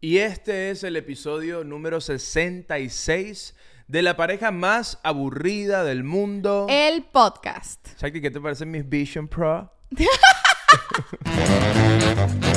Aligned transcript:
Y 0.00 0.18
este 0.18 0.70
es 0.70 0.84
el 0.84 0.94
episodio 0.94 1.64
número 1.64 2.00
66 2.00 3.56
de 3.88 4.02
la 4.02 4.16
pareja 4.16 4.52
más 4.52 5.00
aburrida 5.02 5.82
del 5.82 6.04
mundo. 6.04 6.68
El 6.70 7.02
podcast. 7.02 7.84
Shakti, 8.00 8.20
¿qué 8.20 8.30
te 8.30 8.40
parece 8.40 8.64
mis 8.64 8.88
Vision 8.88 9.26
Pro? 9.26 9.72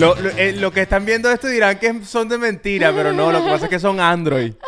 Lo, 0.00 0.14
lo- 0.16 0.30
eh, 0.30 0.52
lo 0.54 0.72
que 0.72 0.82
están 0.82 1.04
viendo 1.04 1.30
esto 1.30 1.46
dirán 1.48 1.78
que 1.78 2.02
son 2.04 2.28
de 2.28 2.38
mentira, 2.38 2.92
pero 2.92 3.12
no, 3.12 3.30
lo 3.30 3.44
que 3.44 3.50
pasa 3.50 3.64
es 3.66 3.70
que 3.70 3.78
son 3.78 4.00
Android. 4.00 4.54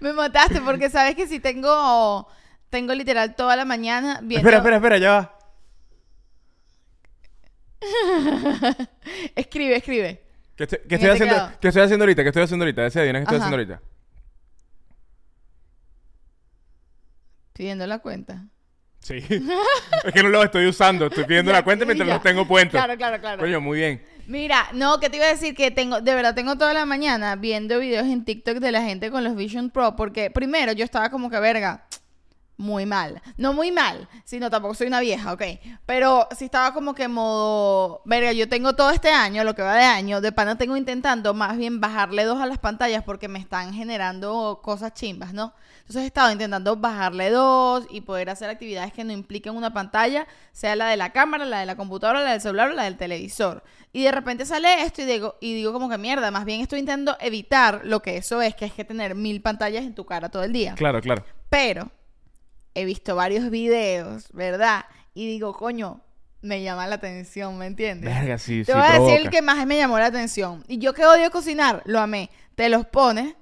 Me 0.00 0.12
mataste 0.12 0.60
porque 0.60 0.90
sabes 0.90 1.14
que 1.16 1.26
si 1.26 1.40
tengo 1.40 2.28
tengo 2.70 2.94
literal 2.94 3.34
toda 3.36 3.56
la 3.56 3.64
mañana 3.64 4.20
viendo 4.22 4.48
Espera, 4.48 4.58
espera, 4.58 4.76
espera, 4.76 4.98
ya 4.98 5.10
va. 5.12 5.38
Escribe, 9.36 9.76
escribe. 9.76 10.22
¿Qué 10.56 10.64
estoy, 10.64 10.78
qué 10.88 10.94
estoy 10.94 11.10
haciendo. 11.10 11.52
¿Qué 11.60 11.68
estoy 11.68 11.82
haciendo 11.82 12.04
ahorita? 12.04 12.22
¿Qué 12.22 12.28
estoy 12.28 12.42
haciendo 12.44 12.64
ahorita? 12.64 12.86
Ese 12.86 13.00
adivina 13.00 13.18
qué 13.20 13.24
estoy 13.24 13.36
Ajá. 13.38 13.46
haciendo 13.46 13.72
ahorita. 13.72 13.82
Pidiendo 17.52 17.86
la 17.86 17.98
cuenta. 17.98 18.44
Sí. 19.04 19.16
es 20.04 20.12
que 20.12 20.22
no 20.22 20.30
lo 20.30 20.42
estoy 20.42 20.66
usando. 20.66 21.06
Estoy 21.06 21.24
pidiendo 21.24 21.52
la 21.52 21.62
cuenta 21.62 21.84
mientras 21.84 22.08
los 22.08 22.22
tengo 22.22 22.48
puestos. 22.48 22.72
Claro, 22.72 22.96
claro, 22.96 23.20
claro. 23.20 23.38
Coño, 23.38 23.60
muy 23.60 23.78
bien. 23.78 24.02
Mira, 24.26 24.68
no, 24.72 24.98
que 24.98 25.10
te 25.10 25.18
iba 25.18 25.26
a 25.26 25.28
decir 25.28 25.54
que 25.54 25.70
tengo, 25.70 26.00
de 26.00 26.14
verdad 26.14 26.34
tengo 26.34 26.56
toda 26.56 26.72
la 26.72 26.86
mañana 26.86 27.36
viendo 27.36 27.78
videos 27.78 28.06
en 28.06 28.24
TikTok 28.24 28.56
de 28.56 28.72
la 28.72 28.80
gente 28.80 29.10
con 29.10 29.22
los 29.22 29.36
Vision 29.36 29.68
Pro, 29.68 29.96
porque 29.96 30.30
primero 30.30 30.72
yo 30.72 30.82
estaba 30.82 31.10
como 31.10 31.28
que 31.28 31.38
verga, 31.38 31.84
muy 32.56 32.86
mal. 32.86 33.20
No 33.36 33.52
muy 33.52 33.72
mal, 33.72 34.08
sino 34.24 34.50
tampoco 34.50 34.74
soy 34.74 34.86
una 34.86 35.00
vieja, 35.00 35.32
ok. 35.32 35.42
Pero 35.86 36.28
sí 36.36 36.44
estaba 36.46 36.72
como 36.72 36.94
que 36.94 37.08
modo, 37.08 38.02
verga, 38.04 38.32
yo 38.32 38.48
tengo 38.48 38.74
todo 38.74 38.90
este 38.90 39.10
año, 39.10 39.44
lo 39.44 39.54
que 39.54 39.62
va 39.62 39.74
de 39.74 39.84
año, 39.84 40.20
de 40.20 40.32
pana 40.32 40.56
tengo 40.56 40.76
intentando 40.76 41.34
más 41.34 41.56
bien 41.56 41.80
bajarle 41.80 42.24
dos 42.24 42.40
a 42.40 42.46
las 42.46 42.58
pantallas 42.58 43.02
porque 43.02 43.28
me 43.28 43.38
están 43.38 43.72
generando 43.74 44.60
cosas 44.62 44.92
chimbas, 44.94 45.32
¿no? 45.32 45.54
Entonces 45.80 46.04
he 46.04 46.06
estado 46.06 46.32
intentando 46.32 46.76
bajarle 46.76 47.30
dos 47.30 47.86
y 47.90 48.00
poder 48.00 48.30
hacer 48.30 48.48
actividades 48.48 48.92
que 48.92 49.04
no 49.04 49.12
impliquen 49.12 49.54
una 49.54 49.72
pantalla, 49.72 50.26
sea 50.52 50.76
la 50.76 50.88
de 50.88 50.96
la 50.96 51.10
cámara, 51.10 51.44
la 51.44 51.60
de 51.60 51.66
la 51.66 51.76
computadora, 51.76 52.22
la 52.22 52.32
del 52.32 52.40
celular 52.40 52.70
o 52.70 52.72
la 52.72 52.84
del 52.84 52.96
televisor. 52.96 53.62
Y 53.92 54.02
de 54.04 54.10
repente 54.10 54.46
sale 54.46 54.82
esto 54.82 55.02
y 55.02 55.04
digo, 55.04 55.36
y 55.40 55.54
digo 55.54 55.72
como 55.72 55.88
que 55.88 55.98
mierda, 55.98 56.30
más 56.30 56.44
bien 56.44 56.60
estoy 56.60 56.80
intentando 56.80 57.16
evitar 57.20 57.82
lo 57.84 58.00
que 58.00 58.16
eso 58.16 58.40
es, 58.40 58.54
que 58.54 58.64
es 58.64 58.72
que 58.72 58.84
tener 58.84 59.14
mil 59.14 59.42
pantallas 59.42 59.84
en 59.84 59.94
tu 59.94 60.06
cara 60.06 60.30
todo 60.30 60.42
el 60.42 60.52
día. 60.52 60.74
Claro, 60.74 61.00
claro. 61.00 61.24
Pero 61.50 61.90
he 62.74 62.84
visto 62.84 63.16
varios 63.16 63.50
videos, 63.50 64.28
¿verdad? 64.32 64.84
Y 65.14 65.26
digo, 65.26 65.52
coño, 65.52 66.00
me 66.42 66.62
llama 66.62 66.86
la 66.86 66.96
atención, 66.96 67.56
¿me 67.56 67.66
entiendes? 67.66 68.12
Verga, 68.12 68.38
sí, 68.38 68.64
Te 68.64 68.72
sí 68.72 68.78
voy 68.78 68.86
a 68.86 69.00
decir 69.00 69.20
el 69.20 69.30
que 69.30 69.42
más 69.42 69.64
me 69.66 69.76
llamó 69.76 69.98
la 69.98 70.06
atención. 70.06 70.64
Y 70.68 70.78
yo 70.78 70.92
que 70.92 71.06
odio 71.06 71.30
cocinar, 71.30 71.82
lo 71.86 72.00
amé. 72.00 72.30
Te 72.54 72.68
los 72.68 72.86
pones 72.86 73.34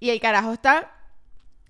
y 0.00 0.10
el 0.10 0.20
carajo 0.20 0.52
está 0.52 0.97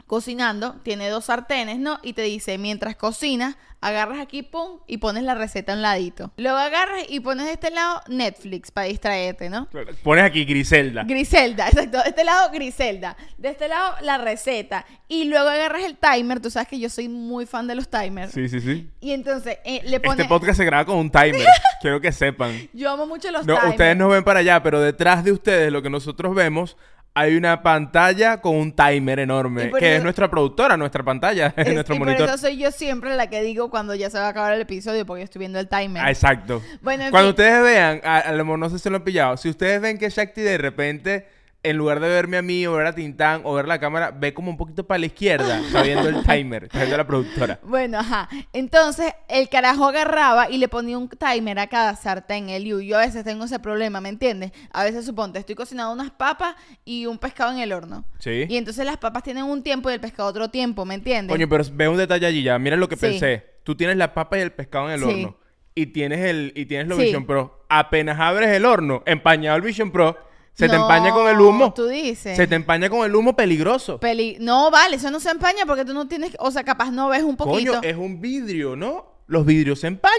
cocinando, 0.08 0.74
tiene 0.82 1.08
dos 1.08 1.26
sartenes, 1.26 1.78
¿no? 1.78 2.00
Y 2.02 2.14
te 2.14 2.22
dice, 2.22 2.58
mientras 2.58 2.96
cocinas, 2.96 3.56
agarras 3.80 4.18
aquí, 4.18 4.42
pum, 4.42 4.80
y 4.88 4.96
pones 4.98 5.22
la 5.22 5.36
receta 5.36 5.72
a 5.72 5.76
un 5.76 5.82
ladito. 5.82 6.32
Luego 6.36 6.56
agarras 6.58 7.04
y 7.08 7.20
pones 7.20 7.46
de 7.46 7.52
este 7.52 7.70
lado 7.70 8.00
Netflix 8.08 8.72
para 8.72 8.88
distraerte, 8.88 9.48
¿no? 9.50 9.66
Claro. 9.68 9.92
Pones 10.02 10.24
aquí 10.24 10.44
Griselda. 10.44 11.04
Griselda, 11.04 11.68
exacto. 11.68 11.98
De 12.02 12.08
este 12.08 12.24
lado, 12.24 12.50
Griselda. 12.50 13.16
De 13.36 13.50
este 13.50 13.68
lado, 13.68 13.94
la 14.00 14.18
receta. 14.18 14.84
Y 15.06 15.26
luego 15.26 15.48
agarras 15.48 15.84
el 15.84 15.97
timer. 15.97 16.41
Tú 16.41 16.50
sabes 16.50 16.66
que 16.68 16.80
yo 16.80 16.88
soy 16.88 17.08
muy 17.08 17.47
fan 17.47 17.68
de 17.68 17.76
los 17.76 17.88
timers. 17.88 18.32
Sí, 18.32 18.48
sí, 18.48 18.60
sí. 18.60 18.91
Y 19.00 19.12
entonces 19.12 19.58
eh, 19.64 19.82
le 19.84 20.00
pones... 20.00 20.18
Este 20.18 20.28
podcast 20.28 20.56
se 20.56 20.64
graba 20.64 20.84
con 20.84 20.97
un 20.97 21.10
timer. 21.10 21.47
Quiero 21.80 22.00
que 22.00 22.10
sepan. 22.10 22.68
Yo 22.72 22.91
amo 22.91 23.06
mucho 23.06 23.30
los 23.30 23.47
No, 23.47 23.54
timers. 23.54 23.70
ustedes 23.70 23.97
no 23.97 24.08
ven 24.08 24.24
para 24.24 24.41
allá, 24.41 24.60
pero 24.62 24.80
detrás 24.80 25.22
de 25.22 25.30
ustedes, 25.30 25.70
lo 25.70 25.82
que 25.82 25.91
nosotros 25.91 26.34
vemos, 26.34 26.76
hay 27.18 27.36
una 27.36 27.62
pantalla 27.62 28.40
con 28.40 28.54
un 28.56 28.72
timer 28.72 29.18
enorme, 29.18 29.70
que 29.78 29.86
eso- 29.88 29.96
es 29.98 30.02
nuestra 30.02 30.30
productora, 30.30 30.76
nuestra 30.76 31.02
pantalla, 31.02 31.48
es 31.56 31.66
Es- 31.68 31.74
nuestro 31.74 31.94
y 31.94 31.98
monitor. 31.98 32.26
por 32.26 32.28
eso 32.34 32.38
soy 32.38 32.56
yo 32.58 32.70
siempre 32.70 33.14
la 33.16 33.28
que 33.28 33.42
digo 33.42 33.70
cuando 33.70 33.94
ya 33.94 34.10
se 34.10 34.18
va 34.18 34.26
a 34.26 34.28
acabar 34.30 34.52
el 34.54 34.60
episodio 34.60 35.04
porque 35.06 35.20
yo 35.20 35.24
estoy 35.24 35.40
viendo 35.40 35.58
el 35.58 35.68
timer. 35.68 36.02
Ah, 36.04 36.10
exacto. 36.10 36.62
Bueno, 36.80 37.04
en 37.04 37.10
Cuando 37.10 37.28
fin. 37.34 37.44
ustedes 37.44 37.62
vean, 37.62 38.00
a, 38.04 38.18
a 38.18 38.32
lo 38.32 38.44
mejor 38.44 38.58
no 38.58 38.70
sé 38.70 38.78
si 38.78 38.88
lo 38.90 38.96
han 38.96 39.04
pillado, 39.04 39.36
si 39.36 39.48
ustedes 39.48 39.80
ven 39.80 39.98
que 39.98 40.08
Shakti 40.10 40.40
de 40.42 40.58
repente, 40.58 41.26
en 41.62 41.76
lugar 41.76 41.98
de 42.00 42.08
verme 42.08 42.36
a 42.36 42.42
mí 42.42 42.66
o 42.66 42.74
ver 42.74 42.86
a 42.86 42.94
Tintán 42.94 43.41
o 43.44 43.52
ver 43.54 43.66
la 43.66 43.80
cámara, 43.80 44.12
ve 44.12 44.32
como 44.32 44.50
un 44.50 44.56
poquito 44.56 44.86
para 44.86 44.98
la 44.98 45.06
izquierda, 45.06 45.58
está 45.66 45.82
viendo 45.82 46.08
el 46.08 46.22
timer, 46.24 46.64
está 46.64 46.78
viendo 46.78 46.96
la 46.96 47.06
productora. 47.06 47.58
Bueno, 47.64 47.98
ajá. 47.98 48.28
Entonces, 48.52 49.12
el 49.28 49.48
carajo 49.48 49.86
agarraba 49.86 50.48
y 50.50 50.58
le 50.58 50.68
ponía 50.68 50.97
un 50.97 51.08
timer 51.08 51.58
a 51.58 51.66
cada 51.66 51.97
sartén, 51.97 52.48
el 52.48 52.64
Yo 52.64 52.97
a 52.97 53.00
veces 53.00 53.24
tengo 53.24 53.44
ese 53.44 53.58
problema, 53.58 54.00
¿me 54.00 54.08
entiendes? 54.08 54.52
A 54.72 54.84
veces, 54.84 55.04
suponte, 55.04 55.38
estoy 55.41 55.56
cocinando 55.56 55.92
unas 55.92 56.10
papas 56.12 56.54
y 56.84 57.06
un 57.06 57.18
pescado 57.18 57.52
en 57.52 57.58
el 57.58 57.72
horno. 57.72 58.04
Sí. 58.18 58.47
Y 58.48 58.56
entonces 58.56 58.86
las 58.86 58.98
papas 58.98 59.22
tienen 59.24 59.44
un 59.44 59.62
tiempo 59.62 59.91
y 59.91 59.94
el 59.94 60.00
pescado 60.00 60.28
otro 60.28 60.48
tiempo, 60.50 60.84
¿me 60.84 60.94
entiendes? 60.94 61.34
Coño, 61.34 61.48
pero 61.48 61.64
ve 61.72 61.88
un 61.88 61.97
detalle 61.97 62.26
allí 62.26 62.42
ya, 62.44 62.58
mira 62.58 62.76
lo 62.76 62.88
que 62.88 62.97
Sí. 62.97 63.00
pensé. 63.02 63.44
Tú 63.64 63.74
tienes 63.76 63.97
la 63.97 64.14
papa 64.14 64.38
y 64.38 64.42
el 64.42 64.52
pescado 64.52 64.86
en 64.88 64.94
el 64.94 65.00
Sí. 65.00 65.04
horno. 65.06 65.36
Y 65.74 65.86
tienes 65.86 66.20
el 66.20 66.52
y 66.56 66.66
tienes 66.66 66.88
los 66.88 66.98
Sí. 66.98 67.04
Vision 67.04 67.26
Pro. 67.26 67.64
Apenas 67.68 68.18
abres 68.18 68.48
el 68.50 68.64
horno, 68.64 69.02
empañado 69.06 69.56
el 69.56 69.62
Vision 69.62 69.91
Pro, 69.92 70.16
se 70.58 70.69
te 70.69 70.74
empaña 70.76 71.12
con 71.12 71.28
el 71.28 71.41
humo. 71.41 71.72
Tú 71.72 71.86
dices. 71.86 72.36
Se 72.36 72.46
te 72.46 72.54
empaña 72.54 72.91
con 72.91 73.04
el 73.04 73.14
humo 73.14 73.36
peligroso. 73.36 73.98
Peli- 74.00 74.36
no, 74.41 74.70
vale, 74.70 74.96
eso 74.96 75.10
no 75.10 75.20
se 75.20 75.30
empaña 75.30 75.64
porque 75.66 75.84
tú 75.84 75.94
no 75.94 76.08
tienes, 76.08 76.32
o 76.41 76.50
sea, 76.50 76.64
capaz 76.64 76.91
no 76.91 77.08
ves 77.08 77.22
un 77.22 77.36
poquito. 77.36 77.74
Coño, 77.74 77.88
es 77.88 77.96
un 77.96 78.20
vidrio, 78.20 78.74
¿no? 78.76 79.06
¿Los 79.26 79.47
vidrios 79.47 79.80
se 79.80 79.86
empañan? 79.86 80.16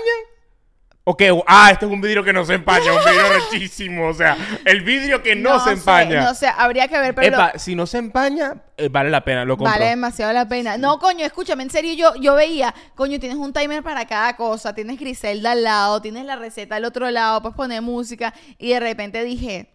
¿O 1.05 1.17
qué? 1.17 1.35
Ah, 1.47 1.71
este 1.71 1.87
es 1.87 1.91
un 1.91 2.01
vidrio 2.01 2.23
que 2.23 2.31
no 2.33 2.45
se 2.45 2.53
empaña, 2.53 2.91
un 2.93 2.99
vidrio 2.99 3.23
rechísimo. 3.51 4.07
O 4.09 4.13
sea, 4.13 4.37
el 4.63 4.81
vidrio 4.81 5.23
que 5.23 5.35
no, 5.35 5.57
se 5.59 5.65
sé, 5.65 5.71
empaña. 5.71 6.21
no 6.21 6.35
sé, 6.35 6.47
habría 6.55 6.87
que 6.87 6.99
ver, 6.99 7.15
pero 7.15 7.27
Epa, 7.35 7.53
si 7.57 7.73
no 7.73 7.87
se 7.87 7.97
empaña, 7.97 8.61
eh, 8.77 8.89
vale 8.89 9.09
la 9.09 9.23
pena, 9.23 9.43
lo 9.43 9.57
compro. 9.57 9.71
vale 9.73 9.85
demasiado 9.89 10.31
la 10.33 10.47
pena. 10.47 10.77
No, 10.77 10.99
coño, 10.99 11.25
escúchame, 11.25 11.63
en 11.63 11.71
serio, 11.71 11.93
yo, 11.95 12.13
yo 12.21 12.35
veía, 12.35 12.75
coño, 12.93 13.19
tienes 13.19 13.39
un 13.39 13.51
timer 13.53 13.81
para 13.81 14.05
cada 14.05 14.35
cosa, 14.35 14.75
tienes 14.75 14.99
Griselda 14.99 15.51
al 15.53 15.63
lado, 15.63 15.99
tienes 15.99 16.25
la 16.25 16.35
receta 16.35 16.75
al 16.75 16.85
otro 16.85 17.09
lado, 17.09 17.41
puedes 17.41 17.55
poner 17.57 17.81
música, 17.81 18.33
y 18.59 18.69
de 18.69 18.79
repente 18.79 19.23
dije, 19.23 19.71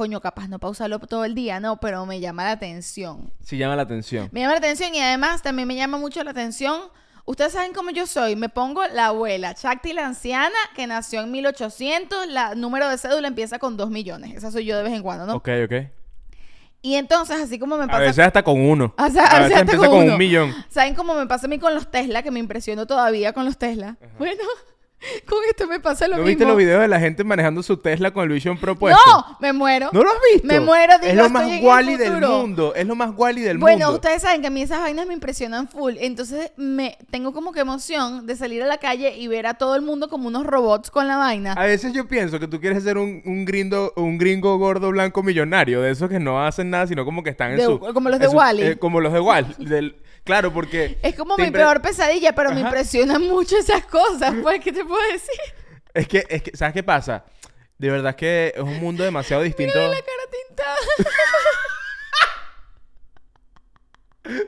coño, 0.00 0.18
capaz 0.22 0.48
no 0.48 0.58
pausarlo 0.58 0.98
todo 0.98 1.26
el 1.26 1.34
día, 1.34 1.60
no, 1.60 1.78
pero 1.78 2.06
me 2.06 2.20
llama 2.20 2.44
la 2.44 2.52
atención. 2.52 3.30
Sí 3.44 3.58
llama 3.58 3.76
la 3.76 3.82
atención. 3.82 4.30
Me 4.32 4.40
llama 4.40 4.52
la 4.54 4.58
atención 4.58 4.94
y 4.94 4.98
además 4.98 5.42
también 5.42 5.68
me 5.68 5.76
llama 5.76 5.98
mucho 5.98 6.24
la 6.24 6.30
atención. 6.30 6.80
Ustedes 7.26 7.52
saben 7.52 7.74
cómo 7.74 7.90
yo 7.90 8.06
soy. 8.06 8.34
Me 8.34 8.48
pongo 8.48 8.82
la 8.94 9.08
abuela, 9.08 9.54
Chakti 9.54 9.92
la 9.92 10.06
anciana, 10.06 10.56
que 10.74 10.86
nació 10.86 11.20
en 11.20 11.30
1800. 11.30 12.28
La 12.28 12.54
número 12.54 12.88
de 12.88 12.96
cédula 12.96 13.28
empieza 13.28 13.58
con 13.58 13.76
2 13.76 13.90
millones. 13.90 14.34
Esa 14.34 14.50
soy 14.50 14.64
yo 14.64 14.74
de 14.78 14.84
vez 14.84 14.94
en 14.94 15.02
cuando, 15.02 15.26
¿no? 15.26 15.34
Ok, 15.34 15.50
ok. 15.66 15.72
Y 16.80 16.94
entonces, 16.94 17.38
así 17.38 17.58
como 17.58 17.76
me 17.76 17.84
A 17.84 17.88
pasa. 17.88 17.98
veces 17.98 18.24
hasta 18.24 18.42
con 18.42 18.58
uno. 18.58 18.94
O 18.96 19.10
sea, 19.10 19.26
a 19.26 19.40
veces 19.40 19.58
hasta 19.58 19.76
con 19.76 19.86
con 19.86 19.98
uno. 19.98 20.12
un 20.12 20.18
millón. 20.18 20.54
¿Saben 20.70 20.94
cómo 20.94 21.14
me 21.14 21.26
pasa 21.26 21.44
a 21.44 21.50
mí 21.50 21.58
con 21.58 21.74
los 21.74 21.90
Tesla? 21.90 22.22
Que 22.22 22.30
me 22.30 22.40
impresiono 22.40 22.86
todavía 22.86 23.34
con 23.34 23.44
los 23.44 23.58
Tesla. 23.58 23.98
Bueno, 24.18 24.42
con 25.26 25.38
esto 25.48 25.66
me 25.66 25.80
pasa 25.80 26.06
lo 26.06 26.16
¿No 26.16 26.22
mismo. 26.22 26.28
viste 26.28 26.44
los 26.44 26.56
videos 26.56 26.80
de 26.82 26.88
la 26.88 27.00
gente 27.00 27.24
manejando 27.24 27.62
su 27.62 27.76
Tesla 27.78 28.10
con 28.12 28.24
el 28.24 28.28
Vision 28.30 28.58
Pro 28.58 28.76
puesto? 28.76 29.00
¡No! 29.06 29.36
Me 29.40 29.52
muero. 29.52 29.88
¿No 29.92 30.02
lo 30.02 30.10
has 30.10 30.16
visto? 30.32 30.46
Me 30.46 30.60
muero, 30.60 30.94
digo, 30.98 31.10
Es 31.10 31.16
lo 31.16 31.30
más 31.30 31.60
guali 31.60 31.96
del 31.96 32.20
mundo. 32.20 32.74
Es 32.74 32.86
lo 32.86 32.94
más 32.94 33.12
guali 33.14 33.40
del 33.40 33.58
Bueno, 33.58 33.86
mundo. 33.86 33.94
ustedes 33.94 34.22
saben 34.22 34.40
que 34.42 34.48
a 34.48 34.50
mí 34.50 34.62
esas 34.62 34.80
vainas 34.80 35.06
me 35.06 35.14
impresionan 35.14 35.68
full. 35.68 35.94
Entonces 35.98 36.52
me 36.56 36.98
tengo 37.10 37.32
como 37.32 37.52
que 37.52 37.60
emoción 37.60 38.26
de 38.26 38.36
salir 38.36 38.62
a 38.62 38.66
la 38.66 38.78
calle 38.78 39.16
y 39.16 39.26
ver 39.28 39.46
a 39.46 39.54
todo 39.54 39.74
el 39.76 39.82
mundo 39.82 40.08
como 40.08 40.28
unos 40.28 40.46
robots 40.46 40.90
con 40.90 41.08
la 41.08 41.16
vaina. 41.16 41.52
A 41.54 41.64
veces 41.64 41.92
yo 41.92 42.06
pienso 42.06 42.38
que 42.38 42.46
tú 42.48 42.60
quieres 42.60 42.82
ser 42.84 42.98
un, 42.98 43.22
un, 43.24 43.44
gringo, 43.44 43.92
un 43.96 44.18
gringo 44.18 44.56
gordo 44.58 44.90
blanco 44.90 45.22
millonario, 45.22 45.80
de 45.80 45.90
esos 45.92 46.08
que 46.10 46.20
no 46.20 46.44
hacen 46.44 46.70
nada, 46.70 46.86
sino 46.86 47.04
como 47.04 47.22
que 47.22 47.30
están 47.30 47.52
en 47.52 47.56
De- 47.58 47.64
su... 47.64 47.78
como 47.80 48.08
los 48.10 48.18
de 48.18 48.26
su- 48.26 48.32
Wall-E. 48.36 48.70
eh, 48.72 48.76
como 48.78 49.00
los 49.00 49.12
de 49.12 49.20
Wall. 49.20 49.46
claro, 50.30 50.52
porque... 50.52 50.98
Es 51.02 51.16
como 51.16 51.36
mi 51.36 51.44
impre- 51.46 51.52
peor 51.52 51.82
pesadilla, 51.82 52.32
pero 52.34 52.52
me 52.52 52.60
impresionan 52.60 53.22
mucho 53.26 53.56
esas 53.58 53.84
cosas. 53.86 54.32
Pues, 54.42 54.60
¿qué 54.62 54.70
te 54.72 54.84
puedo 54.84 55.02
decir? 55.12 55.40
Es 55.92 56.06
que, 56.06 56.24
es 56.28 56.40
que, 56.42 56.56
¿sabes 56.56 56.72
qué 56.72 56.84
pasa? 56.84 57.24
De 57.78 57.90
verdad 57.90 58.14
que 58.14 58.52
es 58.54 58.62
un 58.62 58.78
mundo 58.78 59.02
demasiado 59.02 59.42
distinto. 59.42 59.76
Mira 59.76 59.88
la 59.88 59.96
cara 59.96 60.22
tintada. 60.46 60.76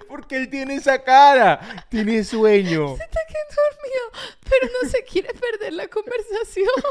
Porque 0.08 0.36
él 0.36 0.48
tiene 0.50 0.76
esa 0.76 1.02
cara. 1.02 1.58
Tiene 1.88 2.22
sueño. 2.22 2.94
Está 3.00 3.20
quedando 3.26 3.56
dormido, 3.72 4.12
pero 4.48 4.68
no 4.82 4.88
se 4.88 5.02
quiere 5.04 5.34
perder 5.34 5.72
la 5.72 5.88
conversación. 5.88 6.68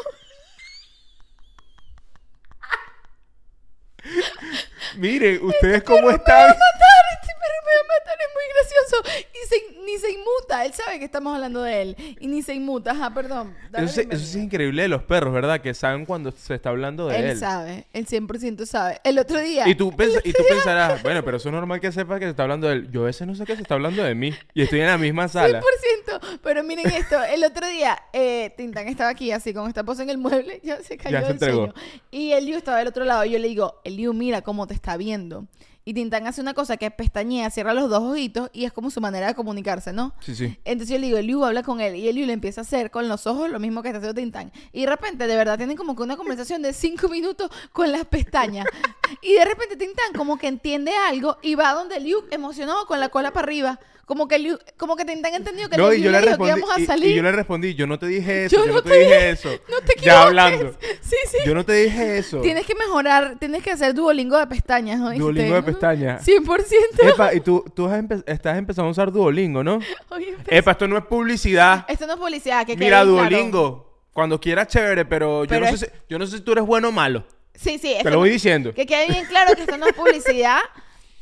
Miren, 4.97 5.45
ustedes 5.45 5.83
cómo 5.83 6.01
Me 6.01 6.07
va 6.07 6.13
a 6.13 6.15
están. 6.17 6.47
matar, 6.47 7.03
este 7.13 7.33
perro 7.39 7.59
me 7.65 7.71
va 7.77 7.81
a 7.81 7.99
matar, 7.99 8.17
gracioso. 8.61 9.25
Y 9.33 9.47
se- 9.47 9.81
ni 9.85 9.97
se 9.97 10.11
inmuta. 10.11 10.65
Él 10.65 10.73
sabe 10.73 10.99
que 10.99 11.05
estamos 11.05 11.33
hablando 11.35 11.61
de 11.63 11.81
él. 11.81 11.95
Y 12.19 12.27
ni 12.27 12.41
se 12.41 12.53
inmuta. 12.53 12.91
Ajá, 12.91 13.13
perdón. 13.13 13.55
Dale 13.71 13.85
Eso, 13.85 14.01
eso 14.01 14.11
es 14.11 14.35
increíble 14.35 14.83
de 14.83 14.87
los 14.87 15.03
perros, 15.03 15.33
¿verdad? 15.33 15.61
Que 15.61 15.73
saben 15.73 16.05
cuando 16.05 16.31
se 16.31 16.55
está 16.55 16.69
hablando 16.69 17.07
de 17.07 17.17
Él, 17.17 17.25
él. 17.25 17.37
sabe. 17.39 17.85
Él 17.93 18.05
100% 18.07 18.65
sabe. 18.65 18.99
El 19.03 19.17
otro 19.19 19.39
día. 19.39 19.67
Y 19.67 19.75
tú, 19.75 19.91
pens- 19.91 20.21
y 20.23 20.33
tú 20.33 20.43
pensarás, 20.47 21.01
bueno, 21.03 21.23
pero 21.23 21.37
eso 21.37 21.49
es 21.49 21.53
normal 21.53 21.79
que 21.79 21.91
sepas 21.91 22.19
que 22.19 22.25
se 22.25 22.31
está 22.31 22.43
hablando 22.43 22.67
de 22.67 22.73
él. 22.73 22.91
Yo 22.91 23.01
a 23.03 23.05
veces 23.05 23.27
no 23.27 23.35
sé 23.35 23.45
que 23.45 23.55
se 23.55 23.61
está 23.61 23.75
hablando 23.75 24.03
de 24.03 24.15
mí. 24.15 24.33
Y 24.53 24.61
estoy 24.63 24.81
en 24.81 24.87
la 24.87 24.97
misma 24.97 25.27
sala. 25.27 25.61
100%. 25.61 26.39
Pero 26.43 26.63
miren 26.63 26.87
esto, 26.91 27.21
el 27.23 27.43
otro 27.43 27.67
día 27.67 27.97
eh, 28.13 28.53
Tintán 28.57 28.87
estaba 28.87 29.09
aquí 29.09 29.31
así 29.31 29.53
con 29.53 29.67
esta 29.67 29.83
pose 29.83 30.03
en 30.03 30.09
el 30.09 30.17
mueble, 30.17 30.59
ya 30.63 30.81
se 30.81 30.97
cayó 30.97 31.13
Ya 31.13 31.21
se 31.21 31.25
del 31.27 31.33
entregó. 31.33 31.57
sueño. 31.67 31.73
Y 32.11 32.31
Eliu 32.33 32.57
estaba 32.57 32.77
del 32.79 32.87
otro 32.87 33.05
lado 33.05 33.23
y 33.25 33.31
yo 33.31 33.39
le 33.39 33.47
digo, 33.47 33.81
Eliu, 33.83 34.13
mira 34.13 34.41
cómo 34.41 34.67
te 34.67 34.73
está 34.73 34.97
viendo. 34.97 35.47
Y 35.83 35.93
Tintán 35.93 36.27
hace 36.27 36.41
una 36.41 36.53
cosa 36.53 36.77
que 36.77 36.91
pestañea, 36.91 37.49
cierra 37.49 37.73
los 37.73 37.89
dos 37.89 38.03
ojitos 38.03 38.49
y 38.53 38.65
es 38.65 38.73
como 38.73 38.91
su 38.91 39.01
manera 39.01 39.27
de 39.27 39.35
comunicarse, 39.35 39.93
¿no? 39.93 40.13
Sí, 40.19 40.35
sí. 40.35 40.59
Entonces 40.63 40.93
yo 40.93 40.99
le 40.99 41.07
digo, 41.07 41.17
Eliu 41.17 41.43
habla 41.43 41.63
con 41.63 41.81
él 41.81 41.95
y 41.95 42.07
Eliu 42.07 42.25
le 42.25 42.33
empieza 42.33 42.61
a 42.61 42.63
hacer 42.63 42.91
con 42.91 43.07
los 43.07 43.25
ojos 43.25 43.49
lo 43.49 43.59
mismo 43.59 43.81
que 43.81 43.89
está 43.89 43.97
haciendo 43.97 44.19
Tintán. 44.19 44.51
Y 44.71 44.81
de 44.81 44.87
repente, 44.87 45.25
de 45.25 45.35
verdad, 45.35 45.57
tienen 45.57 45.77
como 45.77 45.95
que 45.95 46.03
una 46.03 46.17
conversación 46.17 46.61
de 46.61 46.73
cinco 46.73 47.09
minutos 47.09 47.49
con 47.71 47.91
las 47.91 48.05
pestañas. 48.05 48.65
y 49.21 49.33
de 49.33 49.45
repente 49.45 49.75
Tintán 49.75 50.13
como 50.15 50.37
que 50.37 50.47
entiende 50.47 50.91
algo 51.09 51.37
y 51.41 51.55
va 51.55 51.73
donde 51.73 51.97
Eliu 51.97 52.23
emocionado 52.29 52.85
con 52.85 52.99
la 52.99 53.09
cola 53.09 53.31
para 53.31 53.45
arriba. 53.45 53.79
Como 54.11 54.27
que 54.27 54.57
como 54.75 54.97
que 54.97 55.05
Tintán 55.05 55.33
entendió 55.35 55.69
que 55.69 55.77
No, 55.77 55.93
y 55.93 56.01
yo 56.01 56.11
le 56.11 56.19
que 56.19 56.33
íbamos 56.33 56.69
a 56.69 56.85
salir. 56.85 57.11
Y, 57.11 57.15
yo 57.15 57.23
le 57.23 57.31
respondí, 57.31 57.75
yo 57.75 57.87
no 57.87 57.97
te 57.97 58.07
dije 58.07 58.43
eso, 58.43 58.57
Yo 58.57 58.65
yo, 58.65 58.73
no 58.73 58.83
te 58.83 58.89
te 58.89 58.99
dije 58.99 59.29
eso. 59.29 59.49
No 59.69 59.77
te 59.85 59.93
equivoques. 59.93 60.03
Ya 60.03 60.23
hablando. 60.23 60.75
Sí, 61.01 61.15
sí. 61.29 61.37
Yo 61.45 61.55
no 61.55 61.63
te 61.63 61.71
dije 61.71 62.17
eso. 62.17 62.41
Tienes 62.41 62.65
que 62.65 62.75
mejorar, 62.75 63.37
tienes 63.39 63.63
que 63.63 63.71
hacer 63.71 63.93
Duolingo 63.93 64.37
de 64.37 64.47
pestañas, 64.47 64.99
¿no? 64.99 65.13
Duolingo 65.13 65.55
de 65.55 65.63
pestañas. 65.63 66.27
100%. 66.27 67.09
Epa, 67.09 67.33
y 67.33 67.39
tú, 67.39 67.63
tú 67.73 67.87
has 67.87 68.03
empe- 68.03 68.21
estás 68.27 68.57
empezando 68.57 68.89
a 68.89 68.91
usar 68.91 69.13
Duolingo, 69.13 69.63
¿no? 69.63 69.79
Oye, 70.09 70.35
Epa, 70.47 70.71
esto 70.71 70.89
no 70.89 70.97
es 70.97 71.05
publicidad. 71.05 71.85
Esto 71.87 72.05
no 72.05 72.15
es 72.15 72.19
publicidad, 72.19 72.65
que 72.65 72.75
Mira, 72.75 73.03
claro. 73.03 73.11
Duolingo. 73.11 74.09
Cuando 74.11 74.41
quieras, 74.41 74.67
chévere, 74.67 75.05
pero, 75.05 75.45
Pero 75.47 75.67
yo, 75.67 75.69
no 75.71 75.73
es- 75.73 75.79
sé 75.79 75.85
si, 75.85 75.91
yo 76.09 76.19
no 76.19 76.27
sé 76.27 76.35
si 76.39 76.43
tú 76.43 76.51
eres 76.51 76.65
bueno 76.65 76.89
o 76.89 76.91
malo. 76.91 77.25
Sí, 77.55 77.77
sí. 77.77 77.95
Te 78.03 78.09
lo 78.11 78.17
voy 78.17 78.29
diciendo. 78.29 78.73
Que 78.73 78.85
quede 78.85 79.07
bien 79.07 79.25
claro 79.27 79.55
que 79.55 79.61
esto 79.61 79.77
no 79.77 79.87
es 79.87 79.93
publicidad, 79.93 80.59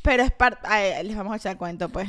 pero 0.02 0.24
es 0.24 0.32
parte... 0.32 0.58
Les 1.04 1.16
vamos 1.16 1.34
a 1.34 1.36
echar 1.36 1.56
cuento, 1.56 1.88
pues. 1.88 2.08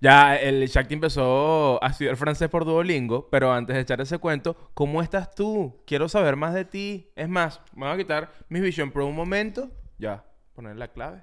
Ya 0.00 0.36
el 0.36 0.66
Shakti 0.68 0.94
empezó 0.94 1.82
a 1.82 1.88
estudiar 1.88 2.16
francés 2.16 2.48
por 2.48 2.64
Duolingo, 2.64 3.28
pero 3.30 3.52
antes 3.52 3.74
de 3.76 3.82
echar 3.82 4.00
ese 4.00 4.18
cuento, 4.18 4.56
¿cómo 4.74 5.02
estás 5.02 5.34
tú? 5.34 5.82
Quiero 5.86 6.08
saber 6.08 6.36
más 6.36 6.54
de 6.54 6.64
ti. 6.64 7.10
Es 7.16 7.28
más, 7.28 7.60
me 7.74 7.86
voy 7.86 7.94
a 7.94 7.96
quitar 7.98 8.32
mi 8.48 8.60
Vision 8.60 8.90
Pro 8.90 9.06
un 9.06 9.14
momento. 9.14 9.70
Ya, 9.98 10.24
poner 10.54 10.76
la 10.76 10.88
clave 10.88 11.22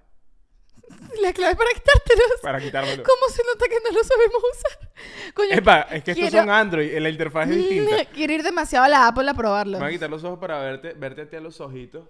La 1.21 1.31
clave 1.33 1.55
para 1.55 1.69
quitártelos. 1.73 2.39
para 2.41 2.59
quitármelo. 2.59 3.03
¿Cómo 3.03 3.31
se 3.33 3.41
nota 3.43 3.65
que 3.69 3.77
no 3.83 3.97
lo 3.97 4.03
sabemos 4.03 4.43
usar? 4.53 4.91
Coño, 5.33 5.49
Epa, 5.51 5.81
es 5.91 6.03
que 6.03 6.11
estos 6.11 6.29
quiero- 6.29 6.39
son 6.39 6.49
Android, 6.49 6.97
la 6.99 7.09
interfaz 7.09 7.49
es 7.49 7.55
distinta. 7.57 8.05
Quiero 8.05 8.33
ir 8.33 8.43
demasiado 8.43 8.85
a 8.85 8.89
la 8.89 9.07
Apple 9.07 9.29
a 9.29 9.33
probarlo. 9.33 9.73
Me 9.77 9.85
voy 9.85 9.89
a 9.89 9.95
quitar 9.97 10.09
los 10.09 10.23
ojos 10.23 10.39
para 10.39 10.59
verte, 10.59 10.93
verte 10.93 11.21
a 11.21 11.29
ti 11.29 11.35
a 11.35 11.41
los 11.41 11.59
ojitos. 11.61 12.07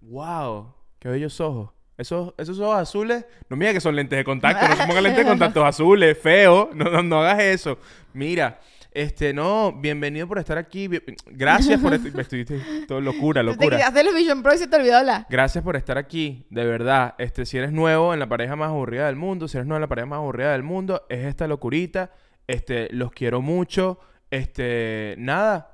¡Wow! 0.00 0.74
¡Qué 0.98 1.08
bellos 1.08 1.40
ojos! 1.40 1.70
Esos, 2.02 2.34
esos 2.36 2.58
ojos 2.58 2.76
azules, 2.78 3.24
no 3.48 3.56
mira 3.56 3.72
que 3.72 3.80
son 3.80 3.94
lentes 3.94 4.16
de 4.16 4.24
contacto, 4.24 4.66
no 4.68 4.74
se 4.76 4.84
pongan 4.86 5.04
lentes 5.04 5.24
de 5.24 5.30
contacto 5.30 5.64
azules, 5.64 6.18
feo, 6.18 6.70
no, 6.74 6.84
no, 6.90 7.00
no 7.02 7.20
hagas 7.20 7.40
eso. 7.44 7.78
Mira, 8.12 8.58
este, 8.90 9.32
no, 9.32 9.72
bienvenido 9.72 10.26
por 10.26 10.38
estar 10.40 10.58
aquí, 10.58 10.88
gracias 11.26 11.80
por 11.80 11.94
estar, 11.94 12.20
estoy- 12.20 12.44
todo 12.88 13.00
locura, 13.00 13.40
te 13.40 13.44
locura. 13.44 13.76
quitaste 13.76 14.02
los 14.02 14.14
Vision 14.16 14.42
Pro 14.42 14.52
y 14.52 14.58
se 14.58 14.66
te 14.66 14.74
olvidó 14.76 14.98
hablar. 14.98 15.26
Gracias 15.30 15.62
por 15.62 15.76
estar 15.76 15.96
aquí, 15.96 16.44
de 16.50 16.64
verdad. 16.66 17.14
Este, 17.18 17.46
si 17.46 17.56
eres 17.56 17.70
nuevo 17.70 18.12
en 18.12 18.18
la 18.18 18.28
pareja 18.28 18.56
más 18.56 18.70
aburrida 18.70 19.06
del 19.06 19.14
mundo, 19.16 19.46
si 19.46 19.56
eres 19.56 19.68
nuevo 19.68 19.78
en 19.78 19.82
la 19.82 19.88
pareja 19.88 20.06
más 20.06 20.16
aburrida 20.18 20.50
del 20.52 20.64
mundo, 20.64 21.06
es 21.08 21.24
esta 21.24 21.46
locurita. 21.46 22.10
Este, 22.48 22.88
los 22.92 23.12
quiero 23.12 23.40
mucho. 23.40 24.00
Este, 24.30 25.14
nada. 25.18 25.71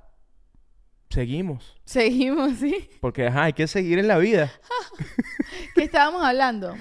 Seguimos. 1.11 1.77
Seguimos, 1.85 2.59
¿sí? 2.59 2.91
Porque 3.01 3.27
ajá, 3.27 3.45
hay 3.45 3.53
que 3.53 3.67
seguir 3.67 3.99
en 3.99 4.09
la 4.09 4.19
vida. 4.19 4.53
¿Qué 5.75 5.85
estábamos 5.85 6.23
hablando? 6.23 6.75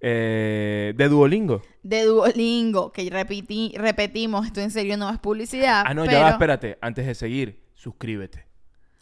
Eh, 0.00 0.92
de 0.96 1.08
Duolingo. 1.08 1.62
De 1.82 2.04
Duolingo, 2.04 2.92
que 2.92 3.08
repetí, 3.08 3.72
repetimos, 3.76 4.46
esto 4.46 4.60
en 4.60 4.70
serio 4.70 4.96
no 4.96 5.08
es 5.10 5.18
publicidad. 5.18 5.84
Ah, 5.86 5.94
no, 5.94 6.02
pero... 6.02 6.18
ya 6.18 6.24
va, 6.24 6.30
espérate. 6.30 6.76
Antes 6.80 7.06
de 7.06 7.14
seguir, 7.14 7.62
suscríbete. 7.74 8.51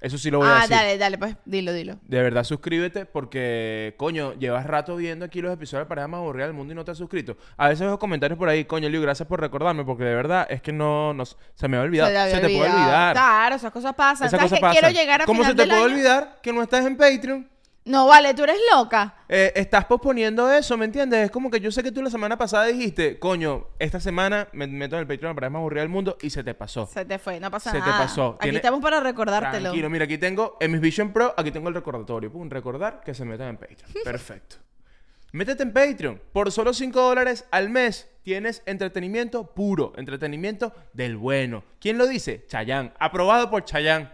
Eso 0.01 0.17
sí 0.17 0.31
lo 0.31 0.39
voy 0.39 0.49
a 0.49 0.51
Ah, 0.51 0.61
decir. 0.63 0.71
dale, 0.77 0.99
dale, 0.99 1.19
pues 1.19 1.37
dilo, 1.45 1.73
dilo. 1.75 1.99
De 2.03 2.23
verdad, 2.23 2.45
suscríbete 2.45 3.05
porque, 3.07 3.95
coño, 3.99 4.33
llevas 4.39 4.65
rato 4.67 4.97
viendo 4.97 5.25
aquí 5.27 5.43
los 5.43 5.53
episodios 5.53 5.85
de 5.87 5.89
Pareja 5.89 6.09
Más 6.09 6.19
Aburrida 6.21 6.47
del 6.47 6.55
Mundo 6.55 6.73
y 6.73 6.77
no 6.77 6.85
te 6.85 6.93
has 6.93 6.99
suscrito. 6.99 7.37
A 7.59 7.69
veces 7.69 7.87
veo 7.87 7.99
comentarios 7.99 8.39
por 8.39 8.49
ahí, 8.49 8.65
coño, 8.65 8.89
Liu, 8.89 9.03
gracias 9.03 9.29
por 9.29 9.41
recordarme 9.41 9.85
porque 9.85 10.05
de 10.05 10.15
verdad 10.15 10.47
es 10.49 10.63
que 10.63 10.73
no, 10.73 11.13
no 11.13 11.25
se 11.27 11.69
me 11.69 11.77
ha 11.77 11.83
olvidado. 11.83 12.11
Se, 12.11 12.17
había 12.19 12.41
te 12.41 12.57
puede 12.57 12.71
olvidar. 12.71 13.13
Claro, 13.13 13.57
esas 13.57 13.71
cosas 13.73 13.95
pasan. 13.95 14.27
Esa 14.29 14.37
¿Sabes 14.39 14.51
cosa 14.51 14.57
que 14.57 14.61
pasa. 14.63 14.81
quiero 14.81 14.95
llegar 14.99 15.23
a 15.23 15.27
¿Cómo 15.27 15.45
se 15.45 15.51
te 15.51 15.57
del 15.63 15.69
puede 15.69 15.83
año? 15.83 15.93
olvidar 15.93 16.39
que 16.43 16.53
no 16.53 16.63
estás 16.63 16.87
en 16.87 16.97
Patreon? 16.97 17.49
No, 17.87 18.07
vale, 18.07 18.35
tú 18.35 18.45
eres 18.45 18.59
loca. 18.75 19.15
Eh, 19.29 19.53
estás 19.57 19.87
posponiendo 19.87 20.53
eso, 20.53 20.77
¿me 20.77 20.85
entiendes? 20.85 21.25
Es 21.25 21.31
como 21.31 21.51
que 21.51 21.61
yo 21.61 21.73
sé 21.73 21.83
que 21.83 21.91
tú 21.91 22.03
la 22.03 22.11
semana 22.11 22.37
pasada 22.37 22.67
dijiste, 22.67 23.19
coño, 23.19 23.69
esta 23.79 23.99
semana 24.01 24.49
me 24.53 24.67
meto 24.67 24.97
en 24.97 25.01
el 25.01 25.07
Patreon 25.07 25.31
de 25.33 25.35
Pareja 25.35 25.51
Más 25.51 25.61
Aburrida 25.61 25.81
del 25.81 25.89
Mundo 25.89 26.19
y 26.21 26.29
se 26.31 26.45
te 26.45 26.53
pasó. 26.55 26.87
Se 26.87 27.05
te 27.07 27.19
fue, 27.19 27.41
no 27.41 27.51
pasa 27.51 27.71
Se 27.71 27.79
te 27.79 27.87
nada. 27.87 27.99
pasó. 28.03 28.35
Aquí 28.39 28.43
Tiene- 28.45 28.59
estamos 28.59 28.81
para 28.81 29.01
recordártelo. 29.01 29.63
Tranquilo, 29.71 29.89
mira, 29.91 30.05
aquí 30.05 30.19
tengo 30.19 30.57
en 30.61 30.73
mis 30.73 30.81
Vision 30.81 31.13
Pro, 31.13 31.35
aquí 31.37 31.51
tengo 31.51 31.69
el 31.69 31.75
recordatorio. 31.75 32.31
Pum, 32.31 32.51
recordar 32.51 33.01
que 33.05 33.15
se 33.15 33.25
metan 33.25 33.49
en 33.49 33.57
Patreon. 33.57 33.91
Perfecto. 34.05 34.57
Métete 35.33 35.63
en 35.63 35.73
Patreon. 35.73 36.21
Por 36.33 36.53
solo 36.53 36.75
5 36.75 37.01
dólares 37.01 37.47
al 37.51 37.71
mes 37.71 38.11
tienes 38.23 38.63
entretenimiento 38.67 39.55
puro, 39.55 39.93
entretenimiento 39.97 40.73
del 40.93 41.17
bueno. 41.17 41.65
¿Quién 41.81 41.99
lo 41.99 42.07
dice? 42.07 42.45
Chayán. 42.47 42.93
Aprobado 42.99 43.51
por 43.51 43.65
Chayán. 43.65 44.11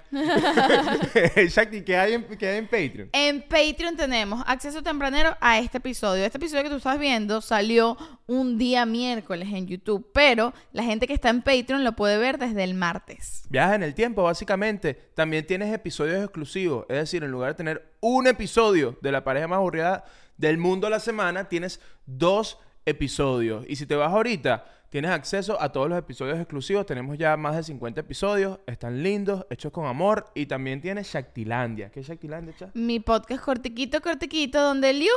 Shakti, 1.49 1.83
¿qué 1.85 1.97
hay, 1.97 2.15
en, 2.15 2.25
qué 2.39 2.49
hay 2.49 2.59
en 2.59 2.67
Patreon? 2.67 3.11
En 3.13 3.43
Patreon 3.43 3.97
tenemos 3.97 4.43
acceso 4.47 4.83
tempranero 4.83 5.37
a 5.41 5.59
este 5.59 5.79
episodio. 5.79 6.25
Este 6.25 6.39
episodio 6.39 6.65
que 6.65 6.71
tú 6.71 6.77
estás 6.77 6.99
viendo 6.99 7.41
salió 7.41 7.97
un 8.27 8.59
día 8.59 8.87
miércoles 8.87 9.49
en 9.53 9.67
YouTube, 9.67 10.09
pero 10.13 10.55
la 10.73 10.85
gente 10.85 11.07
que 11.07 11.15
está 11.15 11.31
en 11.31 11.43
Patreon 11.43 11.83
lo 11.83 11.93
puede 11.93 12.19
ver 12.19 12.39
desde 12.39 12.63
el 12.63 12.75
martes. 12.75 13.45
Viaja 13.49 13.75
en 13.75 13.83
el 13.83 13.95
tiempo, 13.95 14.23
básicamente. 14.23 14.95
También 15.15 15.47
tienes 15.47 15.73
episodios 15.75 16.23
exclusivos. 16.23 16.87
Es 16.89 16.97
decir, 16.97 17.25
en 17.25 17.31
lugar 17.31 17.51
de 17.51 17.57
tener 17.57 17.97
un 18.01 18.27
episodio 18.27 18.97
de 19.03 19.13
la 19.13 19.25
pareja 19.25 19.49
más 19.49 19.57
aburrida 19.57 20.05
del 20.37 20.59
mundo 20.59 20.87
a 20.87 20.91
la 20.91 21.01
semana, 21.01 21.49
tienes 21.49 21.81
dos 22.05 22.59
episodios. 22.87 23.65
Y 23.69 23.77
si 23.77 23.85
te 23.87 23.95
vas 23.97 24.13
ahorita, 24.13 24.65
tienes 24.89 25.11
acceso 25.11 25.61
a 25.61 25.71
todos 25.71 25.89
los 25.91 25.99
episodios 25.99 26.39
exclusivos. 26.39 26.87
Tenemos 26.87 27.19
ya 27.19 27.37
más 27.37 27.57
de 27.57 27.63
50 27.65 28.01
episodios. 28.01 28.59
Están 28.67 29.03
lindos, 29.03 29.45
hechos 29.51 29.73
con 29.73 29.87
amor. 29.87 30.31
Y 30.35 30.47
también 30.47 30.81
tienes 30.81 31.09
Shaktilandia. 31.13 31.91
¿Qué 31.91 32.01
es 32.01 32.07
Shaktilandia, 32.09 32.55
cha? 32.57 32.71
Mi 32.75 33.01
podcast 33.01 33.45
cortiquito, 33.45 34.01
cortiquito, 34.01 34.63
donde 34.63 34.93
Liu 34.93 35.13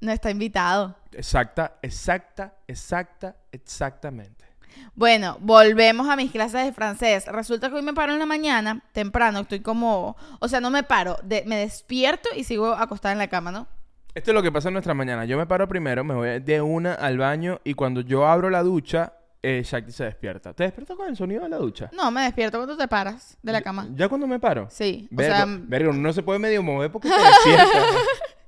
no 0.00 0.12
está 0.12 0.30
invitado. 0.30 0.96
Exacta, 1.12 1.76
exacta, 1.82 2.54
exacta, 2.66 3.36
exactamente. 3.52 4.46
Bueno, 4.94 5.36
volvemos 5.40 6.08
a 6.08 6.14
mis 6.16 6.30
clases 6.30 6.64
de 6.64 6.72
francés. 6.72 7.26
Resulta 7.26 7.68
que 7.68 7.74
hoy 7.74 7.82
me 7.82 7.92
paro 7.92 8.12
en 8.12 8.20
la 8.20 8.24
mañana, 8.26 8.82
temprano, 8.92 9.40
estoy 9.40 9.60
como... 9.60 10.16
O 10.38 10.48
sea, 10.48 10.60
no 10.60 10.70
me 10.70 10.84
paro, 10.84 11.16
de- 11.24 11.42
me 11.44 11.56
despierto 11.56 12.28
y 12.36 12.44
sigo 12.44 12.68
acostada 12.72 13.12
en 13.12 13.18
la 13.18 13.28
cama, 13.28 13.50
¿no? 13.50 13.66
Esto 14.14 14.30
es 14.32 14.34
lo 14.34 14.42
que 14.42 14.50
pasa 14.50 14.68
en 14.68 14.74
nuestra 14.74 14.92
mañana. 14.94 15.24
Yo 15.24 15.38
me 15.38 15.46
paro 15.46 15.68
primero, 15.68 16.02
me 16.02 16.14
voy 16.14 16.40
de 16.40 16.60
una 16.60 16.94
al 16.94 17.16
baño 17.18 17.60
y 17.64 17.74
cuando 17.74 18.00
yo 18.00 18.26
abro 18.26 18.50
la 18.50 18.62
ducha, 18.62 19.12
eh, 19.42 19.62
Shakti 19.64 19.92
se 19.92 20.04
despierta. 20.04 20.52
¿Te 20.52 20.64
despiertas 20.64 20.96
con 20.96 21.08
el 21.08 21.16
sonido 21.16 21.42
de 21.44 21.48
la 21.48 21.58
ducha? 21.58 21.90
No, 21.92 22.10
me 22.10 22.22
despierto 22.22 22.58
cuando 22.58 22.76
te 22.76 22.88
paras 22.88 23.38
de 23.42 23.52
la 23.52 23.62
cama. 23.62 23.86
¿Ya 23.94 24.08
cuando 24.08 24.26
me 24.26 24.40
paro? 24.40 24.66
Sí, 24.68 25.08
o 25.12 25.16
Verga, 25.16 25.36
sea, 25.36 25.46
verga, 25.48 25.90
uno 25.90 25.98
no 26.00 26.12
se 26.12 26.22
puede 26.22 26.38
medio 26.40 26.62
mover 26.62 26.90
porque 26.90 27.08
te 27.10 27.14
despierta. 27.14 27.86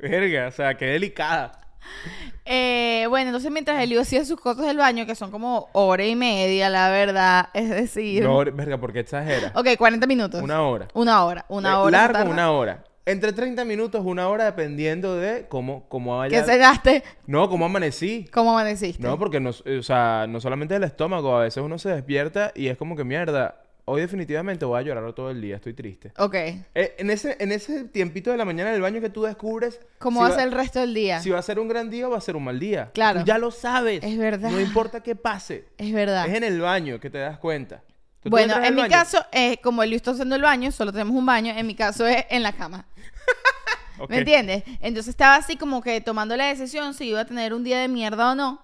verga, 0.00 0.48
o 0.48 0.50
sea, 0.50 0.76
qué 0.76 0.86
delicada. 0.86 1.52
Eh, 2.44 3.06
bueno, 3.08 3.28
entonces 3.28 3.52
mientras 3.52 3.80
Elio 3.80 4.00
hacía 4.00 4.24
sus 4.24 4.38
cosas 4.40 4.66
del 4.66 4.76
baño, 4.76 5.06
que 5.06 5.14
son 5.14 5.30
como 5.30 5.68
hora 5.74 6.04
y 6.04 6.16
media, 6.16 6.68
la 6.70 6.90
verdad, 6.90 7.48
es 7.54 7.70
decir... 7.70 8.24
No, 8.24 8.38
verga, 8.38 8.78
porque 8.78 8.98
exagera. 9.00 9.52
Ok, 9.54 9.68
40 9.78 10.08
minutos. 10.08 10.42
Una 10.42 10.60
hora. 10.62 10.88
Una 10.94 11.24
hora, 11.24 11.44
una 11.48 11.70
Eh, 11.70 11.74
hora. 11.74 11.90
Largo 12.12 12.30
una 12.30 12.50
hora. 12.50 12.84
Entre 13.04 13.32
30 13.32 13.64
minutos, 13.64 14.02
una 14.04 14.28
hora, 14.28 14.44
dependiendo 14.44 15.16
de 15.16 15.46
cómo, 15.48 15.88
cómo 15.88 16.12
Que 16.22 16.36
vaya... 16.36 16.44
se 16.44 16.56
gaste. 16.56 17.02
No, 17.26 17.48
cómo 17.48 17.64
amanecí. 17.64 18.28
¿Cómo 18.32 18.52
amaneciste? 18.52 19.02
No, 19.02 19.18
porque 19.18 19.40
no, 19.40 19.50
o 19.50 19.82
sea, 19.82 20.26
no 20.28 20.40
solamente 20.40 20.76
el 20.76 20.84
estómago, 20.84 21.36
a 21.36 21.40
veces 21.42 21.62
uno 21.64 21.78
se 21.78 21.88
despierta 21.88 22.52
y 22.54 22.68
es 22.68 22.76
como 22.76 22.94
que 22.94 23.02
mierda, 23.02 23.62
hoy 23.86 24.02
definitivamente 24.02 24.64
voy 24.64 24.78
a 24.78 24.82
llorar 24.82 25.12
todo 25.14 25.30
el 25.30 25.40
día, 25.40 25.56
estoy 25.56 25.74
triste. 25.74 26.12
Ok. 26.16 26.34
Eh, 26.34 26.62
en, 26.98 27.10
ese, 27.10 27.36
en 27.40 27.50
ese 27.50 27.84
tiempito 27.84 28.30
de 28.30 28.36
la 28.36 28.44
mañana 28.44 28.70
del 28.70 28.80
baño 28.80 29.00
que 29.00 29.10
tú 29.10 29.24
descubres 29.24 29.80
¿Cómo 29.98 30.20
si 30.20 30.28
va 30.28 30.34
a 30.36 30.38
ser 30.38 30.46
el 30.48 30.52
resto 30.52 30.78
del 30.78 30.94
día? 30.94 31.20
si 31.20 31.30
va 31.30 31.40
a 31.40 31.42
ser 31.42 31.58
un 31.58 31.66
gran 31.66 31.90
día 31.90 32.06
o 32.06 32.10
va 32.10 32.18
a 32.18 32.20
ser 32.20 32.36
un 32.36 32.44
mal 32.44 32.60
día. 32.60 32.90
Claro. 32.94 33.20
Tú 33.20 33.26
ya 33.26 33.38
lo 33.38 33.50
sabes. 33.50 34.02
Es 34.04 34.16
verdad. 34.16 34.50
No 34.50 34.60
importa 34.60 35.02
qué 35.02 35.16
pase. 35.16 35.64
Es 35.76 35.92
verdad. 35.92 36.28
Es 36.28 36.34
en 36.34 36.44
el 36.44 36.60
baño 36.60 37.00
que 37.00 37.10
te 37.10 37.18
das 37.18 37.38
cuenta. 37.38 37.82
Tú- 38.22 38.30
Bueno, 38.30 38.54
en 38.62 38.74
mi 38.74 38.82
baño. 38.82 38.92
caso, 38.92 39.24
eh, 39.32 39.58
como 39.62 39.82
Luis 39.84 39.96
está 39.96 40.12
haciendo 40.12 40.36
el 40.36 40.42
baño, 40.42 40.70
solo 40.70 40.92
tenemos 40.92 41.16
un 41.16 41.26
baño, 41.26 41.52
en 41.56 41.66
mi 41.66 41.74
caso 41.74 42.06
es 42.06 42.24
en 42.30 42.42
la 42.42 42.52
cama. 42.52 42.84
¿Me 44.08 44.18
entiendes? 44.18 44.64
Entonces 44.80 45.08
estaba 45.08 45.36
así 45.36 45.56
como 45.56 45.82
que 45.82 46.00
tomando 46.00 46.36
la 46.36 46.46
decisión 46.46 46.94
si 46.94 47.06
iba 47.08 47.20
a 47.20 47.24
tener 47.24 47.52
un 47.54 47.64
día 47.64 47.78
de 47.80 47.88
mierda 47.88 48.32
o 48.32 48.34
no, 48.34 48.62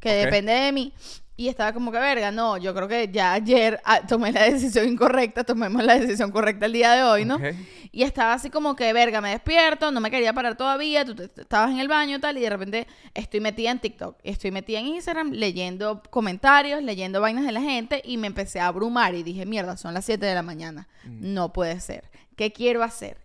que 0.00 0.12
depende 0.12 0.52
de 0.52 0.72
mí. 0.72 0.92
Y 1.36 1.48
estaba 1.48 1.72
como 1.72 1.90
que, 1.90 1.98
verga, 1.98 2.30
no, 2.30 2.58
yo 2.58 2.72
creo 2.74 2.86
que 2.86 3.08
ya 3.10 3.32
ayer 3.32 3.80
ah, 3.84 4.06
tomé 4.06 4.30
la 4.30 4.44
decisión 4.44 4.86
incorrecta, 4.86 5.42
tomemos 5.42 5.82
la 5.82 5.98
decisión 5.98 6.30
correcta 6.30 6.66
el 6.66 6.72
día 6.72 6.92
de 6.92 7.02
hoy, 7.02 7.24
¿no? 7.24 7.36
Ok. 7.36 7.42
Y 7.90 8.02
estaba 8.02 8.34
así 8.34 8.50
como 8.50 8.76
que, 8.76 8.92
verga, 8.92 9.20
me 9.20 9.30
despierto, 9.30 9.90
no 9.90 10.00
me 10.00 10.10
quería 10.10 10.32
parar 10.32 10.56
todavía, 10.56 11.04
tú 11.04 11.14
estabas 11.36 11.70
en 11.70 11.80
el 11.80 11.88
baño 11.88 12.18
y 12.18 12.20
tal, 12.20 12.38
y 12.38 12.40
de 12.40 12.50
repente 12.50 12.86
estoy 13.14 13.40
metida 13.40 13.70
en 13.70 13.80
TikTok, 13.80 14.16
estoy 14.22 14.52
metida 14.52 14.78
en 14.78 14.86
Instagram 14.86 15.32
leyendo 15.32 16.02
comentarios, 16.10 16.82
leyendo 16.82 17.20
vainas 17.20 17.46
de 17.46 17.52
la 17.52 17.60
gente, 17.60 18.00
y 18.04 18.16
me 18.16 18.28
empecé 18.28 18.60
a 18.60 18.66
abrumar 18.68 19.14
y 19.14 19.22
dije, 19.24 19.44
mierda, 19.44 19.76
son 19.76 19.94
las 19.94 20.04
7 20.04 20.24
de 20.24 20.34
la 20.34 20.42
mañana, 20.42 20.88
no 21.04 21.52
puede 21.52 21.80
ser, 21.80 22.10
¿qué 22.36 22.52
quiero 22.52 22.82
hacer? 22.82 23.18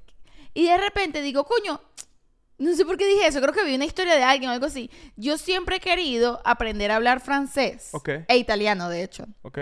Y 0.53 0.65
de 0.65 0.77
repente 0.77 1.21
digo, 1.21 1.45
coño, 1.45 1.81
no 2.59 2.75
sé 2.75 2.85
por 2.85 2.97
qué 2.97 3.07
dije 3.07 3.27
eso, 3.27 3.41
creo 3.41 3.53
que 3.53 3.63
vi 3.63 3.75
una 3.75 3.85
historia 3.85 4.15
de 4.15 4.23
alguien 4.23 4.49
o 4.49 4.53
algo 4.53 4.65
así. 4.67 4.91
Yo 5.15 5.37
siempre 5.37 5.77
he 5.77 5.79
querido 5.79 6.41
aprender 6.45 6.91
a 6.91 6.97
hablar 6.97 7.19
francés 7.21 7.89
Ok. 7.93 8.09
e 8.27 8.37
italiano, 8.37 8.89
de 8.89 9.03
hecho. 9.03 9.25
Ok. 9.41 9.59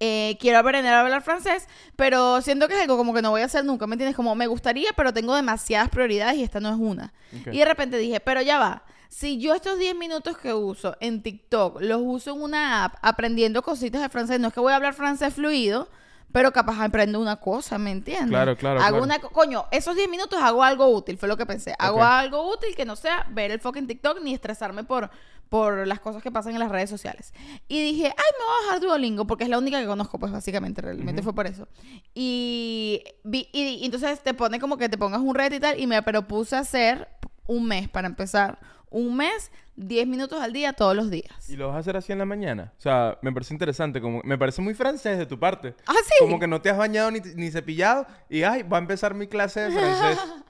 Eh, 0.00 0.36
quiero 0.40 0.58
aprender 0.58 0.92
a 0.94 1.00
hablar 1.00 1.22
francés, 1.22 1.66
pero 1.96 2.40
siento 2.40 2.68
que 2.68 2.74
es 2.74 2.80
algo 2.80 2.96
como 2.96 3.12
que 3.12 3.20
no 3.22 3.30
voy 3.30 3.40
a 3.42 3.46
hacer 3.46 3.64
nunca, 3.64 3.86
¿me 3.88 3.94
entiendes? 3.94 4.14
Como 4.14 4.34
me 4.36 4.46
gustaría, 4.46 4.90
pero 4.96 5.12
tengo 5.12 5.34
demasiadas 5.34 5.88
prioridades 5.88 6.36
y 6.36 6.44
esta 6.44 6.60
no 6.60 6.68
es 6.70 6.76
una. 6.78 7.12
Y 7.50 7.58
de 7.58 7.64
repente 7.64 7.98
dije, 7.98 8.20
pero 8.20 8.40
ya 8.40 8.60
va, 8.60 8.84
si 9.08 9.38
yo 9.38 9.54
estos 9.54 9.76
10 9.76 9.96
minutos 9.96 10.38
que 10.38 10.54
uso 10.54 10.96
en 11.00 11.20
TikTok 11.22 11.80
los 11.80 12.00
uso 12.04 12.32
en 12.36 12.42
una 12.42 12.84
app 12.84 12.94
aprendiendo 13.02 13.62
cositas 13.62 14.00
de 14.00 14.08
francés, 14.08 14.38
no 14.38 14.48
es 14.48 14.54
que 14.54 14.60
voy 14.60 14.72
a 14.72 14.76
hablar 14.76 14.94
francés 14.94 15.34
fluido, 15.34 15.88
pero 16.32 16.52
capaz 16.52 16.80
aprendo 16.84 17.20
una 17.20 17.36
cosa, 17.36 17.78
¿me 17.78 17.90
entiendes? 17.90 18.28
Claro, 18.28 18.56
claro, 18.56 18.80
Hago 18.80 18.88
claro. 18.98 19.04
una, 19.04 19.18
co- 19.18 19.30
coño, 19.30 19.64
esos 19.70 19.96
10 19.96 20.08
minutos 20.08 20.38
hago 20.42 20.62
algo 20.62 20.86
útil, 20.88 21.16
fue 21.18 21.28
lo 21.28 21.36
que 21.36 21.46
pensé. 21.46 21.74
Hago 21.78 22.02
algo 22.04 22.50
útil 22.52 22.74
que 22.76 22.84
no 22.84 22.96
sea 22.96 23.26
ver 23.30 23.50
el 23.50 23.60
fucking 23.60 23.86
TikTok 23.86 24.20
ni 24.22 24.34
estresarme 24.34 24.84
por, 24.84 25.10
por 25.48 25.86
las 25.86 26.00
cosas 26.00 26.22
que 26.22 26.30
pasan 26.30 26.52
en 26.52 26.58
las 26.60 26.70
redes 26.70 26.90
sociales. 26.90 27.32
Y 27.66 27.82
dije, 27.82 28.06
ay, 28.06 28.12
me 28.38 28.44
voy 28.44 28.54
a 28.62 28.66
bajar 28.66 28.80
Duolingo 28.80 29.26
porque 29.26 29.44
es 29.44 29.50
la 29.50 29.58
única 29.58 29.80
que 29.80 29.86
conozco, 29.86 30.18
pues 30.18 30.30
básicamente, 30.30 30.82
realmente 30.82 31.22
fue 31.22 31.34
por 31.34 31.46
eso. 31.46 31.66
Y, 32.14 33.02
vi- 33.24 33.48
y, 33.52 33.62
y 33.80 33.84
entonces 33.86 34.20
te 34.22 34.34
pone 34.34 34.60
como 34.60 34.76
que 34.76 34.88
te 34.88 34.98
pongas 34.98 35.20
un 35.20 35.34
reto 35.34 35.54
y 35.56 35.60
tal, 35.60 35.80
y 35.80 35.86
me 35.86 36.02
propuse 36.02 36.56
hacer 36.56 37.08
un 37.48 37.66
mes 37.66 37.88
para 37.88 38.06
empezar. 38.06 38.60
Un 38.90 39.16
mes, 39.16 39.50
10 39.76 40.06
minutos 40.06 40.40
al 40.40 40.52
día, 40.52 40.72
todos 40.72 40.94
los 40.94 41.10
días. 41.10 41.50
¿Y 41.50 41.56
lo 41.56 41.68
vas 41.68 41.76
a 41.76 41.78
hacer 41.80 41.96
así 41.96 42.12
en 42.12 42.18
la 42.18 42.24
mañana? 42.24 42.72
O 42.78 42.80
sea, 42.80 43.18
me 43.20 43.32
parece 43.32 43.52
interesante. 43.52 44.00
Como, 44.00 44.22
me 44.24 44.38
parece 44.38 44.62
muy 44.62 44.74
francés 44.74 45.18
de 45.18 45.26
tu 45.26 45.38
parte. 45.38 45.74
Ah, 45.86 45.94
sí. 46.04 46.14
Como 46.20 46.38
que 46.38 46.46
no 46.46 46.62
te 46.62 46.70
has 46.70 46.78
bañado 46.78 47.10
ni, 47.10 47.20
ni 47.34 47.50
cepillado 47.50 48.06
y, 48.30 48.44
ay, 48.44 48.62
va 48.62 48.78
a 48.78 48.80
empezar 48.80 49.14
mi 49.14 49.26
clase 49.26 49.60
de 49.60 49.72
francés. 49.72 50.18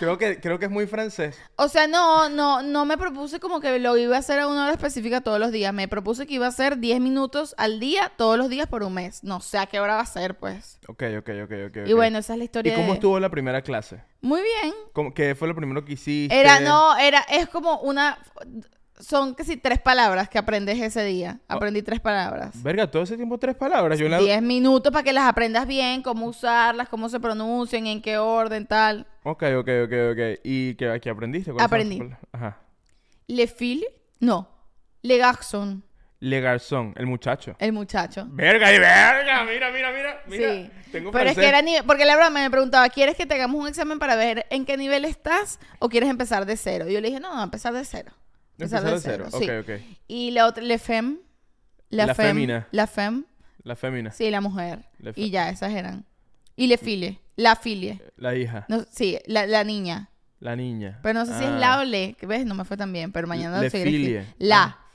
creo, 0.00 0.18
que, 0.18 0.40
creo 0.40 0.58
que 0.58 0.64
es 0.64 0.70
muy 0.70 0.86
francés. 0.88 1.38
O 1.56 1.68
sea, 1.68 1.86
no, 1.86 2.28
no, 2.28 2.62
no 2.62 2.84
me 2.86 2.96
propuse 2.98 3.38
como 3.38 3.60
que 3.60 3.78
lo 3.78 3.96
iba 3.96 4.16
a 4.16 4.18
hacer 4.18 4.40
a 4.40 4.48
una 4.48 4.64
hora 4.64 4.72
específica 4.72 5.20
todos 5.20 5.38
los 5.38 5.52
días. 5.52 5.72
Me 5.72 5.86
propuse 5.86 6.26
que 6.26 6.34
iba 6.34 6.46
a 6.46 6.48
hacer 6.48 6.78
10 6.78 7.00
minutos 7.00 7.54
al 7.58 7.78
día, 7.78 8.10
todos 8.16 8.36
los 8.38 8.48
días 8.48 8.66
por 8.66 8.82
un 8.82 8.94
mes. 8.94 9.22
No 9.22 9.40
sé 9.40 9.58
a 9.58 9.66
qué 9.66 9.78
hora 9.78 9.94
va 9.96 10.00
a 10.00 10.06
ser, 10.06 10.36
pues. 10.38 10.80
Ok, 10.88 11.04
ok, 11.18 11.28
ok, 11.44 11.52
ok. 11.68 11.76
Y 11.86 11.92
bueno, 11.92 12.18
esa 12.18 12.32
es 12.32 12.38
la 12.38 12.44
¿Y 12.44 12.46
historia 12.46 12.74
cómo 12.74 12.86
de- 12.88 12.92
estuvo 12.94 13.20
la 13.20 13.28
primera 13.30 13.62
clase? 13.62 14.02
Muy 14.22 14.40
bien. 14.40 14.74
¿Cómo- 14.92 15.14
¿Qué 15.14 15.34
fue 15.34 15.46
lo 15.46 15.54
primero 15.54 15.84
que 15.84 15.92
hiciste? 15.92 16.34
Era, 16.38 16.58
no, 16.60 16.96
era, 16.98 17.20
es 17.30 17.48
como 17.48 17.78
una... 17.80 18.18
Son 19.00 19.34
casi 19.34 19.56
tres 19.56 19.80
palabras 19.80 20.28
que 20.28 20.38
aprendes 20.38 20.78
ese 20.80 21.04
día. 21.04 21.40
Aprendí 21.48 21.82
tres 21.82 22.00
palabras. 22.00 22.62
Verga, 22.62 22.90
todo 22.90 23.02
ese 23.02 23.16
tiempo 23.16 23.38
tres 23.38 23.56
palabras. 23.56 23.98
Yo 23.98 24.08
la... 24.08 24.18
10 24.18 24.42
minutos 24.42 24.92
para 24.92 25.02
que 25.02 25.12
las 25.12 25.24
aprendas 25.24 25.66
bien, 25.66 26.02
cómo 26.02 26.26
usarlas, 26.26 26.88
cómo 26.88 27.08
se 27.08 27.20
pronuncian, 27.20 27.86
en 27.86 28.02
qué 28.02 28.18
orden, 28.18 28.66
tal. 28.66 29.06
Ok, 29.22 29.44
ok, 29.58 29.68
ok, 29.84 29.92
ok. 30.12 30.40
¿Y 30.44 30.74
qué, 30.74 30.98
qué 31.02 31.10
aprendiste? 31.10 31.52
¿Cuáles 31.52 31.68
son 31.70 31.76
Aprendí. 31.76 32.14
Ajá. 32.32 32.58
Le 33.26 33.46
fille, 33.46 33.86
no. 34.18 34.48
Le 35.02 35.16
garçon, 35.16 35.82
Le 36.18 36.40
Garzón, 36.40 36.92
el 36.96 37.06
muchacho. 37.06 37.56
el 37.58 37.72
muchacho. 37.72 38.26
Verga 38.28 38.74
y 38.74 38.78
verga, 38.78 39.44
mira, 39.44 39.70
mira, 39.70 39.90
mira. 39.92 40.22
mira. 40.26 40.52
Sí. 40.52 40.70
Tengo 40.92 41.10
Pero 41.10 41.30
es 41.30 41.38
que 41.38 41.48
era 41.48 41.62
nivel, 41.62 41.84
porque 41.86 42.04
la 42.04 42.16
broma 42.16 42.40
me 42.40 42.50
preguntaba, 42.50 42.88
¿quieres 42.90 43.16
que 43.16 43.24
te 43.24 43.34
hagamos 43.34 43.58
un 43.58 43.68
examen 43.68 43.98
para 43.98 44.16
ver 44.16 44.46
en 44.50 44.66
qué 44.66 44.76
nivel 44.76 45.06
estás 45.06 45.58
o 45.78 45.88
quieres 45.88 46.10
empezar 46.10 46.44
de 46.44 46.56
cero? 46.56 46.86
Y 46.88 46.92
yo 46.92 47.00
le 47.00 47.08
dije, 47.08 47.20
no, 47.20 47.34
no, 47.34 47.42
empezar 47.42 47.72
de 47.72 47.84
cero. 47.84 48.12
Empezar 48.64 48.84
de 48.84 49.00
cero, 49.00 49.26
sí. 49.30 49.44
ok, 49.50 49.50
ok. 49.62 49.70
Y 50.08 50.30
la 50.32 50.46
otra, 50.46 50.62
le 50.62 50.78
femme, 50.78 51.18
la, 51.88 52.06
La 52.06 52.14
femme, 52.14 52.28
femina. 52.30 52.68
la 52.72 52.86
femme, 52.86 53.24
La 53.62 53.76
fémina. 53.76 54.10
sí, 54.12 54.30
la 54.30 54.40
mujer. 54.40 54.84
Y 55.16 55.30
ya, 55.30 55.50
esas 55.50 55.72
eran. 55.72 56.04
Y 56.56 56.66
le 56.66 56.76
file, 56.78 57.20
la 57.36 57.56
filie. 57.56 58.00
La 58.16 58.34
hija. 58.36 58.66
No, 58.68 58.84
sí, 58.90 59.18
la, 59.26 59.46
la 59.46 59.64
niña. 59.64 60.10
La 60.40 60.56
niña. 60.56 61.00
Pero 61.02 61.18
no 61.20 61.26
sé 61.26 61.36
si 61.38 61.44
es 61.44 61.50
Ah, 61.50 61.58
la 61.58 61.78
o 61.80 61.84
le, 61.84 62.16
ves, 62.22 62.46
no 62.46 62.54
me 62.54 62.64
fue 62.64 62.76
tan 62.76 62.92
bien, 62.92 63.12
pero 63.12 63.26
mañana 63.26 63.60
Le 63.60 63.68
seguiré 63.70 63.90
filie. 63.90 64.26
La, 64.38 64.62
Ah. 64.62 64.86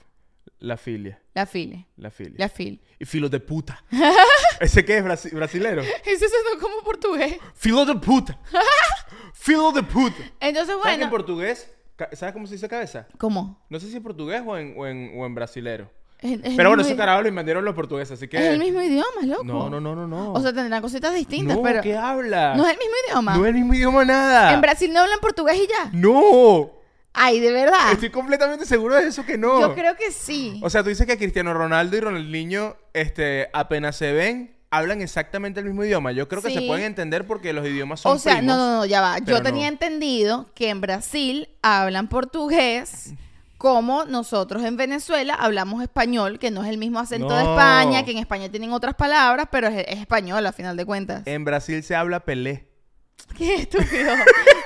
La 0.59 0.77
filia. 0.77 1.21
la 1.33 1.45
file, 1.45 1.85
La 1.97 2.09
filia. 2.09 2.35
la 2.37 2.49
fil. 2.49 2.81
Y 2.97 3.05
filo 3.05 3.29
de 3.29 3.39
puta. 3.39 3.83
¿Ese 4.59 4.85
qué 4.85 4.97
es 4.97 5.03
brasi- 5.03 5.31
brasilero? 5.33 5.81
Eso 6.05 6.25
sonó 6.27 6.59
como 6.61 6.81
portugués. 6.83 7.37
Filo 7.53 7.85
de 7.85 7.95
puta. 7.95 8.39
Filo 9.33 9.71
de 9.71 9.83
puta. 9.83 10.15
Entonces, 10.39 10.67
¿Sabes 10.75 10.83
que 10.85 10.91
en 10.93 10.99
bueno. 10.99 11.09
portugués? 11.09 11.69
¿Sabes 12.13 12.33
cómo 12.33 12.45
se 12.47 12.55
dice 12.55 12.67
cabeza? 12.67 13.07
¿Cómo? 13.17 13.59
No 13.69 13.79
sé 13.79 13.89
si 13.89 13.97
en 13.97 14.03
portugués 14.03 14.41
o 14.45 14.57
en, 14.57 14.73
o 14.77 14.85
en, 14.87 15.11
o 15.17 15.25
en 15.25 15.33
brasilero. 15.35 15.89
Es- 16.19 16.39
es 16.39 16.45
el 16.45 16.55
Pero 16.55 16.69
bueno, 16.69 16.81
ese 16.83 16.95
carajo 16.95 17.21
lo 17.21 17.27
inventaron 17.29 17.63
los 17.63 17.75
portugueses, 17.75 18.13
así 18.13 18.27
que... 18.27 18.37
Es 18.37 18.43
el 18.45 18.59
mismo 18.59 18.81
idioma, 18.81 19.21
loco. 19.25 19.43
No, 19.43 19.69
no, 19.69 19.79
no, 19.79 19.95
no, 19.95 20.07
no. 20.07 20.33
O 20.33 20.41
sea, 20.41 20.53
tendrán 20.53 20.81
cositas 20.81 21.13
distintas, 21.13 21.55
no, 21.57 21.61
pero. 21.63 21.81
¿qué 21.81 21.95
habla? 21.95 22.55
No 22.55 22.65
es 22.65 22.71
el 22.73 22.77
mismo 22.79 22.93
idioma. 23.07 23.35
No 23.37 23.43
es 23.45 23.49
el 23.49 23.55
mismo 23.55 23.73
idioma 23.73 24.05
nada. 24.05 24.53
En 24.53 24.61
Brasil 24.61 24.91
no 24.93 25.01
hablan 25.01 25.19
portugués 25.19 25.57
y 25.57 25.67
ya. 25.67 25.89
No. 25.93 26.71
Ay, 27.13 27.39
de 27.39 27.51
verdad. 27.51 27.91
Estoy 27.93 28.09
completamente 28.09 28.65
seguro 28.65 28.95
de 28.95 29.07
eso 29.07 29.25
que 29.25 29.37
no. 29.37 29.59
Yo 29.61 29.73
creo 29.73 29.95
que 29.95 30.11
sí. 30.11 30.59
O 30.63 30.69
sea, 30.69 30.83
tú 30.83 30.89
dices 30.89 31.05
que 31.07 31.17
Cristiano 31.17 31.53
Ronaldo 31.53 31.95
y 31.95 32.01
Ronaldinho, 32.01 32.75
este, 32.93 33.49
apenas 33.53 33.95
se 33.95 34.11
ven, 34.11 34.54
hablan 34.77 35.01
exactamente 35.01 35.59
el 35.59 35.65
mismo 35.65 35.83
idioma. 35.83 36.11
Yo 36.11 36.27
creo 36.27 36.41
que 36.41 36.51
se 36.51 36.61
pueden 36.61 36.85
entender 36.85 37.25
porque 37.25 37.53
los 37.53 37.65
idiomas 37.65 38.01
son 38.01 38.15
O 38.15 38.19
sea, 38.19 38.37
primos. 38.37 38.57
no, 38.57 38.67
no, 38.67 38.75
no, 38.77 38.85
ya 38.85 39.01
va. 39.01 39.19
Yo 39.19 39.41
tenía 39.41 39.67
no. 39.67 39.73
entendido 39.73 40.47
que 40.53 40.69
en 40.69 40.81
Brasil 40.81 41.49
hablan 41.61 42.07
portugués 42.07 43.13
como 43.57 44.05
nosotros 44.05 44.63
en 44.63 44.77
Venezuela 44.77 45.33
hablamos 45.33 45.81
español, 45.81 46.39
que 46.39 46.51
no 46.51 46.63
es 46.63 46.69
el 46.69 46.77
mismo 46.77 46.99
acento 46.99 47.33
de. 47.33 47.41
España, 47.41 48.03
que 48.03 48.11
en 48.11 48.17
España 48.17 48.49
tienen 48.49 48.73
otras 48.73 48.95
palabras, 48.95 49.47
pero 49.51 49.67
es, 49.67 49.85
es 49.87 49.99
español 49.99 50.45
a 50.45 50.51
final 50.51 50.77
de 50.77 50.85
cuentas. 50.85 51.23
En 51.25 51.45
Brasil 51.45 51.81
se 51.83 51.95
habla 51.95 52.19
pelé. 52.19 52.67
Qué 53.37 53.55
estúpido. 53.55 54.13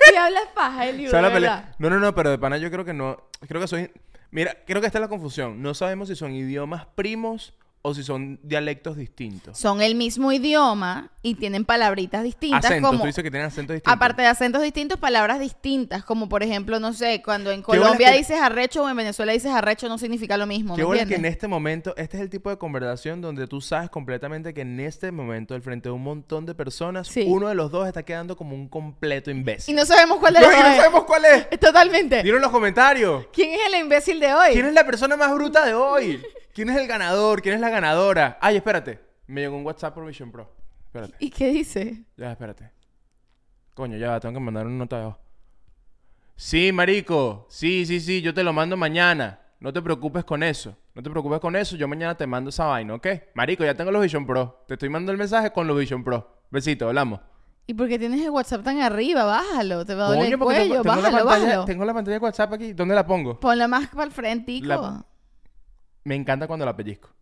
Si 0.10 0.16
hablas 0.16 0.44
paja, 0.56 0.88
Eliu, 0.88 1.10
Se 1.10 1.16
habla 1.16 1.32
pelé. 1.32 1.50
No, 1.78 1.90
no, 1.90 2.00
no, 2.00 2.14
pero 2.16 2.32
de 2.32 2.38
pana 2.38 2.58
yo 2.58 2.70
creo 2.72 2.84
que 2.86 2.94
no. 2.94 3.18
Creo 3.48 3.62
que 3.62 3.68
son. 3.68 3.92
Mira, 4.32 4.58
creo 4.66 4.82
que 4.82 4.88
esta 4.88 5.00
es 5.00 5.02
la 5.02 5.08
confusión. 5.08 5.62
No 5.62 5.74
sabemos 5.74 6.08
si 6.08 6.16
son 6.16 6.34
idiomas 6.34 6.86
primos 6.96 7.54
o 7.82 7.94
si 7.94 8.04
son 8.04 8.40
dialectos 8.44 8.98
distintos. 8.98 9.58
Son 9.58 9.82
el 9.82 9.96
mismo 9.96 10.34
idioma 10.34 11.12
y 11.22 11.36
tienen 11.36 11.64
palabritas 11.64 12.24
distintas 12.24 12.66
Acentos, 12.66 12.90
como 12.92 13.02
tú 13.02 13.08
dices 13.08 13.24
que 13.24 13.32
tienen 13.32 13.48
acentos 13.48 13.74
distintos. 13.74 13.94
Aparte 13.94 14.22
de 14.22 14.28
acentos 14.28 14.62
distintos, 14.62 15.00
palabras 15.00 15.40
distintas, 15.40 16.04
como 16.04 16.28
por 16.28 16.44
ejemplo, 16.44 16.80
no 16.82 16.92
sé, 16.92 17.22
cuando 17.24 17.52
en 17.52 17.62
Colombia 17.62 18.12
que- 18.12 18.18
dices 18.18 18.40
arrecho 18.42 18.84
o 18.84 18.90
en 18.90 18.98
Venezuela 18.98 19.32
dices 19.32 19.52
arrecho 19.52 19.88
no 19.88 19.98
significa 19.98 20.36
lo 20.36 20.46
mismo, 20.46 20.76
Qué 20.76 20.82
¿me 20.82 20.88
bueno 20.88 21.08
que 21.08 21.16
en 21.16 21.26
este 21.26 21.48
momento, 21.48 21.94
este 21.96 22.18
es 22.18 22.24
el 22.24 22.30
tipo 22.30 22.50
de 22.50 22.58
conversación 22.58 23.22
donde 23.22 23.48
tú 23.48 23.62
sabes 23.62 23.90
completamente 23.90 24.54
que 24.54 24.62
en 24.62 24.80
este 24.82 25.12
momento, 25.14 25.56
al 25.56 25.62
frente 25.62 25.88
de 25.88 25.94
un 25.94 26.04
montón 26.04 26.46
de 26.46 26.56
personas, 26.56 27.08
Sí. 27.08 27.24
uno 27.28 27.48
de 27.48 27.56
los 27.56 27.72
dos 27.72 27.88
está 27.88 28.04
quedando 28.04 28.36
como 28.36 28.56
un 28.56 28.68
completo 28.68 29.32
Y 29.32 29.36
imbécil. 29.36 29.74
no 29.76 29.86
sabemos 29.86 30.18
cuál 30.20 30.34
de 30.34 30.42
No, 30.42 30.48
los 30.48 30.54
y 30.54 30.58
dos 30.58 30.66
no 30.68 30.72
es. 30.74 30.78
sabemos 30.82 31.04
cuál 31.06 31.26
es. 31.26 31.60
Totalmente. 31.60 32.24
Dilo 32.24 32.36
en 32.36 32.42
los 32.42 32.52
comentarios. 32.52 33.26
¿Quién 33.32 33.52
es 33.54 33.60
el 33.74 33.80
imbécil 33.80 34.20
de 34.20 34.34
hoy? 34.34 34.52
¿Quién 34.54 34.66
es 34.66 34.74
la 34.74 34.86
persona 34.86 35.16
más 35.16 35.34
bruta 35.34 35.66
de 35.66 35.74
hoy? 35.74 36.22
¿Quién 36.60 36.70
es 36.72 36.76
el 36.76 36.88
ganador? 36.88 37.42
¿Quién 37.42 37.56
es 37.56 37.62
la 37.62 37.70
ganadora? 37.70 38.38
Ay, 38.42 38.58
espérate. 38.58 39.00
Me 39.28 39.40
llegó 39.40 39.56
un 39.56 39.66
WhatsApp 39.66 39.94
por 39.94 40.06
Vision 40.06 40.30
Pro. 40.30 40.54
Espérate. 40.88 41.14
¿Y 41.18 41.30
qué 41.30 41.48
dice? 41.52 42.04
Ya, 42.18 42.32
espérate. 42.34 42.70
Coño, 43.74 43.96
ya, 43.96 44.20
tengo 44.20 44.34
que 44.34 44.40
mandar 44.42 44.68
una 44.68 44.76
nota 44.76 45.00
de 45.00 45.06
voz. 45.06 45.16
Sí, 46.36 46.74
marico. 46.74 47.46
Sí, 47.50 47.86
sí, 47.86 48.02
sí, 48.02 48.22
yo 48.22 48.34
te 48.34 48.44
lo 48.44 48.52
mando 48.52 48.76
mañana. 48.76 49.40
No 49.62 49.72
te 49.72 49.82
preocupes 49.82 50.26
con 50.26 50.44
eso. 50.44 50.76
No 50.94 51.02
te 51.02 51.10
preocupes 51.10 51.40
con 51.40 51.56
eso. 51.56 51.78
Yo 51.78 51.88
mañana 51.88 52.18
te 52.18 52.28
mando 52.28 52.50
esa 52.50 52.66
vaina, 52.66 52.94
¿ok? 52.96 53.08
Marico, 53.36 53.64
ya 53.64 53.74
tengo 53.74 53.90
los 53.92 54.02
Vision 54.02 54.26
Pro. 54.28 54.66
Te 54.68 54.74
estoy 54.74 54.90
mandando 54.90 55.14
el 55.14 55.18
mensaje 55.18 55.54
con 55.54 55.66
los 55.66 55.80
Vision 55.80 56.04
Pro. 56.04 56.42
Besito, 56.52 56.90
hablamos. 56.90 57.22
¿Y 57.68 57.74
por 57.74 57.88
qué 57.88 57.98
tienes 57.98 58.20
el 58.20 58.32
WhatsApp 58.32 58.66
tan 58.66 58.82
arriba? 58.82 59.24
Bájalo, 59.24 59.86
te 59.86 59.96
va 59.96 60.08
a 60.08 60.10
doler 60.10 60.24
Coño, 60.24 60.34
el 60.34 60.40
porque 60.40 60.56
cuello, 60.58 60.82
tengo, 60.82 60.84
tengo 60.84 60.96
la 60.96 61.02
bájalo, 61.04 61.26
pantalla, 61.26 61.46
bájalo. 61.48 61.66
tengo 61.66 61.86
la 61.86 61.94
pantalla 61.94 62.18
de 62.20 62.24
WhatsApp 62.26 62.52
aquí. 62.54 62.74
¿Dónde 62.74 62.96
la 62.96 63.06
pongo? 63.08 63.40
Ponla 63.40 63.70
más 63.70 63.88
para 63.88 64.04
el 64.04 64.12
frente, 64.12 64.60
La- 64.64 65.06
Me 66.10 66.16
encanta 66.16 66.48
cuando 66.48 66.66
la 66.66 66.76
pellizco. 66.76 67.19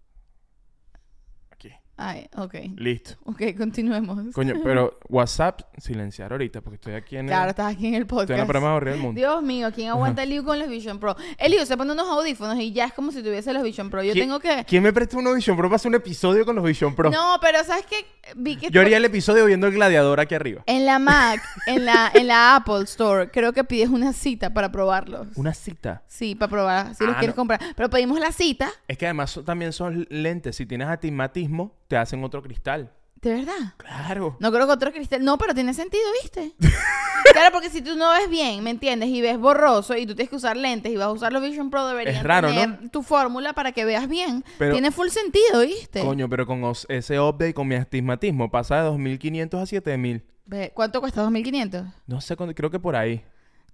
Ay, 2.00 2.27
ok. 2.38 2.54
Listo. 2.75 3.16
Ok, 3.25 3.42
continuemos. 3.58 4.34
Coño, 4.34 4.56
pero 4.63 4.98
WhatsApp 5.10 5.62
silenciar 5.80 6.32
ahorita 6.32 6.62
porque 6.62 6.75
estoy 6.75 6.94
aquí 6.94 7.16
en 7.18 7.25
el... 7.25 7.32
Claro, 7.32 7.50
estás 7.50 7.74
aquí 7.74 7.88
en 7.88 7.96
el 7.96 8.01
Estoy 8.04 8.20
en 8.20 8.27
la 8.27 8.27
podcast. 8.27 8.48
prueba 8.48 8.68
más 8.70 8.77
horrible 8.77 8.92
del 8.94 9.01
mundo. 9.01 9.20
Dios 9.20 9.42
mío, 9.44 9.70
¿quién 9.74 9.89
aguanta 9.89 10.22
el 10.24 10.30
lío 10.30 10.44
con 10.44 10.60
los 10.60 10.70
Vision 10.70 11.00
Pro? 11.00 11.16
El 11.38 11.51
lío 11.51 11.66
se 11.66 11.75
pone 11.75 11.92
unos 11.92 12.08
audífonos 12.08 12.58
y 12.60 12.72
ya 12.72 12.86
es 12.86 12.94
como 12.94 13.12
si 13.12 13.24
tuviese 13.24 13.51
los 13.51 13.63
Vision 13.63 13.89
Pro. 13.89 14.04
Yo 14.04 14.13
¿Quién- 14.13 14.25
tengo 14.27 14.39
que... 14.39 14.63
¿Quién 14.66 14.84
me 14.84 14.94
presta 14.94 15.18
unos 15.18 15.36
Vision 15.36 15.58
Pro 15.58 15.68
para 15.70 15.77
hacer 15.77 15.89
un 15.89 15.96
episodio 15.96 16.46
con 16.46 16.56
los 16.56 16.63
Vision 16.63 16.94
Pro? 16.96 17.10
No, 17.10 17.38
pero 17.42 17.63
¿sabes 17.63 17.86
qué? 17.88 18.06
Vi 18.36 18.58
que 18.58 18.70
Yo 18.70 18.82
haría 18.82 18.98
el 18.98 19.06
episodio 19.06 19.46
viendo 19.46 19.68
el 19.68 19.74
gladiador 19.74 20.20
aquí 20.20 20.36
arriba. 20.36 20.62
en 20.68 20.86
la 20.86 21.00
Mac, 21.00 21.42
en 21.66 21.86
la, 21.86 22.12
en 22.13 22.27
la 22.27 22.56
Apple 22.58 22.84
Store, 22.84 23.32
creo 23.32 23.54
que 23.54 23.63
pides 23.63 23.89
una 23.89 24.13
cita 24.13 24.54
para 24.54 24.72
probarlos. 24.72 25.27
Una 25.36 25.54
cita. 25.54 26.04
Sí, 26.08 26.36
para 26.36 26.50
probar, 26.51 26.94
si 26.96 27.06
los 27.06 27.16
Ah, 27.16 27.20
quieres 27.20 27.36
no. 27.36 27.39
comprar. 27.42 27.60
Pero 27.75 27.89
pedimos 27.89 28.20
la 28.20 28.32
cita, 28.32 28.70
Es 28.88 28.98
que 29.00 29.06
además 29.08 29.32
son- 29.32 29.46
también 29.46 29.74
son 29.74 30.06
lentes. 30.12 30.56
Si 30.58 30.66
tienes 30.66 30.88
astigmatismo, 30.89 31.74
te 31.88 31.98
hacen 31.98 32.24
otro 32.24 32.41
cristal. 32.41 32.91
¿de 33.22 33.34
verdad? 33.34 33.74
Claro. 33.77 34.38
No 34.39 34.51
creo 34.51 34.65
que 34.67 34.74
otro 34.74 34.91
cristal. 34.91 35.24
No, 35.24 35.38
pero 35.38 35.53
tiene 35.53 35.74
sentido, 35.74 36.03
¿viste? 36.22 36.53
claro, 37.34 37.51
porque 37.51 37.70
si 37.70 37.82
tú 37.82 37.96
no 37.96 38.12
ves 38.12 38.29
bien, 38.29 38.63
¿me 38.63 38.70
entiendes? 38.70 39.10
Y 39.10 39.22
ves 39.22 39.38
borroso 39.38 39.96
y 39.96 40.06
tú 40.06 40.15
tienes 40.15 40.29
que 40.29 40.36
usar 40.36 40.58
lentes 40.58 40.91
y 40.91 40.96
vas 40.98 41.08
a 41.08 41.12
usar 41.12 41.34
los 41.34 41.41
Vision 41.41 41.70
Pro, 41.70 41.88
deberías 41.88 42.17
Es 42.17 42.24
raro, 42.24 42.50
tener 42.50 42.89
tu 42.89 43.03
fórmula 43.03 43.53
para 43.53 43.72
que 43.72 43.86
veas 43.86 44.08
bien. 44.08 44.44
Pero- 44.58 44.74
tiene 44.74 44.91
full 44.91 45.10
sentido, 45.10 45.62
¿viste? 45.62 46.01
Coño, 46.01 46.29
pero 46.29 46.46
con 46.46 46.63
ese 46.89 47.20
update, 47.20 47.53
con 47.53 47.67
mi 47.67 47.75
astigmatismo, 47.75 48.51
pasa 48.51 48.77
de 48.77 48.84
2500 48.84 49.62
a 49.62 49.65
7000. 49.65 50.24
Ve, 50.46 50.72
¿Cuánto 50.74 51.01
cuesta? 51.01 51.25
¿2.500? 51.25 51.94
No 52.06 52.22
sé, 52.22 52.38
creo 52.38 52.72
que 52.72 52.79
por 52.79 52.96
ahí. 52.96 53.24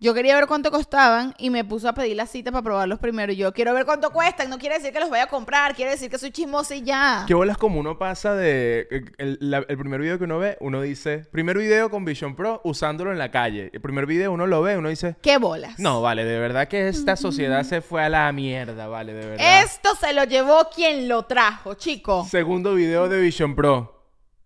Yo 0.03 0.13
quería 0.13 0.35
ver 0.35 0.47
cuánto 0.47 0.69
costaban 0.69 1.33
y 1.37 1.49
me 1.49 1.63
puse 1.63 1.87
a 1.87 1.93
pedir 1.93 2.17
la 2.17 2.25
cita 2.27 2.51
para 2.51 2.61
probarlos 2.61 2.99
primero. 2.99 3.31
Yo 3.31 3.53
quiero 3.53 3.73
ver 3.73 3.85
cuánto 3.85 4.11
cuestan. 4.11 4.49
No 4.49 4.57
quiere 4.59 4.75
decir 4.75 4.91
que 4.91 4.99
los 4.99 5.09
vaya 5.09 5.23
a 5.23 5.27
comprar. 5.27 5.73
Quiere 5.75 5.91
decir 5.91 6.09
que 6.11 6.17
soy 6.17 6.29
chismosa 6.29 6.75
y 6.75 6.81
ya. 6.81 7.23
¿Qué 7.25 7.33
bolas 7.33 7.55
como 7.57 7.79
uno 7.79 7.97
pasa 7.97 8.35
de... 8.35 8.85
El, 9.17 9.37
la- 9.39 9.63
el 9.65 9.77
primer 9.77 10.01
video 10.01 10.17
que 10.17 10.25
uno 10.25 10.39
ve, 10.39 10.57
uno 10.59 10.81
dice... 10.81 11.19
Primer 11.31 11.57
video 11.57 11.89
con 11.89 12.03
Vision 12.03 12.35
Pro 12.35 12.59
usándolo 12.65 13.13
en 13.13 13.17
la 13.17 13.31
calle. 13.31 13.69
El 13.71 13.79
primer 13.79 14.05
video 14.05 14.33
uno 14.33 14.45
lo 14.45 14.61
ve, 14.61 14.77
uno 14.77 14.89
dice... 14.89 15.15
¿Qué 15.21 15.37
bolas? 15.37 15.79
No, 15.79 16.01
vale, 16.01 16.25
de 16.25 16.37
verdad 16.37 16.67
que 16.67 16.89
esta 16.89 17.15
sociedad 17.15 17.63
se 17.63 17.79
fue 17.79 18.03
a 18.03 18.09
la 18.09 18.29
mierda, 18.33 18.87
vale, 18.87 19.13
de 19.13 19.25
verdad. 19.25 19.63
Esto 19.63 19.95
se 19.95 20.11
lo 20.11 20.25
llevó 20.25 20.69
quien 20.75 21.07
lo 21.07 21.23
trajo, 21.23 21.75
chico. 21.75 22.27
Segundo 22.29 22.73
video 22.75 23.07
de 23.07 23.21
Vision 23.21 23.55
Pro. 23.55 24.03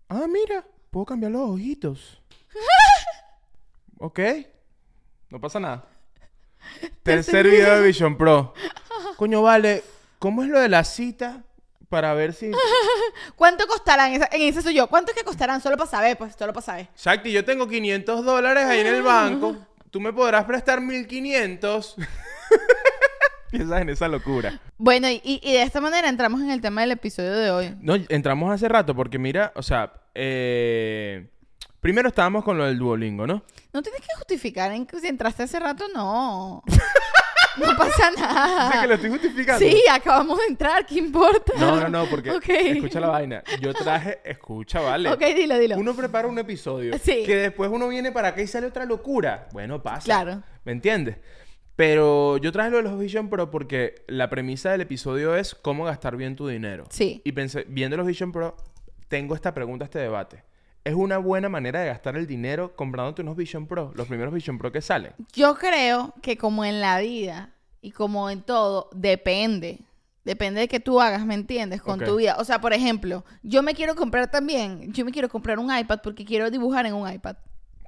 Ah, 0.08 0.28
mira, 0.30 0.64
puedo 0.92 1.08
cambiar 1.08 1.32
los 1.32 1.50
ojitos. 1.50 2.22
ok, 3.98 4.20
no 5.30 5.40
pasa 5.40 5.60
nada. 5.60 5.86
Tercer 7.04 7.48
video 7.50 7.76
de 7.76 7.88
Vision 7.88 8.18
Pro. 8.18 8.54
Coño, 9.18 9.42
vale, 9.42 9.84
¿cómo 10.20 10.44
es 10.44 10.50
lo 10.50 10.60
de 10.60 10.70
la 10.70 10.84
cita? 10.84 11.44
Para 11.90 12.14
ver 12.14 12.34
si... 12.34 12.52
¿Cuánto 13.36 13.66
costarán? 13.68 14.12
Esa- 14.14 14.30
en 14.32 14.42
ese 14.42 14.62
soy 14.62 14.74
yo. 14.74 14.88
¿Cuánto 14.88 15.12
es 15.12 15.18
que 15.18 15.24
costarán? 15.24 15.62
Solo 15.62 15.78
para 15.78 15.90
saber, 15.90 16.18
pues, 16.18 16.36
solo 16.38 16.52
para 16.54 16.66
saber. 16.66 16.90
Shakti, 16.98 17.32
yo 17.32 17.46
tengo 17.46 17.68
500 17.68 18.26
dólares 18.26 18.66
ahí 18.66 18.80
en 18.82 18.88
el 18.88 19.02
banco. 19.04 19.56
Tú 19.90 20.02
me 20.02 20.12
podrás 20.12 20.44
prestar 20.44 20.82
1500. 20.82 21.96
Piensas 23.50 23.82
en 23.82 23.90
esa 23.90 24.10
locura. 24.10 24.60
Bueno, 24.78 25.08
y, 25.10 25.22
y 25.24 25.54
de 25.54 25.62
esta 25.62 25.80
manera 25.80 26.10
entramos 26.10 26.42
en 26.42 26.52
el 26.52 26.60
tema 26.60 26.82
del 26.82 26.92
episodio 26.92 27.32
de 27.32 27.52
hoy. 27.52 27.76
No, 27.80 27.96
entramos 28.10 28.52
hace 28.54 28.68
rato 28.68 28.94
porque 28.94 29.18
mira, 29.18 29.54
o 29.56 29.64
sea, 29.64 29.94
eh, 30.14 31.30
primero 31.88 32.10
estábamos 32.10 32.44
con 32.44 32.58
lo 32.58 32.66
del 32.66 32.78
Duolingo, 32.78 33.26
¿no? 33.26 33.44
No 33.72 33.82
tienes 33.82 34.02
que 34.02 34.14
justificar 34.18 34.74
en 34.74 34.86
que 34.86 35.00
si 35.00 35.08
entraste 35.08 35.44
hace 35.44 35.58
rato, 35.58 35.86
no. 35.96 36.62
No 37.58 37.76
pasa 37.78 38.12
nada. 38.12 38.68
Dice 38.68 38.82
que 38.82 38.88
lo 38.88 38.94
estoy 38.96 39.10
justificando. 39.10 39.66
Sí, 39.66 39.82
acabamos 39.90 40.38
de 40.38 40.46
entrar, 40.48 40.86
¿qué 40.86 40.96
importa? 41.00 41.54
No, 41.58 41.80
no, 41.80 41.90
no, 41.90 42.06
porque 42.08 42.30
escucha 42.72 43.00
la 43.00 43.08
vaina. 43.08 43.44
Yo 43.62 43.74
traje, 43.74 44.20
escucha, 44.26 44.82
vale. 44.82 45.10
Ok, 45.10 45.22
dilo, 45.34 45.58
dilo. 45.58 45.78
Uno 45.78 45.96
prepara 45.96 46.28
un 46.28 46.38
episodio 46.38 46.96
Sí. 47.00 47.24
que 47.26 47.36
después 47.38 47.72
uno 47.74 47.88
viene 47.88 48.12
para 48.12 48.28
acá 48.28 48.42
y 48.42 48.48
sale 48.48 48.68
otra 48.68 48.86
locura. 48.86 49.48
Bueno, 49.54 49.82
pasa. 49.82 50.04
Claro. 50.04 50.44
¿Me 50.66 50.74
entiendes? 50.74 51.18
Pero 51.78 52.38
yo 52.38 52.52
traje 52.52 52.70
lo 52.70 52.78
de 52.78 52.84
los 52.84 53.00
Vision 53.00 53.30
Pro 53.30 53.50
porque 53.50 54.04
la 54.08 54.30
premisa 54.30 54.72
del 54.72 54.82
episodio 54.82 55.36
es 55.36 55.56
cómo 55.56 55.86
gastar 55.86 56.16
bien 56.18 56.36
tu 56.36 56.48
dinero. 56.48 56.84
Sí. 56.92 57.22
Y 57.24 57.32
pensé, 57.32 57.66
viendo 57.70 57.96
los 57.98 58.06
Vision 58.06 58.32
Pro, 58.34 58.56
tengo 59.08 59.34
esta 59.34 59.54
pregunta, 59.56 59.86
este 59.86 59.98
debate. 60.00 60.44
¿Es 60.88 60.94
una 60.94 61.18
buena 61.18 61.50
manera 61.50 61.82
de 61.82 61.88
gastar 61.88 62.16
el 62.16 62.28
dinero 62.28 62.74
comprándote 62.74 63.22
unos 63.22 63.36
Vision 63.36 63.68
Pro? 63.68 63.92
Los 63.94 64.08
primeros 64.08 64.34
Vision 64.34 64.58
Pro 64.58 64.72
que 64.72 64.82
salen. 64.82 65.12
Yo 65.34 65.56
creo 65.56 66.14
que 66.22 66.38
como 66.38 66.64
en 66.64 66.80
la 66.80 67.02
vida 67.02 67.50
y 67.82 67.92
como 67.92 68.30
en 68.30 68.42
todo, 68.42 68.90
depende. 68.96 69.82
Depende 70.24 70.62
de 70.62 70.70
que 70.70 70.80
tú 70.80 71.02
hagas, 71.02 71.26
¿me 71.26 71.34
entiendes? 71.34 71.82
Con 71.82 72.00
tu 72.00 72.16
vida. 72.16 72.38
O 72.40 72.46
sea, 72.46 72.62
por 72.62 72.72
ejemplo, 72.72 73.26
yo 73.44 73.64
me 73.64 73.74
quiero 73.74 73.96
comprar 73.96 74.32
también, 74.32 74.94
yo 74.94 75.04
me 75.04 75.12
quiero 75.12 75.28
comprar 75.28 75.60
un 75.60 75.78
iPad 75.78 76.00
porque 76.02 76.24
quiero 76.24 76.50
dibujar 76.50 76.86
en 76.86 76.94
un 76.94 77.12
iPad. 77.12 77.36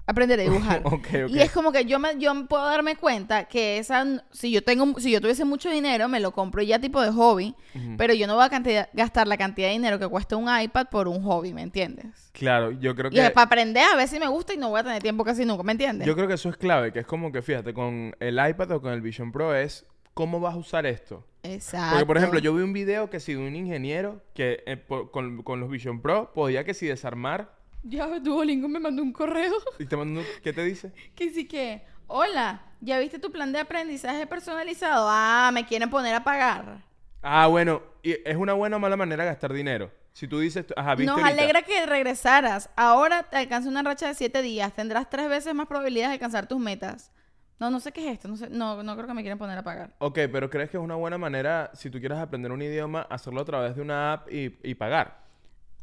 Aprender 0.10 0.40
a 0.40 0.44
dibujar. 0.44 0.82
Y 1.30 1.40
es 1.40 1.52
como 1.52 1.72
que 1.72 1.86
yo 1.86 2.00
me, 2.00 2.18
yo 2.18 2.34
puedo 2.48 2.66
darme 2.66 2.96
cuenta 2.96 3.46
que 3.46 3.78
esa, 3.78 4.04
si 4.32 4.50
yo 4.52 4.64
tengo, 4.64 5.00
si 5.00 5.12
yo 5.12 5.22
tuviese 5.22 5.46
mucho 5.46 5.70
dinero, 5.70 6.08
me 6.08 6.20
lo 6.20 6.32
compro 6.32 6.64
ya 6.64 6.80
tipo 6.80 7.00
de 7.02 7.12
hobby, 7.12 7.54
pero 7.98 8.14
yo 8.16 8.26
no 8.26 8.36
voy 8.36 8.46
a 8.46 8.50
cantidad- 8.50 8.90
gastar 8.94 9.28
la 9.28 9.38
cantidad 9.38 9.68
de 9.68 9.74
dinero 9.74 10.00
que 10.00 10.08
cuesta 10.08 10.36
un 10.36 10.48
iPad 10.50 10.88
por 10.90 11.08
un 11.08 11.22
hobby, 11.22 11.54
¿me 11.54 11.62
entiendes? 11.62 12.32
Claro, 12.34 12.72
yo 12.72 12.96
creo 12.96 13.12
Y 13.12 13.16
que... 13.16 13.26
es 13.26 13.32
para 13.32 13.46
aprender 13.46 13.84
a 13.84 13.96
ver 13.96 14.08
si 14.08 14.20
me 14.20 14.28
gusta 14.28 14.54
y 14.54 14.58
no 14.58 14.70
voy 14.70 14.80
a 14.80 14.84
tener 14.84 15.02
tiempo 15.02 15.24
casi 15.24 15.46
nunca, 15.46 15.62
¿me 15.64 15.74
entiendes? 15.74 16.08
Yo 16.08 16.16
creo 16.16 16.28
que 16.28 16.34
eso 16.34 16.50
es 16.50 16.58
clave, 16.58 16.92
que 16.92 17.00
es 17.00 17.06
como 17.06 17.32
que, 17.32 17.42
fíjate, 17.44 17.74
con 17.74 18.16
el 18.20 18.34
iPad 18.50 18.72
o 18.72 18.82
con 18.82 18.92
el 18.94 19.02
Vision 19.02 19.32
Pro 19.32 19.54
es 19.54 19.86
cómo 20.16 20.40
vas 20.40 20.56
a 20.56 20.58
usar 20.58 20.86
esto. 20.88 21.24
Exacto. 21.44 21.92
Porque, 21.92 22.06
por 22.06 22.18
ejemplo, 22.18 22.40
yo 22.40 22.54
vi 22.54 22.64
un 22.64 22.74
video 22.74 23.10
que 23.10 23.20
si 23.20 23.34
de 23.34 23.40
un 23.40 23.56
ingeniero 23.56 24.22
que 24.34 24.64
eh, 24.66 24.84
con, 25.12 25.44
con 25.44 25.60
los 25.60 25.70
Vision 25.70 26.02
Pro 26.02 26.32
podía 26.34 26.64
que 26.66 26.74
si 26.74 26.88
desarmar 26.88 27.59
Ya 27.84 28.08
Duolingo 28.20 28.68
me 28.68 28.80
mandó 28.80 29.02
un 29.02 29.14
correo 29.14 29.54
y 29.78 29.86
te 29.86 29.96
mandó, 29.96 30.22
¿qué 30.44 30.52
te 30.54 30.64
dice? 30.64 30.92
que 31.16 31.30
sí 31.30 31.48
que, 31.48 31.82
hola, 32.08 32.62
¿ya 32.82 33.00
viste 33.00 33.20
tu 33.20 33.32
plan 33.32 33.52
de 33.52 33.60
aprendizaje 33.60 34.28
personalizado? 34.28 35.08
Ah, 35.10 35.50
me 35.54 35.66
quieren 35.66 35.90
poner 35.90 36.14
a 36.16 36.24
pagar. 36.24 36.84
Ah, 37.22 37.48
bueno, 37.48 37.82
y 38.04 38.16
es 38.28 38.36
una 38.36 38.54
buena 38.54 38.78
o 38.78 38.80
mala 38.80 38.98
manera 38.98 39.24
de 39.24 39.30
gastar 39.30 39.54
dinero. 39.54 39.92
Si 40.14 40.28
tú 40.28 40.40
dices, 40.40 40.66
ajá, 40.76 40.96
viste 40.96 41.12
Nos 41.12 41.22
ahorita? 41.22 41.42
alegra 41.42 41.62
que 41.62 41.86
regresaras. 41.86 42.70
Ahora 42.76 43.24
te 43.24 43.38
alcanza 43.38 43.70
una 43.70 43.84
racha 43.84 44.08
de 44.08 44.16
siete 44.16 44.42
días. 44.42 44.74
Tendrás 44.74 45.10
tres 45.10 45.30
veces 45.30 45.54
más 45.54 45.68
probabilidades 45.68 46.10
de 46.10 46.14
alcanzar 46.16 46.48
tus 46.48 46.60
metas. 46.60 47.12
No, 47.60 47.70
no 47.70 47.80
sé 47.80 47.92
qué 47.92 48.08
es 48.08 48.14
esto. 48.14 48.28
No, 48.28 48.36
sé, 48.36 48.50
no, 48.50 48.84
no 48.84 48.96
creo 48.96 49.08
que 49.08 49.14
me 49.14 49.22
quieran 49.22 49.38
poner 49.38 49.58
a 49.58 49.64
pagar. 49.64 49.94
Ok, 50.00 50.20
pero 50.32 50.50
¿crees 50.50 50.70
que 50.70 50.78
es 50.78 50.84
una 50.84 50.96
buena 50.96 51.18
manera, 51.18 51.72
si 51.74 51.90
tú 51.90 52.00
quieres 52.00 52.18
aprender 52.18 52.52
un 52.52 52.62
idioma, 52.62 53.02
hacerlo 53.10 53.42
a 53.42 53.46
través 53.46 53.76
de 53.76 53.82
una 53.82 54.14
app 54.14 54.32
y, 54.32 54.58
y 54.64 54.76
pagar? 54.76 55.29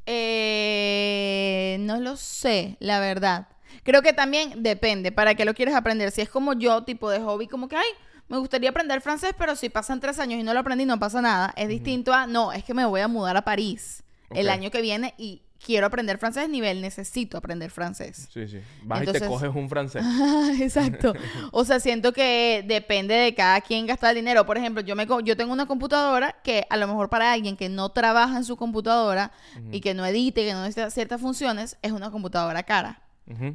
Eh, 0.07 1.77
no 1.81 2.01
lo 2.01 2.17
sé, 2.17 2.77
la 2.81 3.01
verdad. 3.01 3.49
Creo 3.83 4.03
que 4.03 4.13
también 4.13 4.63
depende 4.63 5.13
para 5.13 5.35
qué 5.35 5.45
lo 5.45 5.55
quieres 5.55 5.75
aprender. 5.75 6.11
Si 6.11 6.21
es 6.21 6.29
como 6.29 6.55
yo, 6.55 6.85
tipo 6.85 7.11
de 7.11 7.21
hobby, 7.21 7.47
como 7.47 7.69
que, 7.69 7.77
ay, 7.77 7.87
me 8.29 8.39
gustaría 8.39 8.71
aprender 8.71 9.01
francés, 9.01 9.35
pero 9.39 9.55
si 9.55 9.69
pasan 9.69 10.01
tres 10.01 10.19
años 10.19 10.41
y 10.41 10.43
no 10.43 10.55
lo 10.55 10.61
aprendí, 10.61 10.85
no 10.85 10.99
pasa 10.99 11.21
nada. 11.21 11.53
Es 11.57 11.69
distinto 11.69 12.13
a, 12.13 12.27
no, 12.27 12.53
es 12.53 12.65
que 12.65 12.75
me 12.75 12.85
voy 12.85 13.01
a 13.01 13.09
mudar 13.09 13.37
a 13.37 13.43
París 13.43 14.03
el 14.31 14.49
año 14.49 14.71
que 14.71 14.81
viene 14.81 15.15
y 15.19 15.43
quiero 15.65 15.87
aprender 15.87 16.19
francés 16.19 16.49
nivel, 16.49 16.81
necesito 16.81 17.39
aprender 17.39 17.71
francés. 17.71 18.29
Sí, 18.33 18.47
sí. 18.49 18.61
Vas 18.83 19.03
y 19.03 19.07
te 19.07 19.21
coges 19.27 19.51
un 19.55 19.69
francés. 19.69 20.03
Ah, 20.29 20.51
Exacto. 20.61 21.13
O 21.53 21.65
sea, 21.65 21.81
siento 21.81 22.13
que 22.13 22.65
depende 22.67 23.15
de 23.15 23.35
cada 23.35 23.61
quien 23.61 23.87
gastar 23.87 24.11
el 24.11 24.17
dinero. 24.17 24.47
Por 24.47 24.57
ejemplo, 24.57 24.83
yo 24.83 24.97
me 24.97 25.07
yo 25.25 25.37
tengo 25.37 25.53
una 25.53 25.67
computadora 25.67 26.37
que 26.43 26.67
a 26.69 26.77
lo 26.77 26.87
mejor 26.87 27.09
para 27.09 27.33
alguien 27.33 27.57
que 27.57 27.69
no 27.69 27.91
trabaja 27.91 28.37
en 28.37 28.45
su 28.45 28.57
computadora 28.57 29.33
y 29.71 29.81
que 29.81 29.95
no 29.95 30.05
edite, 30.05 30.45
que 30.45 30.53
no 30.53 30.63
necesita 30.63 30.91
ciertas 30.91 31.21
funciones, 31.21 31.79
es 31.83 31.93
una 31.93 32.11
computadora 32.11 32.63
cara. 32.63 33.03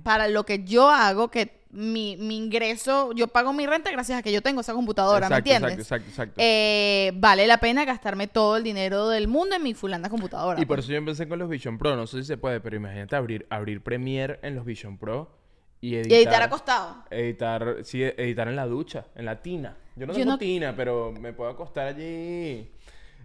Para 0.03 0.27
lo 0.27 0.45
que 0.45 0.63
yo 0.63 0.89
hago, 0.89 1.29
que 1.31 1.60
mi, 1.73 2.17
mi 2.17 2.37
ingreso, 2.37 3.11
yo 3.13 3.27
pago 3.27 3.53
mi 3.53 3.65
renta 3.65 3.91
gracias 3.91 4.19
a 4.19 4.23
que 4.23 4.31
yo 4.31 4.41
tengo 4.41 4.61
esa 4.61 4.73
computadora, 4.73 5.29
¿me 5.29 5.37
Exacto, 5.37 5.49
entiendes? 5.53 5.79
exacto, 5.79 6.09
exacto, 6.09 6.31
exacto. 6.31 6.35
Eh, 6.37 7.11
vale 7.15 7.47
la 7.47 7.57
pena 7.59 7.85
gastarme 7.85 8.27
todo 8.27 8.57
el 8.57 8.63
dinero 8.63 9.09
del 9.09 9.27
mundo 9.27 9.55
en 9.55 9.63
mi 9.63 9.73
fulana 9.73 10.09
computadora. 10.09 10.59
Y 10.61 10.65
por 10.65 10.77
pues. 10.77 10.85
eso 10.85 10.91
yo 10.93 10.97
empecé 10.97 11.27
con 11.27 11.39
los 11.39 11.49
Vision 11.49 11.77
Pro. 11.77 11.95
No 11.95 12.07
sé 12.07 12.17
si 12.21 12.25
se 12.25 12.37
puede, 12.37 12.59
pero 12.59 12.75
imagínate 12.75 13.15
abrir, 13.15 13.47
abrir 13.49 13.81
Premiere 13.81 14.39
en 14.43 14.55
los 14.55 14.65
Vision 14.65 14.97
Pro 14.97 15.31
y 15.79 15.95
editar. 15.95 16.11
Y 16.11 16.15
editar 16.15 16.41
acostado. 16.43 17.03
Editar, 17.09 17.77
sí, 17.83 18.03
editar 18.03 18.47
en 18.47 18.55
la 18.55 18.65
ducha, 18.67 19.05
en 19.15 19.25
la 19.25 19.41
tina. 19.41 19.77
Yo 19.95 20.05
no 20.07 20.13
Yo 20.13 20.19
tengo 20.19 20.31
no- 20.31 20.37
tina, 20.37 20.75
pero 20.75 21.11
me 21.11 21.33
puedo 21.33 21.49
acostar 21.49 21.87
allí 21.87 22.69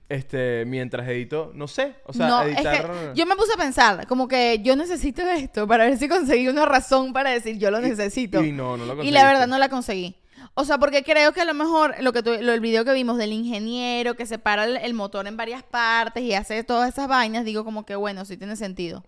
este, 0.09 0.64
mientras 0.66 1.09
edito, 1.09 1.51
no 1.55 1.66
sé, 1.66 1.97
o 2.05 2.12
sea, 2.12 2.29
no, 2.29 2.42
editar... 2.42 2.75
es 2.75 2.81
que 2.83 3.12
yo 3.14 3.27
me 3.27 3.35
puse 3.37 3.53
a 3.55 3.57
pensar, 3.57 4.07
como 4.07 4.29
que 4.29 4.61
yo 4.62 4.77
necesito 4.77 5.23
esto 5.23 5.66
para 5.66 5.85
ver 5.85 5.99
si 5.99 6.09
conseguí 6.09 6.47
una 6.49 6.64
razón 6.64 7.12
para 7.12 7.31
decir 7.31 7.59
yo 7.59 7.71
lo 7.71 7.81
necesito. 7.81 8.42
y 8.45 8.53
no, 8.53 8.77
no 8.77 8.87
lo 8.87 9.03
Y 9.03 9.11
la 9.11 9.25
verdad 9.27 9.47
no 9.47 9.59
la 9.59 9.69
conseguí. 9.69 10.16
O 10.55 10.64
sea, 10.64 10.79
porque 10.79 11.03
creo 11.03 11.33
que 11.33 11.40
a 11.42 11.45
lo 11.45 11.55
mejor 11.55 11.97
lo 12.01 12.12
que 12.12 12.23
tu- 12.23 12.40
lo, 12.40 12.53
el 12.53 12.61
video 12.61 12.85
que 12.85 12.92
vimos 12.92 13.19
del 13.19 13.33
ingeniero 13.33 14.14
que 14.14 14.25
separa 14.27 14.64
el, 14.64 14.77
el 14.79 14.95
motor 14.95 15.27
en 15.27 15.37
varias 15.37 15.62
partes 15.62 16.23
y 16.23 16.33
hace 16.35 16.62
todas 16.64 16.90
esas 16.92 17.09
vainas, 17.09 17.45
digo 17.45 17.64
como 17.64 17.85
que 17.85 17.97
bueno, 17.97 18.25
sí 18.25 18.37
tiene 18.37 18.57
sentido. 18.57 19.05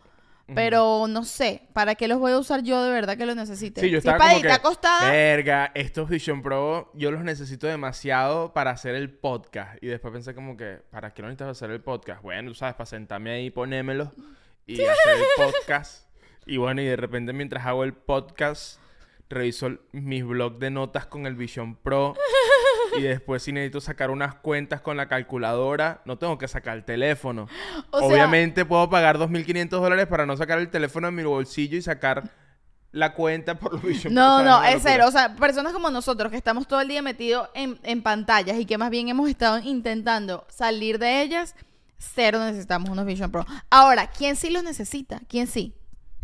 Pero 0.55 1.07
no 1.09 1.25
sé, 1.25 1.63
¿para 1.75 1.95
qué 1.95 2.09
los 2.09 2.19
voy 2.19 2.33
a 2.33 2.39
usar 2.39 2.63
yo 2.63 2.83
de 2.83 2.91
verdad 2.91 3.19
que 3.19 3.27
los 3.27 3.37
necesite? 3.37 3.81
Sí, 3.81 3.91
yo 3.91 4.01
si 4.01 4.09
estaba 4.09 4.17
es 4.17 4.23
para 4.23 4.33
como 4.33 4.43
que, 4.43 4.53
acostada, 4.53 5.11
verga, 5.11 5.71
estos 5.75 6.09
Vision 6.09 6.43
Pro 6.43 6.91
yo 6.95 7.11
los 7.11 7.23
necesito 7.23 7.67
demasiado 7.67 8.55
para 8.55 8.71
hacer 8.71 8.95
el 8.95 9.11
podcast. 9.11 9.83
Y 9.83 9.89
después 9.89 10.13
pensé 10.13 10.35
como 10.35 10.57
que, 10.57 10.81
¿para 10.91 11.13
qué 11.13 11.23
lo 11.23 11.29
necesitas 11.29 11.51
hacer 11.51 11.71
el 11.71 11.81
podcast? 11.83 12.23
Bueno, 12.23 12.51
tú 12.51 12.55
sabes, 12.55 12.75
para 12.77 12.87
sentarme 12.87 13.31
ahí, 13.31 13.51
ponérmelos 13.51 14.09
y 14.67 14.75
hacer 14.85 15.17
el 15.17 15.25
podcast. 15.37 16.09
Y 16.47 16.57
bueno, 16.57 16.81
y 16.81 16.87
de 16.87 16.97
repente 16.97 17.35
mientras 17.35 17.67
hago 17.67 17.85
el 17.85 17.93
podcast, 17.93 18.81
reviso 19.29 19.71
mis 19.93 20.25
blogs 20.25 20.59
de 20.59 20.71
notas 20.71 21.07
con 21.07 21.27
el 21.27 21.35
Vision 21.35 21.77
Pro. 21.77 22.15
Y 22.99 23.03
después 23.03 23.43
si 23.43 23.53
necesito 23.53 23.81
sacar 23.81 24.11
unas 24.11 24.35
cuentas 24.35 24.81
con 24.81 24.97
la 24.97 25.09
calculadora, 25.09 26.03
no 26.05 26.19
tengo 26.19 26.39
que 26.39 26.49
sacar 26.49 26.77
el 26.77 26.85
teléfono. 26.85 27.49
O 27.91 27.99
sea- 28.01 28.09
Obviamente 28.09 28.65
puedo 28.65 28.89
pagar 28.91 29.19
2.500 29.19 29.69
dólares 29.71 30.07
para 30.07 30.27
no 30.27 30.37
sacar 30.37 30.59
el 30.59 30.69
teléfono 30.71 31.07
de 31.09 31.13
mi 31.13 31.23
bolsillo 31.25 31.77
y 31.79 31.83
sacar 31.83 32.31
la 32.91 33.13
cuenta 33.15 33.55
por 33.59 33.75
los 33.75 33.83
Vision 33.83 34.13
Pro. 34.15 34.23
No, 34.23 34.43
no, 34.45 34.63
es 34.65 34.83
cero. 34.83 35.05
O 35.07 35.11
sea, 35.11 35.37
personas 35.37 35.73
como 35.73 35.91
nosotros 35.91 36.31
que 36.31 36.37
estamos 36.39 36.67
todo 36.67 36.81
el 36.81 36.89
día 36.89 37.03
metidos 37.03 37.49
en, 37.55 37.79
en 37.83 38.03
pantallas 38.03 38.59
y 38.59 38.65
que 38.67 38.79
más 38.79 38.91
bien 38.91 39.09
hemos 39.09 39.29
estado 39.29 39.59
intentando 39.59 40.47
salir 40.49 40.99
de 40.99 41.23
ellas, 41.23 41.55
cero 41.99 42.39
necesitamos 42.45 42.89
unos 42.91 43.05
Vision 43.05 43.31
Pro. 43.31 43.45
Ahora, 43.71 44.07
¿quién 44.09 44.37
sí 44.37 44.51
los 44.51 44.63
necesita? 44.65 45.21
¿Quién 45.29 45.47
sí? 45.47 45.75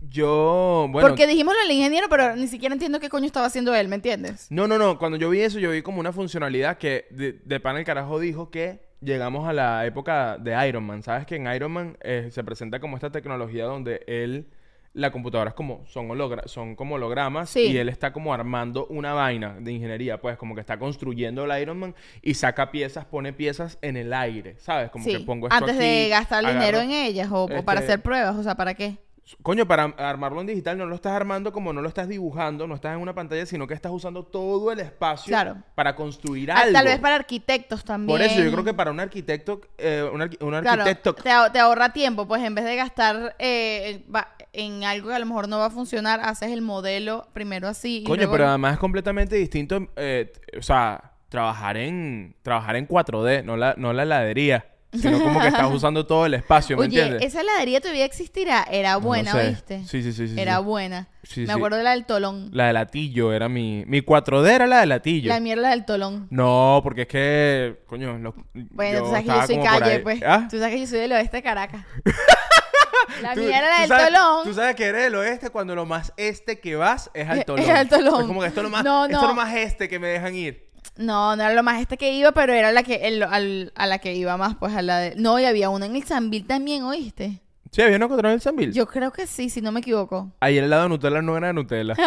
Yo, 0.08 0.86
bueno... 0.90 1.08
Porque 1.08 1.26
dijimos 1.26 1.54
lo 1.54 1.60
del 1.62 1.70
ingeniero, 1.76 2.08
pero 2.08 2.36
ni 2.36 2.46
siquiera 2.46 2.72
entiendo 2.74 3.00
qué 3.00 3.08
coño 3.08 3.26
estaba 3.26 3.46
haciendo 3.46 3.74
él, 3.74 3.88
¿me 3.88 3.96
entiendes? 3.96 4.46
No, 4.50 4.66
no, 4.68 4.78
no. 4.78 4.98
Cuando 4.98 5.16
yo 5.18 5.30
vi 5.30 5.40
eso, 5.40 5.58
yo 5.58 5.70
vi 5.70 5.82
como 5.82 6.00
una 6.00 6.12
funcionalidad 6.12 6.78
que 6.78 7.06
de, 7.10 7.40
de 7.44 7.60
pan 7.60 7.76
el 7.76 7.84
carajo 7.84 8.18
dijo 8.18 8.50
que 8.50 8.80
llegamos 9.00 9.48
a 9.48 9.52
la 9.52 9.86
época 9.86 10.38
de 10.38 10.68
Iron 10.68 10.84
Man. 10.84 11.02
¿Sabes? 11.02 11.26
Que 11.26 11.36
en 11.36 11.46
Iron 11.54 11.72
Man 11.72 11.96
eh, 12.02 12.28
se 12.30 12.44
presenta 12.44 12.80
como 12.80 12.96
esta 12.96 13.10
tecnología 13.10 13.64
donde 13.64 14.02
él... 14.06 14.48
La 14.96 15.10
computadora 15.10 15.48
es 15.48 15.54
como, 15.56 15.84
son, 15.88 16.06
hologra- 16.08 16.46
son 16.46 16.76
como 16.76 16.94
hologramas 16.94 17.50
Sí. 17.50 17.62
y 17.62 17.76
él 17.78 17.88
está 17.88 18.12
como 18.12 18.32
armando 18.32 18.86
una 18.86 19.12
vaina 19.12 19.56
de 19.58 19.72
ingeniería, 19.72 20.20
pues 20.20 20.36
como 20.38 20.54
que 20.54 20.60
está 20.60 20.78
construyendo 20.78 21.44
el 21.44 21.60
Iron 21.60 21.78
Man 21.80 21.96
y 22.22 22.34
saca 22.34 22.70
piezas, 22.70 23.04
pone 23.04 23.32
piezas 23.32 23.76
en 23.82 23.96
el 23.96 24.12
aire, 24.14 24.54
¿sabes? 24.60 24.92
Como 24.92 25.04
que 25.04 25.18
pongo 25.18 25.48
esto 25.48 25.56
antes 25.56 25.74
aquí, 25.74 25.84
de 25.84 26.08
gastar 26.10 26.46
dinero 26.46 26.78
en 26.78 26.92
ellas 26.92 27.28
o, 27.32 27.42
o 27.46 27.64
para 27.64 27.80
este- 27.80 27.92
hacer 27.92 28.02
pruebas, 28.04 28.36
o 28.36 28.44
sea, 28.44 28.54
¿para 28.54 28.74
qué? 28.74 28.98
Coño, 29.42 29.66
para 29.66 29.84
armarlo 29.84 30.42
en 30.42 30.46
digital 30.46 30.76
no 30.76 30.84
lo 30.84 30.94
estás 30.96 31.12
armando 31.12 31.50
como 31.50 31.72
no 31.72 31.80
lo 31.80 31.88
estás 31.88 32.08
dibujando, 32.08 32.66
no 32.66 32.74
estás 32.74 32.94
en 32.94 33.00
una 33.00 33.14
pantalla, 33.14 33.46
sino 33.46 33.66
que 33.66 33.72
estás 33.72 33.90
usando 33.90 34.22
todo 34.22 34.70
el 34.70 34.80
espacio 34.80 35.30
Claro. 35.30 35.56
para 35.74 35.96
construir 35.96 36.50
Ah, 36.50 36.60
algo. 36.60 36.72
Tal 36.74 36.84
vez 36.84 36.98
para 36.98 37.14
arquitectos 37.14 37.84
también. 37.84 38.14
Por 38.18 38.20
eso 38.20 38.42
yo 38.42 38.52
creo 38.52 38.64
que 38.64 38.74
para 38.74 38.90
un 38.90 39.00
arquitecto, 39.00 39.62
eh, 39.78 40.06
un, 40.12 40.20
arqui- 40.20 40.36
un 40.42 40.50
Claro, 40.60 40.82
arquitecto... 40.82 41.14
te, 41.14 41.30
ahor- 41.30 41.50
te 41.52 41.58
ahorra 41.58 41.92
tiempo, 41.94 42.28
pues 42.28 42.42
en 42.42 42.54
vez 42.54 42.66
de 42.66 42.76
gastar 42.76 43.34
eh, 43.38 44.04
en 44.52 44.84
algo 44.84 45.08
que 45.08 45.14
a 45.14 45.18
lo 45.18 45.26
mejor 45.26 45.48
no 45.48 45.58
va 45.58 45.66
a 45.66 45.70
funcionar, 45.70 46.20
haces 46.22 46.50
el 46.52 46.60
modelo 46.60 47.26
primero 47.32 47.66
así. 47.66 47.98
y 48.00 48.04
Coño, 48.04 48.16
luego- 48.18 48.32
pero 48.32 48.48
además 48.48 48.74
es 48.74 48.78
completamente 48.78 49.36
distinto, 49.36 49.88
eh, 49.96 50.32
o 50.58 50.62
sea, 50.62 51.12
trabajar 51.30 51.78
en 51.78 52.36
trabajar 52.42 52.76
en 52.76 52.86
4D, 52.86 53.42
no 53.42 53.56
la, 53.56 53.74
no 53.78 53.92
la 53.94 54.02
heladería, 54.02 54.66
sino 55.00 55.20
como 55.20 55.40
que 55.40 55.48
estás 55.48 55.70
usando 55.72 56.06
todo 56.06 56.26
el 56.26 56.34
espacio, 56.34 56.76
¿me 56.76 56.86
Oye, 56.86 57.00
entiendes? 57.00 57.26
esa 57.28 57.40
heladería 57.42 57.80
todavía 57.80 58.04
existirá. 58.04 58.66
Era 58.70 58.92
No 58.94 59.00
buena, 59.02 59.32
sé. 59.32 59.48
¿viste? 59.50 59.78
Sí, 59.86 60.02
sí, 60.02 60.12
sí, 60.12 60.28
sí, 60.28 60.34
Era 60.40 60.58
sí. 60.58 60.62
buena. 60.64 61.08
Sí, 61.22 61.40
Me 61.40 61.46
sí. 61.46 61.52
acuerdo 61.52 61.76
de 61.78 61.82
la 61.84 61.90
del 61.92 62.04
tolón. 62.04 62.50
La 62.52 62.66
de 62.66 62.72
latillo 62.74 63.32
era 63.32 63.48
mi... 63.48 63.84
Mi 63.86 64.00
4D 64.02 64.46
era 64.50 64.66
la 64.66 64.80
de 64.80 64.86
latillo. 64.86 65.28
La 65.28 65.40
mierda 65.40 65.70
del 65.70 65.84
tolón. 65.84 66.26
No, 66.30 66.80
porque 66.82 67.02
es 67.02 67.08
que, 67.08 67.76
coño, 67.86 68.18
los- 68.18 68.34
Bueno, 68.52 69.00
tú 69.00 69.06
sabes 69.06 69.22
que 69.22 69.28
yo 69.28 69.46
soy 69.46 69.58
calle, 69.62 69.98
pues. 70.00 70.22
¿Ah? 70.26 70.46
Tú 70.50 70.58
sabes 70.58 70.74
que 70.74 70.80
yo 70.80 70.86
soy 70.86 70.98
del 70.98 71.12
oeste 71.12 71.38
de 71.38 71.42
Caracas. 71.42 71.84
la 73.22 73.34
mierda 73.34 73.80
del 73.80 73.88
sabes- 73.88 74.06
tolón. 74.12 74.44
Tú 74.44 74.54
sabes 74.54 74.74
que 74.76 74.84
eres 74.86 75.04
del 75.04 75.14
oeste 75.14 75.50
cuando 75.50 75.74
lo 75.74 75.86
más 75.86 76.12
este 76.16 76.60
que 76.60 76.76
vas 76.76 77.10
es 77.14 77.28
al 77.28 77.44
tolón. 77.46 77.64
es 77.64 77.70
al 77.70 77.88
tolón. 77.88 78.20
Es 78.22 78.26
como 78.26 78.40
que 78.40 78.46
esto 78.48 78.60
es 78.60 78.64
lo 78.64 78.70
más, 78.70 78.84
No, 78.84 79.04
esto 79.06 79.16
es 79.16 79.22
no. 79.22 79.28
lo 79.28 79.34
más 79.34 79.54
este 79.54 79.88
que 79.88 79.98
me 79.98 80.08
dejan 80.08 80.34
ir. 80.34 80.68
No, 80.96 81.34
no 81.36 81.42
era 81.42 81.54
lo 81.54 81.62
más 81.62 81.80
este 81.80 81.96
que 81.96 82.12
iba, 82.12 82.32
pero 82.32 82.52
era 82.52 82.70
la 82.72 82.82
que 82.82 82.96
el- 83.08 83.22
al- 83.22 83.72
a 83.74 83.86
la 83.86 83.98
que 83.98 84.14
iba 84.14 84.36
más, 84.36 84.54
pues 84.56 84.74
a 84.74 84.82
la 84.82 84.98
de... 84.98 85.14
No, 85.16 85.38
y 85.40 85.44
había 85.44 85.68
una 85.70 85.86
en 85.86 85.96
el 85.96 86.04
Sambil 86.04 86.46
también, 86.46 86.84
¿oíste? 86.84 87.40
Sí, 87.72 87.82
había 87.82 87.96
una 87.96 88.06
contra 88.08 88.32
el 88.32 88.40
Sanville. 88.40 88.72
Yo 88.72 88.86
creo 88.86 89.12
que 89.12 89.26
sí, 89.26 89.50
si 89.50 89.60
no 89.60 89.72
me 89.72 89.80
equivoco. 89.80 90.30
Ahí 90.38 90.56
el 90.58 90.64
helado 90.66 90.84
de 90.84 90.88
Nutella 90.90 91.20
no 91.22 91.36
era 91.36 91.48
de 91.48 91.52
Nutella. 91.54 91.94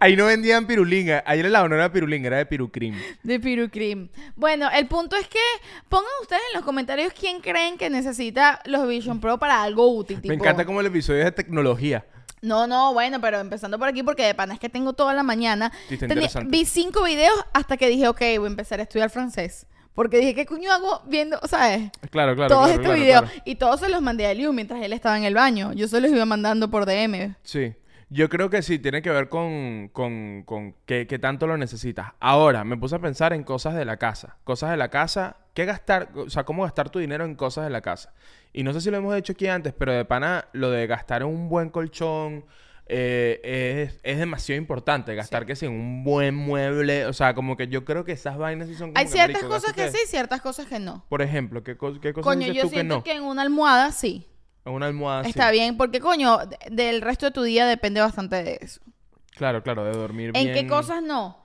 Ahí 0.00 0.14
no 0.14 0.26
vendían 0.26 0.66
pirulinga. 0.68 1.24
Ahí 1.26 1.40
el 1.40 1.46
helado 1.46 1.68
no 1.68 1.74
era 1.74 1.90
pirulinga, 1.90 2.28
era 2.28 2.36
de 2.38 2.46
pirucrim. 2.46 2.94
De 3.24 3.40
Pirucrim. 3.40 4.08
Bueno, 4.36 4.68
el 4.72 4.86
punto 4.86 5.16
es 5.16 5.26
que 5.26 5.40
pongan 5.88 6.06
ustedes 6.22 6.40
en 6.52 6.56
los 6.58 6.64
comentarios 6.64 7.12
quién 7.18 7.40
creen 7.40 7.76
que 7.76 7.90
necesita 7.90 8.60
los 8.64 8.86
Vision 8.86 9.20
Pro 9.20 9.38
para 9.38 9.60
algo 9.60 9.88
útil. 9.92 10.18
Me 10.18 10.22
tipo- 10.22 10.34
encanta 10.34 10.64
como 10.64 10.80
el 10.80 10.86
episodio 10.86 11.18
es 11.20 11.24
de 11.24 11.32
tecnología. 11.32 12.04
No, 12.42 12.66
no, 12.66 12.92
bueno, 12.92 13.20
pero 13.20 13.38
empezando 13.38 13.78
por 13.78 13.88
aquí 13.88 14.02
porque 14.02 14.24
de 14.24 14.34
pana 14.34 14.54
es 14.54 14.60
que 14.60 14.68
tengo 14.68 14.92
toda 14.92 15.14
la 15.14 15.22
mañana. 15.22 15.72
Sí, 15.88 15.98
Tenía- 15.98 16.28
vi 16.46 16.64
cinco 16.64 17.02
videos 17.04 17.34
hasta 17.52 17.76
que 17.76 17.88
dije, 17.88 18.08
ok, 18.08 18.20
voy 18.38 18.44
a 18.44 18.46
empezar 18.46 18.80
a 18.80 18.84
estudiar 18.84 19.10
francés. 19.10 19.66
Porque 19.94 20.18
dije, 20.18 20.34
¿qué 20.34 20.46
coño 20.46 20.70
hago 20.72 21.02
viendo, 21.06 21.40
sabes? 21.48 21.90
Claro, 22.10 22.36
claro. 22.36 22.48
todos 22.54 22.66
claro, 22.66 22.68
estos 22.68 22.84
claro, 22.84 23.00
videos. 23.00 23.20
claro. 23.22 23.42
Y 23.44 23.54
todos 23.56 23.80
se 23.80 23.88
los 23.88 24.00
mandé 24.00 24.26
a 24.28 24.34
Liu 24.34 24.52
mientras 24.52 24.80
él 24.80 24.92
estaba 24.92 25.18
en 25.18 25.24
el 25.24 25.34
baño. 25.34 25.72
Yo 25.72 25.88
se 25.88 26.00
los 26.00 26.10
iba 26.12 26.24
mandando 26.24 26.70
por 26.70 26.86
DM. 26.86 27.34
Sí. 27.42 27.74
Yo 28.10 28.28
creo 28.28 28.48
que 28.48 28.62
sí, 28.62 28.78
tiene 28.78 29.02
que 29.02 29.10
ver 29.10 29.28
con, 29.28 29.90
con, 29.92 30.44
con 30.44 30.74
qué, 30.86 31.06
qué 31.06 31.18
tanto 31.18 31.46
lo 31.46 31.58
necesitas. 31.58 32.12
Ahora, 32.20 32.62
me 32.64 32.76
puse 32.76 32.94
a 32.94 33.00
pensar 33.00 33.32
en 33.32 33.42
cosas 33.42 33.74
de 33.74 33.84
la 33.84 33.96
casa. 33.96 34.36
Cosas 34.44 34.70
de 34.70 34.76
la 34.78 34.88
casa, 34.88 35.36
¿qué 35.52 35.64
gastar? 35.66 36.10
O 36.14 36.30
sea, 36.30 36.44
cómo 36.44 36.62
gastar 36.62 36.88
tu 36.90 37.00
dinero 37.00 37.24
en 37.24 37.34
cosas 37.34 37.64
de 37.64 37.70
la 37.70 37.80
casa. 37.82 38.14
Y 38.52 38.62
no 38.62 38.72
sé 38.72 38.80
si 38.80 38.90
lo 38.90 38.96
hemos 38.96 39.14
hecho 39.16 39.32
aquí 39.34 39.46
antes, 39.46 39.72
pero 39.76 39.92
de 39.92 40.04
pana, 40.04 40.46
lo 40.52 40.70
de 40.70 40.86
gastar 40.86 41.22
en 41.22 41.28
un 41.28 41.48
buen 41.48 41.68
colchón 41.70 42.44
eh, 42.86 43.40
es, 43.92 44.00
es 44.02 44.18
demasiado 44.18 44.58
importante. 44.58 45.14
Gastar 45.14 45.44
que 45.46 45.54
sí 45.54 45.66
en 45.66 45.72
un 45.72 46.04
buen 46.04 46.34
mueble. 46.34 47.04
O 47.06 47.12
sea, 47.12 47.34
como 47.34 47.56
que 47.56 47.68
yo 47.68 47.84
creo 47.84 48.04
que 48.04 48.12
esas 48.12 48.38
vainas 48.38 48.68
sí 48.68 48.74
son 48.74 48.90
como 48.90 48.98
Hay 48.98 49.04
que, 49.04 49.12
ciertas 49.12 49.42
marico, 49.42 49.54
cosas 49.54 49.72
que 49.74 49.90
sí, 49.90 49.98
ciertas 50.06 50.40
cosas 50.40 50.66
que 50.66 50.78
no. 50.78 51.04
Por 51.08 51.20
ejemplo, 51.22 51.62
¿qué, 51.62 51.76
cos- 51.76 52.00
qué 52.00 52.12
cosas 52.12 52.24
Coño, 52.24 52.40
dices 52.46 52.56
yo 52.56 52.62
tú 52.62 52.68
que 52.70 52.74
siento 52.76 52.96
no? 52.96 53.04
que 53.04 53.12
en 53.12 53.22
una 53.22 53.42
almohada 53.42 53.92
sí. 53.92 54.26
En 54.64 54.72
una 54.72 54.86
almohada 54.86 55.24
sí. 55.24 55.30
Está 55.30 55.50
bien, 55.50 55.76
porque 55.76 56.00
coño, 56.00 56.38
de- 56.46 56.58
del 56.70 57.02
resto 57.02 57.26
de 57.26 57.32
tu 57.32 57.42
día 57.42 57.66
depende 57.66 58.00
bastante 58.00 58.42
de 58.42 58.58
eso. 58.62 58.80
Claro, 59.36 59.62
claro, 59.62 59.84
de 59.84 59.92
dormir 59.92 60.30
¿En 60.34 60.44
bien. 60.44 60.54
qué 60.54 60.66
cosas 60.66 61.02
no? 61.02 61.38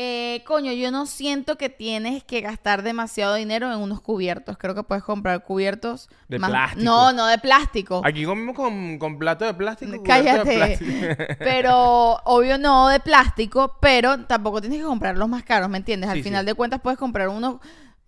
Eh, 0.00 0.44
coño, 0.46 0.70
yo 0.72 0.92
no 0.92 1.06
siento 1.06 1.56
que 1.58 1.68
tienes 1.68 2.22
que 2.22 2.40
gastar 2.40 2.84
demasiado 2.84 3.34
dinero 3.34 3.72
en 3.72 3.80
unos 3.80 4.00
cubiertos. 4.00 4.56
Creo 4.56 4.72
que 4.72 4.84
puedes 4.84 5.02
comprar 5.02 5.42
cubiertos 5.42 6.08
De 6.28 6.38
más- 6.38 6.50
plástico. 6.50 6.84
No, 6.84 7.12
no 7.12 7.26
de 7.26 7.36
plástico. 7.38 8.00
Aquí 8.04 8.24
comimos 8.24 8.54
con, 8.54 8.96
con 9.00 9.18
plato 9.18 9.44
de 9.44 9.54
plástico. 9.54 9.90
cubierto 9.98 10.14
de 10.14 10.24
Cállate. 10.24 10.56
plástico. 10.56 11.34
Pero 11.40 12.14
obvio 12.26 12.58
no 12.58 12.86
de 12.88 13.00
plástico, 13.00 13.76
pero 13.80 14.24
tampoco 14.26 14.60
tienes 14.60 14.78
que 14.78 14.84
comprar 14.84 15.18
los 15.18 15.28
más 15.28 15.42
caros, 15.42 15.68
¿me 15.68 15.78
entiendes? 15.78 16.08
Al 16.10 16.18
Sí, 16.18 16.22
final 16.22 16.42
sí. 16.44 16.46
de 16.46 16.54
cuentas 16.54 16.80
puedes 16.80 16.96
comprar 16.98 17.28
unos 17.28 17.56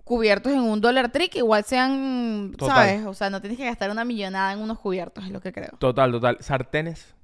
cubiertos 0.04 0.52
en 0.52 0.60
un 0.60 0.80
dólar 0.80 1.10
trick, 1.10 1.34
igual 1.34 1.64
sean, 1.64 2.54
Total. 2.56 2.76
¿sabes? 2.76 3.06
O 3.06 3.14
sea, 3.14 3.30
no 3.30 3.40
tienes 3.40 3.58
que 3.58 3.64
gastar 3.64 3.90
una 3.90 4.04
millonada 4.04 4.52
en 4.52 4.60
unos 4.60 4.78
cubiertos, 4.78 5.24
es 5.24 5.30
lo 5.32 5.40
que 5.40 5.52
creo. 5.52 5.70
Total, 5.78 6.12
total. 6.12 6.36
Sartenes. 6.40 7.14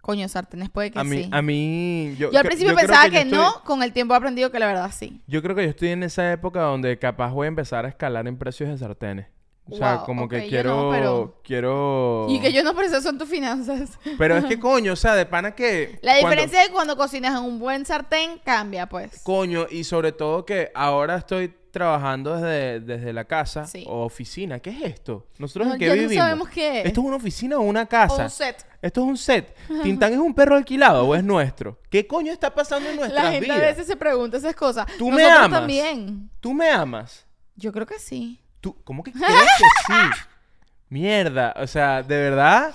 Coño, 0.00 0.26
sartenes 0.28 0.70
puede 0.70 0.90
que 0.90 0.98
A 0.98 1.04
mí, 1.04 1.24
sí. 1.24 1.28
a 1.32 1.42
mí... 1.42 2.14
Yo, 2.18 2.30
Yo 2.30 2.38
al 2.38 2.44
principio 2.46 2.72
yo 2.72 2.78
pensaba 2.78 3.06
yo 3.06 3.10
que, 3.12 3.18
estoy- 3.20 3.32
no, 3.38 3.62
con 3.64 3.82
el 3.82 3.92
tiempo 3.92 4.14
he 4.14 4.16
aprendido 4.16 4.50
que 4.50 4.58
la 4.58 4.66
verdad 4.66 4.90
sí. 4.96 5.20
Yo 5.26 5.42
creo 5.42 5.54
que 5.54 5.64
yo 5.64 5.68
estoy 5.70 5.88
en 5.88 6.02
esa 6.02 6.32
época 6.32 6.60
donde 6.62 6.98
capaz 6.98 7.30
voy 7.32 7.44
a 7.44 7.48
empezar 7.48 7.84
a 7.84 7.88
escalar 7.88 8.26
en 8.26 8.38
precios 8.38 8.70
de 8.70 8.78
sartenes. 8.78 9.26
O 9.70 9.76
sea, 9.76 9.96
Wow, 9.96 10.06
como 10.06 10.28
que 10.30 10.48
quiero... 10.48 10.84
no, 10.84 10.90
pero- 10.90 11.40
Quiero... 11.44 12.26
Y 12.30 12.40
que 12.40 12.54
yo 12.54 12.64
no, 12.64 12.74
pero 12.74 12.86
esas 12.86 13.02
son 13.02 13.18
tus 13.18 13.28
finanzas. 13.28 13.98
Pero 14.16 14.38
es 14.38 14.46
que 14.46 14.58
coño, 14.60 14.94
o 14.94 14.96
sea, 14.96 15.14
de 15.14 15.26
pana 15.26 15.54
que... 15.54 15.98
La 16.00 16.12
cuando- 16.12 16.28
diferencia 16.30 16.62
de 16.62 16.70
cuando 16.72 16.96
cocinas 16.96 17.38
en 17.38 17.44
un 17.44 17.58
buen 17.58 17.84
sartén 17.84 18.38
cambia, 18.42 18.88
pues. 18.88 19.20
Coño, 19.24 19.66
y 19.70 19.84
sobre 19.84 20.12
todo 20.12 20.46
que 20.46 20.70
ahora 20.74 21.16
estoy 21.16 21.54
trabajando 21.70 22.36
desde, 22.36 22.80
desde 22.80 23.12
la 23.12 23.24
casa 23.24 23.66
Sí. 23.66 23.84
o 23.86 24.04
oficina. 24.04 24.58
¿Qué 24.60 24.70
es 24.70 24.82
esto? 24.82 25.26
¿Nosotros 25.38 25.68
No, 25.68 25.72
en 25.74 25.78
qué 25.78 25.86
ya 25.86 25.94
no 25.94 26.00
vivimos? 26.02 26.24
sabemos 26.24 26.48
qué 26.48 26.80
es. 26.80 26.86
¿Esto 26.86 27.00
es 27.00 27.06
una 27.06 27.16
oficina 27.16 27.58
o 27.58 27.60
una 27.62 27.86
casa? 27.86 28.14
O 28.14 28.24
un 28.24 28.30
set. 28.30 28.66
¿Esto 28.82 29.00
es 29.02 29.06
un 29.06 29.16
set? 29.18 29.56
¿Tintán 29.82 30.12
es 30.12 30.18
un 30.18 30.34
perro 30.34 30.56
alquilado 30.56 31.06
o 31.06 31.14
es 31.14 31.22
nuestro? 31.24 31.78
¿Qué 31.90 32.06
coño 32.06 32.32
está 32.32 32.54
pasando 32.54 32.88
en 32.90 32.96
nuestras 32.96 33.24
La 33.24 33.30
gente 33.30 33.44
vidas? 33.46 33.58
a 33.58 33.66
veces 33.66 33.86
se 33.86 33.96
pregunta 33.96 34.36
esas 34.36 34.54
cosas. 34.54 34.86
¿Tú 34.98 35.10
me 35.10 35.22
Nosotros 35.22 35.44
amas? 35.46 35.58
también. 35.60 36.30
¿Tú 36.40 36.54
me 36.54 36.68
amas? 36.70 37.26
Yo 37.56 37.72
creo 37.72 37.86
que 37.86 37.98
sí. 37.98 38.40
¿Tú, 38.60 38.76
¿Cómo 38.84 39.02
que 39.02 39.12
crees 39.12 39.26
que 39.28 39.64
sí? 39.86 40.20
Mierda, 40.88 41.54
o 41.56 41.66
sea, 41.66 42.02
de 42.02 42.16
verdad. 42.16 42.74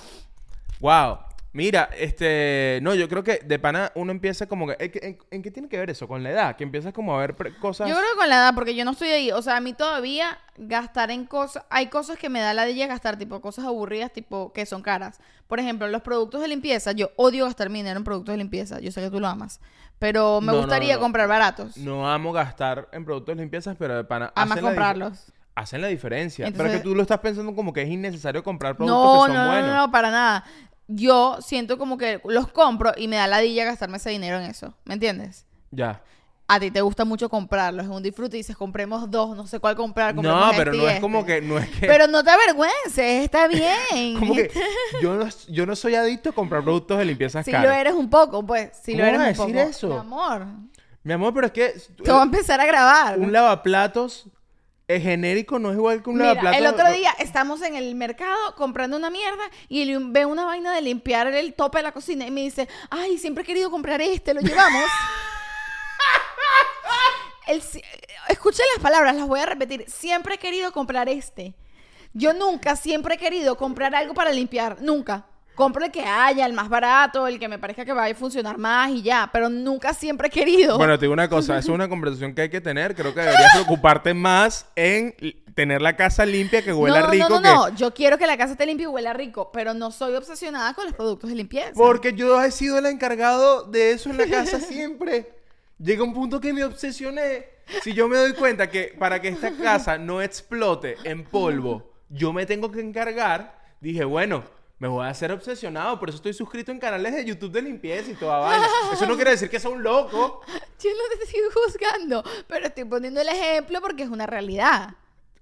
Wow. 0.80 1.18
Mira, 1.54 1.88
este, 1.96 2.80
no, 2.82 2.94
yo 2.96 3.08
creo 3.08 3.22
que 3.22 3.38
de 3.44 3.58
pana 3.60 3.92
uno 3.94 4.10
empieza 4.10 4.46
como 4.46 4.66
que, 4.66 4.76
¿en, 4.80 4.90
qué- 4.90 5.18
en- 5.30 5.40
qué 5.42 5.50
tiene 5.52 5.68
que 5.68 5.78
ver 5.78 5.88
eso? 5.88 6.08
Con 6.08 6.24
la 6.24 6.30
edad, 6.30 6.56
que 6.56 6.64
empiezas 6.64 6.92
como 6.92 7.14
a 7.14 7.20
ver 7.20 7.36
cosas. 7.60 7.88
Yo 7.88 7.94
creo 7.94 8.06
que 8.12 8.18
con 8.18 8.28
la 8.28 8.34
edad, 8.34 8.54
porque 8.56 8.74
yo 8.74 8.84
no 8.84 8.90
estoy 8.90 9.08
ahí. 9.10 9.30
O 9.30 9.40
sea, 9.40 9.56
a 9.58 9.60
mí 9.60 9.72
todavía 9.72 10.36
gastar 10.58 11.12
en 11.12 11.24
cosas. 11.26 11.64
Hay 11.70 11.86
cosas 11.86 12.18
que 12.18 12.28
me 12.28 12.40
da 12.40 12.54
la 12.54 12.64
de 12.64 12.72
ella 12.72 12.88
gastar, 12.88 13.16
tipo 13.18 13.40
cosas 13.40 13.64
aburridas, 13.66 14.12
tipo 14.12 14.52
que 14.52 14.66
son 14.66 14.82
caras. 14.82 15.20
Por 15.46 15.60
ejemplo, 15.60 15.86
los 15.86 16.02
productos 16.02 16.40
de 16.40 16.48
limpieza. 16.48 16.90
Yo 16.90 17.10
odio 17.14 17.44
gastar 17.44 17.70
mi 17.70 17.78
dinero 17.78 17.98
en 17.98 18.04
productos 18.04 18.32
de 18.32 18.38
limpieza. 18.38 18.80
Yo 18.80 18.90
sé 18.90 19.00
que 19.00 19.10
tú 19.10 19.20
lo 19.20 19.28
amas. 19.28 19.60
Pero 20.00 20.40
me 20.40 20.50
No, 20.52 20.58
gustaría 20.58 20.94
no. 20.96 21.00
comprar 21.02 21.28
baratos. 21.28 21.76
No 21.76 22.10
amo 22.10 22.32
gastar 22.32 22.88
en 22.90 23.04
productos 23.04 23.36
de 23.36 23.42
limpiezas, 23.42 23.76
pero 23.78 23.96
de 23.96 24.02
pana. 24.02 24.32
Amas 24.34 24.58
comprarlos. 24.60 25.32
hacen 25.54 25.80
la 25.80 25.86
diferencia. 25.86 26.46
pero 26.46 26.54
Entonces- 26.56 26.74
es 26.74 26.80
que 26.80 26.88
tú 26.88 26.96
lo 26.96 27.02
estás 27.02 27.20
pensando 27.20 27.54
como 27.54 27.72
que 27.72 27.82
es 27.82 27.88
innecesario 27.88 28.42
comprar 28.42 28.76
productos 28.76 29.00
No, 29.04 29.12
que 29.12 29.26
son 29.28 29.34
no, 29.36 29.44
no, 29.44 29.50
buenos. 29.52 29.70
no, 29.70 29.76
no, 29.86 29.90
para 29.92 30.10
nada. 30.10 30.44
Yo 30.86 31.38
siento 31.40 31.78
como 31.78 31.96
que 31.96 32.20
los 32.24 32.48
compro 32.48 32.92
y 32.96 33.08
me 33.08 33.16
da 33.16 33.26
ladilla 33.26 33.64
gastarme 33.64 33.96
ese 33.96 34.10
dinero 34.10 34.38
en 34.38 34.44
eso. 34.44 34.74
¿Me 34.84 34.94
entiendes? 34.94 35.46
Ya. 35.70 36.02
A 36.46 36.60
ti 36.60 36.70
te 36.70 36.82
gusta 36.82 37.06
mucho 37.06 37.30
comprarlos, 37.30 37.86
es 37.86 37.90
un 37.90 38.02
disfrute 38.02 38.36
y 38.36 38.40
dices, 38.40 38.54
compremos 38.54 39.10
dos, 39.10 39.34
no 39.34 39.46
sé 39.46 39.60
cuál 39.60 39.74
comprar. 39.76 40.14
No, 40.14 40.50
este 40.50 40.56
pero 40.58 40.74
y 40.74 40.78
no 40.78 40.84
es 40.84 40.88
este". 40.90 41.00
como 41.00 41.24
que, 41.24 41.40
no 41.40 41.58
es 41.58 41.70
que. 41.70 41.86
Pero 41.86 42.06
no 42.06 42.22
te 42.22 42.30
avergüences, 42.30 43.24
está 43.24 43.48
bien. 43.48 44.18
como 44.18 44.34
que 44.34 44.50
yo 45.00 45.14
no, 45.14 45.26
yo 45.48 45.64
no 45.64 45.74
soy 45.74 45.94
adicto 45.94 46.28
a 46.28 46.32
comprar 46.32 46.62
productos 46.62 46.98
de 46.98 47.06
limpieza 47.06 47.42
Si 47.42 47.50
caros. 47.50 47.66
lo 47.70 47.74
eres 47.74 47.94
un 47.94 48.10
poco, 48.10 48.44
pues. 48.44 48.72
Si 48.82 48.92
lo 48.94 48.98
¿Cómo 49.04 49.08
eres 49.08 49.20
vas 49.20 49.38
a 49.38 49.42
un 49.44 49.52
decir 49.52 49.54
poco. 49.62 49.70
eso? 49.70 49.88
Mi 49.88 49.94
amor. 50.00 50.46
Mi 51.02 51.12
amor, 51.14 51.32
pero 51.34 51.46
es 51.46 51.52
que 51.54 51.68
Te 52.02 52.10
voy 52.10 52.20
a 52.20 52.24
empezar 52.24 52.60
a 52.60 52.66
grabar. 52.66 53.18
un 53.18 53.32
lavaplatos 53.32 54.26
es 54.96 55.02
genérico, 55.02 55.58
no 55.58 55.70
es 55.70 55.76
igual 55.76 56.02
que 56.02 56.10
un 56.10 56.16
Mira, 56.16 56.34
lavaplatos. 56.34 56.58
el 56.60 56.66
otro 56.66 56.92
día 56.92 57.14
estamos 57.18 57.62
en 57.62 57.74
el 57.74 57.94
mercado 57.94 58.54
comprando 58.56 58.96
una 58.96 59.10
mierda 59.10 59.42
y 59.68 59.82
él 59.82 59.98
ve 60.10 60.24
una 60.26 60.44
vaina 60.44 60.74
de 60.74 60.80
limpiar 60.82 61.26
el 61.28 61.54
tope 61.54 61.78
de 61.78 61.82
la 61.84 61.92
cocina 61.92 62.26
y 62.26 62.30
me 62.30 62.42
dice, 62.42 62.68
ay, 62.90 63.18
siempre 63.18 63.42
he 63.42 63.46
querido 63.46 63.70
comprar 63.70 64.00
este, 64.02 64.34
lo 64.34 64.40
llevamos. 64.40 64.82
Si- 67.60 67.82
escuchen 68.28 68.64
las 68.74 68.82
palabras, 68.82 69.14
las 69.14 69.26
voy 69.28 69.38
a 69.40 69.46
repetir. 69.46 69.84
Siempre 69.86 70.36
he 70.36 70.38
querido 70.38 70.72
comprar 70.72 71.08
este. 71.08 71.54
Yo 72.14 72.32
nunca, 72.32 72.74
siempre 72.74 73.16
he 73.16 73.18
querido 73.18 73.56
comprar 73.56 73.94
algo 73.94 74.14
para 74.14 74.32
limpiar. 74.32 74.78
Nunca. 74.80 75.26
Compro 75.54 75.84
el 75.84 75.90
que 75.92 76.02
haya, 76.02 76.46
el 76.46 76.52
más 76.52 76.68
barato, 76.68 77.26
el 77.26 77.38
que 77.38 77.48
me 77.48 77.58
parezca 77.58 77.84
que 77.84 77.92
vaya 77.92 78.12
a 78.14 78.18
funcionar 78.18 78.58
más 78.58 78.90
y 78.90 79.02
ya. 79.02 79.30
Pero 79.32 79.48
nunca 79.48 79.94
siempre 79.94 80.28
he 80.28 80.30
querido. 80.30 80.76
Bueno, 80.78 80.98
te 80.98 81.04
digo 81.04 81.12
una 81.12 81.28
cosa, 81.28 81.58
eso 81.58 81.70
es 81.70 81.74
una 81.74 81.88
conversación 81.88 82.34
que 82.34 82.42
hay 82.42 82.48
que 82.50 82.60
tener. 82.60 82.94
Creo 82.94 83.14
que 83.14 83.20
deberías 83.20 83.52
preocuparte 83.54 84.14
más 84.14 84.66
en 84.74 85.14
tener 85.54 85.80
la 85.80 85.96
casa 85.96 86.26
limpia, 86.26 86.62
que 86.62 86.72
huela 86.72 87.02
no, 87.02 87.10
rico. 87.10 87.28
no, 87.28 87.40
no, 87.40 87.42
que... 87.42 87.48
no. 87.48 87.76
Yo 87.76 87.94
quiero 87.94 88.18
que 88.18 88.26
la 88.26 88.36
casa 88.36 88.52
esté 88.52 88.66
limpia 88.66 88.84
y 88.84 88.88
huela 88.88 89.12
rico, 89.12 89.50
pero 89.52 89.74
no 89.74 89.90
soy 89.90 90.14
obsesionada 90.14 90.74
con 90.74 90.86
los 90.86 90.94
productos 90.94 91.30
de 91.30 91.36
limpieza. 91.36 91.72
Porque 91.74 92.12
yo 92.14 92.42
he 92.42 92.50
sido 92.50 92.78
el 92.78 92.86
encargado 92.86 93.64
de 93.64 93.92
eso 93.92 94.10
en 94.10 94.18
la 94.18 94.26
casa 94.26 94.58
siempre. 94.60 95.32
Llega 95.78 96.02
un 96.02 96.14
punto 96.14 96.40
que 96.40 96.52
me 96.52 96.64
obsesioné. 96.64 97.48
Si 97.82 97.94
yo 97.94 98.08
me 98.08 98.16
doy 98.16 98.34
cuenta 98.34 98.68
que 98.68 98.94
para 98.98 99.20
que 99.20 99.28
esta 99.28 99.52
casa 99.56 99.98
no 99.98 100.20
explote 100.20 100.96
en 101.04 101.24
polvo, 101.24 101.92
yo 102.08 102.32
me 102.32 102.46
tengo 102.46 102.70
que 102.70 102.80
encargar, 102.80 103.58
dije, 103.80 104.04
bueno, 104.04 104.44
me 104.78 104.88
voy 104.88 105.04
a 105.06 105.08
hacer 105.10 105.30
obsesionado. 105.32 105.98
Por 105.98 106.08
eso 106.08 106.16
estoy 106.16 106.34
suscrito 106.34 106.72
en 106.72 106.78
canales 106.78 107.14
de 107.14 107.24
YouTube 107.24 107.52
de 107.52 107.62
limpieza 107.62 108.10
y 108.10 108.14
toda 108.14 108.38
vaina. 108.38 108.66
Eso 108.92 109.06
no 109.06 109.14
quiere 109.16 109.30
decir 109.32 109.48
que 109.50 109.60
sea 109.60 109.70
un 109.70 109.82
loco. 109.82 110.40
Yo 110.82 110.90
no 110.90 111.16
te 111.18 111.24
estoy 111.24 111.40
juzgando, 111.54 112.22
pero 112.48 112.66
estoy 112.66 112.84
poniendo 112.84 113.20
el 113.20 113.28
ejemplo 113.28 113.80
porque 113.80 114.02
es 114.02 114.08
una 114.08 114.26
realidad. 114.26 114.94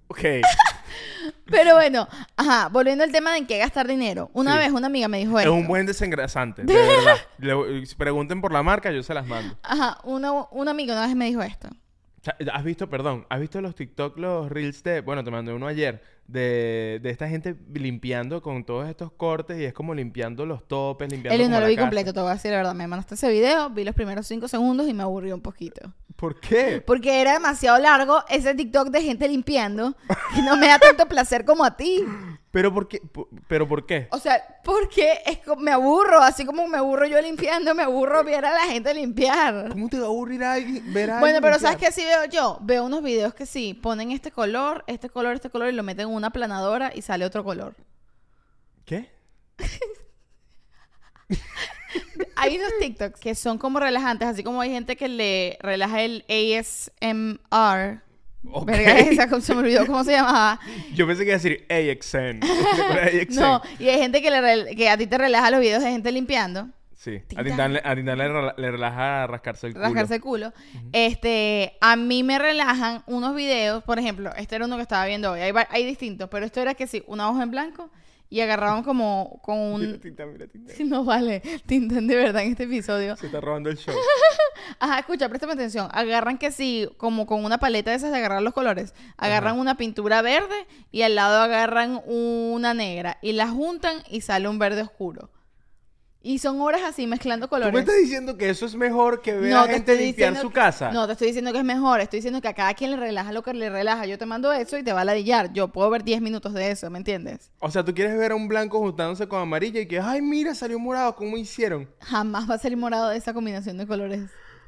Ok. 0.07 0.19
Pero 1.45 1.75
bueno, 1.75 2.07
ajá, 2.35 2.67
volviendo 2.69 3.03
al 3.03 3.11
tema 3.11 3.31
de 3.31 3.39
en 3.39 3.47
qué 3.47 3.57
gastar 3.57 3.87
dinero. 3.87 4.29
Una 4.33 4.53
Sí. 4.53 4.59
vez 4.59 4.71
una 4.71 4.87
amiga 4.87 5.07
me 5.07 5.17
dijo 5.19 5.37
Es 5.39 5.45
esto. 5.45 5.53
un 5.53 5.67
buen 5.67 5.85
desengrasante, 5.85 6.63
de 6.65 6.73
verdad. 6.73 7.17
Le- 7.39 7.85
pregunten 7.97 8.41
por 8.41 8.51
la 8.53 8.63
marca, 8.63 8.91
yo 8.91 9.01
se 9.03 9.13
las 9.13 9.25
mando. 9.25 9.55
Ajá, 9.63 9.97
una, 10.03 10.31
una 10.51 10.71
amiga 10.71 10.93
una 10.93 11.07
vez 11.07 11.15
me 11.15 11.25
dijo 11.25 11.41
esto. 11.41 11.69
¿Has 12.51 12.63
visto, 12.63 12.89
perdón, 12.89 13.25
has 13.29 13.39
visto 13.39 13.59
los 13.59 13.75
TikTok, 13.75 14.17
los 14.17 14.49
reels 14.49 14.81
de, 14.83 15.01
bueno, 15.01 15.23
te 15.23 15.31
mandé 15.31 15.51
uno 15.51 15.67
ayer, 15.67 16.01
de, 16.33 16.99
de 17.01 17.09
esta 17.11 17.29
gente 17.29 17.55
limpiando 17.73 18.41
con 18.41 18.65
todos 18.65 18.89
estos 18.89 19.11
cortes 19.11 19.59
y 19.59 19.65
es 19.65 19.73
como 19.73 19.93
limpiando 19.93 20.45
los 20.45 20.67
topes, 20.67 21.09
limpiando 21.11 21.37
como 21.41 21.49
no 21.55 21.59
lo 21.61 21.67
vi 21.67 21.75
casa. 21.75 21.85
completo, 21.85 22.13
te 22.13 22.19
voy 22.19 22.31
a 22.31 22.33
decir 22.33 22.51
la 22.51 22.57
verdad. 22.57 22.73
Me 22.73 22.87
mandaste 22.87 23.15
ese 23.15 23.29
video, 23.29 23.69
vi 23.69 23.83
los 23.83 23.93
primeros 23.95 24.25
cinco 24.27 24.47
segundos 24.47 24.87
y 24.89 24.93
me 24.93 25.03
aburrió 25.03 25.35
un 25.35 25.41
poquito. 25.41 25.93
¿Por 26.15 26.39
qué? 26.39 26.81
Porque 26.85 27.21
era 27.21 27.33
demasiado 27.33 27.77
largo 27.79 28.23
ese 28.29 28.53
TikTok 28.55 28.89
de 28.89 29.01
gente 29.01 29.27
limpiando 29.27 29.95
y 30.37 30.41
no 30.41 30.55
me 30.57 30.67
da 30.67 30.79
tanto 30.79 31.05
placer 31.07 31.45
como 31.45 31.63
a 31.63 31.75
ti. 31.75 32.03
¿Pero 32.51 32.71
por 32.71 32.87
qué? 32.87 33.01
¿Pero 33.47 33.67
por 33.67 33.83
qué? 33.87 34.07
O 34.11 34.19
sea, 34.19 34.39
porque 34.63 35.23
es 35.25 35.39
me 35.57 35.71
aburro, 35.71 36.21
así 36.21 36.45
como 36.45 36.67
me 36.67 36.77
aburro 36.77 37.07
yo 37.07 37.19
limpiando, 37.19 37.73
me 37.73 37.81
aburro 37.81 38.23
ver 38.23 38.45
a 38.45 38.53
la 38.53 38.71
gente 38.71 38.93
limpiar. 38.93 39.69
¿Cómo 39.69 39.89
te 39.89 39.97
va 39.97 40.05
a 40.05 40.09
aburrir 40.09 40.43
a 40.43 40.53
alguien, 40.53 40.93
ver 40.93 41.09
a 41.09 41.19
Bueno, 41.19 41.37
alguien 41.37 41.41
pero 41.41 41.53
limpiar? 41.55 41.73
¿sabes 41.73 41.87
qué 41.87 41.91
sí 41.91 42.05
veo 42.05 42.25
yo? 42.25 42.59
Veo 42.61 42.85
unos 42.85 43.01
videos 43.01 43.33
que 43.33 43.47
sí, 43.47 43.73
ponen 43.73 44.11
este 44.11 44.29
color, 44.29 44.83
este 44.85 45.09
color, 45.09 45.33
este 45.33 45.49
color 45.49 45.69
y 45.69 45.75
lo 45.75 45.81
meten 45.81 46.07
en 46.09 46.13
una 46.13 46.22
planadora 46.31 46.91
y 46.93 47.01
sale 47.01 47.25
otro 47.25 47.43
color. 47.43 47.75
¿Qué? 48.85 49.09
Hay 52.35 52.57
unos 52.57 52.71
TikToks 52.79 53.19
que 53.19 53.35
son 53.35 53.57
como 53.57 53.79
relajantes, 53.79 54.27
así 54.27 54.43
como 54.43 54.61
hay 54.61 54.71
gente 54.71 54.95
que 54.95 55.07
le 55.07 55.57
relaja 55.61 56.01
el 56.01 56.25
ASMR. 56.27 58.01
Verga, 58.65 58.99
esa, 58.99 59.41
se 59.41 59.53
me 59.53 59.61
olvidó 59.61 59.85
cómo 59.85 60.03
se 60.03 60.11
llamaba. 60.11 60.59
Yo 60.93 61.07
pensé 61.07 61.23
que 61.23 61.29
iba 61.29 61.35
a 61.35 61.39
decir 61.39 61.65
AXN. 61.69 62.41
AXN. 62.43 63.35
No, 63.39 63.61
y 63.79 63.87
hay 63.87 63.99
gente 63.99 64.21
que, 64.21 64.29
le 64.29 64.75
que 64.75 64.89
a 64.89 64.97
ti 64.97 65.07
te 65.07 65.17
relaja 65.17 65.51
los 65.51 65.61
videos 65.61 65.81
de 65.81 65.91
gente 65.91 66.11
limpiando. 66.11 66.67
Sí, 67.03 67.21
a 67.35 67.43
Tintán, 67.43 67.73
le- 67.73 67.81
a 67.83 67.95
Tintán 67.95 68.17
le, 68.17 68.29
rela- 68.29 68.53
le 68.55 68.71
relaja 68.71 69.27
rascarse 69.27 69.67
el 69.67 69.73
culo. 69.73 69.83
rascarse 69.85 70.15
el 70.15 70.21
culo. 70.21 70.53
Este, 70.93 71.75
a 71.81 71.97
mí 71.97 72.23
me 72.23 72.39
relajan 72.39 73.03
unos 73.07 73.35
videos, 73.35 73.83
por 73.83 73.99
ejemplo, 73.99 74.31
este 74.37 74.55
era 74.55 74.65
uno 74.65 74.77
que 74.77 74.83
estaba 74.83 75.05
viendo 75.05 75.31
hoy, 75.31 75.41
hay, 75.41 75.85
distintos, 75.85 76.29
pero 76.29 76.45
esto 76.45 76.61
era 76.61 76.75
que 76.75 76.87
sí, 76.87 77.03
una 77.07 77.29
hoja 77.29 77.43
en 77.43 77.51
blanco 77.51 77.89
y 78.29 78.39
agarraban 78.39 78.83
como 78.83 79.41
con 79.43 79.79
Mira 79.81 79.93
un... 79.95 79.99
Tintán, 79.99 80.31
mira 80.31 80.47
Tintán. 80.47 80.75
No 80.89 81.03
vale, 81.03 81.41
Tintán 81.65 82.07
de 82.07 82.15
verdad 82.15 82.41
en 82.43 82.51
este 82.51 82.63
episodio. 82.63 83.17
Se 83.17 83.25
está 83.25 83.41
robando 83.41 83.69
el 83.69 83.77
show. 83.77 83.93
Ajá, 84.79 84.99
escucha, 84.99 85.27
préstame 85.27 85.53
atención. 85.53 85.89
Agarran 85.91 86.37
que 86.37 86.51
sí, 86.51 86.87
como 86.95 87.25
con 87.25 87.43
una 87.43 87.57
paleta 87.57 87.91
de 87.91 87.97
esas 87.97 88.11
de 88.11 88.17
agarrar 88.17 88.41
los 88.41 88.53
colores. 88.53 88.93
Agarran 89.17 89.51
Ajá. 89.55 89.61
una 89.61 89.75
pintura 89.75 90.21
verde 90.21 90.55
y 90.91 91.01
al 91.01 91.15
lado 91.15 91.41
agarran 91.41 92.01
una 92.05 92.73
negra. 92.73 93.17
Y 93.21 93.33
la 93.33 93.49
juntan 93.49 93.97
y 94.09 94.21
sale 94.21 94.47
un 94.47 94.57
verde 94.57 94.81
oscuro. 94.83 95.29
Y 96.25 96.39
son 96.39 96.61
horas 96.61 96.81
así 96.85 97.05
mezclando 97.05 97.49
¿Tú 97.49 97.55
me 97.55 97.61
colores. 97.63 97.81
estás 97.81 97.97
diciendo 98.01 98.37
que 98.37 98.49
eso 98.49 98.65
es 98.65 98.75
mejor 98.75 99.21
que 99.21 99.33
ver 99.33 99.51
No, 99.51 99.59
a 99.59 99.67
te 99.67 99.73
gente 99.73 99.95
limpiar 99.97 100.37
su 100.37 100.47
que- 100.47 100.53
casa? 100.55 100.89
No, 100.93 101.05
te 101.05 101.11
estoy 101.11 101.27
diciendo 101.27 101.51
que 101.51 101.57
es 101.57 101.65
mejor. 101.65 101.99
Estoy 101.99 102.19
diciendo 102.19 102.39
que 102.39 102.47
a 102.47 102.53
cada 102.53 102.73
quien 102.75 102.91
le 102.91 102.97
relaja 102.97 103.33
lo 103.33 103.43
que 103.43 103.53
le 103.53 103.69
relaja. 103.69 104.05
Yo 104.05 104.17
te 104.17 104.25
mando 104.25 104.53
eso 104.53 104.77
y 104.77 104.83
te 104.83 104.93
va 104.93 105.01
a 105.01 105.05
ladillar. 105.05 105.51
Yo 105.51 105.67
puedo 105.67 105.89
ver 105.89 106.05
10 106.05 106.21
minutos 106.21 106.53
de 106.53 106.71
eso, 106.71 106.89
¿me 106.89 106.97
entiendes? 106.97 107.51
O 107.59 107.69
sea, 107.69 107.83
tú 107.83 107.93
quieres 107.93 108.17
ver 108.17 108.31
a 108.31 108.35
un 108.35 108.47
blanco 108.47 108.79
juntándose 108.79 109.27
con 109.27 109.41
amarilla 109.41 109.81
y 109.81 109.85
que, 109.85 109.99
ay, 109.99 110.21
mira, 110.21 110.55
salió 110.55 110.79
morado, 110.79 111.13
¿cómo 111.17 111.35
hicieron? 111.35 111.89
Jamás 111.99 112.49
va 112.49 112.55
a 112.55 112.57
salir 112.57 112.77
morado 112.77 113.09
de 113.09 113.17
esa 113.17 113.33
combinación 113.33 113.77
de 113.77 113.85
colores. 113.85 114.21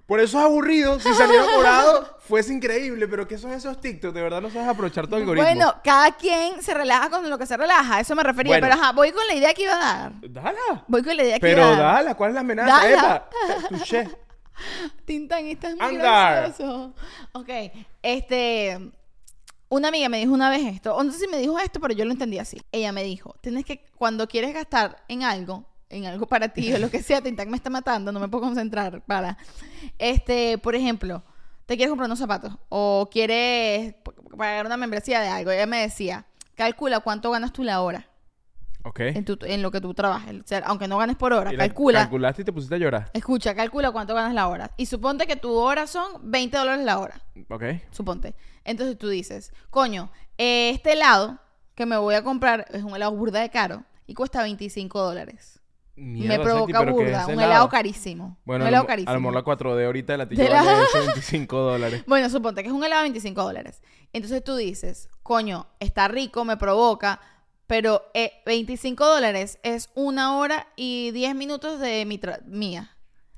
Por 0.05 0.19
eso 0.19 0.37
es 0.39 0.45
aburrido. 0.45 0.99
Si 0.99 1.11
saliera 1.13 1.45
morado, 1.55 2.17
fuese 2.19 2.53
increíble. 2.53 3.07
Pero 3.07 3.27
¿qué 3.27 3.37
son 3.37 3.51
esos 3.53 3.79
TikTok? 3.81 4.13
De 4.13 4.21
verdad 4.21 4.41
no 4.41 4.49
sabes 4.51 4.67
aprovechar 4.67 5.07
tu 5.07 5.15
algoritmo. 5.15 5.47
Bueno, 5.47 5.73
cada 5.83 6.11
quien 6.15 6.61
se 6.61 6.73
relaja 6.73 7.09
con 7.09 7.27
lo 7.29 7.37
que 7.37 7.45
se 7.45 7.57
relaja. 7.57 7.99
Eso 7.99 8.15
me 8.15 8.21
refería. 8.23 8.53
Bueno. 8.59 8.67
Pero 8.67 8.81
ajá, 8.81 8.91
voy 8.91 9.11
con 9.11 9.25
la 9.27 9.33
idea 9.33 9.53
que 9.53 9.63
iba 9.63 9.73
a 9.73 9.79
dar. 9.79 10.11
Dala. 10.29 10.85
Voy 10.87 11.01
con 11.03 11.17
la 11.17 11.23
idea 11.23 11.35
que 11.35 11.41
Pero 11.41 11.61
iba 11.61 11.67
a 11.67 11.71
dar. 11.71 11.93
dala, 11.95 12.15
¿cuál 12.15 12.29
es 12.29 12.33
la 12.35 12.39
amenaza? 12.41 12.71
Dala. 12.87 12.89
Epa, 12.91 13.29
touché. 13.69 14.07
Tintán, 15.05 15.45
estás 15.47 15.75
muy 15.75 15.85
Andar. 15.95 16.43
gracioso. 16.43 16.93
Ok, 17.33 17.49
este... 18.01 18.91
Una 19.67 19.87
amiga 19.87 20.07
me 20.09 20.19
dijo 20.19 20.31
una 20.31 20.51
vez 20.51 20.63
esto, 20.63 20.95
o 20.95 21.03
no 21.03 21.11
sé 21.11 21.19
si 21.19 21.27
me 21.27 21.37
dijo 21.39 21.57
esto, 21.57 21.79
pero 21.81 21.93
yo 21.93 22.05
lo 22.05 22.11
entendí 22.11 22.37
así. 22.37 22.61
Ella 22.71 22.91
me 22.91 23.03
dijo, 23.03 23.35
tienes 23.41 23.65
que, 23.65 23.83
cuando 23.97 24.27
quieres 24.27 24.53
gastar 24.53 25.03
en 25.07 25.23
algo, 25.23 25.65
en 25.89 26.05
algo 26.05 26.25
para 26.27 26.49
ti 26.49 26.73
o 26.73 26.79
lo 26.79 26.89
que 26.89 27.01
sea, 27.03 27.21
Tintán 27.21 27.49
me 27.49 27.57
está 27.57 27.69
matando, 27.69 28.11
no 28.11 28.19
me 28.19 28.27
puedo 28.27 28.43
concentrar, 28.45 29.01
para. 29.05 29.37
Este, 29.97 30.57
por 30.57 30.75
ejemplo, 30.75 31.23
te 31.65 31.75
quieres 31.77 31.89
comprar 31.89 32.07
unos 32.07 32.19
zapatos 32.19 32.53
o 32.69 33.07
quieres 33.11 33.95
pagar 34.37 34.65
una 34.65 34.77
membresía 34.77 35.19
de 35.21 35.27
algo. 35.29 35.51
Ella 35.51 35.65
me 35.67 35.81
decía, 35.81 36.25
calcula 36.55 36.99
cuánto 36.99 37.31
ganas 37.31 37.53
tú 37.53 37.63
la 37.63 37.81
hora 37.81 38.07
Ok. 38.83 38.99
en, 38.99 39.25
tu- 39.25 39.37
en 39.43 39.61
lo 39.61 39.71
que 39.71 39.81
tú 39.81 39.93
trabajas. 39.93 40.33
O 40.35 40.47
sea, 40.47 40.59
aunque 40.65 40.87
no 40.87 40.97
ganes 40.97 41.15
por 41.15 41.33
hora, 41.33 41.51
Y 41.53 41.57
la- 41.57 41.63
calcula. 41.65 41.99
Calculaste 42.01 42.41
y 42.41 42.45
te 42.45 42.53
pusiste 42.53 42.75
a 42.75 42.77
llorar. 42.77 43.09
Escucha, 43.13 43.55
calcula 43.55 43.91
cuánto 43.91 44.13
ganas 44.13 44.33
la 44.33 44.47
hora. 44.47 44.71
Y 44.77 44.85
suponte 44.87 45.25
que 45.27 45.35
tu 45.35 45.53
hora 45.53 45.87
son 45.87 46.29
20 46.29 46.55
dólares 46.57 46.85
la 46.85 46.99
hora. 46.99 47.21
Ok. 47.49 47.63
Suponte. 47.91 48.35
Entonces 48.63 48.97
tú 48.97 49.07
dices, 49.09 49.53
coño, 49.69 50.11
este 50.37 50.93
helado 50.93 51.39
que 51.73 51.85
me 51.85 51.97
voy 51.97 52.15
a 52.15 52.23
comprar 52.23 52.65
es 52.71 52.83
un 52.83 52.95
helado 52.95 53.11
burda 53.15 53.39
de 53.41 53.49
caro 53.49 53.83
y 54.07 54.13
cuesta 54.13 54.41
25 54.43 55.01
dólares. 55.01 55.59
Me 55.97 56.39
provoca 56.39 56.79
¿pero 56.79 56.95
qué 56.97 57.03
es 57.03 57.07
burda. 57.07 57.27
Un 57.27 57.39
helado 57.39 57.69
carísimo. 57.69 58.37
Bueno, 58.43 58.65
un 58.65 58.69
helado 58.69 58.85
carísimo. 58.85 59.11
a 59.11 59.13
lo 59.13 59.19
mejor 59.21 59.33
la 59.33 59.43
4D 59.43 59.85
ahorita 59.85 60.13
de 60.13 60.17
la 60.17 60.25
De 60.25 60.35
tía 60.35 60.49
vale 60.61 60.85
25 61.07 61.57
dólares. 61.57 62.03
Bueno, 62.07 62.29
suponte 62.29 62.61
que 62.63 62.67
es 62.67 62.73
un 62.73 62.83
helado 62.83 63.01
de 63.03 63.09
25 63.09 63.43
dólares. 63.43 63.81
Entonces 64.11 64.43
tú 64.43 64.55
dices, 64.55 65.09
coño, 65.23 65.67
está 65.79 66.07
rico, 66.07 66.43
me 66.43 66.57
provoca, 66.57 67.19
pero 67.67 68.03
eh, 68.13 68.33
25 68.45 69.05
dólares 69.05 69.59
es 69.63 69.89
una 69.95 70.37
hora 70.37 70.67
y 70.75 71.11
10 71.11 71.35
minutos 71.35 71.79
de 71.79 72.05
mi 72.05 72.19
mía. 72.45 72.91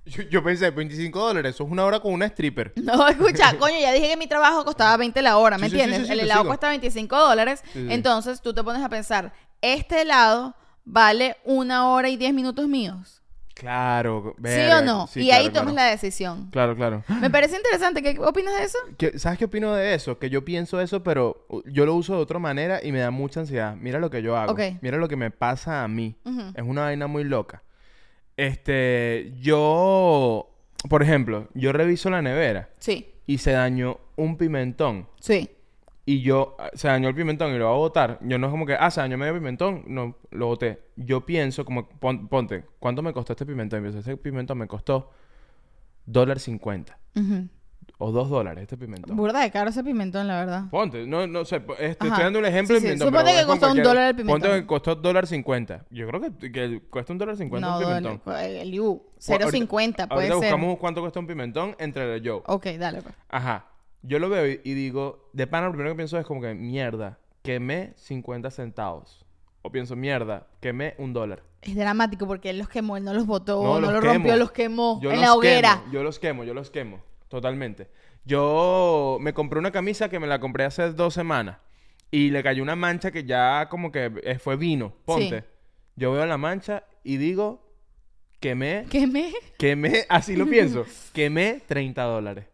Yo, 0.05 0.23
yo 0.23 0.41
pensé, 0.43 0.71
25 0.71 1.19
dólares, 1.19 1.55
eso 1.55 1.65
es 1.65 1.69
una 1.69 1.83
hora 1.83 1.99
con 1.99 2.13
una 2.13 2.25
stripper. 2.27 2.73
No, 2.77 3.07
escucha, 3.07 3.55
coño, 3.59 3.77
ya 3.79 3.91
dije 3.91 4.07
que 4.07 4.17
mi 4.17 4.27
trabajo 4.27 4.63
costaba 4.63 4.95
20 4.97 5.21
la 5.21 5.37
hora, 5.37 5.57
¿me 5.57 5.69
Sí, 5.69 5.75
entiendes? 5.75 5.99
sí, 5.99 6.05
sí, 6.07 6.11
El 6.13 6.19
helado 6.21 6.45
cuesta 6.45 6.69
25 6.69 7.15
dólares, 7.17 7.61
entonces 7.75 8.41
tú 8.41 8.53
te 8.53 8.63
pones 8.63 8.81
a 8.81 8.89
pensar, 8.89 9.33
este 9.61 10.01
helado 10.01 10.55
vale 10.89 11.35
una 11.43 11.89
hora 11.89 12.09
y 12.09 12.17
10 12.17 12.33
minutos 12.33 12.67
míos. 12.67 13.21
Claro. 13.53 14.35
¿Sí 14.43 14.59
o 14.71 14.81
no? 14.83 15.07
sí, 15.07 15.21
y 15.21 15.25
claro, 15.29 15.41
ahí 15.41 15.47
tomas 15.49 15.73
claro. 15.73 15.75
la 15.75 15.85
decisión. 15.85 16.49
Claro, 16.51 16.75
claro. 16.75 17.03
Me 17.21 17.29
parece 17.31 17.55
interesante. 17.57 18.03
¿Qué 18.03 18.19
opinas 18.19 18.53
de 18.55 18.63
eso? 18.63 18.77
¿Qué- 18.99 19.17
¿Sabes 19.17 19.39
qué 19.39 19.45
opino 19.45 19.73
de 19.73 19.95
eso? 19.95 20.19
Que 20.19 20.29
yo 20.29 20.45
pienso 20.45 20.79
eso, 20.79 21.01
pero 21.03 21.47
yo 21.65 21.87
lo 21.87 21.95
uso 21.95 22.13
de 22.15 22.21
otra 22.21 22.37
manera 22.37 22.79
y 22.83 22.91
me 22.91 22.99
da 22.99 23.09
mucha 23.09 23.39
ansiedad. 23.39 23.75
Mira 23.75 23.97
lo 23.99 24.11
que 24.11 24.21
yo 24.21 24.37
hago. 24.37 24.55
Mira 24.81 24.97
lo 24.97 25.07
que 25.07 25.15
me 25.15 25.31
pasa 25.31 25.83
a 25.83 25.87
mí. 25.87 26.15
Es 26.55 26.63
una 26.63 26.81
vaina 26.83 27.07
muy 27.07 27.23
loca. 27.23 27.63
Este, 28.35 29.33
yo, 29.39 30.47
por 30.87 31.01
ejemplo, 31.01 31.47
yo 31.55 31.71
reviso 31.73 32.11
la 32.11 32.21
nevera 32.21 32.69
Sí, 32.77 33.11
y 33.25 33.39
se 33.39 33.51
dañó 33.51 33.97
un 34.15 34.37
pimentón. 34.37 35.07
sí. 35.19 35.49
Y 36.09 36.21
yo, 36.21 36.55
ah, 36.57 36.69
se 36.73 36.87
dañó 36.87 37.09
el 37.09 37.15
pimentón 37.15 37.53
y 37.53 37.57
lo 37.57 37.65
voy 37.67 37.75
a 37.75 37.77
botar. 37.79 38.17
Yo 38.21 38.37
no 38.37 38.47
es 38.47 38.51
como 38.51 38.65
que, 38.65 38.75
ah, 38.79 38.89
se 38.89 39.01
dañó 39.01 39.17
medio 39.17 39.33
pimentón. 39.33 39.83
No, 39.87 40.15
lo 40.31 40.47
boté. 40.47 40.81
Yo 40.95 41.25
pienso 41.25 41.65
como, 41.65 41.89
pon- 41.89 42.29
ponte, 42.29 42.63
¿cuánto 42.79 43.01
me 43.01 43.11
costó 43.11 43.33
este 43.33 43.45
pimentón? 43.45 43.79
Y 43.79 43.81
pienso, 43.81 43.99
este 43.99 44.15
pimentón 44.15 44.57
me 44.57 44.67
costó 44.67 45.11
dólar 46.05 46.39
cincuenta. 46.39 46.97
O 47.99 48.11
dos 48.11 48.29
dólares 48.29 48.61
este 48.61 48.77
pimentón. 48.77 49.17
Burda 49.17 49.41
de 49.41 49.49
caro 49.51 49.69
ese 49.71 49.83
pimentón, 49.83 50.27
la 50.27 50.37
verdad. 50.39 50.63
Ponte, 50.69 51.05
no, 51.07 51.25
no 51.27 51.43
sé, 51.43 51.57
este, 51.57 51.85
estoy 51.87 52.09
dando 52.11 52.39
un 52.39 52.45
ejemplo 52.45 52.75
Sí, 52.77 52.83
pimentón, 52.83 53.07
Suponte 53.09 53.31
que 53.33 53.45
costó 53.45 53.71
un 53.71 53.83
dólar 53.83 54.07
el 54.09 54.15
pimentón. 54.15 54.41
Ponte 54.41 54.61
que 54.61 54.67
costó 54.67 54.95
dólar 54.95 55.27
cincuenta. 55.27 55.83
Yo 55.89 56.07
creo 56.07 56.21
que, 56.21 56.51
que 56.51 56.81
cuesta 56.89 57.11
un 57.11 57.17
dólar 57.19 57.35
cincuenta 57.37 57.67
No, 57.67 57.79
un 57.79 57.83
pimentón. 57.83 58.21
dale, 58.25 58.61
el 58.61 58.79
U. 58.79 58.85
O- 58.87 59.11
ahorita- 59.33 59.49
0.50 59.49 60.07
puede 60.07 60.27
ahorita 60.27 60.27
ser. 60.27 60.35
buscamos 60.35 60.77
cuánto 60.77 61.01
cuesta 61.01 61.19
un 61.19 61.27
pimentón 61.27 61.75
entre 61.79 62.15
el 62.15 62.21
yo. 62.21 62.43
Ok, 62.45 62.67
dale. 62.79 63.01
pues. 63.01 63.15
Ajá. 63.29 63.65
Yo 64.07 64.19
lo 64.19 64.29
veo 64.29 64.59
y, 64.63 64.73
digo, 64.73 65.29
de 65.33 65.47
pana 65.47 65.67
lo 65.67 65.73
primero 65.73 65.91
que 65.91 65.97
pienso 65.97 66.17
es 66.17 66.25
como 66.25 66.41
que, 66.41 66.53
mierda, 66.53 67.19
quemé 67.43 67.93
50 67.97 68.49
centavos. 68.51 69.25
O 69.61 69.71
pienso, 69.71 69.95
mierda, 69.97 70.47
quemé 70.61 70.95
un 70.97 71.11
dólar. 71.11 71.43
Es 71.61 71.75
dramático 71.75 72.25
porque 72.25 72.49
él 72.51 72.57
los 72.57 72.69
quemó, 72.69 72.95
él 72.95 73.03
no 73.03 73.13
los 73.13 73.25
botó, 73.25 73.61
No, 73.61 73.81
no, 73.81 73.91
los 73.91 74.01
rompió, 74.01 74.37
los 74.37 74.51
quemó 74.51 74.99
Yo 75.01 75.09
en 75.11 75.17
los 75.17 75.25
la 75.25 75.33
hoguera. 75.33 75.79
quemo, 75.81 75.91
yo 75.91 76.03
los 76.03 76.19
quemo, 76.19 76.43
yo 76.45 76.53
los 76.53 76.71
quemo. 76.71 77.01
Totalmente. 77.27 77.89
Yo 78.23 79.17
me 79.19 79.33
compré 79.33 79.59
una 79.59 79.71
camisa 79.71 80.07
que 80.09 80.19
me 80.19 80.27
la 80.27 80.39
compré 80.39 80.63
hace 80.63 80.91
dos 80.93 81.13
semanas. 81.13 81.57
Y 82.09 82.29
le 82.29 82.41
cayó 82.43 82.63
una 82.63 82.77
mancha 82.77 83.11
que 83.11 83.25
ya 83.25 83.67
como 83.69 83.91
que 83.91 84.13
eh, 84.23 84.39
fue 84.39 84.55
vino. 84.55 84.93
Ponte. 85.03 85.41
Sí. 85.41 85.47
Yo 85.97 86.13
veo 86.13 86.25
la 86.25 86.37
mancha 86.37 86.85
y 87.03 87.17
digo, 87.17 87.67
quemé, 88.39 88.85
¿Quemé? 88.89 89.33
quemé, 89.57 90.05
así 90.07 90.37
lo 90.37 90.45
pienso. 90.45 90.85
Quemé 91.13 91.61
30 91.67 92.03
dólares. 92.03 92.45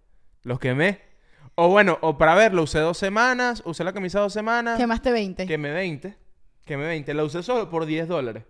Los 0.42 0.60
quemé. 0.60 1.13
O 1.56 1.70
bueno, 1.70 1.98
o 2.02 2.18
para 2.18 2.34
verlo, 2.36 2.64
usé 2.64 2.80
dos 2.80 2.98
semanas, 2.98 3.62
usé 3.66 3.84
la 3.84 3.94
camisa 3.94 4.20
dos 4.20 4.34
semanas. 4.34 4.78
Quemaste 4.78 5.12
20. 5.12 5.46
Quemé 5.46 5.72
20. 5.72 6.16
Quemé 6.66 6.86
20. 6.86 7.14
La 7.14 7.24
usé 7.24 7.44
solo 7.44 7.70
por 7.70 7.86
10 7.86 8.08
dólares. 8.08 8.44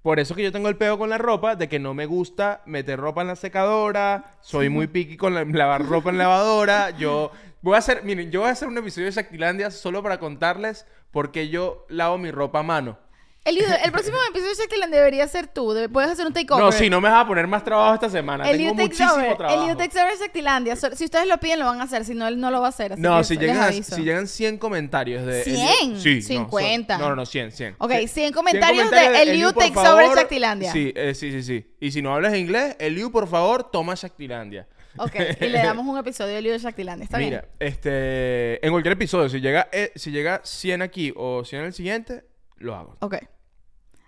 Por 0.00 0.18
eso 0.18 0.34
que 0.34 0.42
yo 0.42 0.50
tengo 0.50 0.68
el 0.68 0.76
peo 0.76 0.98
con 0.98 1.10
la 1.10 1.18
ropa, 1.18 1.54
de 1.54 1.68
que 1.68 1.78
no 1.78 1.94
me 1.94 2.06
gusta 2.06 2.62
meter 2.66 2.98
ropa 2.98 3.20
en 3.20 3.28
la 3.28 3.36
secadora, 3.36 4.32
soy 4.40 4.68
muy 4.68 4.88
piqui 4.88 5.16
con 5.16 5.32
la- 5.34 5.44
lavar 5.44 5.86
ropa 5.86 6.10
en 6.10 6.18
lavadora, 6.18 6.90
yo 6.90 7.30
voy 7.60 7.76
a 7.76 7.78
hacer, 7.78 8.02
miren, 8.02 8.30
yo 8.32 8.40
voy 8.40 8.48
a 8.48 8.52
hacer 8.52 8.66
un 8.66 8.76
episodio 8.78 9.06
de 9.06 9.12
Shaktilandia 9.12 9.70
solo 9.70 10.02
para 10.02 10.18
contarles 10.18 10.86
por 11.12 11.30
qué 11.30 11.50
yo 11.50 11.86
lavo 11.88 12.18
mi 12.18 12.32
ropa 12.32 12.60
a 12.60 12.62
mano. 12.64 12.98
El, 13.44 13.58
el 13.58 13.90
próximo 13.90 14.16
episodio 14.30 14.50
de 14.50 14.56
Shaktiland 14.56 14.92
debería 14.94 15.26
ser 15.26 15.48
tú. 15.48 15.72
de- 15.72 15.88
puedes 15.88 16.08
hacer 16.10 16.24
un 16.26 16.32
takeover. 16.32 16.64
No, 16.64 16.70
si 16.70 16.88
no 16.88 17.00
me 17.00 17.08
vas 17.08 17.24
a 17.24 17.26
poner 17.26 17.46
más 17.48 17.64
trabajo 17.64 17.94
esta 17.94 18.08
semana, 18.08 18.48
El 18.48 18.56
tengo 18.58 18.74
muchísimo 18.74 19.12
Over. 19.14 19.36
trabajo. 19.36 19.60
El 19.60 19.66
Liu 19.66 19.76
Takes 19.76 20.00
Over 20.00 20.12
de 20.12 20.18
Shaktilandia. 20.24 20.76
So- 20.76 20.94
Si 20.94 21.04
ustedes 21.06 21.26
lo 21.26 21.38
piden, 21.38 21.58
lo 21.58 21.64
van 21.66 21.80
a 21.80 21.84
hacer. 21.84 22.04
Si 22.04 22.14
no, 22.14 22.28
él 22.28 22.38
no 22.38 22.52
lo 22.52 22.60
va 22.60 22.66
a 22.66 22.68
hacer. 22.68 22.92
así 22.92 23.02
No, 23.02 23.18
que 23.18 23.24
si 23.24 23.34
les 23.34 23.42
llegan, 23.48 23.62
aviso. 23.64 23.96
si 23.96 24.02
llegan 24.04 24.28
100 24.28 24.58
comentarios 24.58 25.26
de... 25.26 25.42
el- 25.42 25.56
¿100? 25.56 25.96
sí, 25.98 26.14
no, 26.20 26.22
50. 26.44 26.94
son- 26.94 27.02
No, 27.02 27.08
no, 27.10 27.16
no, 27.16 27.26
100, 27.26 27.50
100. 27.50 27.74
Ok, 27.78 27.90
Cien- 27.90 28.08
100 28.08 28.32
comentarios 28.32 28.84
de 28.90 28.96
comentarios 28.96 29.28
El 29.28 29.36
Liu 29.38 29.52
por 29.52 29.62
takes 29.64 29.78
over 29.80 30.04
favor. 30.04 30.16
Shaktilandia. 30.18 30.72
Sí, 30.72 30.92
eh, 30.94 31.12
sí, 31.14 31.32
sí, 31.32 31.42
sí. 31.42 31.66
Y 31.80 31.90
si 31.90 32.00
no 32.00 32.14
hablas 32.14 32.36
inglés, 32.36 32.76
Eliu, 32.78 33.10
por 33.10 33.26
favor, 33.26 33.68
toma 33.72 33.94
Shaktilandia. 33.96 34.68
Ok, 34.98 35.14
y 35.40 35.46
le 35.48 35.58
damos 35.58 35.84
un 35.84 35.98
episodio 35.98 36.34
de 36.34 36.42
Liu 36.42 36.52
de 36.52 36.58
Shaktilandia. 36.60 37.04
Está 37.04 37.18
Mira, 37.18 37.40
bien. 37.40 37.50
este... 37.58 38.64
En 38.64 38.70
cualquier 38.72 38.92
episodio, 38.92 39.28
si 39.28 39.40
llega, 39.40 39.68
eh, 39.72 39.90
si 39.96 40.12
llega 40.12 40.40
100 40.44 40.82
aquí 40.82 41.12
o 41.16 41.44
100 41.44 41.60
en 41.62 41.66
el 41.66 41.72
siguiente, 41.72 42.24
lo 42.58 42.76
hago. 42.76 42.96
Ok. 43.00 43.16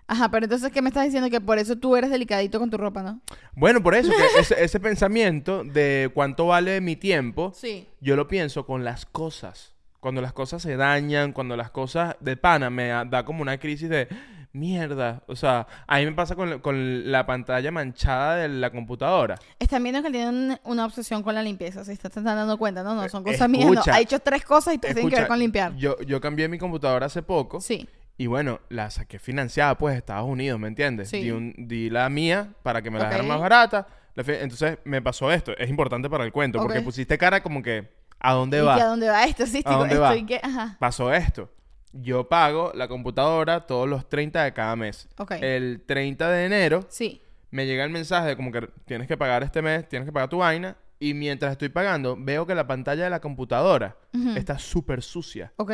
Ajá, 0.07 0.29
pero 0.29 0.45
entonces, 0.45 0.71
¿qué 0.71 0.81
me 0.81 0.89
estás 0.89 1.05
diciendo? 1.05 1.29
Que 1.29 1.41
por 1.41 1.57
eso 1.57 1.77
tú 1.77 1.95
eres 1.95 2.11
delicadito 2.11 2.59
con 2.59 2.69
tu 2.69 2.77
ropa, 2.77 3.01
¿no? 3.01 3.21
Bueno, 3.55 3.81
por 3.81 3.95
eso, 3.95 4.11
que 4.11 4.17
ese, 4.39 4.63
ese 4.63 4.79
pensamiento 4.79 5.63
de 5.63 6.11
cuánto 6.13 6.47
vale 6.47 6.79
mi 6.81 6.95
tiempo, 6.95 7.51
Sí. 7.55 7.87
yo 8.01 8.15
lo 8.15 8.27
pienso 8.27 8.65
con 8.65 8.83
las 8.83 9.05
cosas. 9.05 9.73
Cuando 9.99 10.21
las 10.21 10.33
cosas 10.33 10.61
se 10.61 10.75
dañan, 10.77 11.33
cuando 11.33 11.57
las 11.57 11.71
cosas 11.71 12.15
de 12.19 12.37
pana 12.37 12.69
me 12.69 12.89
da, 12.89 13.25
como 13.25 13.41
una 13.41 13.57
crisis 13.57 13.89
de 13.89 14.07
mierda. 14.53 15.23
O 15.27 15.35
sea, 15.35 15.67
a 15.87 15.97
mí 15.97 16.05
me 16.05 16.11
pasa 16.13 16.35
con, 16.35 16.59
con 16.59 17.11
la 17.11 17.25
pantalla 17.25 17.71
manchada 17.71 18.35
de 18.37 18.47
la 18.47 18.69
computadora. 18.71 19.39
Están 19.59 19.83
viendo 19.83 20.01
que 20.01 20.07
él 20.07 20.13
tiene 20.13 20.29
un- 20.29 20.59
una 20.63 20.85
obsesión 20.85 21.23
con 21.23 21.35
la 21.35 21.41
limpieza. 21.43 21.83
Se 21.83 21.93
están 21.93 22.23
dando 22.23 22.57
cuenta, 22.57 22.83
¿no? 22.83 22.95
No, 22.95 23.09
son 23.09 23.23
cosas 23.23 23.49
mías. 23.49 23.65
No. 23.65 23.73
escucha. 23.73 23.95
Ha 23.95 23.99
hecho 23.99 24.19
tres 24.19 24.45
cosas 24.45 24.75
y 24.75 24.77
todas 24.77 24.93
tienen 24.95 25.09
que 25.09 25.15
ver 25.15 25.23
Escucha, 25.23 25.27
con 25.27 25.39
limpiar. 25.39 25.75
Yo, 25.75 25.97
yo 26.01 26.21
cambié 26.21 26.47
mi 26.47 26.57
computadora 26.57 27.07
hace 27.07 27.21
poco. 27.23 27.59
Sí. 27.59 27.87
Y 28.17 28.27
bueno, 28.27 28.61
la 28.69 28.89
saqué 28.91 29.19
financiada, 29.19 29.77
pues, 29.77 29.93
de 29.93 29.97
Estados 29.99 30.27
Unidos, 30.27 30.59
¿me 30.59 30.67
entiendes? 30.69 31.09
Sí. 31.09 31.21
Di, 31.21 31.31
un- 31.31 31.53
di 31.57 31.89
la 31.89 32.09
mía 32.09 32.53
para 32.63 32.81
que 32.81 32.89
me 32.89 32.97
la 32.97 33.05
dejaran 33.05 33.25
Ok. 33.25 33.29
más 33.31 33.39
barata. 33.41 33.87
Entonces, 34.15 34.77
me 34.85 35.01
pasó 35.01 35.31
esto. 35.31 35.55
Es 35.57 35.69
importante 35.69 36.09
para 36.09 36.23
el 36.23 36.31
cuento, 36.31 36.59
porque 36.59 36.81
pusiste 36.81 37.17
cara 37.17 37.43
como 37.43 37.61
que, 37.61 37.89
¿a 38.19 38.31
dónde 38.33 38.59
¿Y 38.59 38.61
va? 38.61 38.75
que 38.75 38.81
a 38.81 38.85
dónde 38.85 39.09
va 39.09 39.25
esto? 39.25 39.45
Sí, 39.47 39.61
¿A 39.65 39.73
dónde 39.75 39.95
estoy 39.95 40.21
va? 40.21 40.27
que... 40.27 40.39
Ajá. 40.41 40.77
Pasó 40.79 41.13
esto. 41.13 41.51
Yo 41.91 42.27
pago 42.29 42.71
la 42.75 42.87
computadora 42.87 43.65
todos 43.67 43.87
los 43.89 44.07
30 44.07 44.43
de 44.43 44.53
cada 44.53 44.75
mes. 44.77 45.09
Ok. 45.17 45.31
El 45.41 45.83
30 45.85 46.29
de 46.29 46.45
enero 46.45 46.85
Sí. 46.89 47.21
me 47.51 47.65
llega 47.65 47.83
el 47.83 47.89
mensaje 47.89 48.27
de 48.29 48.35
como 48.37 48.51
que 48.51 48.67
tienes 48.85 49.07
que 49.07 49.17
pagar 49.17 49.43
este 49.43 49.61
mes, 49.61 49.87
tienes 49.89 50.05
que 50.05 50.11
pagar 50.13 50.29
tu 50.29 50.37
vaina. 50.37 50.77
Y 50.99 51.13
mientras 51.13 51.51
estoy 51.51 51.67
pagando, 51.69 52.15
veo 52.17 52.45
que 52.47 52.55
la 52.55 52.65
pantalla 52.67 53.03
de 53.03 53.09
la 53.09 53.19
computadora 53.19 53.97
está 54.37 54.57
súper 54.57 55.01
sucia. 55.01 55.51
Ok. 55.57 55.71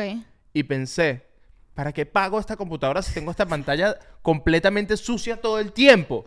Y 0.52 0.64
pensé, 0.64 1.26
¿para 1.74 1.92
qué 1.92 2.06
pago 2.06 2.38
esta 2.38 2.56
computadora 2.56 3.02
si 3.02 3.12
tengo 3.14 3.30
esta 3.30 3.46
pantalla 3.46 3.96
completamente 4.22 4.96
sucia 4.96 5.40
todo 5.40 5.58
el 5.58 5.72
tiempo? 5.72 6.26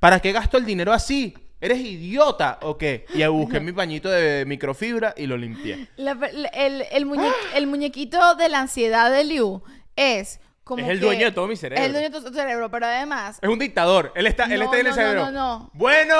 ¿Para 0.00 0.20
qué 0.20 0.32
gasto 0.32 0.56
el 0.58 0.64
dinero 0.64 0.92
así? 0.92 1.34
¿Eres 1.60 1.78
idiota 1.80 2.58
o 2.62 2.78
qué? 2.78 3.04
Y 3.14 3.26
busqué 3.26 3.58
mi 3.60 3.72
pañito 3.72 4.08
de 4.08 4.44
microfibra 4.46 5.12
y 5.16 5.26
lo 5.26 5.36
limpié. 5.36 5.88
La- 5.96 6.14
la- 6.14 6.48
el, 6.50 6.84
el, 6.92 7.06
muñe- 7.06 7.32
el 7.54 7.66
muñequito 7.66 8.34
de 8.36 8.48
la 8.48 8.60
ansiedad 8.60 9.10
de 9.10 9.24
Liu 9.24 9.62
es 9.96 10.40
como 10.62 10.84
Es 10.84 10.90
el 10.90 11.00
que- 11.00 11.04
dueño 11.06 11.26
de 11.26 11.32
todo 11.32 11.48
mi 11.48 11.56
cerebro. 11.56 11.80
Es 11.82 11.86
el 11.86 11.92
dueño 11.94 12.10
de 12.10 12.20
tu 12.30 12.32
cerebro, 12.34 12.70
pero 12.70 12.86
además... 12.86 13.38
Es 13.42 13.48
un 13.48 13.58
dictador. 13.58 14.12
Él 14.14 14.26
está, 14.28 14.44
él 14.44 14.60
No, 14.60 14.64
está 14.66 14.78
en 14.78 14.84
no, 14.84 14.90
el 14.90 14.96
no, 14.96 15.02
cerebro. 15.02 15.24
no, 15.24 15.30
no. 15.32 15.70
Bueno, 15.74 16.14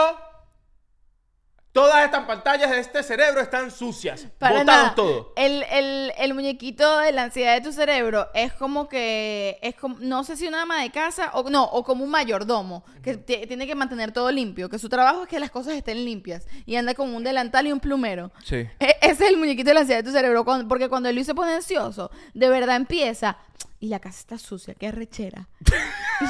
todas 1.78 2.04
estas 2.04 2.24
pantallas 2.24 2.70
de 2.70 2.80
este 2.80 3.02
cerebro 3.02 3.40
están 3.40 3.70
sucias. 3.70 4.26
Para 4.38 4.64
nada. 4.64 4.94
todo. 4.94 5.32
El, 5.36 5.62
el, 5.70 6.12
el 6.18 6.34
muñequito 6.34 6.98
de 6.98 7.12
la 7.12 7.24
ansiedad 7.24 7.54
de 7.54 7.60
tu 7.60 7.72
cerebro 7.72 8.28
es 8.34 8.52
como 8.52 8.88
que 8.88 9.58
es 9.62 9.74
como, 9.76 9.96
no 10.00 10.24
sé 10.24 10.36
si 10.36 10.46
una 10.48 10.62
ama 10.62 10.82
de 10.82 10.90
casa 10.90 11.30
o 11.34 11.48
no, 11.50 11.64
o 11.64 11.82
como 11.84 12.04
un 12.04 12.10
mayordomo 12.10 12.84
que 13.02 13.16
ti- 13.16 13.46
tiene 13.46 13.66
que 13.66 13.74
mantener 13.74 14.12
todo 14.12 14.30
limpio, 14.30 14.68
que 14.68 14.78
su 14.78 14.88
trabajo 14.88 15.22
es 15.22 15.28
que 15.28 15.38
las 15.40 15.50
cosas 15.50 15.74
estén 15.74 16.04
limpias 16.04 16.46
y 16.66 16.76
anda 16.76 16.94
con 16.94 17.14
un 17.14 17.22
delantal 17.24 17.66
y 17.66 17.72
un 17.72 17.80
plumero. 17.80 18.30
Sí. 18.44 18.56
E- 18.80 18.96
Ese 19.00 19.24
es 19.24 19.30
el 19.30 19.36
muñequito 19.36 19.68
de 19.70 19.74
la 19.74 19.80
ansiedad 19.80 20.00
de 20.02 20.08
tu 20.10 20.14
cerebro, 20.16 20.44
cuando- 20.44 20.68
porque 20.68 20.88
cuando 20.88 21.10
Luis 21.12 21.26
se 21.26 21.34
pone 21.34 21.52
ansioso, 21.54 22.10
de 22.34 22.48
verdad 22.48 22.76
empieza, 22.76 23.38
y 23.80 23.88
la 23.88 24.00
casa 24.00 24.18
está 24.18 24.38
sucia, 24.38 24.74
qué 24.74 24.90
rechera. 24.90 25.48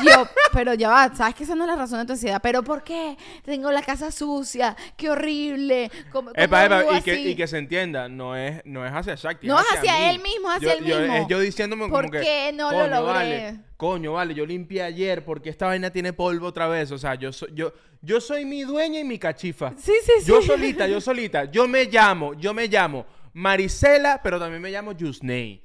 Yo, 0.04 0.28
pero 0.52 0.74
ya 0.74 0.90
va, 0.90 1.14
sabes 1.14 1.34
que 1.34 1.44
esa 1.44 1.54
no 1.54 1.64
es 1.64 1.70
la 1.70 1.76
razón 1.76 1.98
de 2.00 2.04
tu 2.04 2.12
ansiedad, 2.12 2.40
pero 2.42 2.62
¿por 2.62 2.84
qué? 2.84 3.16
Tengo 3.44 3.70
la 3.72 3.82
casa 3.82 4.10
sucia, 4.10 4.76
qué 4.96 5.08
horrible. 5.08 5.90
¿Cómo, 6.12 6.30
cómo 6.30 6.42
Epa, 6.44 6.66
epa, 6.66 6.80
vivo 6.82 6.94
y, 6.96 7.00
que, 7.02 7.20
y 7.20 7.34
que 7.34 7.46
se 7.46 7.56
entienda, 7.58 8.08
no 8.08 8.36
es, 8.36 8.60
no 8.66 8.84
es 8.86 8.92
hacia 8.92 9.14
Shakti. 9.14 9.46
No 9.46 9.58
es 9.58 9.66
hacia 9.72 10.10
él 10.10 10.20
mismo, 10.20 10.50
hacia 10.50 10.74
Yo- 10.74 10.78
él 10.78 10.84
yo- 10.84 10.98
mismo. 11.00 11.14
es 11.16 11.26
yo 11.28 11.40
diciéndome 11.40 11.88
¿Por 11.88 12.02
como 12.06 12.10
que. 12.12 12.20
qué 12.20 12.52
no 12.52 12.70
lo 12.70 12.78
"Coño, 12.78 12.90
logré?" 12.90 13.12
Vale, 13.14 13.60
coño, 13.78 14.12
vale, 14.12 14.34
yo 14.34 14.44
limpié 14.44 14.82
ayer 14.82 15.24
porque 15.24 15.48
esta 15.48 15.66
vaina 15.68 15.90
tiene 15.90 16.12
polvo 16.12 16.46
otra 16.48 16.68
vez. 16.68 16.90
O 16.92 16.98
sea, 16.98 17.14
yo 17.14 17.32
soy, 17.32 17.48
yo, 17.54 17.72
yo 18.02 18.20
soy 18.20 18.44
mi 18.44 18.62
dueña 18.64 19.00
y 19.00 19.04
mi 19.04 19.18
cachifa. 19.18 19.72
Sí, 19.78 19.92
sí, 20.04 20.12
sí. 20.20 20.26
Yo 20.26 20.42
solita, 20.42 20.86
yo 20.86 21.00
solita. 21.00 21.44
Yo 21.46 21.66
me 21.66 21.86
llamo, 21.86 22.34
yo 22.34 22.52
me 22.52 22.66
llamo 22.68 23.06
Marisela, 23.32 24.20
pero 24.22 24.38
también 24.38 24.60
me 24.60 24.70
llamo 24.70 24.92
Yusney. 24.92 25.62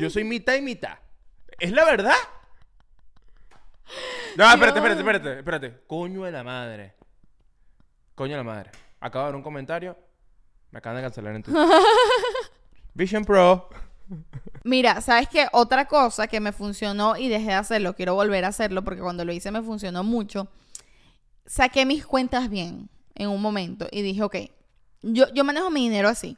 Yo 0.00 0.10
soy 0.10 0.24
mitad 0.24 0.54
y 0.56 0.62
mitad. 0.62 0.98
¿Es 1.60 1.72
la 1.72 1.84
verdad? 1.84 2.16
No, 4.36 4.50
espérate, 4.50 4.78
espérate, 4.78 5.00
espérate, 5.00 5.38
espérate. 5.38 5.80
Coño 5.86 6.22
de 6.22 6.32
la 6.32 6.42
madre. 6.42 6.94
Coño 8.14 8.32
de 8.32 8.38
la 8.38 8.44
madre. 8.44 8.70
Acabo 9.00 9.26
de 9.26 9.30
ver 9.32 9.36
un 9.36 9.42
comentario. 9.42 9.96
Me 10.70 10.78
acaban 10.78 10.96
de 10.96 11.02
cancelar 11.02 11.36
en 11.36 11.42
Twitter. 11.42 11.62
Vision 12.94 13.24
Pro. 13.24 13.68
Mira, 14.64 15.00
¿sabes 15.00 15.28
qué? 15.28 15.48
Otra 15.52 15.86
cosa 15.86 16.26
que 16.26 16.40
me 16.40 16.52
funcionó 16.52 17.16
y 17.16 17.28
dejé 17.28 17.46
de 17.46 17.54
hacerlo, 17.54 17.94
quiero 17.94 18.14
volver 18.14 18.44
a 18.44 18.48
hacerlo 18.48 18.82
porque 18.82 19.00
cuando 19.00 19.24
lo 19.24 19.32
hice 19.32 19.50
me 19.50 19.62
funcionó 19.62 20.02
mucho. 20.02 20.48
Saqué 21.46 21.84
mis 21.84 22.06
cuentas 22.06 22.48
bien 22.48 22.88
en 23.14 23.28
un 23.28 23.42
momento 23.42 23.86
y 23.90 24.02
dije, 24.02 24.22
ok, 24.22 24.36
yo, 25.02 25.26
yo 25.34 25.44
manejo 25.44 25.70
mi 25.70 25.82
dinero 25.82 26.08
así. 26.08 26.36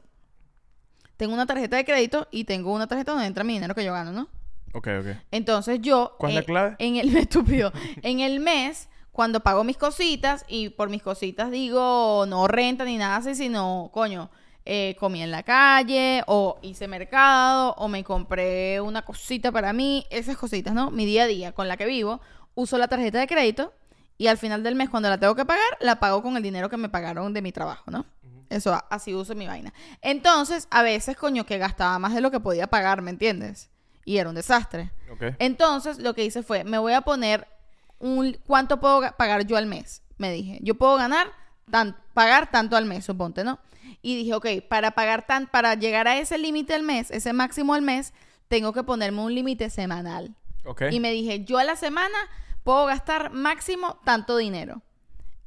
Tengo 1.16 1.35
una 1.35 1.47
tarjeta 1.47 1.77
de 1.77 1.85
crédito 1.85 2.27
y 2.31 2.45
tengo 2.45 2.73
una 2.73 2.87
tarjeta 2.87 3.12
donde 3.12 3.27
entra 3.27 3.45
mi 3.45 3.55
dinero 3.55 3.75
que 3.75 3.85
yo 3.85 3.93
gano, 3.93 4.12
¿no? 4.12 4.29
Ok, 4.73 4.89
ok. 5.01 5.07
Entonces 5.31 5.81
yo... 5.81 6.16
¿Cuál 6.18 6.33
es 6.33 6.35
la 6.37 6.41
eh, 6.41 6.45
clave? 6.45 6.77
En 6.79 6.97
el 6.97 7.16
estúpido. 7.16 7.73
en 8.03 8.20
el 8.20 8.41
mes, 8.41 8.89
cuando 9.12 9.41
pago 9.41 9.64
mis 9.64 9.77
cositas 9.77 10.45
y 10.49 10.70
por 10.70 10.89
mis 10.89 11.03
cositas 11.03 11.51
digo 11.51 12.25
no 12.27 12.49
renta 12.49 12.85
ni 12.85 12.97
nada 12.97 13.16
así, 13.16 13.35
sino, 13.35 13.91
coño, 13.93 14.31
eh, 14.64 14.97
comí 14.99 15.23
en 15.23 15.31
la 15.31 15.43
calle 15.43 16.23
o 16.27 16.59
hice 16.62 16.87
mercado 16.87 17.75
o 17.79 17.89
me 17.89 18.05
compré 18.05 18.81
una 18.81 19.03
cosita 19.03 19.51
para 19.51 19.73
mí, 19.73 20.07
esas 20.11 20.37
cositas, 20.37 20.73
¿no? 20.73 20.91
Mi 20.91 21.05
día 21.05 21.25
a 21.25 21.27
día 21.27 21.53
con 21.53 21.68
la 21.68 21.77
que 21.77 21.85
vivo, 21.85 22.20
uso 22.55 22.79
la 22.79 22.89
tarjeta 22.89 23.18
de 23.18 23.27
crédito 23.27 23.75
y 24.18 24.29
al 24.29 24.39
final 24.39 24.62
del 24.62 24.77
mes 24.77 24.89
cuando 24.89 25.09
la 25.09 25.18
tengo 25.18 25.35
que 25.35 25.45
pagar, 25.45 25.79
la 25.81 25.99
pago 25.99 26.23
con 26.23 26.37
el 26.37 26.43
dinero 26.43 26.68
que 26.70 26.77
me 26.77 26.89
pagaron 26.89 27.33
de 27.33 27.43
mi 27.43 27.51
trabajo, 27.51 27.91
¿no? 27.91 28.07
Eso, 28.51 28.79
así 28.91 29.14
uso 29.14 29.35
mi 29.35 29.47
vaina. 29.47 29.73
Entonces, 30.03 30.68
a 30.70 30.83
veces, 30.83 31.16
coño, 31.16 31.47
que 31.47 31.57
gastaba 31.57 31.99
más 31.99 32.14
de 32.14 32.20
lo 32.20 32.31
que 32.31 32.39
podía 32.39 32.66
pagar, 32.66 33.01
¿me 33.01 33.11
entiendes? 33.11 33.72
Y 34.05 34.19
era 34.19 34.29
un 34.29 34.35
desastre. 34.35 34.91
Entonces, 35.39 35.99
lo 35.99 36.15
que 36.15 36.25
hice 36.25 36.43
fue, 36.43 36.65
me 36.65 36.79
voy 36.79 36.93
a 36.93 37.03
poner 37.03 37.47
un 37.99 38.37
cuánto 38.47 38.81
puedo 38.81 39.01
ga- 39.01 39.17
pagar 39.17 39.47
yo 39.47 39.57
al 39.57 39.67
mes. 39.67 40.03
Me 40.19 40.33
dije, 40.33 40.59
yo 40.63 40.75
puedo 40.75 40.97
ganar 40.97 41.29
tan, 41.71 41.97
pagar 42.15 42.51
tanto 42.51 42.77
al 42.77 42.85
mes, 42.85 43.05
suponte, 43.05 43.45
¿no? 43.45 43.59
Y 44.03 44.17
dije, 44.17 44.35
ok, 44.35 44.47
para 44.69 44.93
pagar 44.93 45.27
tan, 45.27 45.47
para 45.47 45.75
llegar 45.75 46.09
a 46.09 46.19
ese 46.19 46.39
límite 46.39 46.75
al 46.75 46.83
mes, 46.83 47.11
ese 47.11 47.33
máximo 47.33 47.75
al 47.75 47.83
mes, 47.83 48.13
tengo 48.49 48.73
que 48.73 48.83
ponerme 48.83 49.21
un 49.23 49.35
límite 49.35 49.71
semanal. 49.71 50.35
Y 50.91 51.01
me 51.01 51.11
dije, 51.13 51.45
yo 51.45 51.59
a 51.59 51.65
la 51.65 51.77
semana 51.77 52.17
puedo 52.65 52.87
gastar 52.87 53.31
máximo 53.33 54.01
tanto 54.05 54.37
dinero. 54.37 54.83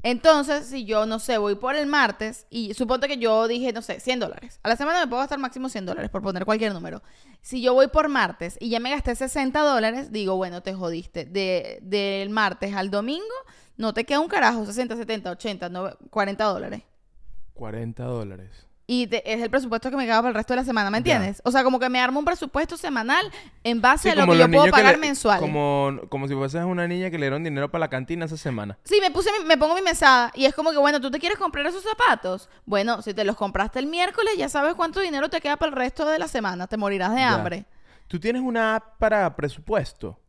Entonces, 0.08 0.68
si 0.68 0.86
yo, 0.86 1.08
no 1.08 1.18
sé, 1.18 1.39
voy 1.39 1.56
por 1.56 1.76
el 1.76 1.88
martes 1.88 2.45
y 2.51 2.76
suponte 2.76 3.08
que 3.08 3.18
yo 3.18 3.47
dije, 3.47 3.74
no 3.74 3.82
sé, 3.82 3.99
100 3.99 4.20
dólares. 4.20 4.60
A 4.62 4.70
la 4.70 4.76
semana 4.76 4.99
me 4.99 5.08
puedo 5.08 5.20
gastar 5.20 5.39
máximo 5.39 5.68
100 5.68 5.84
dólares, 5.88 6.12
por 6.12 6.22
poner 6.22 6.45
cualquier 6.45 6.74
número. 6.74 7.01
Si 7.41 7.60
yo 7.60 7.74
voy 7.74 7.88
por 7.88 8.08
martes 8.08 8.56
y 8.60 8.70
ya 8.70 8.80
me 8.80 8.91
gasté 8.91 9.16
60 9.16 9.60
dólares, 9.62 10.12
digo, 10.12 10.36
bueno, 10.38 10.62
te 10.62 10.76
jodiste. 10.76 11.26
De, 11.26 11.80
del 11.82 12.30
martes 12.30 12.76
al 12.76 12.91
domingo, 12.91 13.26
no 13.78 13.95
te 13.95 14.03
queda 14.03 14.20
un 14.20 14.28
carajo, 14.28 14.64
60, 14.64 14.95
70, 14.95 15.32
80, 15.32 15.70
nove- 15.72 15.97
40 16.12 16.43
dólares. 16.43 16.84
40 17.56 18.03
dólares. 18.03 18.64
Y 18.88 19.07
te- 19.07 19.33
es 19.33 19.41
el 19.41 19.49
presupuesto 19.49 19.89
que 19.89 19.97
me 19.97 20.05
queda 20.05 20.17
para 20.17 20.27
el 20.29 20.36
resto 20.36 20.53
de 20.53 20.57
la 20.59 20.63
semana, 20.63 20.91
¿me 20.91 20.97
Ya. 21.01 21.15
entiendes? 21.15 21.41
O 21.43 21.49
sea, 21.51 21.63
como 21.63 21.79
que 21.79 21.89
me 21.89 21.99
armo 21.99 22.19
un 22.19 22.25
presupuesto 22.25 22.77
semanal 22.77 23.31
en 23.63 23.81
base 23.81 24.03
Sí, 24.03 24.09
a 24.09 24.15
lo 24.15 24.31
que 24.31 24.38
yo 24.38 24.51
puedo 24.51 24.69
pagar 24.71 24.93
le- 24.95 25.01
mensual. 25.01 25.39
Como, 25.39 26.01
como 26.09 26.27
si 26.27 26.36
fueses 26.36 26.63
una 26.63 26.88
niña 26.88 27.09
que 27.09 27.17
le 27.17 27.25
dieron 27.25 27.43
dinero 27.43 27.71
para 27.71 27.79
la 27.79 27.89
cantina 27.89 28.25
esa 28.25 28.38
semana. 28.38 28.77
Sí, 28.83 28.99
me 29.01 29.09
puse, 29.09 29.31
mi- 29.39 29.45
me 29.45 29.57
pongo 29.57 29.73
mi 29.73 29.81
mesada 29.81 30.31
y 30.36 30.45
es 30.45 30.53
como 30.53 30.69
que, 30.69 30.77
bueno, 30.77 31.01
¿tú 31.01 31.09
te 31.09 31.17
quieres 31.19 31.39
comprar 31.39 31.65
esos 31.65 31.81
zapatos? 31.83 32.47
Bueno, 32.67 33.01
si 33.01 33.15
te 33.15 33.23
los 33.23 33.36
compraste 33.36 33.79
el 33.79 33.88
miércoles, 33.88 34.33
ya 34.38 34.49
sabes 34.49 34.75
cuánto 34.75 34.99
dinero 34.99 35.29
te 35.29 35.41
queda 35.41 35.57
para 35.57 35.71
el 35.71 35.75
resto 35.75 36.05
de 36.05 36.19
la 36.19 36.27
semana. 36.27 36.67
Te 36.67 36.77
morirás 36.77 37.11
de 37.15 37.21
Ya. 37.21 37.33
hambre. 37.33 37.65
¿Tú 38.07 38.19
tienes 38.19 38.43
una 38.43 38.75
app 38.75 38.99
para 38.99 39.36
presupuesto? 39.36 40.19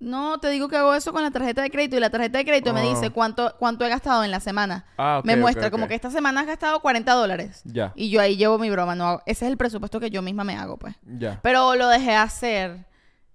No, 0.00 0.38
te 0.38 0.48
digo 0.50 0.68
que 0.68 0.76
hago 0.76 0.94
eso 0.94 1.12
con 1.12 1.22
la 1.24 1.30
tarjeta 1.32 1.60
de 1.62 1.70
crédito 1.70 1.96
y 1.96 2.00
la 2.00 2.10
tarjeta 2.10 2.38
de 2.38 2.44
crédito 2.44 2.72
me 2.72 2.80
Ah. 2.82 2.84
dice 2.84 3.10
cuánto, 3.10 3.54
cuánto 3.58 3.84
he 3.84 3.88
gastado 3.88 4.22
en 4.22 4.30
la 4.30 4.38
semana. 4.38 4.84
Ah, 4.96 5.18
ok, 5.18 5.24
me 5.24 5.36
muestra 5.36 5.70
como 5.72 5.88
que 5.88 5.94
esta 5.96 6.10
semana 6.10 6.40
has 6.42 6.46
gastado 6.46 6.80
40 6.80 7.12
dólares. 7.14 7.62
Ya. 7.64 7.92
Y 7.96 8.08
yo 8.10 8.20
ahí 8.20 8.36
llevo 8.36 8.58
mi 8.58 8.70
broma. 8.70 8.94
No 8.94 9.04
hago- 9.08 9.22
ese 9.26 9.46
es 9.46 9.50
el 9.50 9.56
presupuesto 9.56 9.98
que 9.98 10.10
yo 10.10 10.22
misma 10.22 10.44
me 10.44 10.56
hago, 10.56 10.76
pues. 10.76 10.94
Ya. 11.02 11.40
Pero 11.42 11.74
lo 11.74 11.88
dejé 11.88 12.14
hacer. 12.14 12.86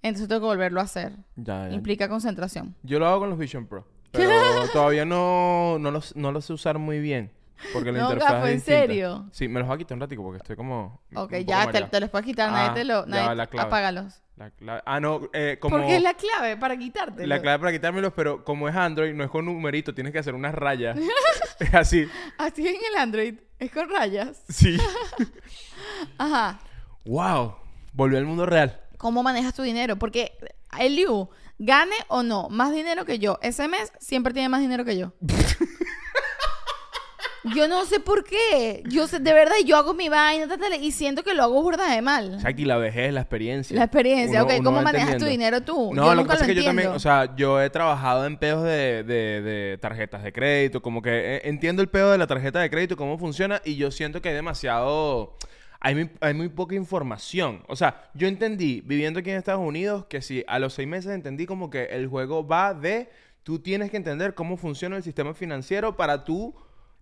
Entonces 0.01 0.27
tengo 0.29 0.41
que 0.41 0.47
volverlo 0.47 0.79
a 0.79 0.83
hacer. 0.83 1.13
Ya, 1.35 1.67
ya. 1.67 1.73
Implica 1.75 2.07
concentración. 2.07 2.75
Yo 2.83 2.97
lo 2.99 3.07
hago 3.07 3.19
con 3.19 3.29
los 3.29 3.37
Vision 3.39 3.67
Pro. 3.67 3.85
Pero 4.13 4.67
todavía 4.71 5.03
no, 5.05 5.77
no, 5.79 5.91
los, 5.91 6.15
no 6.15 6.31
los 6.31 6.45
sé 6.45 6.53
usar 6.53 6.77
muy 6.79 6.99
bien. 6.99 7.31
Porque 7.73 7.91
la 7.91 7.99
No, 7.99 8.05
interfaz 8.11 8.33
gafo, 8.33 8.45
es 8.47 8.53
¿en 8.55 8.61
serio? 8.61 9.25
Sí, 9.31 9.47
me 9.47 9.59
los 9.59 9.67
voy 9.67 9.75
a 9.75 9.77
quitar 9.77 9.95
un 9.95 10.01
ratico 10.01 10.21
porque 10.23 10.37
estoy 10.37 10.55
como... 10.55 11.01
Ok, 11.15 11.33
ya 11.45 11.69
te, 11.71 11.81
te 11.83 11.99
los 11.99 12.09
puedes 12.09 12.25
quitar. 12.25 12.49
Ah, 12.49 12.51
nadie 12.51 12.71
te 12.73 12.83
lo... 12.85 13.05
ya 13.05 13.09
Nadie, 13.23 13.35
la 13.35 13.47
clave. 13.47 13.67
apágalos. 13.67 14.22
La 14.35 14.49
clave- 14.49 14.81
Ah, 14.85 14.99
no, 14.99 15.29
eh, 15.33 15.57
como... 15.59 15.77
Porque 15.77 15.95
es 15.97 16.01
la 16.01 16.15
clave 16.15 16.57
para 16.57 16.75
quitártelo. 16.75 17.27
La 17.27 17.39
clave 17.41 17.59
para 17.59 17.71
quitármelos, 17.71 18.13
pero 18.15 18.43
como 18.43 18.67
es 18.67 18.75
Android, 18.75 19.13
no 19.13 19.23
es 19.23 19.29
con 19.29 19.45
numerito, 19.45 19.93
tienes 19.93 20.11
que 20.11 20.19
hacer 20.19 20.33
unas 20.33 20.55
rayas. 20.55 20.97
es 21.59 21.73
así. 21.73 22.07
Así 22.37 22.67
en 22.67 22.75
el 22.75 22.95
Android. 22.99 23.35
Es 23.59 23.71
con 23.71 23.89
rayas. 23.89 24.41
Sí. 24.49 24.77
Ajá. 26.17 26.59
wow. 27.05 27.55
Volvió 27.93 28.17
al 28.17 28.25
mundo 28.25 28.45
real. 28.45 28.79
¿Cómo 28.97 29.21
manejas 29.21 29.53
tu 29.53 29.61
dinero? 29.61 29.97
Porque 29.97 30.33
Eliu, 30.79 31.29
gane 31.59 31.95
o 32.07 32.23
no, 32.23 32.49
más 32.49 32.73
dinero 32.73 33.05
que 33.05 33.19
yo. 33.19 33.37
Ese 33.43 33.67
mes 33.67 33.91
siempre 33.99 34.33
tiene 34.33 34.49
más 34.49 34.61
dinero 34.61 34.83
que 34.83 34.97
yo. 34.97 35.13
yo 37.55 37.67
no 37.67 37.85
sé 37.85 37.99
por 37.99 38.23
qué. 38.23 38.83
Yo 38.89 39.07
sé, 39.07 39.19
de 39.19 39.33
verdad, 39.33 39.55
yo 39.65 39.75
hago 39.77 39.93
mi 39.93 40.09
vaina 40.09 40.47
y 40.79 40.91
siento 40.91 41.23
que 41.23 41.33
lo 41.33 41.43
hago 41.43 41.61
burda 41.61 41.91
de 41.93 42.01
mal. 42.01 42.35
O 42.35 42.39
sea, 42.39 42.49
aquí 42.51 42.65
la 42.65 42.77
vejez, 42.77 43.13
la 43.13 43.21
experiencia. 43.21 43.75
La 43.77 43.83
experiencia, 43.85 44.43
Uno- 44.43 44.53
ok. 44.53 44.59
uno 44.59 44.69
¿Cómo 44.71 44.81
manejas 44.81 45.17
tu 45.17 45.25
dinero 45.25 45.61
tú? 45.61 45.93
No, 45.93 46.05
Yo 46.05 46.15
lo 46.15 46.23
que 46.23 46.27
pasa 46.29 46.41
es 46.45 46.47
que 46.47 46.55
yo 46.55 46.63
también, 46.63 46.89
o 46.89 46.99
sea, 46.99 47.35
yo 47.35 47.61
he 47.61 47.69
trabajado 47.69 48.25
en 48.25 48.37
peos 48.37 48.63
de, 48.63 49.03
de- 49.03 49.41
de 49.41 49.77
tarjetas 49.79 50.23
de 50.23 50.31
crédito, 50.31 50.81
como 50.81 51.01
que 51.01 51.09
eh, 51.37 51.41
entiendo 51.45 51.81
el 51.81 51.89
peo 51.89 52.11
de 52.11 52.17
la 52.17 52.27
tarjeta 52.27 52.59
de 52.59 52.69
crédito, 52.69 52.95
cómo 52.97 53.17
funciona, 53.17 53.61
y 53.65 53.75
yo 53.75 53.91
siento 53.91 54.21
que 54.21 54.29
hay 54.29 54.35
demasiado, 54.35 55.37
hay 55.79 55.95
muy, 55.95 56.09
hay 56.21 56.33
muy 56.33 56.47
poca 56.49 56.75
información. 56.75 57.63
O 57.67 57.75
sea, 57.75 58.09
yo 58.13 58.27
entendí, 58.27 58.81
viviendo 58.85 59.19
aquí 59.19 59.31
en 59.31 59.37
Estados 59.37 59.61
Unidos, 59.65 60.05
que 60.05 60.21
si 60.21 60.43
a 60.47 60.59
los 60.59 60.73
seis 60.73 60.87
meses 60.87 61.11
entendí 61.11 61.45
como 61.45 61.69
que 61.69 61.83
el 61.85 62.07
juego 62.07 62.47
va 62.47 62.73
de, 62.73 63.09
tú 63.43 63.59
tienes 63.59 63.91
que 63.91 63.97
entender 63.97 64.33
cómo 64.33 64.55
funciona 64.55 64.95
el 64.95 65.03
sistema 65.03 65.33
financiero 65.33 65.97
para 65.97 66.23
tú 66.23 66.55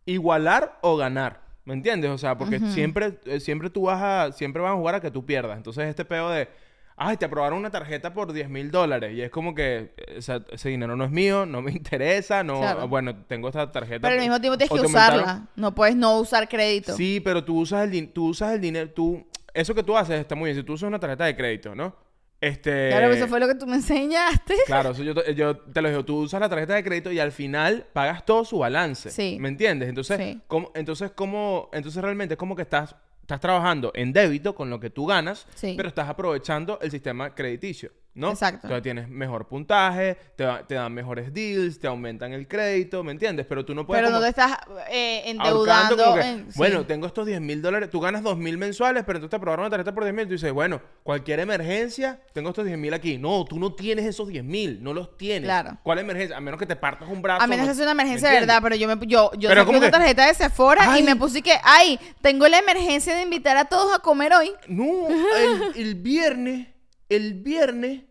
igualar 0.05 0.77
o 0.81 0.97
ganar. 0.97 1.41
¿Me 1.63 1.73
entiendes? 1.75 2.09
O 2.11 2.17
sea, 2.17 2.37
porque 2.37 2.59
siempre, 2.59 3.19
eh, 3.25 3.39
siempre 3.39 3.69
tú 3.69 3.83
vas 3.83 4.01
a, 4.01 4.31
siempre 4.31 4.61
vas 4.61 4.71
a 4.71 4.75
jugar 4.75 4.95
a 4.95 4.99
que 5.01 5.11
tú 5.11 5.25
pierdas. 5.25 5.57
Entonces 5.57 5.85
este 5.87 6.03
peo 6.05 6.29
de, 6.29 6.49
ay, 6.97 7.17
te 7.17 7.25
aprobaron 7.25 7.59
una 7.59 7.69
tarjeta 7.69 8.13
por 8.13 8.33
10 8.33 8.49
mil 8.49 8.71
dólares. 8.71 9.13
Y 9.15 9.21
es 9.21 9.29
como 9.29 9.53
que 9.53 9.93
eh, 9.95 10.15
o 10.17 10.21
sea, 10.23 10.41
ese 10.51 10.69
dinero 10.69 10.95
no 10.95 11.03
es 11.05 11.11
mío, 11.11 11.45
no 11.45 11.61
me 11.61 11.71
interesa, 11.71 12.43
no, 12.43 12.59
Claro. 12.59 12.87
bueno, 12.87 13.15
tengo 13.27 13.47
esta 13.47 13.71
tarjeta. 13.71 14.01
Pero 14.07 14.15
al 14.15 14.19
mismo 14.21 14.41
tiempo 14.41 14.57
tienes 14.57 14.71
que 14.71 14.87
aumentaron- 14.87 15.21
usarla. 15.21 15.47
No 15.55 15.75
puedes 15.75 15.95
no 15.95 16.17
usar 16.19 16.49
crédito. 16.49 16.95
Sí, 16.95 17.21
pero 17.23 17.43
tú 17.43 17.59
usas 17.59 17.87
el, 17.91 18.09
tú 18.11 18.29
usas 18.29 18.53
el 18.53 18.61
dinero, 18.61 18.89
tú, 18.89 19.23
eso 19.53 19.75
que 19.75 19.83
tú 19.83 19.95
haces 19.95 20.19
está 20.19 20.33
muy 20.33 20.47
bien. 20.49 20.57
Si 20.57 20.63
tú 20.63 20.73
usas 20.73 20.87
una 20.87 20.99
tarjeta 20.99 21.25
de 21.25 21.35
crédito, 21.35 21.75
¿no? 21.75 21.95
Este... 22.41 22.89
Claro, 22.89 23.11
eso 23.13 23.27
fue 23.27 23.39
lo 23.39 23.47
que 23.47 23.53
tú 23.55 23.67
me 23.67 23.75
enseñaste. 23.75 24.55
Claro, 24.65 24.91
eso 24.91 25.03
yo, 25.03 25.13
te- 25.13 25.35
yo 25.35 25.55
te 25.57 25.81
lo 25.81 25.89
digo, 25.89 26.03
tú 26.03 26.21
usas 26.21 26.41
la 26.41 26.49
tarjeta 26.49 26.73
de 26.73 26.83
crédito 26.83 27.11
y 27.11 27.19
al 27.19 27.31
final 27.31 27.85
pagas 27.93 28.25
todo 28.25 28.43
su 28.43 28.57
balance. 28.57 29.11
Sí. 29.11 29.37
¿Me 29.39 29.47
entiendes? 29.49 29.87
Entonces, 29.89 30.17
Sí. 30.17 30.41
¿cómo, 30.47 30.71
entonces, 30.73 31.11
¿cómo, 31.13 31.69
entonces 31.71 32.01
realmente 32.01 32.33
es 32.33 32.37
como 32.39 32.55
que 32.55 32.63
estás, 32.63 32.95
estás 33.21 33.39
trabajando 33.39 33.91
en 33.93 34.11
débito 34.11 34.55
con 34.55 34.69
lo 34.71 34.79
que 34.79 34.89
tú 34.89 35.05
ganas, 35.05 35.45
Sí. 35.53 35.75
pero 35.77 35.87
estás 35.87 36.09
aprovechando 36.09 36.79
el 36.81 36.89
sistema 36.89 37.35
crediticio, 37.35 37.91
¿no? 38.13 38.31
Exacto. 38.31 38.67
Entonces 38.67 38.83
tienes 38.83 39.07
mejor 39.07 39.47
puntaje, 39.47 40.17
te, 40.35 40.45
te 40.67 40.75
dan 40.75 40.93
mejores 40.93 41.33
deals, 41.33 41.79
te 41.79 41.87
aumentan 41.87 42.33
el 42.33 42.47
crédito, 42.47 43.03
¿me 43.03 43.11
entiendes? 43.13 43.45
Pero 43.47 43.63
tú 43.63 43.73
no 43.73 43.85
puedes 43.87 44.03
Pero 44.03 44.13
no 44.13 44.21
te 44.21 44.27
estás 44.29 44.57
eh, 44.89 45.23
endeudando. 45.25 46.15
que, 46.15 46.21
en- 46.21 46.51
sí. 46.51 46.57
Bueno, 46.57 46.85
tengo 46.85 47.07
estos 47.07 47.25
10 47.25 47.39
mil 47.39 47.61
dólares, 47.61 47.89
tú 47.89 47.99
ganas 48.01 48.21
2 48.23 48.37
mil 48.37 48.57
mensuales, 48.57 49.03
pero 49.05 49.17
entonces 49.17 49.29
te 49.31 49.35
aprobaron 49.37 49.63
una 49.63 49.69
tarjeta 49.69 49.93
por 49.93 50.03
10 50.03 50.13
mil. 50.13 50.25
Tú 50.27 50.33
dices, 50.33 50.51
bueno, 50.51 50.81
cualquier 51.03 51.39
emergencia, 51.39 52.19
tengo 52.33 52.49
estos 52.49 52.65
10 52.65 52.77
mil 52.77 52.93
aquí. 52.93 53.17
No, 53.17 53.45
tú 53.45 53.57
no 53.59 53.73
tienes 53.73 54.05
esos 54.05 54.27
10 54.27 54.43
mil, 54.43 54.83
no 54.83 54.93
los 54.93 55.17
tienes. 55.17 55.47
Claro. 55.47 55.77
¿Cuál 55.83 55.99
emergencia? 55.99 56.35
A 56.35 56.41
menos 56.41 56.59
que 56.59 56.65
te 56.65 56.75
partas 56.75 57.07
un 57.09 57.21
brazo. 57.21 57.43
A 57.43 57.47
menos 57.47 57.65
no- 57.65 57.71
que 57.71 57.75
sea 57.75 57.85
una 57.85 57.93
¿me 57.93 58.01
emergencia 58.03 58.29
de 58.29 58.39
verdad, 58.41 58.59
pero 58.61 58.75
yo 58.75 58.87
me 58.87 58.95
yo, 59.07 59.31
yo 59.37 59.49
Pero 59.49 59.61
saqué 59.61 59.65
¿cómo 59.65 59.77
una 59.77 59.91
tarjeta 59.91 60.27
de 60.27 60.33
Sephora 60.33 60.99
y 60.99 61.03
me 61.03 61.15
puse 61.15 61.41
que, 61.41 61.53
ay, 61.63 61.99
tengo 62.21 62.47
la 62.47 62.59
emergencia 62.59 63.15
de 63.15 63.21
invitar 63.21 63.55
a 63.57 63.65
todos 63.65 63.95
a 63.95 63.99
comer 63.99 64.33
hoy. 64.33 64.51
No, 64.67 65.07
el, 65.07 65.61
el 65.75 65.95
viernes, 65.95 66.67
el 67.11 67.33
viernes 67.35 68.03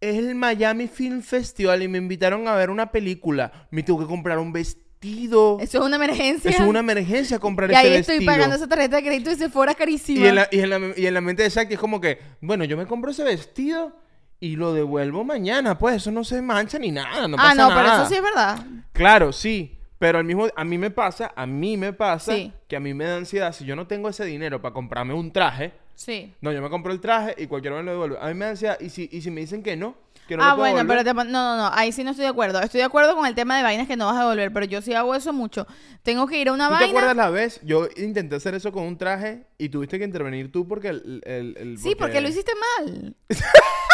es 0.00 0.16
el 0.16 0.34
Miami 0.34 0.86
Film 0.86 1.22
Festival 1.22 1.82
y 1.82 1.88
me 1.88 1.98
invitaron 1.98 2.46
a 2.46 2.54
ver 2.54 2.68
una 2.68 2.92
película. 2.92 3.68
Me 3.70 3.82
tuve 3.82 4.04
que 4.04 4.08
comprar 4.08 4.38
un 4.38 4.52
vestido. 4.52 5.58
Eso 5.60 5.78
es 5.78 5.84
una 5.84 5.96
emergencia. 5.96 6.50
Es 6.50 6.60
una 6.60 6.80
emergencia 6.80 7.38
comprar 7.38 7.70
y 7.70 7.74
ese 7.74 7.82
ahí 7.82 7.90
vestido. 7.90 8.18
estoy 8.18 8.26
pagando 8.26 8.56
esa 8.56 8.68
tarjeta 8.68 8.96
de 8.96 9.02
crédito 9.02 9.30
y 9.30 9.36
Sephora 9.36 9.74
carísima. 9.74 10.20
Y 10.20 10.28
en, 10.28 10.34
la, 10.34 10.48
y, 10.50 10.60
en 10.60 10.70
la, 10.70 10.80
y 10.94 11.06
en 11.06 11.14
la 11.14 11.20
mente 11.22 11.42
de 11.42 11.48
Shakti 11.48 11.74
es 11.74 11.80
como 11.80 12.00
que, 12.00 12.18
bueno, 12.42 12.64
yo 12.64 12.76
me 12.76 12.86
compro 12.86 13.12
ese 13.12 13.24
vestido 13.24 13.96
y 14.40 14.56
lo 14.56 14.74
devuelvo 14.74 15.24
mañana. 15.24 15.78
Pues 15.78 15.96
eso 15.96 16.10
no 16.10 16.22
se 16.22 16.42
mancha 16.42 16.78
ni 16.78 16.90
nada, 16.90 17.26
no 17.26 17.36
ah, 17.38 17.42
pasa 17.42 17.54
no, 17.54 17.68
nada. 17.70 17.82
pero 17.82 17.94
eso 17.94 18.08
sí 18.08 18.14
es 18.14 18.22
verdad. 18.22 18.66
Claro, 18.92 19.32
sí. 19.32 19.78
Pero 20.04 20.18
al 20.18 20.24
mismo, 20.26 20.46
a 20.54 20.64
mí 20.64 20.76
me 20.76 20.90
pasa, 20.90 21.32
a 21.34 21.46
mí 21.46 21.78
me 21.78 21.94
pasa 21.94 22.34
Sí. 22.34 22.52
que 22.68 22.76
a 22.76 22.80
mí 22.80 22.92
me 22.92 23.06
da 23.06 23.16
ansiedad. 23.16 23.52
Si 23.54 23.64
yo 23.64 23.74
no 23.74 23.86
tengo 23.86 24.10
ese 24.10 24.26
dinero 24.26 24.60
para 24.60 24.74
comprarme 24.74 25.14
un 25.14 25.32
traje, 25.32 25.72
Sí. 25.94 26.34
no, 26.42 26.52
yo 26.52 26.60
me 26.60 26.68
compro 26.68 26.92
el 26.92 27.00
traje 27.00 27.34
y 27.38 27.46
cualquiera 27.46 27.76
me 27.78 27.82
lo 27.84 27.92
devuelve. 27.92 28.18
A 28.20 28.26
mí 28.28 28.34
me 28.34 28.44
da 28.44 28.50
ansiedad. 28.50 28.76
Y 28.80 28.90
si, 28.90 29.08
y 29.10 29.22
si 29.22 29.30
me 29.30 29.40
dicen 29.40 29.62
que 29.62 29.76
no, 29.78 29.94
que 30.28 30.36
no 30.36 30.42
ah, 30.44 30.50
lo 30.50 30.56
puedo 30.56 30.72
bueno, 30.74 30.86
pero 30.86 31.04
te 31.04 31.14
no, 31.14 31.24
no, 31.24 31.56
no, 31.56 31.70
ahí 31.72 31.90
sí 31.90 32.04
no 32.04 32.10
estoy 32.10 32.24
de 32.24 32.30
acuerdo. 32.32 32.60
Estoy 32.60 32.80
de 32.80 32.84
acuerdo 32.84 33.14
con 33.16 33.24
el 33.24 33.34
tema 33.34 33.56
de 33.56 33.62
vainas 33.62 33.88
que 33.88 33.96
no 33.96 34.04
vas 34.04 34.16
a 34.16 34.20
devolver, 34.20 34.52
pero 34.52 34.66
yo 34.66 34.82
sí 34.82 34.92
hago 34.92 35.14
eso 35.14 35.32
mucho. 35.32 35.66
Tengo 36.02 36.26
que 36.26 36.38
ir 36.38 36.50
a 36.50 36.52
una 36.52 36.68
¿Tú 36.68 36.74
te 36.74 36.80
vaina. 36.84 36.98
acuerdas 36.98 37.16
la 37.16 37.30
vez? 37.30 37.60
Yo 37.64 37.88
intenté 37.96 38.36
hacer 38.36 38.54
eso 38.54 38.72
con 38.72 38.82
un 38.84 38.98
traje 38.98 39.46
y 39.56 39.70
tuviste 39.70 39.98
que 39.98 40.04
intervenir 40.04 40.52
tú 40.52 40.68
porque 40.68 40.88
el... 40.88 41.22
el- 41.24 41.56
el- 41.58 41.78
Sí, 41.78 41.94
porque 41.94 42.20
lo 42.20 42.28
hiciste 42.28 42.52
mal. 42.78 43.16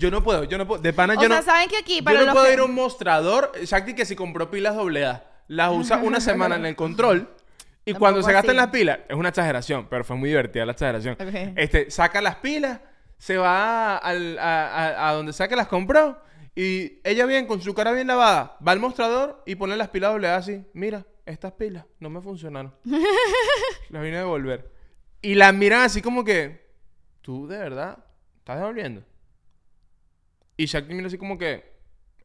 Yo 0.00 0.10
no 0.10 0.22
puedo, 0.24 0.44
yo 0.44 0.56
no 0.58 0.66
puedo. 0.66 0.80
De 0.82 0.92
pana 0.92 1.14
O 1.16 1.20
yo 1.22 1.28
sea, 1.28 1.36
no... 1.36 1.42
saben 1.42 1.68
que 1.68 1.76
aquí, 1.76 1.98
Yo 2.04 2.12
no 2.14 2.24
los 2.24 2.32
puedo 2.32 2.46
que- 2.46 2.52
ir 2.54 2.58
a 2.60 2.64
un 2.64 2.74
mostrador, 2.74 3.52
Shakti 3.62 3.94
que 3.94 4.04
si 4.06 4.16
compró 4.16 4.50
pilas 4.50 4.74
doble 4.74 5.04
A, 5.06 5.24
las 5.48 5.72
usa 5.72 5.98
una 6.02 6.20
semana 6.20 6.56
en 6.56 6.66
el 6.66 6.74
control 6.76 7.28
y 7.84 7.92
Tampoco 7.92 7.98
cuando 7.98 8.22
se 8.22 8.32
gastan 8.32 8.50
así. 8.50 8.56
las 8.56 8.66
pilas, 8.68 8.98
es 9.08 9.16
una 9.16 9.28
exageración, 9.30 9.86
pero 9.88 10.04
fue 10.04 10.16
muy 10.16 10.28
divertida 10.30 10.64
la 10.66 10.72
exageración. 10.72 11.16
Este, 11.56 11.90
saca 11.90 12.20
las 12.20 12.36
pilas, 12.36 12.80
se 13.18 13.36
va 13.36 13.96
al- 13.98 14.38
a, 14.38 14.66
a- 15.06 15.08
a 15.10 15.12
donde 15.12 15.32
sea 15.32 15.48
que 15.48 15.56
las 15.56 15.68
compró 15.68 16.22
Y 16.54 17.00
ella 17.04 17.26
bien, 17.26 17.46
con 17.46 17.60
su 17.62 17.74
cara 17.74 17.92
bien 17.92 18.06
lavada, 18.08 18.56
va 18.66 18.72
al 18.72 18.80
mostrador 18.80 19.42
y 19.46 19.54
pone 19.54 19.76
las 19.76 19.88
pilas 19.88 20.12
doble 20.12 20.28
A 20.28 20.36
así. 20.36 20.64
Mira, 20.74 21.04
estas 21.24 21.52
pilas 21.52 21.84
no 22.00 22.10
me 22.10 22.20
funcionaron. 22.20 22.74
las 23.90 24.02
vine 24.02 24.16
a 24.16 24.20
devolver. 24.20 24.70
Y 25.22 25.34
las 25.34 25.54
miran 25.54 25.82
así 25.82 26.00
como 26.02 26.24
que, 26.24 26.66
¿tú 27.20 27.46
de 27.46 27.58
verdad 27.58 27.98
estás 28.38 28.58
devolviendo? 28.58 29.02
Y 30.60 30.66
Shakti 30.66 30.92
mira 30.92 31.06
así 31.06 31.16
como 31.16 31.38
que, 31.38 31.64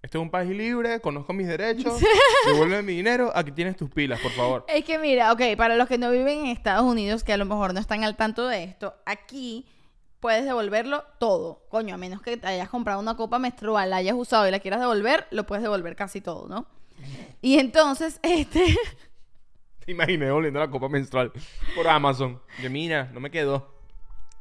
este 0.02 0.18
es 0.18 0.22
un 0.22 0.30
país 0.30 0.50
libre, 0.50 1.00
conozco 1.00 1.32
mis 1.32 1.48
derechos, 1.48 2.02
devuelve 2.46 2.82
mi 2.82 2.98
dinero, 2.98 3.32
aquí 3.34 3.54
tienes 3.54 3.78
tus 3.78 3.90
pilas, 3.90 4.20
por 4.20 4.32
favor. 4.32 4.66
Es 4.68 4.84
que 4.84 5.00
mira, 5.00 5.32
ok, 5.32 5.56
para 5.56 5.78
los 5.78 5.88
que 5.88 5.98
no 5.98 6.12
viven 6.12 6.40
en 6.40 6.46
Estados 6.48 6.84
Unidos, 6.84 7.24
que 7.24 7.32
a 7.32 7.38
lo 7.38 7.46
mejor 7.46 7.74
no 7.74 7.80
están 7.80 8.04
al 8.04 8.18
tanto 8.18 8.46
de 8.50 8.66
esto, 8.66 8.94
aquí 9.06 9.66
puedes 10.20 10.44
devolverlo 10.44 11.06
todo. 11.18 11.66
Coño, 11.70 11.96
a 11.96 11.98
menos 11.98 12.22
que 12.22 12.36
te 12.36 12.46
hayas 12.46 12.68
comprado 12.68 13.00
una 13.00 13.16
copa 13.16 13.40
menstrual, 13.40 13.90
la 13.90 13.96
hayas 13.96 14.16
usado 14.18 14.46
y 14.46 14.52
la 14.52 14.60
quieras 14.60 14.82
devolver, 14.82 15.28
lo 15.32 15.46
puedes 15.46 15.64
devolver 15.64 15.96
casi 15.96 16.20
todo, 16.20 16.50
¿no? 16.50 16.68
Y 17.42 17.58
entonces, 17.58 18.20
este... 18.24 18.66
Te 19.86 19.94
imaginé 19.94 20.30
volviendo 20.30 20.60
la 20.60 20.70
copa 20.70 20.90
menstrual 20.90 21.32
por 21.74 21.88
Amazon. 21.88 22.42
Que 22.60 22.70
mira, 22.70 23.10
no 23.14 23.22
me 23.22 23.32
quedó. 23.32 23.75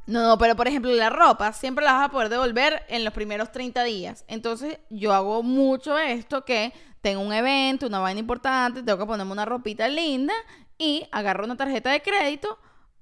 No, 0.07 0.37
pero 0.39 0.55
por 0.55 0.69
ejemplo 0.69 0.91
la 0.93 1.09
ropa 1.09 1.53
siempre 1.53 1.85
la 1.85 1.95
vas 1.95 2.05
a 2.07 2.11
poder 2.11 2.29
devolver 2.29 2.83
en 2.89 3.05
los 3.05 3.15
primeros 3.15 3.53
30 3.53 3.83
días. 3.85 4.25
Entonces 4.29 4.79
yo 4.91 5.15
hago 5.15 5.43
mucho 5.43 5.99
esto 5.99 6.45
que 6.45 6.73
tengo 7.01 7.23
un 7.23 7.33
evento, 7.33 7.87
una 7.87 8.01
vaina 8.01 8.21
importante, 8.21 8.83
tengo 8.83 8.99
que 8.99 9.07
ponerme 9.07 9.33
una 9.33 9.45
ropita 9.45 9.89
linda 9.89 10.35
y 10.79 11.07
agarro 11.13 11.45
una 11.45 11.57
tarjeta 11.57 11.91
de 11.91 12.03
crédito 12.03 12.59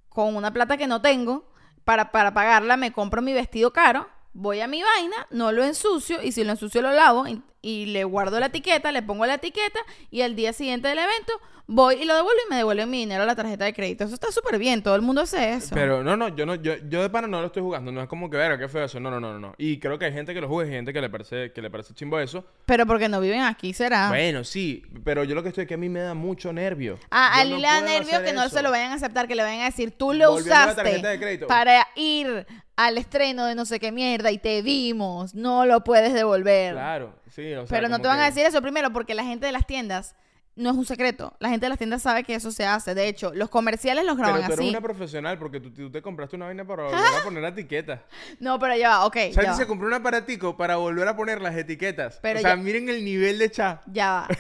con 0.09 0.37
una 0.37 0.53
plata 0.53 0.77
que 0.77 0.87
no 0.87 1.01
tengo 1.01 1.51
para, 1.85 2.13
para 2.13 2.35
pagarla, 2.35 2.77
me 2.77 2.93
compro 2.93 3.23
mi 3.23 3.33
vestido 3.33 3.73
caro, 3.73 4.09
voy 4.33 4.61
a 4.61 4.69
mi 4.69 4.83
vaina, 4.83 5.27
no 5.31 5.51
lo 5.53 5.65
ensucio 5.65 6.23
y 6.23 6.33
si 6.33 6.45
lo 6.45 6.51
ensucio 6.53 6.83
lo 6.83 6.93
lavo 6.93 7.27
y, 7.63 7.87
le 7.87 8.05
guardo 8.05 8.41
la 8.41 8.47
etiqueta, 8.47 8.93
le 8.93 9.03
pongo 9.03 9.25
la 9.27 9.35
etiqueta 9.35 9.81
y 10.11 10.23
al 10.23 10.37
día 10.37 10.53
siguiente 10.53 10.89
del 10.89 10.99
evento 10.99 11.33
voy 11.67 11.95
y 11.97 12.05
lo 12.05 12.15
devuelvo 12.15 12.41
y 12.47 12.51
me 12.51 12.57
devuelven 12.57 12.91
mi 12.91 12.99
dinero 12.99 13.23
a 13.23 13.27
la 13.27 13.35
tarjeta 13.35 13.65
de 13.65 13.73
crédito. 13.73 14.05
Eso 14.05 14.15
está 14.15 14.31
súper 14.31 14.59
bien, 14.59 14.83
todo 14.83 14.95
el 14.95 15.03
mundo 15.03 15.23
hace 15.23 15.55
eso. 15.55 15.75
Pero 15.75 16.03
no, 16.03 16.17
no, 16.17 16.29
yo 16.29 16.45
no, 16.47 16.55
yo, 16.57 16.75
yo 16.89 17.03
de 17.03 17.11
pana 17.11 17.29
no 17.29 17.41
lo 17.41 17.47
estoy 17.47 17.63
jugando. 17.63 17.93
No 17.93 18.03
es 18.03 18.09
como 18.09 18.29
que 18.29 18.37
verga, 18.37 18.59
qué 18.59 18.69
feo 18.69 18.85
eso. 18.85 19.01
No, 19.01 19.11
no, 19.11 19.21
no, 19.21 19.39
no. 19.39 19.55
Y 19.59 19.79
creo 19.79 19.99
que 19.99 20.07
hay 20.07 20.13
gente 20.13 20.35
que 20.35 20.41
lo 20.41 20.49
juega 20.49 20.71
y 20.71 20.75
gente 20.75 20.93
que 20.93 21.01
le 21.01 21.09
parece, 21.09 21.53
que 21.53 21.63
le 21.63 21.71
parece 21.71 21.95
chimbo 21.95 22.19
eso. 22.19 22.45
Pero 22.67 22.87
porque 22.87 23.09
no 23.09 23.21
viven 23.21 23.43
aquí, 23.43 23.73
será. 23.73 24.09
Bueno, 24.09 24.45
sí, 24.45 24.83
pero 25.05 25.25
yo 25.25 25.35
lo 25.35 25.43
que 25.43 25.49
estoy 25.49 25.63
es 25.63 25.69
que 25.69 25.75
a 25.75 25.79
mí 25.79 25.89
me 25.89 26.01
da 26.01 26.15
mucho 26.15 26.53
nervio. 26.53 26.99
Ah, 27.11 27.41
a 27.41 27.45
no 27.45 27.57
le 27.57 27.67
da 27.67 27.81
nervio 27.81 28.23
que 28.23 28.33
no 28.33 28.43
eso. 28.43 28.57
se 28.57 28.63
lo 28.63 28.71
vayan 28.71 28.93
a 28.93 28.95
aceptar, 28.97 29.29
que 29.29 29.35
le 29.35 29.43
vayan 29.43 29.63
a 29.63 29.67
decir, 29.67 29.93
tú 29.93 30.13
lo 30.13 30.33
Volviendo 30.33 30.55
a 30.55 30.59
la 30.59 30.73
usaste 30.73 30.83
tarjeta 30.83 31.09
de 31.09 31.19
crédito. 31.19 31.47
para 31.47 31.89
ir 31.97 32.47
al 32.77 32.99
estreno 32.99 33.47
de 33.47 33.55
no 33.55 33.65
sé 33.65 33.79
qué 33.79 33.93
mierda 33.93 34.31
y 34.31 34.39
te 34.39 34.63
vimos, 34.63 35.35
no 35.35 35.67
lo 35.67 35.85
puedes 35.85 36.13
devolver. 36.13 36.75
Claro, 36.75 37.15
sí. 37.35 37.53
o 37.55 37.67
sea, 37.67 37.77
Pero 37.77 37.89
no 37.89 37.99
te 38.01 38.09
van 38.09 38.21
a 38.21 38.25
decir 38.27 38.45
eso 38.47 38.61
primero 38.63 38.93
porque 38.93 39.15
la 39.15 39.25
gente 39.25 39.47
de 39.47 39.53
las 39.53 39.67
tiendas 39.67 40.15
no 40.55 40.71
es 40.71 40.77
un 40.77 40.85
secreto. 40.85 41.35
La 41.41 41.49
gente 41.49 41.65
de 41.65 41.71
las 41.71 41.79
tiendas 41.79 42.03
sabe 42.03 42.25
que 42.25 42.35
eso 42.35 42.53
se 42.53 42.67
hace. 42.67 42.95
De 42.95 43.09
hecho, 43.09 43.33
los 43.35 43.49
comerciales 43.49 44.05
los 44.05 44.19
graban 44.19 44.35
Pero 44.35 44.47
tú 44.49 44.53
eres 44.53 44.61
así. 44.61 44.69
una 44.69 44.81
profesional 44.83 45.39
porque 45.39 45.61
tú, 45.61 45.71
tú 45.73 45.91
te 45.91 46.03
compraste 46.03 46.37
una 46.37 46.45
vaina 46.47 46.65
para 46.67 46.83
volver 46.91 46.99
a 47.21 47.25
poner 47.25 47.45
etiquetas. 47.45 48.01
No, 48.39 48.59
pero 48.59 48.77
ya 48.77 48.91
va, 48.91 49.07
ok. 49.07 49.17
Santi 49.33 49.47
va. 49.47 49.55
se 49.55 49.67
compró 49.67 49.87
un 49.89 49.95
aparatico 49.95 50.57
para 50.57 50.77
volver 50.77 51.09
a 51.09 51.17
poner 51.17 51.41
las 51.41 51.57
etiquetas. 51.57 52.19
Pero 52.21 52.39
o 52.39 52.43
sea, 52.43 52.51
ya- 52.51 52.57
miren 52.57 52.89
el 52.91 53.03
nivel 53.05 53.39
de 53.39 53.51
chat. 53.51 53.83
Ya 53.87 54.11
va. 54.13 54.29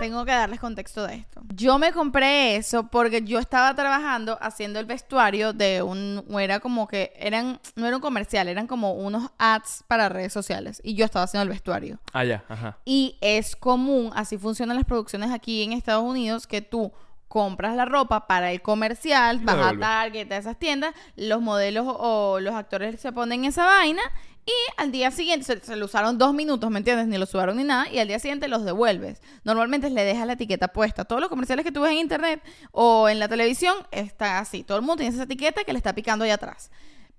Tengo 0.00 0.24
que 0.24 0.32
darles 0.32 0.58
contexto 0.58 1.06
de 1.06 1.16
esto. 1.16 1.42
Yo 1.54 1.78
me 1.78 1.92
compré 1.92 2.56
eso 2.56 2.88
porque 2.88 3.22
yo 3.22 3.38
estaba 3.38 3.74
trabajando 3.74 4.38
haciendo 4.40 4.80
el 4.80 4.86
vestuario 4.86 5.52
de 5.52 5.82
un... 5.82 6.24
Era 6.40 6.58
como 6.58 6.88
que... 6.88 7.12
eran 7.16 7.60
No 7.76 7.86
era 7.86 7.96
un 7.96 8.02
comercial, 8.02 8.48
eran 8.48 8.66
como 8.66 8.94
unos 8.94 9.30
ads 9.38 9.84
para 9.86 10.08
redes 10.08 10.32
sociales. 10.32 10.80
Y 10.82 10.94
yo 10.94 11.04
estaba 11.04 11.26
haciendo 11.26 11.42
el 11.42 11.50
vestuario. 11.50 12.00
Ah, 12.14 12.24
ya, 12.24 12.42
ajá. 12.48 12.78
Y 12.84 13.18
es 13.20 13.54
común, 13.54 14.10
así 14.14 14.38
funcionan 14.38 14.76
las 14.76 14.86
producciones 14.86 15.30
aquí 15.30 15.62
en 15.62 15.72
Estados 15.72 16.02
Unidos, 16.02 16.46
que 16.46 16.62
tú 16.62 16.92
compras 17.30 17.76
la 17.76 17.84
ropa 17.84 18.26
para 18.26 18.50
el 18.50 18.60
comercial, 18.60 19.38
vas 19.44 19.56
a. 19.56 19.78
Target, 19.78 20.32
a 20.32 20.36
esas 20.36 20.58
tiendas, 20.58 20.96
los 21.14 21.40
modelos 21.40 21.86
o 21.86 22.40
los 22.40 22.56
actores 22.56 23.00
se 23.00 23.12
ponen 23.12 23.44
esa 23.44 23.64
vaina 23.64 24.02
y 24.44 24.52
al 24.78 24.90
día 24.90 25.12
siguiente, 25.12 25.46
se, 25.46 25.60
se 25.60 25.76
lo 25.76 25.84
usaron 25.84 26.18
dos 26.18 26.34
minutos, 26.34 26.68
¿me 26.72 26.78
entiendes? 26.78 27.06
Ni 27.06 27.18
lo 27.18 27.26
sudaron 27.26 27.56
ni 27.56 27.62
nada, 27.62 27.88
y 27.88 28.00
al 28.00 28.08
día 28.08 28.18
siguiente 28.18 28.48
los 28.48 28.64
devuelves. 28.64 29.22
Normalmente 29.44 29.90
le 29.90 30.02
dejas 30.02 30.26
la 30.26 30.32
etiqueta 30.32 30.68
puesta. 30.68 31.04
Todos 31.04 31.20
los 31.20 31.30
comerciales 31.30 31.64
que 31.64 31.70
tú 31.70 31.82
ves 31.82 31.92
en 31.92 31.98
internet 31.98 32.42
o 32.72 33.08
en 33.08 33.20
la 33.20 33.28
televisión 33.28 33.76
está 33.92 34.40
así. 34.40 34.64
Todo 34.64 34.78
el 34.78 34.82
mundo 34.82 34.96
tiene 34.96 35.14
esa 35.14 35.22
etiqueta 35.22 35.62
que 35.62 35.72
le 35.72 35.78
está 35.78 35.94
picando 35.94 36.24
ahí 36.24 36.32
atrás. 36.32 36.72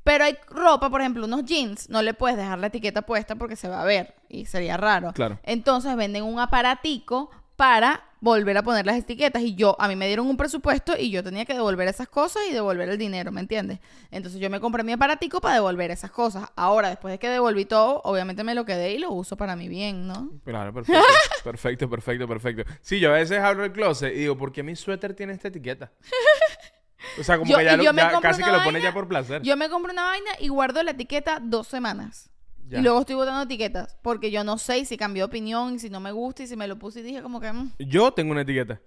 Pero 0.04 0.26
hay 0.26 0.36
ropa, 0.50 0.90
por 0.90 1.00
ejemplo, 1.00 1.26
unos 1.26 1.46
jeans, 1.46 1.90
no 1.90 2.02
le 2.02 2.14
puedes 2.14 2.36
dejar 2.36 2.60
la 2.60 2.68
etiqueta 2.68 3.04
puesta 3.04 3.36
porque 3.36 3.56
se 3.56 3.70
va 3.70 3.82
a 3.82 3.86
ver 3.86 4.16
y 4.28 4.46
sería 4.46 4.76
raro. 4.76 5.14
Claro. 5.14 5.40
Entonces 5.44 5.96
venden 5.96 6.24
un 6.24 6.40
aparatico 6.40 7.30
para 7.62 8.06
volver 8.22 8.58
a 8.58 8.64
poner 8.64 8.88
las 8.88 8.98
etiquetas 8.98 9.44
y 9.44 9.54
yo, 9.54 9.76
a 9.80 9.88
mí 9.88 9.96
me 9.96 10.08
dieron 10.08 10.26
un 10.28 10.36
presupuesto 10.36 10.98
y 10.98 11.12
yo 11.12 11.24
tenía 11.24 11.46
que 11.46 11.54
devolver 11.54 11.88
esas 11.88 12.08
cosas 12.08 12.42
y 12.50 12.54
devolver 12.54 12.90
el 12.90 12.98
dinero, 12.98 13.32
¿me 13.32 13.40
entiendes? 13.40 13.78
Entonces 14.10 14.42
yo 14.42 14.50
me 14.50 14.60
compré 14.60 14.84
mi 14.84 14.94
aparatico 14.94 15.40
para 15.40 15.54
devolver 15.54 15.92
esas 15.92 16.10
cosas. 16.10 16.50
Ahora, 16.56 16.90
después 16.90 17.12
de 17.12 17.20
que 17.20 17.30
devolví 17.30 17.66
todo, 17.66 18.02
obviamente 18.04 18.44
me 18.44 18.56
lo 18.56 18.66
quedé 18.66 18.94
y 18.94 18.98
lo 18.98 19.12
uso 19.12 19.38
para 19.38 19.56
mi 19.56 19.68
bien, 19.68 20.08
¿no? 20.08 20.32
Claro, 20.44 20.74
perfecto. 20.74 21.04
perfecto, 21.44 21.88
perfecto, 21.88 22.28
perfecto. 22.28 22.64
Sí, 22.82 23.00
yo 23.00 23.12
a 23.12 23.18
veces 23.18 23.38
abro 23.38 23.64
el 23.64 23.72
closet 23.72 24.12
y 24.12 24.22
digo, 24.22 24.36
¿por 24.36 24.52
qué 24.52 24.64
mi 24.64 24.76
suéter 24.76 25.14
tiene 25.14 25.34
esta 25.34 25.50
etiqueta? 25.50 25.92
O 27.20 27.24
sea, 27.24 27.38
como 27.38 27.50
Yo- 27.52 27.58
que 27.58 27.66
ya, 27.66 27.78
lo- 27.78 27.84
ya 27.84 28.20
casi 28.22 28.42
que 28.44 28.50
lo 28.52 28.58
pone 28.58 28.74
vaina, 28.74 28.80
ya 28.90 28.94
por 28.94 29.08
placer. 29.08 29.42
Yo 29.42 29.58
me 29.58 29.70
compro 29.70 29.92
una 29.92 30.04
vaina 30.04 30.32
y 30.40 30.48
guardo 30.48 30.82
la 30.82 30.92
etiqueta 30.92 31.40
dos 31.42 31.68
semanas. 31.68 32.31
Ya. 32.72 32.80
Y 32.80 32.84
luego 32.84 33.02
estoy 33.02 33.16
botando 33.16 33.42
etiquetas 33.44 33.98
porque 34.02 34.32
yo 34.32 34.44
no 34.46 34.58
sé 34.58 34.86
si 34.86 34.96
cambió 34.98 35.24
de 35.24 35.28
opinión 35.28 35.76
y 35.76 35.80
si 35.80 35.90
no 35.90 36.00
me 36.00 36.12
gusta 36.14 36.44
y 36.44 36.48
si 36.48 36.56
me 36.56 36.68
lo 36.68 36.80
puse 36.80 37.02
y 37.02 37.04
dije 37.04 37.22
como 37.22 37.40
que... 37.42 37.52
mm, 37.52 37.72
Yo 37.80 38.12
tengo 38.14 38.32
una 38.32 38.42
etiqueta. 38.42 38.80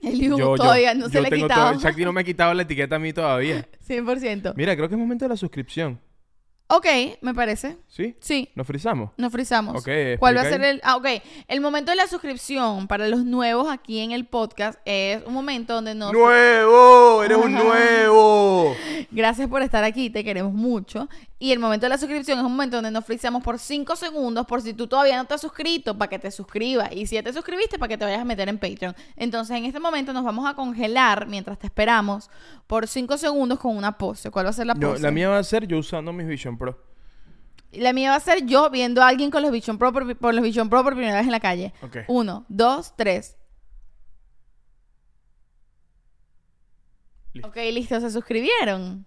el 0.00 0.22
hijo 0.22 0.38
Yo, 0.38 0.56
yo, 0.56 0.62
todavía 0.62 0.94
no 0.94 1.08
se 1.08 1.14
yo 1.14 1.20
le 1.22 1.26
ha 1.26 1.30
tengo 1.30 1.46
quitado. 1.48 1.70
todo- 1.72 1.80
Shakti 1.80 2.04
no 2.04 2.12
me 2.12 2.20
ha 2.20 2.24
quitado 2.24 2.54
la 2.54 2.62
etiqueta 2.62 2.96
a 2.96 2.98
mí 3.00 3.12
todavía. 3.12 3.66
100%. 3.88 4.54
Mira, 4.56 4.76
creo 4.76 4.88
que 4.88 4.94
es 4.94 4.98
momento 4.98 5.24
de 5.24 5.30
la 5.30 5.36
suscripción. 5.36 6.00
Ok, 6.68 6.86
me 7.20 7.34
parece. 7.34 7.76
¿Sí? 7.86 8.16
Sí. 8.20 8.48
¿Nos 8.54 8.66
frizamos? 8.66 9.10
Nos 9.18 9.30
frizamos. 9.30 9.76
Ok, 9.76 10.18
¿Cuál 10.18 10.36
va 10.36 10.40
a 10.40 10.44
explica 10.44 10.50
ser 10.50 10.62
ahí. 10.62 10.70
el...? 10.76 10.80
Ah, 10.84 10.96
ok. 10.96 11.06
El 11.48 11.60
momento 11.60 11.90
de 11.90 11.96
la 11.96 12.06
suscripción 12.06 12.86
para 12.86 13.08
los 13.08 13.26
nuevos 13.26 13.68
aquí 13.70 13.98
en 13.98 14.12
el 14.12 14.24
podcast 14.24 14.78
es 14.86 15.22
un 15.26 15.34
momento 15.34 15.74
donde 15.74 15.94
nos... 15.94 16.12
¡Nuevo! 16.14 17.22
¡Eres 17.24 17.36
un 17.36 17.54
Ajá. 17.56 17.64
nuevo! 17.64 18.74
Gracias 19.10 19.48
por 19.48 19.60
estar 19.60 19.84
aquí, 19.84 20.08
te 20.08 20.24
queremos 20.24 20.54
mucho. 20.54 21.10
Y 21.42 21.50
el 21.50 21.58
momento 21.58 21.86
de 21.86 21.90
la 21.90 21.98
suscripción 21.98 22.38
es 22.38 22.44
un 22.44 22.52
momento 22.52 22.76
donde 22.76 22.92
nos 22.92 23.04
frizamos 23.04 23.42
por 23.42 23.58
5 23.58 23.96
segundos 23.96 24.46
por 24.46 24.62
si 24.62 24.74
tú 24.74 24.86
todavía 24.86 25.16
no 25.16 25.24
te 25.24 25.34
has 25.34 25.40
suscrito, 25.40 25.98
para 25.98 26.08
que 26.08 26.20
te 26.20 26.30
suscribas. 26.30 26.92
Y 26.92 27.08
si 27.08 27.16
ya 27.16 27.24
te 27.24 27.32
suscribiste, 27.32 27.80
para 27.80 27.88
que 27.88 27.98
te 27.98 28.04
vayas 28.04 28.20
a 28.20 28.24
meter 28.24 28.48
en 28.48 28.58
Patreon. 28.58 28.94
Entonces, 29.16 29.56
en 29.56 29.64
este 29.64 29.80
momento 29.80 30.12
nos 30.12 30.22
vamos 30.22 30.48
a 30.48 30.54
congelar 30.54 31.26
mientras 31.26 31.58
te 31.58 31.66
esperamos 31.66 32.30
por 32.68 32.86
5 32.86 33.18
segundos 33.18 33.58
con 33.58 33.76
una 33.76 33.98
pose. 33.98 34.30
¿Cuál 34.30 34.46
va 34.46 34.50
a 34.50 34.52
ser 34.52 34.68
la 34.68 34.76
pose? 34.76 35.02
la 35.02 35.10
mía 35.10 35.30
va 35.30 35.38
a 35.38 35.42
ser 35.42 35.66
yo 35.66 35.78
usando 35.78 36.12
mis 36.12 36.28
Vision 36.28 36.56
Pro. 36.56 36.80
La 37.72 37.92
mía 37.92 38.10
va 38.10 38.16
a 38.18 38.20
ser 38.20 38.46
yo 38.46 38.70
viendo 38.70 39.02
a 39.02 39.08
alguien 39.08 39.32
con 39.32 39.42
los 39.42 39.50
Vision 39.50 39.78
Pro 39.78 39.92
por, 39.92 40.16
por 40.16 40.34
los 40.34 40.44
Vision 40.44 40.70
Pro 40.70 40.84
por 40.84 40.94
primera 40.94 41.16
vez 41.16 41.26
en 41.26 41.32
la 41.32 41.40
calle. 41.40 41.74
Ok. 41.82 41.96
Uno, 42.06 42.46
dos, 42.48 42.94
tres. 42.94 43.36
Listo. 47.32 47.48
Ok, 47.48 47.56
listo, 47.56 47.98
¿se 47.98 48.12
suscribieron? 48.12 49.06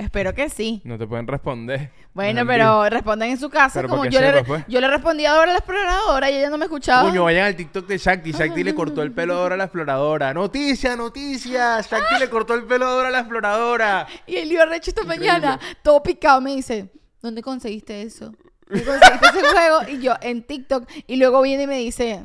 Espero 0.00 0.32
que 0.34 0.48
sí. 0.48 0.80
No 0.84 0.96
te 0.96 1.06
pueden 1.06 1.26
responder. 1.26 1.90
Bueno, 2.14 2.46
pero 2.46 2.88
respondan 2.88 3.28
en 3.28 3.38
su 3.38 3.50
casa 3.50 3.74
Pero 3.80 3.88
como 3.88 4.00
para 4.00 4.10
que 4.10 4.14
yo 4.16 4.20
le, 4.22 4.44
pues. 4.44 4.64
yo 4.66 4.80
le 4.80 4.88
respondí 4.88 5.26
a 5.26 5.32
Dora 5.32 5.52
la 5.52 5.58
exploradora 5.58 6.30
y 6.30 6.36
ella 6.38 6.48
no 6.48 6.56
me 6.56 6.64
escuchaba. 6.64 7.02
Coño, 7.08 7.24
vayan 7.24 7.44
al 7.46 7.54
TikTok 7.56 7.86
de 7.86 7.98
Shakti. 7.98 8.32
Shakti 8.32 8.64
le 8.64 8.74
cortó 8.74 9.02
el 9.02 9.12
pelo 9.12 9.34
a 9.34 9.36
Dora 9.42 9.56
la 9.58 9.64
exploradora. 9.64 10.32
Noticia, 10.32 10.96
noticia. 10.96 11.80
Shakti 11.82 12.18
le 12.18 12.30
cortó 12.30 12.54
el 12.54 12.64
pelo 12.64 12.86
a 12.86 12.90
Dora 12.92 13.10
la 13.10 13.18
exploradora. 13.20 14.06
Y 14.26 14.36
el 14.36 14.48
lío 14.48 14.64
recho 14.64 14.90
esta 14.90 15.02
Increíble. 15.02 15.28
mañana, 15.32 15.60
todo 15.82 16.02
picado, 16.02 16.40
me 16.40 16.54
dice, 16.56 16.90
¿dónde 17.20 17.42
conseguiste 17.42 18.00
eso? 18.02 18.32
¿Dónde 18.68 18.84
conseguiste 18.84 19.28
ese 19.28 19.46
juego? 19.48 19.78
Y 19.88 20.00
yo, 20.02 20.14
en 20.22 20.42
TikTok. 20.42 20.88
Y 21.06 21.16
luego 21.16 21.42
viene 21.42 21.64
y 21.64 21.66
me 21.66 21.76
dice, 21.76 22.24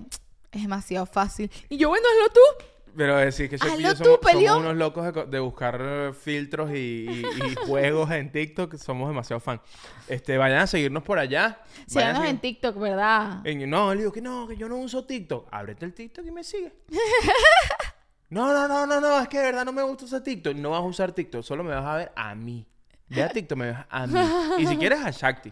es 0.51 0.61
demasiado 0.61 1.05
fácil. 1.05 1.51
Y 1.67 1.75
yo, 1.77 1.89
bueno, 1.89 2.05
hazlo 2.09 2.33
tú. 2.33 2.65
Pero 2.95 3.17
decir 3.17 3.49
que 3.49 3.55
y 3.57 3.59
yo 3.83 3.95
tú, 3.95 4.19
somos, 4.21 4.57
unos 4.57 4.75
locos 4.75 5.29
de, 5.29 5.39
buscar 5.39 5.77
eh, 5.81 6.13
filtros 6.13 6.71
y, 6.71 6.75
y- 6.75 7.25
y 7.45 7.55
juegos 7.67 8.09
en 8.11 8.31
TikTok. 8.31 8.75
Somos 8.77 9.09
demasiado 9.09 9.39
fan. 9.39 9.59
Este, 10.07 10.37
vayan 10.37 10.59
a 10.59 10.67
seguirnos 10.67 11.03
por 11.03 11.19
allá. 11.19 11.59
Síganos 11.87 12.25
en 12.25 12.39
TikTok, 12.39 12.77
¿verdad? 12.79 13.45
En- 13.45 13.69
no, 13.69 13.93
le 13.93 13.99
digo 14.01 14.11
que 14.13 14.21
no, 14.21 14.47
que 14.47 14.55
yo 14.55 14.69
no 14.69 14.77
uso 14.77 15.03
TikTok. 15.05 15.49
Ábrete 15.51 15.85
el 15.85 15.93
TikTok 15.93 16.25
y 16.25 16.31
me 16.31 16.43
sigue. 16.43 16.73
no, 18.29 18.53
no, 18.53 18.67
no, 18.67 18.85
no, 18.87 19.01
no, 19.01 19.21
es 19.21 19.27
que 19.27 19.39
de 19.39 19.43
verdad 19.45 19.65
no 19.65 19.73
me 19.73 19.83
gusta 19.83 20.05
usar 20.05 20.21
TikTok. 20.21 20.55
No 20.55 20.69
vas 20.71 20.79
a 20.79 20.83
usar 20.83 21.11
TikTok, 21.11 21.43
solo 21.43 21.63
me 21.63 21.71
vas 21.75 21.85
a 21.85 21.95
ver 21.97 22.11
a 22.15 22.33
mí. 22.35 22.65
Ve 23.09 23.23
a 23.23 23.29
TikTok, 23.29 23.57
me 23.57 23.65
ves 23.67 23.77
a 23.89 24.07
mí. 24.07 24.19
Y 24.59 24.67
si 24.67 24.77
quieres 24.77 24.99
a 25.03 25.11
Shakti. 25.11 25.51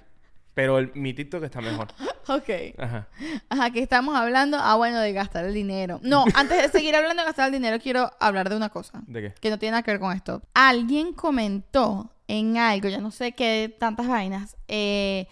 Pero 0.54 0.78
el- 0.78 0.91
mi 0.93 1.14
TikTok 1.14 1.43
está 1.43 1.62
mejor. 1.62 1.88
Ok. 2.26 2.49
Ajá. 2.78 3.10
Ajá, 3.49 3.72
que 3.72 3.82
estamos 3.82 4.16
hablando? 4.16 4.58
Ah, 4.58 4.76
bueno, 4.76 4.99
de 5.01 5.12
gastar 5.12 5.43
el 5.43 5.54
dinero. 5.54 5.99
No, 6.04 6.24
antes 6.36 6.62
de 6.62 6.70
seguir 6.70 6.95
hablando 6.95 7.22
de 7.22 7.26
gastar 7.28 7.47
el 7.47 7.51
dinero, 7.51 7.80
quiero 7.82 8.12
hablar 8.18 8.49
de 8.49 8.56
una 8.56 8.70
cosa. 8.70 9.01
¿De 9.08 9.22
qué? 9.22 9.34
Que 9.41 9.49
no 9.49 9.60
tiene 9.60 9.72
nada 9.72 9.84
que 9.84 9.91
ver 9.91 9.99
con 9.99 10.16
esto. 10.16 10.41
Alguien 10.54 11.12
comentó 11.12 12.14
en 12.30 12.58
algo, 12.58 12.88
ya 12.88 12.99
no 13.01 13.12
sé 13.12 13.34
qué 13.34 13.76
tantas 13.78 14.08
vainas, 14.08 14.56
eh, 14.70 15.28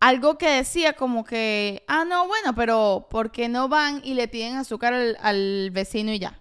algo 0.00 0.36
que 0.36 0.50
decía 0.50 0.92
como 0.92 1.24
que, 1.24 1.82
ah, 1.88 2.04
no, 2.04 2.26
bueno, 2.28 2.54
pero 2.54 3.06
¿por 3.10 3.30
qué 3.32 3.48
no 3.48 3.70
van 3.70 4.02
y 4.04 4.12
le 4.12 4.28
piden 4.28 4.56
azúcar 4.56 4.92
al, 4.92 5.16
al 5.22 5.70
vecino 5.72 6.12
y 6.12 6.18
ya? 6.18 6.38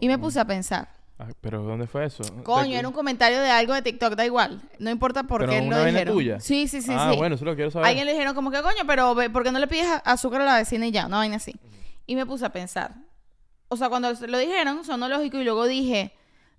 Y 0.00 0.08
me 0.08 0.18
puse 0.18 0.38
a 0.38 0.44
pensar. 0.44 0.90
Pero 1.40 1.62
¿dónde 1.62 1.86
fue 1.86 2.04
eso? 2.04 2.22
Coño, 2.44 2.72
¿De- 2.72 2.78
era 2.78 2.88
un 2.88 2.92
comentario 2.94 3.40
de 3.40 3.48
algo 3.50 3.72
de 3.72 3.80
TikTok, 3.82 4.14
da 4.14 4.26
igual. 4.26 4.60
No 4.78 4.90
importa 4.90 5.22
por 5.22 5.40
¿Pero 5.40 5.52
qué 5.52 5.60
una 5.60 5.76
lo 5.78 5.82
vaina 5.82 5.98
dijeron. 6.00 6.14
tuya? 6.14 6.40
Sí, 6.40 6.68
sí, 6.68 6.82
sí, 6.82 6.92
ah, 6.94 7.10
sí. 7.12 7.16
bueno, 7.16 7.36
eso 7.36 7.44
lo 7.46 7.54
quiero 7.54 7.70
saber. 7.70 7.88
Alguien 7.88 8.04
le 8.06 8.12
dijeron 8.12 8.34
como 8.34 8.50
que, 8.50 8.60
coño, 8.62 8.82
pero 8.86 9.14
ve, 9.14 9.30
¿por 9.30 9.42
qué 9.42 9.50
no 9.50 9.58
le 9.58 9.66
pides 9.66 9.86
azúcar 10.04 10.42
a 10.42 10.44
la 10.44 10.56
vecina 10.58 10.86
y 10.86 10.90
ya? 10.90 11.06
Una 11.06 11.16
vaina 11.18 11.36
así. 11.36 11.54
Y 12.06 12.16
me 12.16 12.26
puse 12.26 12.44
a 12.44 12.50
pensar. 12.50 12.96
O 13.68 13.76
sea, 13.78 13.88
cuando 13.88 14.12
lo 14.12 14.38
dijeron, 14.38 14.84
sonó 14.84 15.08
lógico 15.08 15.38
y 15.38 15.44
luego 15.44 15.64
dije, 15.66 16.12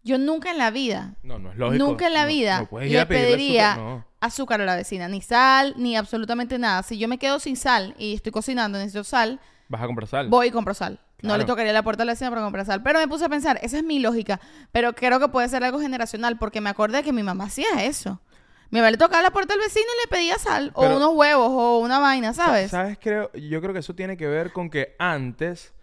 yo 0.04 0.18
nunca 0.18 0.50
en 0.50 0.58
la 0.58 0.72
vida, 0.72 1.14
No, 1.22 1.38
no 1.38 1.52
es 1.52 1.58
lógico. 1.58 1.86
nunca 1.86 2.08
en 2.08 2.14
la 2.14 2.24
No- 2.24 2.28
vida 2.28 2.68
no 2.72 2.80
le 2.80 3.06
pediría 3.06 3.72
azúcar, 3.74 3.86
no. 3.88 4.06
azúcar 4.22 4.62
a 4.62 4.66
la 4.66 4.76
vecina. 4.76 5.08
Ni 5.08 5.22
sal, 5.22 5.76
ni 5.78 5.96
absolutamente 5.96 6.58
nada. 6.58 6.82
Si 6.82 6.98
yo 6.98 7.08
me 7.08 7.20
quedo 7.20 7.38
sin 7.40 7.56
sal 7.58 7.94
y 8.00 8.16
estoy 8.16 8.32
cocinando, 8.32 8.80
necesito 8.80 9.04
sal, 9.04 9.40
Vas 9.70 9.82
a 9.84 9.86
comprar 9.86 10.08
sal. 10.08 10.30
voy 10.30 10.48
y 10.48 10.52
compro 10.52 10.74
sal. 10.74 11.00
No 11.22 11.38
le 11.38 11.46
tocaría 11.46 11.74
la 11.74 11.84
puerta 11.84 12.04
a 12.04 12.06
la 12.06 12.14
vecina 12.14 12.30
para 12.30 12.44
comprar 12.44 12.66
sal. 12.66 12.84
Pero 12.84 13.00
me 13.00 13.08
puse 13.08 13.26
a 13.26 13.30
pensar, 13.30 13.60
esa 13.64 13.78
es 13.78 13.84
mi 13.84 14.00
lógica. 14.00 14.40
Pero 14.72 14.94
creo 14.94 15.20
que 15.20 15.28
puede 15.30 15.50
ser 15.50 15.64
algo 15.64 15.80
generacional 15.80 16.38
porque 16.38 16.62
me 16.62 16.70
acordé 16.70 17.04
que 17.04 17.12
mi 17.12 17.24
mamá 17.24 17.46
hacía 17.46 17.84
eso. 17.86 18.22
Mi 18.70 18.80
mamá 18.80 18.92
le 18.92 18.98
tocaba 18.98 19.24
la 19.24 19.32
puerta 19.32 19.54
al 19.54 19.60
vecino 19.60 19.86
y 19.86 20.06
le 20.06 20.16
pedía 20.16 20.38
sal. 20.38 20.72
o 20.76 20.86
unos 20.86 21.16
huevos 21.16 21.50
o 21.50 21.80
una 21.80 22.00
vaina, 22.00 22.34
¿sabes? 22.34 22.72
¿Sabes? 22.72 22.98
Creo, 23.02 23.32
yo 23.34 23.62
creo 23.62 23.74
que 23.74 23.80
eso 23.80 23.96
tiene 23.96 24.18
que 24.18 24.28
ver 24.28 24.52
con 24.52 24.70
que 24.70 24.96
antes 25.00 25.74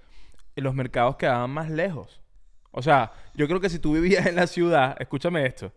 los 0.55 0.75
mercados 0.75 1.17
quedaban 1.17 1.51
más 1.51 1.71
lejos. 1.71 2.21
O 2.71 2.83
sea, 2.83 3.13
yo 3.35 3.49
creo 3.49 3.61
que 3.61 3.71
si 3.71 3.79
tú 3.79 3.95
vivías 3.95 4.27
en 4.27 4.37
la 4.37 4.47
ciudad, 4.47 4.97
escúchame 4.99 5.47
esto, 5.47 5.73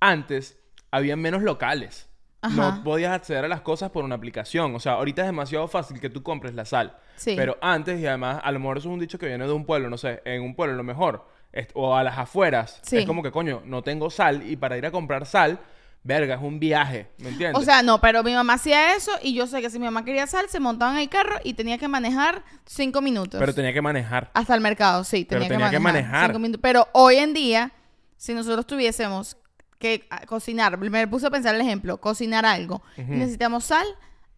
antes 0.00 0.58
había 0.90 1.16
menos 1.16 1.42
locales. 1.42 2.09
Ajá. 2.42 2.54
No 2.56 2.82
podías 2.84 3.12
acceder 3.12 3.44
a 3.44 3.48
las 3.48 3.60
cosas 3.60 3.90
por 3.90 4.02
una 4.04 4.14
aplicación. 4.14 4.74
O 4.74 4.80
sea, 4.80 4.92
ahorita 4.92 5.22
es 5.22 5.28
demasiado 5.28 5.68
fácil 5.68 6.00
que 6.00 6.08
tú 6.08 6.22
compres 6.22 6.54
la 6.54 6.64
sal. 6.64 6.96
Sí. 7.16 7.34
Pero 7.36 7.58
antes, 7.60 8.00
y 8.00 8.06
además, 8.06 8.40
a 8.42 8.50
lo 8.52 8.58
mejor 8.60 8.78
eso 8.78 8.88
es 8.88 8.94
un 8.94 9.00
dicho 9.00 9.18
que 9.18 9.26
viene 9.26 9.46
de 9.46 9.52
un 9.52 9.66
pueblo, 9.66 9.90
no 9.90 9.98
sé, 9.98 10.22
en 10.24 10.42
un 10.42 10.54
pueblo 10.54 10.74
lo 10.74 10.82
mejor, 10.82 11.26
o 11.74 11.94
a 11.94 12.02
las 12.02 12.16
afueras, 12.18 12.80
Sí. 12.82 12.98
es 12.98 13.06
como 13.06 13.22
que, 13.22 13.30
coño, 13.30 13.62
no 13.66 13.82
tengo 13.82 14.08
sal 14.10 14.48
y 14.48 14.56
para 14.56 14.78
ir 14.78 14.86
a 14.86 14.90
comprar 14.90 15.26
sal, 15.26 15.58
verga, 16.02 16.36
es 16.36 16.40
un 16.40 16.58
viaje, 16.58 17.08
¿me 17.18 17.28
entiendes? 17.28 17.60
O 17.60 17.62
sea, 17.64 17.82
no, 17.82 18.00
pero 18.00 18.22
mi 18.22 18.32
mamá 18.32 18.54
hacía 18.54 18.94
eso 18.94 19.10
y 19.20 19.34
yo 19.34 19.46
sé 19.46 19.60
que 19.60 19.68
si 19.68 19.78
mi 19.78 19.84
mamá 19.84 20.02
quería 20.02 20.26
sal, 20.26 20.48
se 20.48 20.60
montaba 20.60 20.92
en 20.92 20.98
el 21.00 21.10
carro 21.10 21.36
y 21.44 21.52
tenía 21.52 21.76
que 21.76 21.88
manejar 21.88 22.42
cinco 22.64 23.02
minutos. 23.02 23.38
pero 23.38 23.52
tenía 23.54 23.74
que 23.74 23.82
manejar. 23.82 24.30
Hasta 24.32 24.54
el 24.54 24.62
mercado, 24.62 25.04
sí, 25.04 25.26
Pero 25.28 25.42
tenía, 25.42 25.66
que 25.66 25.72
que 25.72 25.78
manejar. 25.78 26.04
manejar. 26.10 26.26
cinco 26.30 26.38
minutos. 26.38 26.60
Pero 26.62 26.88
hoy 26.92 27.16
en 27.16 27.34
día, 27.34 27.72
si 28.16 28.32
nosotros 28.32 28.66
tuviésemos 28.66 29.36
que 29.80 30.06
ah, 30.10 30.26
cocinar, 30.26 30.76
me 30.78 31.08
puse 31.08 31.26
a 31.26 31.30
pensar 31.30 31.54
el 31.54 31.60
ejemplo, 31.62 32.00
cocinar 32.00 32.44
algo, 32.44 32.82
necesitamos 32.98 33.64
sal, 33.64 33.86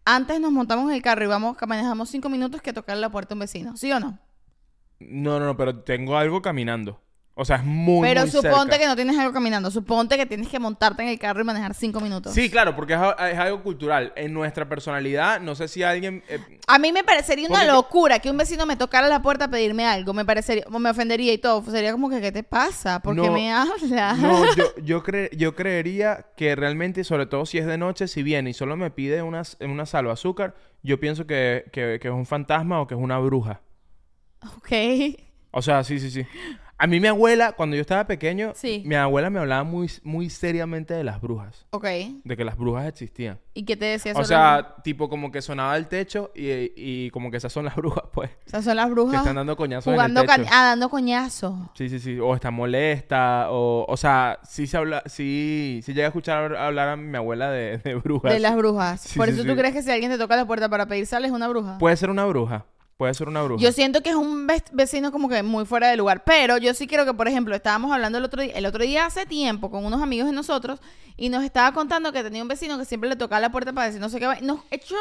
antes 0.05 0.39
nos 0.39 0.51
montamos 0.53 0.89
en 0.89 0.95
el 0.95 1.01
carro 1.01 1.25
y 1.25 1.27
vamos, 1.27 1.57
manejamos 1.67 2.09
cinco 2.09 2.29
minutos 2.29 2.61
que 2.61 2.71
tocar 2.71 2.97
la 2.97 3.11
puerta 3.11 3.33
a 3.33 3.35
un 3.35 3.41
vecino, 3.41 3.75
¿sí 3.75 3.91
o 3.91 3.99
no? 3.99 4.17
No, 4.99 5.39
no, 5.39 5.45
no, 5.45 5.57
pero 5.57 5.83
tengo 5.83 6.17
algo 6.17 6.41
caminando. 6.41 7.01
O 7.35 7.45
sea, 7.45 7.55
es 7.55 7.63
muy, 7.63 8.07
pero 8.07 8.21
muy 8.21 8.29
suponte 8.29 8.73
cerca. 8.73 8.77
que 8.77 8.85
no 8.85 8.95
tienes 8.95 9.17
algo 9.17 9.33
caminando, 9.33 9.71
suponte 9.71 10.17
que 10.17 10.27
tienes 10.27 10.49
que 10.49 10.59
montarte 10.59 11.01
en 11.01 11.09
el 11.09 11.17
carro 11.17 11.41
y 11.41 11.43
manejar 11.43 11.73
cinco 11.73 11.99
minutos. 11.99 12.31
Sí, 12.31 12.47
claro, 12.47 12.75
porque 12.75 12.93
es, 12.93 12.99
algo 13.39 13.63
cultural. 13.63 14.13
En 14.15 14.33
nuestra 14.33 14.69
personalidad, 14.69 15.41
no 15.41 15.55
sé 15.55 15.67
si 15.67 15.81
alguien... 15.81 16.23
eh, 16.29 16.39
A 16.67 16.77
mí 16.77 16.91
me 16.91 17.03
parecería 17.03 17.47
una 17.49 17.65
locura 17.65 18.19
que 18.19 18.29
un 18.29 18.37
vecino 18.37 18.67
me 18.67 18.75
tocara 18.75 19.07
la 19.07 19.23
puerta 19.23 19.45
a 19.45 19.47
pedirme 19.47 19.83
algo. 19.83 20.13
Me 20.13 20.25
parecería, 20.25 20.63
me 20.69 20.91
ofendería 20.91 21.33
y 21.33 21.39
todo. 21.39 21.63
Sería 21.71 21.91
como 21.91 22.07
que, 22.11 22.21
¿qué 22.21 22.31
te 22.31 22.43
pasa? 22.43 22.99
¿Por 22.99 23.19
qué 23.19 23.29
me 23.31 23.51
hablas? 23.51 23.81
no, 24.19 24.45
yo, 24.55 24.65
yo, 24.83 25.03
cre- 25.03 25.35
yo 25.35 25.55
creería 25.55 26.27
que 26.37 26.55
realmente, 26.55 27.03
sobre 27.03 27.25
todo 27.25 27.47
si 27.47 27.57
es 27.57 27.65
de 27.65 27.79
noche, 27.79 28.07
si 28.07 28.21
viene 28.21 28.51
y 28.51 28.53
solo 28.53 28.77
me 28.77 28.91
pide 28.91 29.23
una, 29.23 29.41
una 29.61 29.87
salva 29.87 30.13
azúcar, 30.13 30.53
yo 30.83 30.99
pienso 30.99 31.25
que, 31.25 31.65
que- 31.71 31.97
que 31.99 32.09
es 32.09 32.13
un 32.13 32.27
fantasma 32.27 32.79
o 32.79 32.85
que 32.85 32.93
es 32.93 33.01
una 33.01 33.17
bruja. 33.17 33.61
Ok. 34.57 34.71
O 35.49 35.61
sea, 35.63 35.83
sí, 35.83 35.99
sí, 35.99 36.11
sí. 36.11 36.25
A 36.83 36.87
mí 36.87 36.99
mi 36.99 37.07
abuela, 37.07 37.53
cuando 37.53 37.77
yo 37.77 37.81
estaba 37.81 38.05
pequeño, 38.07 38.51
Sí. 38.55 38.83
mi 38.85 38.95
abuela 38.95 39.29
me 39.29 39.39
hablaba 39.39 39.63
muy, 39.63 39.89
muy 40.03 40.29
seriamente 40.29 40.93
de 40.93 41.05
las 41.05 41.21
brujas. 41.21 41.65
Ok. 41.69 41.85
De 42.25 42.35
que 42.35 42.43
las 42.43 42.57
brujas 42.57 42.87
existían. 42.87 43.39
¿Y 43.53 43.63
qué 43.63 43.77
te 43.77 43.85
decía 43.85 44.11
O 44.11 44.15
sobre 44.15 44.27
sea, 44.27 44.75
tipo 44.83 45.07
como 45.07 45.31
que 45.31 45.41
sonaba 45.41 45.77
el 45.77 45.87
techo 45.87 46.31
y, 46.35 46.73
y 46.75 47.09
como 47.11 47.31
que 47.31 47.37
esas 47.37 47.53
son 47.53 47.63
las 47.63 47.75
brujas, 47.77 48.03
pues. 48.11 48.31
O 48.47 48.49
sea, 48.49 48.61
son 48.61 48.75
las 48.75 48.87
Que 48.87 48.91
brujas 48.91 49.19
están 49.21 49.35
dando 49.37 49.55
coñazos 49.55 49.93
en 49.93 49.99
el 50.01 50.13
techo. 50.13 50.25
ca- 50.27 50.49
ah, 50.51 50.63
dando 50.65 50.89
coñazos. 50.89 51.53
Sí, 51.73 51.87
sí, 51.87 51.99
sí. 51.99 52.19
O 52.19 52.35
está 52.35 52.51
molesta. 52.51 53.47
O, 53.51 53.85
o 53.87 53.95
sea, 53.95 54.39
sí 54.43 54.67
se 54.67 54.75
habla, 54.75 55.03
sí, 55.05 55.79
sí 55.85 55.93
llega 55.93 56.07
a 56.07 56.09
escuchar 56.09 56.53
hablar 56.57 56.89
a 56.89 56.95
mi 56.97 57.15
abuela 57.15 57.49
de, 57.49 57.77
de 57.77 57.95
brujas. 57.95 58.33
De 58.33 58.39
las 58.41 58.57
brujas. 58.57 58.99
Sí, 58.99 59.17
Por 59.17 59.27
sí, 59.27 59.33
eso 59.35 59.43
sí. 59.43 59.47
tú 59.47 59.55
crees 59.55 59.73
que 59.73 59.83
si 59.83 59.89
alguien 59.89 60.11
te 60.11 60.17
toca 60.17 60.35
la 60.35 60.45
puerta 60.45 60.67
para 60.67 60.85
pedir 60.87 61.05
sal 61.05 61.23
es 61.23 61.31
una 61.31 61.47
bruja. 61.47 61.77
Puede 61.77 61.95
ser 61.95 62.09
una 62.09 62.25
bruja. 62.25 62.65
Puede 62.97 63.13
ser 63.15 63.27
una 63.27 63.41
bruja. 63.41 63.61
Yo 63.61 63.71
siento 63.71 64.01
que 64.01 64.09
es 64.11 64.15
un 64.15 64.45
ve- 64.47 64.63
vecino 64.71 65.11
como 65.11 65.27
que 65.27 65.41
muy 65.43 65.65
fuera 65.65 65.89
de 65.89 65.97
lugar. 65.97 66.23
Pero 66.23 66.57
yo 66.57 66.73
sí 66.73 66.87
creo 66.87 67.05
que, 67.05 67.13
por 67.13 67.27
ejemplo, 67.27 67.55
estábamos 67.55 67.91
hablando 67.91 68.17
el 68.19 68.23
otro 68.23 68.41
día, 68.41 68.53
el 68.53 68.65
otro 68.65 68.83
día 68.83 69.05
hace 69.05 69.25
tiempo 69.25 69.69
con 69.71 69.83
unos 69.85 70.01
amigos 70.01 70.27
de 70.27 70.33
nosotros 70.33 70.79
y 71.17 71.29
nos 71.29 71.43
estaba 71.43 71.73
contando 71.73 72.11
que 72.13 72.23
tenía 72.23 72.41
un 72.41 72.47
vecino 72.47 72.77
que 72.77 72.85
siempre 72.85 73.09
le 73.09 73.15
tocaba 73.15 73.39
la 73.39 73.51
puerta 73.51 73.73
para 73.73 73.87
decir 73.87 73.99
no 73.99 74.09
sé 74.09 74.19
qué. 74.19 74.27
Nos 74.41 74.59
echó 74.71 74.95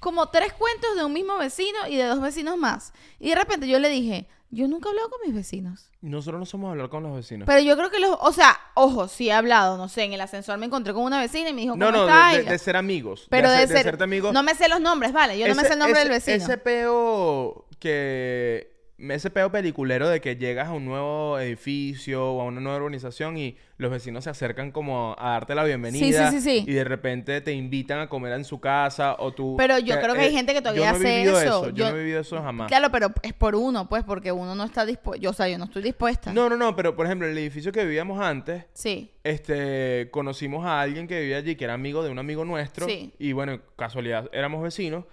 como 0.00 0.28
tres 0.28 0.52
cuentos 0.54 0.96
de 0.96 1.04
un 1.04 1.12
mismo 1.12 1.36
vecino 1.38 1.78
y 1.88 1.96
de 1.96 2.04
dos 2.04 2.20
vecinos 2.20 2.56
más. 2.56 2.92
Y 3.20 3.28
de 3.30 3.34
repente 3.36 3.68
yo 3.68 3.78
le 3.78 3.88
dije, 3.88 4.26
yo 4.54 4.68
nunca 4.68 4.88
he 4.88 4.90
hablado 4.90 5.10
con 5.10 5.20
mis 5.26 5.34
vecinos. 5.34 5.90
Nosotros 6.00 6.38
no 6.38 6.46
somos 6.46 6.70
hablar 6.70 6.88
con 6.88 7.02
los 7.02 7.14
vecinos. 7.14 7.46
Pero 7.46 7.60
yo 7.60 7.76
creo 7.76 7.90
que 7.90 7.98
los, 7.98 8.16
o 8.20 8.32
sea, 8.32 8.58
ojo, 8.74 9.08
sí 9.08 9.28
he 9.28 9.32
hablado, 9.32 9.76
no 9.76 9.88
sé, 9.88 10.04
en 10.04 10.12
el 10.12 10.20
ascenso 10.20 10.56
me 10.56 10.66
encontré 10.66 10.92
con 10.92 11.02
una 11.02 11.20
vecina 11.20 11.50
y 11.50 11.52
me 11.52 11.62
dijo, 11.62 11.76
no, 11.76 11.86
¿cómo 11.86 11.98
no, 11.98 12.08
estás? 12.08 12.46
de, 12.46 12.58
ser 12.58 12.76
amigos. 12.76 13.26
pero 13.30 13.50
de, 13.50 13.66
ser, 13.66 14.02
amigos. 14.02 14.32
no 14.32 14.42
me 14.42 14.54
sé 14.54 14.68
los 14.68 14.80
nombres, 14.80 15.12
vale, 15.12 15.38
yo 15.38 15.48
no 15.48 15.54
me 15.54 15.62
sé 15.62 15.72
el 15.72 15.78
nombre 15.78 15.98
ese- 16.00 16.08
del 16.08 16.18
vecino. 16.18 16.44
Ese 16.44 16.58
peo 16.58 17.66
que... 17.78 18.73
Ese 18.96 19.28
peo 19.28 19.50
peliculero 19.50 20.08
de 20.08 20.20
que 20.20 20.36
llegas 20.36 20.68
a 20.68 20.72
un 20.72 20.84
nuevo 20.84 21.36
edificio 21.40 22.24
o 22.32 22.40
a 22.40 22.44
una 22.44 22.60
nueva 22.60 22.78
urbanización 22.78 23.36
y 23.36 23.56
los 23.76 23.90
vecinos 23.90 24.22
se 24.22 24.30
acercan 24.30 24.70
como 24.70 25.16
a 25.18 25.30
darte 25.30 25.56
la 25.56 25.64
bienvenida. 25.64 26.30
sí, 26.30 26.40
sí. 26.40 26.64
Y 26.64 26.72
de 26.74 26.84
repente 26.84 27.40
te 27.40 27.52
invitan 27.52 27.98
a 27.98 28.08
comer 28.08 28.32
en 28.34 28.44
su 28.44 28.60
casa 28.60 29.16
o 29.18 29.32
tú... 29.32 29.56
Pero 29.58 29.80
yo 29.80 29.98
creo 30.00 30.14
que 30.14 30.20
hay 30.20 30.32
gente 30.32 30.52
que 30.54 30.60
todavía 30.60 30.92
yo 30.92 30.98
no 30.98 31.04
he 31.08 31.22
hace 31.22 31.22
eso. 31.46 31.70
Yo, 31.70 31.74
Yo- 31.74 31.90
no 31.90 31.96
he 31.96 31.98
vivido 31.98 32.20
eso 32.20 32.40
jamás. 32.40 32.68
Claro, 32.68 32.90
pero 32.92 33.12
es 33.22 33.32
por 33.32 33.56
uno, 33.56 33.88
pues, 33.88 34.04
porque 34.04 34.30
uno 34.30 34.54
no 34.54 34.62
está 34.62 34.86
dispuesto. 34.86 35.28
O 35.28 35.32
sea, 35.32 35.48
yo 35.48 35.58
no 35.58 35.64
estoy 35.64 35.82
dispuesta. 35.82 36.32
No, 36.32 36.48
no, 36.48 36.56
no, 36.56 36.76
pero 36.76 36.94
por 36.94 37.06
ejemplo, 37.06 37.26
en 37.26 37.32
el 37.32 37.38
edificio 37.38 37.72
que 37.72 37.84
vivíamos 37.84 38.20
antes, 38.20 38.64
Sí. 38.74 39.10
este, 39.24 40.08
conocimos 40.12 40.64
a 40.64 40.80
alguien 40.80 41.08
que 41.08 41.18
vivía 41.20 41.38
allí, 41.38 41.56
que 41.56 41.64
era 41.64 41.74
amigo 41.74 42.04
de 42.04 42.10
un 42.10 42.20
amigo 42.20 42.44
nuestro. 42.44 42.86
Sí. 42.86 43.12
Y 43.18 43.32
bueno, 43.32 43.60
casualidad, 43.74 44.30
éramos 44.32 44.62
vecinos. 44.62 45.04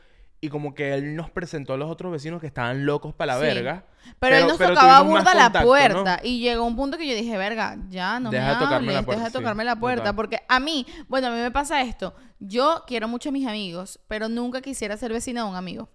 Y 0.43 0.49
como 0.49 0.73
que 0.73 0.93
él 0.95 1.15
nos 1.15 1.29
presentó 1.29 1.73
a 1.73 1.77
los 1.77 1.89
otros 1.89 2.11
vecinos 2.11 2.41
que 2.41 2.47
estaban 2.47 2.83
locos 2.85 3.13
para 3.13 3.35
la 3.35 3.39
Sí. 3.39 3.45
verga. 3.53 3.85
Pero, 4.19 4.35
él 4.37 4.47
nos 4.47 4.57
tocaba 4.57 5.01
burda 5.03 5.35
la 5.35 5.43
contacto, 5.43 5.67
puerta. 5.67 6.17
¿no? 6.17 6.27
Y 6.27 6.39
llegó 6.39 6.65
un 6.65 6.75
punto 6.75 6.97
que 6.97 7.07
yo 7.07 7.13
dije, 7.15 7.37
verga, 7.37 7.77
ya 7.89 8.19
no 8.19 8.31
Deja 8.31 8.47
me 8.47 8.53
tocarme 8.55 8.87
la 8.87 8.99
hables, 8.99 9.05
puerta, 9.05 9.11
deja 9.19 9.23
de 9.25 9.29
sí, 9.29 9.37
tocarme 9.37 9.63
la 9.63 9.75
puerta. 9.75 10.01
total. 10.03 10.15
Porque 10.15 10.39
a 10.47 10.59
mí, 10.59 10.87
bueno, 11.07 11.27
a 11.27 11.29
mí 11.29 11.37
me 11.37 11.51
pasa 11.51 11.81
esto. 11.81 12.15
Yo 12.39 12.83
quiero 12.87 13.07
mucho 13.07 13.29
a 13.29 13.31
mis 13.31 13.47
amigos, 13.47 13.99
pero 14.07 14.29
nunca 14.29 14.61
quisiera 14.61 14.97
ser 14.97 15.13
vecina 15.13 15.43
de 15.43 15.49
un 15.49 15.55
amigo. 15.55 15.89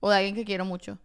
O 0.00 0.08
de 0.10 0.16
alguien 0.16 0.34
que 0.34 0.44
quiero 0.46 0.64
mucho. 0.64 0.98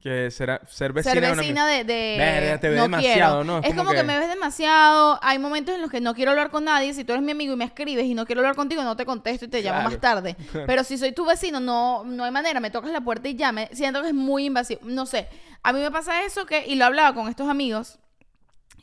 Que, 0.00 0.30
será, 0.30 0.60
ser 0.68 0.92
vecina, 0.92 1.14
ser 1.14 1.22
de 1.22 1.34
vecina 1.34 1.66
de, 1.66 1.82
de- 1.82 2.16
Verga, 2.16 2.60
te 2.60 2.68
ve 2.68 2.76
no 2.76 2.82
demasiado, 2.82 3.42
quiero. 3.42 3.44
¿no? 3.44 3.66
Es, 3.66 3.74
como, 3.74 3.90
que... 3.90 4.04
me 4.04 4.18
ves 4.18 4.28
demasiado. 4.28 5.18
Hay 5.20 5.38
momentos 5.40 5.74
en 5.74 5.82
los 5.82 5.90
que 5.90 6.00
no 6.00 6.14
quiero 6.14 6.30
hablar 6.30 6.50
con 6.50 6.64
nadie. 6.64 6.94
Si 6.94 7.02
tú 7.02 7.12
eres 7.12 7.24
mi 7.24 7.32
amigo 7.32 7.54
y 7.54 7.56
me 7.56 7.64
escribes 7.64 8.04
y 8.04 8.14
no 8.14 8.24
quiero 8.24 8.40
hablar 8.40 8.54
contigo, 8.54 8.84
no 8.84 8.96
te 8.96 9.04
contesto 9.04 9.46
y 9.46 9.48
te 9.48 9.62
llamo 9.62 9.82
más 9.82 9.98
tarde. 9.98 10.36
Pero 10.66 10.84
si 10.84 10.96
soy 10.96 11.12
tu 11.12 11.26
vecino, 11.26 11.58
no, 11.58 12.04
no 12.04 12.22
hay 12.22 12.30
manera. 12.30 12.60
Me 12.60 12.70
tocas 12.70 12.92
la 12.92 13.00
puerta 13.00 13.28
y 13.28 13.34
ya. 13.34 13.50
Me, 13.50 13.68
siento 13.72 14.00
que 14.02 14.08
es 14.08 14.14
muy 14.14 14.46
invasivo. 14.46 14.80
No 14.84 15.06
sé. 15.06 15.28
A 15.64 15.72
mí 15.72 15.80
me 15.80 15.90
pasa 15.90 16.22
eso 16.24 16.46
que, 16.46 16.64
y 16.66 16.76
lo 16.76 16.84
hablaba 16.84 17.12
con 17.12 17.28
estos 17.28 17.48
amigos 17.48 17.98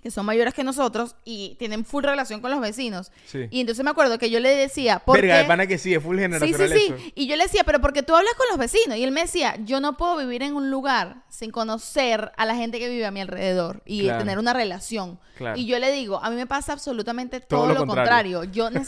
que 0.03 0.11
son 0.11 0.25
mayores 0.25 0.53
que 0.53 0.63
nosotros 0.65 1.15
y 1.23 1.55
tienen 1.57 1.85
full 1.85 2.03
relación 2.03 2.41
con 2.41 2.51
los 2.51 2.59
vecinos. 2.59 3.11
Sí. 3.25 3.47
Y 3.49 3.61
entonces 3.61 3.83
me 3.85 3.89
acuerdo 3.91 4.19
que 4.19 4.29
yo 4.29 4.39
le 4.41 4.55
decía, 4.55 4.99
¿por 4.99 5.15
Verga, 5.19 5.35
qué? 5.35 5.41
de 5.43 5.47
pana 5.47 5.65
que 5.65 5.77
sí, 5.77 5.93
es 5.93 6.03
full 6.03 6.17
Sí, 6.17 6.21
generacional 6.23 6.69
sí, 6.69 6.77
sí. 6.77 6.93
eso. 6.93 7.11
Y 7.15 7.27
yo 7.27 7.35
le 7.37 7.43
decía, 7.43 7.63
pero 7.63 7.79
porque 7.79 8.03
tú 8.03 8.13
hablas 8.15 8.33
con 8.35 8.45
los 8.49 8.57
vecinos. 8.57 8.97
Y 8.97 9.03
él 9.03 9.11
me 9.11 9.21
decía, 9.21 9.55
yo 9.63 9.79
no 9.79 9.95
puedo 9.97 10.17
vivir 10.17 10.43
en 10.43 10.55
un 10.55 10.69
lugar 10.69 11.23
sin 11.29 11.49
conocer 11.51 12.31
a 12.37 12.45
la 12.45 12.55
gente 12.55 12.79
que 12.79 12.89
vive 12.89 13.05
a 13.05 13.11
mi 13.11 13.21
alrededor 13.21 13.81
y 13.85 14.03
Claro. 14.03 14.19
tener 14.19 14.37
una 14.39 14.51
relación. 14.53 15.19
Claro. 15.37 15.57
Y 15.57 15.65
yo 15.65 15.79
le 15.79 15.91
digo, 15.91 16.19
a 16.21 16.29
mí 16.29 16.35
me 16.35 16.45
pasa 16.45 16.73
absolutamente 16.73 17.39
todo, 17.39 17.61
Todo 17.61 17.67
lo 17.69 17.79
lo 17.79 17.85
contrario. 17.87 18.39
contrario. 18.39 18.43
Yo 18.53 18.69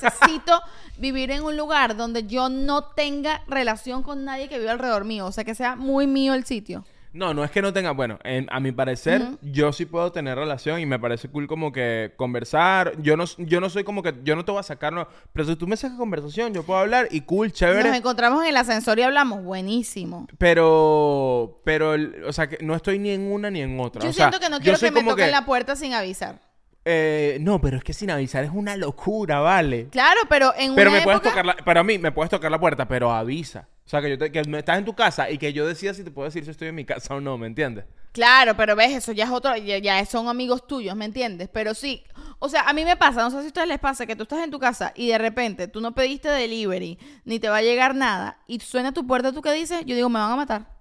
necesito 0.41 0.61
vivir 0.97 1.31
en 1.31 1.43
un 1.43 1.55
lugar 1.55 1.95
donde 1.95 2.27
yo 2.27 2.49
no 2.49 2.83
tenga 2.83 3.41
relación 3.47 4.03
con 4.03 4.25
nadie 4.25 4.49
que 4.49 4.59
viva 4.59 4.71
alrededor 4.73 5.05
mío. 5.05 5.25
O 5.25 5.31
sea, 5.31 5.43
que 5.45 5.55
sea 5.55 5.75
muy 5.77 6.07
mío 6.07 6.33
el 6.33 6.45
sitio. 6.45 6.85
No, 7.15 7.33
no 7.33 7.45
es 7.45 7.49
que 7.51 7.61
no 7.61 7.71
tenga, 7.71 7.91
bueno, 7.91 8.19
en- 8.25 8.45
a 8.51 8.59
mi 8.59 8.73
parecer, 8.73 9.21
yo 9.41 9.71
sí 9.71 9.85
puedo 9.85 10.11
tener 10.11 10.37
relación 10.37 10.81
y 10.81 10.85
me 10.85 10.99
parece 10.99 11.29
cool 11.29 11.47
como 11.47 11.71
que 11.71 12.11
conversar. 12.17 12.91
Yo 13.01 13.15
no, 13.15 13.23
yo 13.37 13.61
no 13.61 13.69
soy 13.69 13.85
como 13.85 14.03
que, 14.03 14.13
yo 14.23 14.35
no 14.35 14.43
te 14.43 14.51
voy 14.51 14.59
a 14.59 14.63
sacar, 14.63 14.91
no, 14.91 15.07
pero 15.31 15.45
si 15.47 15.55
tú 15.55 15.65
me 15.65 15.77
sacas 15.77 15.97
conversación, 15.97 16.53
yo 16.53 16.63
puedo 16.63 16.77
hablar 16.79 17.07
y 17.11 17.21
cool, 17.21 17.53
chévere. 17.53 17.87
Nos 17.87 17.97
encontramos 17.97 18.43
en 18.43 18.49
el 18.49 18.57
ascensor 18.57 18.99
y 18.99 19.03
hablamos. 19.03 19.43
Buenísimo. 19.45 20.27
Pero, 20.37 21.61
pero, 21.63 21.95
o 22.27 22.33
sea, 22.33 22.49
que 22.49 22.57
no 22.61 22.75
estoy 22.75 22.99
ni 22.99 23.11
en 23.11 23.31
una 23.31 23.49
ni 23.49 23.61
en 23.61 23.79
otra. 23.79 24.01
Yo 24.03 24.09
o 24.09 24.13
sea, 24.13 24.29
siento 24.29 24.39
que 24.45 24.49
no 24.49 24.59
quiero 24.59 24.77
que 24.77 24.91
me 24.91 25.03
toquen 25.03 25.31
la 25.31 25.45
puerta 25.45 25.75
sin 25.77 25.93
avisar. 25.93 26.39
eh, 26.83 27.37
no, 27.41 27.59
pero 27.61 27.77
es 27.77 27.83
que 27.83 27.93
sin 27.93 28.11
avisar 28.11 28.43
es 28.43 28.51
una 28.53 28.75
locura, 28.77 29.39
¿vale? 29.39 29.87
Claro, 29.89 30.19
pero 30.29 30.53
en 30.57 30.75
Pero 30.75 30.89
una 30.91 30.99
me 30.99 31.03
puedes 31.03 31.19
época- 31.21 31.29
tocar 31.31 31.45
la, 31.45 31.55
para 31.55 31.81
mí 31.83 31.97
me 31.97 32.11
puedes 32.11 32.29
tocar 32.29 32.51
la 32.51 32.59
puerta, 32.59 32.87
pero 32.87 33.11
avisa. 33.11 33.67
O 33.85 33.89
sea, 33.89 34.01
que 34.01 34.09
yo 34.09 34.17
te- 34.17 34.31
que 34.31 34.43
me- 34.45 34.59
estás 34.59 34.79
en 34.79 34.85
tu 34.85 34.93
casa 34.95 35.29
y 35.29 35.37
que 35.37 35.53
yo 35.53 35.67
decida 35.67 35.93
si 35.93 36.03
te 36.03 36.09
puedo 36.11 36.25
decir 36.25 36.43
si 36.43 36.51
estoy 36.51 36.69
en 36.69 36.75
mi 36.75 36.85
casa 36.85 37.13
o 37.13 37.21
no, 37.21 37.37
¿me 37.37 37.45
entiendes? 37.47 37.85
Claro, 38.13 38.55
pero 38.55 38.75
ves, 38.75 38.93
eso 38.93 39.11
ya 39.11 39.25
es 39.25 39.29
otro, 39.29 39.55
ya, 39.57 39.77
ya 39.77 40.03
son 40.05 40.27
amigos 40.29 40.65
tuyos, 40.67 40.95
¿me 40.95 41.03
entiendes? 41.05 41.49
Pero 41.51 41.73
sí, 41.73 42.03
o 42.39 42.47
sea, 42.49 42.61
a 42.61 42.73
mí 42.73 42.83
me 42.85 42.95
pasa, 42.95 43.21
no 43.21 43.29
sé 43.29 43.39
si 43.39 43.43
a 43.43 43.47
ustedes 43.47 43.67
les 43.67 43.79
pasa, 43.79 44.05
que 44.05 44.15
tú 44.15 44.23
estás 44.23 44.43
en 44.43 44.51
tu 44.51 44.57
casa 44.57 44.93
y 44.95 45.09
de 45.09 45.17
repente 45.17 45.67
tú 45.67 45.81
no 45.81 45.93
pediste 45.93 46.29
delivery, 46.29 46.97
ni 47.25 47.39
te 47.39 47.49
va 47.49 47.57
a 47.57 47.61
llegar 47.61 47.93
nada, 47.93 48.39
y 48.47 48.59
suena 48.61 48.93
tu 48.93 49.05
puerta, 49.05 49.33
¿tú 49.33 49.41
qué 49.41 49.51
dices? 49.51 49.83
Yo 49.85 49.95
digo, 49.95 50.09
me 50.09 50.19
van 50.19 50.31
a 50.31 50.35
matar. 50.37 50.75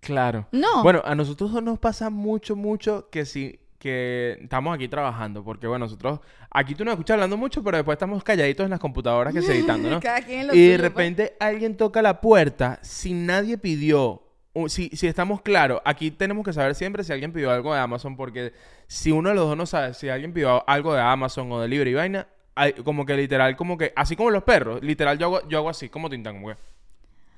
Claro. 0.00 0.48
No. 0.50 0.82
Bueno, 0.82 1.02
a 1.04 1.14
nosotros 1.14 1.52
nos 1.62 1.78
pasa 1.78 2.10
mucho, 2.10 2.56
mucho 2.56 3.08
que 3.10 3.24
si 3.24 3.60
que 3.82 4.38
estamos 4.40 4.72
aquí 4.72 4.86
trabajando, 4.86 5.42
porque 5.42 5.66
bueno, 5.66 5.86
nosotros 5.86 6.20
aquí 6.52 6.76
tú 6.76 6.84
nos 6.84 6.92
escuchas 6.92 7.14
hablando 7.14 7.36
mucho, 7.36 7.64
pero 7.64 7.78
después 7.78 7.96
estamos 7.96 8.22
calladitos 8.22 8.62
en 8.62 8.70
las 8.70 8.78
computadoras 8.78 9.34
que 9.34 9.42
se 9.42 9.56
editando, 9.56 9.90
¿no? 9.90 9.98
Cada 10.00 10.20
quien 10.20 10.42
en 10.42 10.46
lo 10.46 10.54
y 10.54 10.60
de 10.60 10.78
pues. 10.78 10.80
repente 10.80 11.36
alguien 11.40 11.76
toca 11.76 12.00
la 12.00 12.20
puerta 12.20 12.78
si 12.82 13.12
nadie 13.12 13.58
pidió, 13.58 14.22
o 14.52 14.68
si, 14.68 14.88
si 14.90 15.08
estamos 15.08 15.42
claros, 15.42 15.82
aquí 15.84 16.12
tenemos 16.12 16.44
que 16.44 16.52
saber 16.52 16.76
siempre 16.76 17.02
si 17.02 17.12
alguien 17.12 17.32
pidió 17.32 17.50
algo 17.50 17.74
de 17.74 17.80
Amazon, 17.80 18.16
porque 18.16 18.52
si 18.86 19.10
uno 19.10 19.30
de 19.30 19.34
los 19.34 19.48
dos 19.48 19.56
no 19.56 19.66
sabe 19.66 19.94
si 19.94 20.08
alguien 20.08 20.32
pidió 20.32 20.62
algo 20.70 20.94
de 20.94 21.00
Amazon 21.00 21.50
o 21.50 21.60
delivery 21.60 21.90
y 21.90 21.94
vaina, 21.94 22.28
hay, 22.54 22.74
como 22.74 23.04
que 23.04 23.16
literal, 23.16 23.56
como 23.56 23.76
que, 23.76 23.92
así 23.96 24.14
como 24.14 24.30
los 24.30 24.44
perros, 24.44 24.80
literal 24.80 25.18
yo 25.18 25.26
hago, 25.26 25.48
yo 25.48 25.58
hago 25.58 25.70
así, 25.70 25.88
como 25.88 26.08
tintan, 26.08 26.34
como 26.36 26.50
que. 26.50 26.56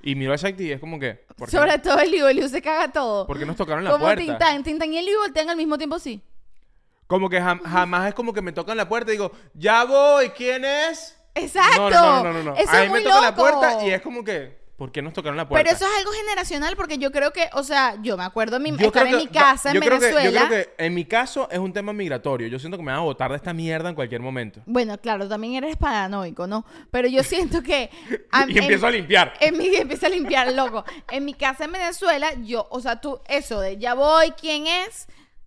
Y 0.03 0.15
miro 0.15 0.35
a 0.35 0.37
Shakti 0.37 0.65
y 0.65 0.73
es 0.73 0.81
como 0.81 1.01
que. 1.01 1.25
¿por 1.39 1.49
qué, 1.49 1.57
Sobre 1.57 1.79
todo 1.79 1.99
el 2.01 2.11
Liu, 2.11 2.27
el 2.27 2.37
Liu 2.37 2.49
se 2.51 2.61
caga 2.61 2.93
todo. 2.93 3.27
por 3.27 3.39
qué 3.39 3.47
nos 3.47 3.57
tocaron 3.57 3.83
la 3.83 3.93
Como 3.93 4.05
puerta? 4.05 4.23
Tintán, 4.23 4.63
Tintán 4.63 4.93
y 4.93 4.99
el 4.99 5.07
Liu 5.07 5.19
voltean 5.21 5.49
al 5.49 5.57
mismo 5.57 5.79
tiempo, 5.79 5.99
sí. 5.99 6.21
Como 7.07 7.29
que 7.29 7.41
jam- 7.41 7.63
jamás 7.63 8.09
es 8.09 8.15
como 8.15 8.33
que 8.33 8.43
me 8.43 8.53
tocan 8.53 8.77
la 8.77 8.89
puerta 8.89 9.11
y 9.11 9.15
digo, 9.15 9.33
ya 9.55 9.85
voy, 9.85 10.31
¿quién 10.31 10.65
es? 10.65 11.17
Exacto. 11.35 11.91
No, 11.91 11.91
no, 11.91 12.23
no, 12.25 12.33
no, 12.33 12.33
no. 12.33 12.43
no. 12.53 12.57
Eso 12.57 12.71
a 12.73 12.83
es 12.85 12.89
mí 12.91 12.95
me 12.99 13.03
tocan 13.03 13.23
la 13.23 13.31
loco. 13.31 13.41
puerta 13.43 13.85
y 13.85 13.91
es 13.91 14.01
como 14.01 14.25
que, 14.25 14.57
¿por 14.77 14.91
qué 14.91 15.03
nos 15.03 15.13
tocaron 15.13 15.37
la 15.37 15.47
puerta? 15.49 15.63
Pero 15.65 15.77
eso 15.77 15.85
es 15.85 15.99
algo 15.99 16.13
generacional 16.13 16.77
porque 16.77 16.97
yo 16.97 17.11
creo 17.13 17.33
que, 17.33 17.49
o 17.53 17.63
sea, 17.63 17.97
yo 18.03 18.17
me 18.17 18.25
acuerdo 18.25 18.59
mi, 18.59 18.71
Yo 18.71 18.87
estar 18.87 19.03
creo 19.03 19.07
en 19.07 19.11
que- 19.29 19.33
mi 19.33 19.39
casa 19.39 19.73
yo 19.73 19.81
en 19.81 19.87
creo 19.87 19.99
que- 20.01 20.07
Venezuela. 20.07 20.41
yo 20.41 20.47
creo 20.47 20.65
que 20.65 20.75
en 20.85 20.95
mi 20.95 21.05
caso 21.05 21.49
es 21.51 21.59
un 21.59 21.73
tema 21.73 21.93
migratorio. 21.93 22.47
Yo 22.49 22.59
siento 22.59 22.79
que 22.79 22.83
me 22.85 22.93
van 22.93 23.01
a 23.01 23.05
botar 23.05 23.31
de 23.31 23.37
esta 23.37 23.53
mierda 23.53 23.89
en 23.89 23.95
cualquier 23.95 24.23
momento. 24.23 24.61
Bueno, 24.65 24.97
claro, 24.99 25.29
también 25.29 25.55
eres 25.63 25.77
paranoico, 25.77 26.47
¿no? 26.47 26.65
Pero 26.91 27.07
yo 27.09 27.23
siento 27.23 27.63
que... 27.63 27.91
a- 28.31 28.47
y 28.49 28.57
empiezo 28.59 28.87
a 28.87 28.91
en- 28.91 28.95
limpiar. 28.97 29.35
En 29.41 29.59
mi, 29.59 29.67
empieza 29.77 30.07
a 30.07 30.11
limpiar, 30.11 30.53
loco. 30.53 30.85
En 31.11 31.25
mi 31.25 31.35
casa 31.35 31.65
en 31.65 31.73
Venezuela, 31.73 32.33
yo, 32.45 32.67
o 32.71 32.81
sea, 32.81 33.01
tú, 33.01 33.21
eso 33.29 33.61
de 33.61 33.77
ya 33.77 33.95
voy, 33.95 34.31
¿quién 34.41 34.67
es? 34.67 35.07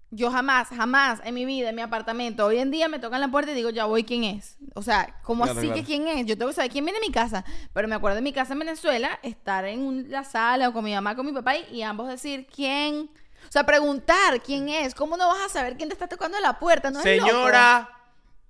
Yo 0.10 0.32
jamás, 0.32 0.70
jamás 0.70 1.20
en 1.26 1.34
mi 1.36 1.44
vida, 1.46 1.70
en 1.70 1.76
mi 1.76 1.82
apartamento, 1.82 2.46
hoy 2.46 2.60
en 2.60 2.72
día 2.72 2.88
me 2.88 2.98
tocan 3.00 3.20
la 3.20 3.28
puerta 3.28 3.52
y 3.52 3.56
digo, 3.56 3.70
ya 3.72 3.84
voy, 3.86 4.04
¿quién 4.06 4.24
es? 4.24 4.58
O 4.74 4.82
sea, 4.82 5.20
¿cómo 5.24 5.44
Claro, 5.44 5.60
así 5.60 5.68
claro. 5.68 5.82
que 5.82 5.86
quién 5.86 6.08
es? 6.08 6.26
Yo 6.26 6.38
tengo 6.38 6.50
que 6.50 6.56
saber 6.56 6.72
quién 6.72 6.86
viene 6.86 7.00
a 7.00 7.02
mi 7.02 7.12
casa. 7.12 7.44
Pero 7.74 7.88
me 7.90 7.96
acuerdo 7.96 8.16
de 8.16 8.22
mi 8.22 8.32
casa 8.32 8.54
en 8.54 8.60
Venezuela, 8.60 9.20
estar 9.22 9.66
en 9.66 9.82
un- 9.82 10.10
la 10.10 10.24
sala 10.24 10.70
o 10.70 10.74
con 10.74 10.86
mi 10.86 10.94
mamá, 10.94 11.16
con 11.16 11.26
mi 11.26 11.34
papá 11.34 11.58
y, 11.58 11.66
y 11.78 11.82
ambos 11.84 12.08
decir, 12.08 12.48
¿quién? 12.54 13.10
O 13.48 13.52
sea, 13.52 13.66
preguntar 13.66 14.42
quién 14.42 14.70
es. 14.70 14.96
¿Cómo 14.96 15.18
no 15.18 15.28
vas 15.28 15.46
a 15.46 15.50
saber 15.50 15.76
quién 15.76 15.90
te 15.90 15.94
está 15.94 16.08
tocando 16.08 16.40
la 16.40 16.58
puerta? 16.58 16.90
¿No 16.90 17.00
loco? 17.00 17.10
Señora, 17.10 17.90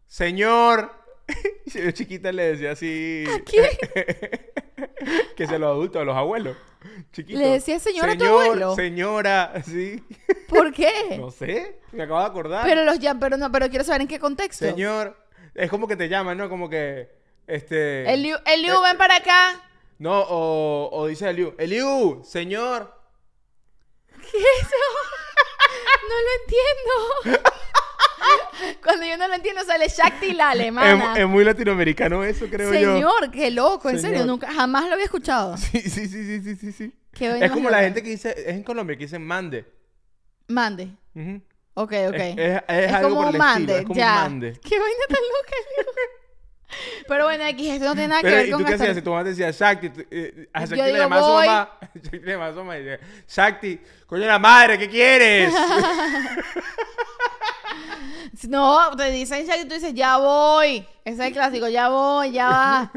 señor. 0.08 0.92
Si 1.68 1.82
yo 1.84 1.92
chiquita 1.92 2.32
le 2.32 2.56
decía 2.56 2.72
así. 2.72 3.26
quién? 3.46 3.66
que 5.36 5.48
se 5.48 5.60
los 5.60 5.70
adultos, 5.70 6.02
a 6.02 6.06
los 6.06 6.16
abuelos. 6.16 6.58
Chiquitos. 7.12 7.42
¿Le 7.42 7.50
decía 7.50 7.80
señora 7.80 8.14
a 8.14 8.18
tu 8.18 8.24
Señor, 8.26 8.44
abuelo? 8.44 8.76
Señora, 8.76 9.54
sí. 9.66 10.04
¿Por 10.48 10.74
qué? 10.74 11.18
No 11.18 11.32
sé, 11.32 11.80
me 11.92 12.04
acabo 12.04 12.20
de 12.20 12.26
acordar. 12.26 12.66
Pero 12.66 12.84
los 12.86 13.00
ya, 13.00 13.16
pero 13.16 13.38
no, 13.38 13.52
pero 13.52 13.70
quiero 13.70 13.84
saber 13.84 14.02
en 14.02 14.08
qué 14.08 14.20
contexto. 14.20 14.66
Señor, 14.66 15.18
es 15.56 15.70
como 15.70 15.88
que 15.88 15.96
te 15.96 16.08
llaman, 16.08 16.38
¿no? 16.38 16.50
Como 16.50 16.70
que, 16.70 17.10
este... 17.48 18.12
Eliu, 18.12 18.38
Eliu, 18.46 18.82
ven 18.82 18.98
para 18.98 19.18
acá. 19.18 19.62
No, 20.00 20.22
o, 20.22 20.90
o 20.92 21.08
dice 21.08 21.30
Eliu, 21.30 21.56
Eliu, 21.58 22.22
señor. 22.24 22.94
¿Qué 24.10 24.38
es 24.38 24.62
eso? 24.62 24.76
No 26.08 26.16
lo 26.16 27.34
entiendo. 27.34 27.50
Cuando 28.84 29.06
yo 29.06 29.18
no 29.18 29.28
lo 29.28 29.34
entiendo, 29.34 29.64
sale 29.66 29.88
Shakti 29.88 30.34
la 30.34 30.50
alemana. 30.52 31.14
Es, 31.14 31.20
es 31.20 31.28
muy 31.28 31.44
latinoamericano 31.44 32.24
eso, 32.24 32.48
creo 32.48 32.74
yo. 32.74 32.96
Señor, 32.96 33.32
qué 33.32 33.52
loco, 33.52 33.90
en 33.90 34.00
serio, 34.00 34.18
Señor. 34.20 34.28
nunca, 34.28 34.52
jamás 34.52 34.86
lo 34.88 34.94
había 34.94 35.06
escuchado. 35.06 35.58
Sí, 35.58 35.80
sí, 35.90 36.08
sí, 36.08 36.24
sí, 36.24 36.42
sí, 36.42 36.56
sí, 36.56 36.72
sí. 36.72 36.94
Qué 37.14 37.30
vaina 37.30 37.46
Es 37.48 37.52
como 37.52 37.70
la 37.70 37.80
gente 37.82 38.04
que 38.04 38.10
dice, 38.10 38.32
es 38.38 38.48
en 38.48 38.64
Colombia, 38.64 38.96
que 38.98 39.06
dicen 39.06 39.26
mande. 39.26 39.66
Mande. 40.48 40.90
Ujú. 41.16 41.42
Ok, 41.74 41.94
ok. 42.10 42.16
Es- 42.16 42.38
es- 42.38 42.64
es 42.68 42.94
algo 42.94 43.10
como 43.10 43.24
por 43.24 43.32
el 43.34 43.38
mande, 43.40 43.62
estilo, 43.62 43.78
es 43.78 43.82
como 43.84 43.94
un 43.94 44.00
ya. 44.00 44.16
mande. 44.16 44.52
Qué 44.64 44.80
vaina 44.80 45.04
tan 45.08 45.18
loca. 45.18 45.56
Pero 47.08 47.24
bueno, 47.26 47.44
aquí 47.46 47.70
esto 47.70 47.86
no 47.86 47.94
tiene 47.94 48.08
nada 48.10 48.22
que 48.22 48.28
ver 48.28 48.48
¿y 48.48 48.52
con 48.52 48.62
tú 48.62 48.68
qué 48.68 48.74
hacías? 48.76 48.96
Si 48.96 49.02
tu 49.02 49.10
mamá 49.12 49.24
te 49.24 49.30
decía, 49.30 49.52
Shakti, 49.52 49.90
tú- 49.90 50.06
eh, 50.12 50.50
a 50.54 50.60
Shakti 50.62 50.76
le 50.76 50.94
llamaba 50.98 51.22
a 51.22 51.26
su 51.26 51.34
mamá. 51.48 51.70
Shakti 51.96 52.20
le 52.20 52.32
llamaba 52.32 52.50
a 52.50 52.54
su 52.54 52.58
mamá 52.60 52.78
y 52.78 52.84
decía, 52.84 53.08
Shakti, 53.28 53.80
coño 54.06 54.22
de 54.22 54.28
la 54.28 54.40
madre, 54.40 54.78
¿qué 54.78 54.90
quieres? 54.90 55.54
No, 58.48 58.96
te 58.96 59.10
dicen 59.12 59.46
Shakti 59.46 59.62
y 59.62 59.68
tú 59.68 59.74
dices, 59.76 59.94
ya 59.94 60.18
voy. 60.18 60.86
Ese 61.04 61.22
es 61.22 61.28
el 61.28 61.34
clásico, 61.34 61.68
ya 61.68 61.90
voy, 61.90 62.32
ya 62.32 62.48
va. 62.50 62.92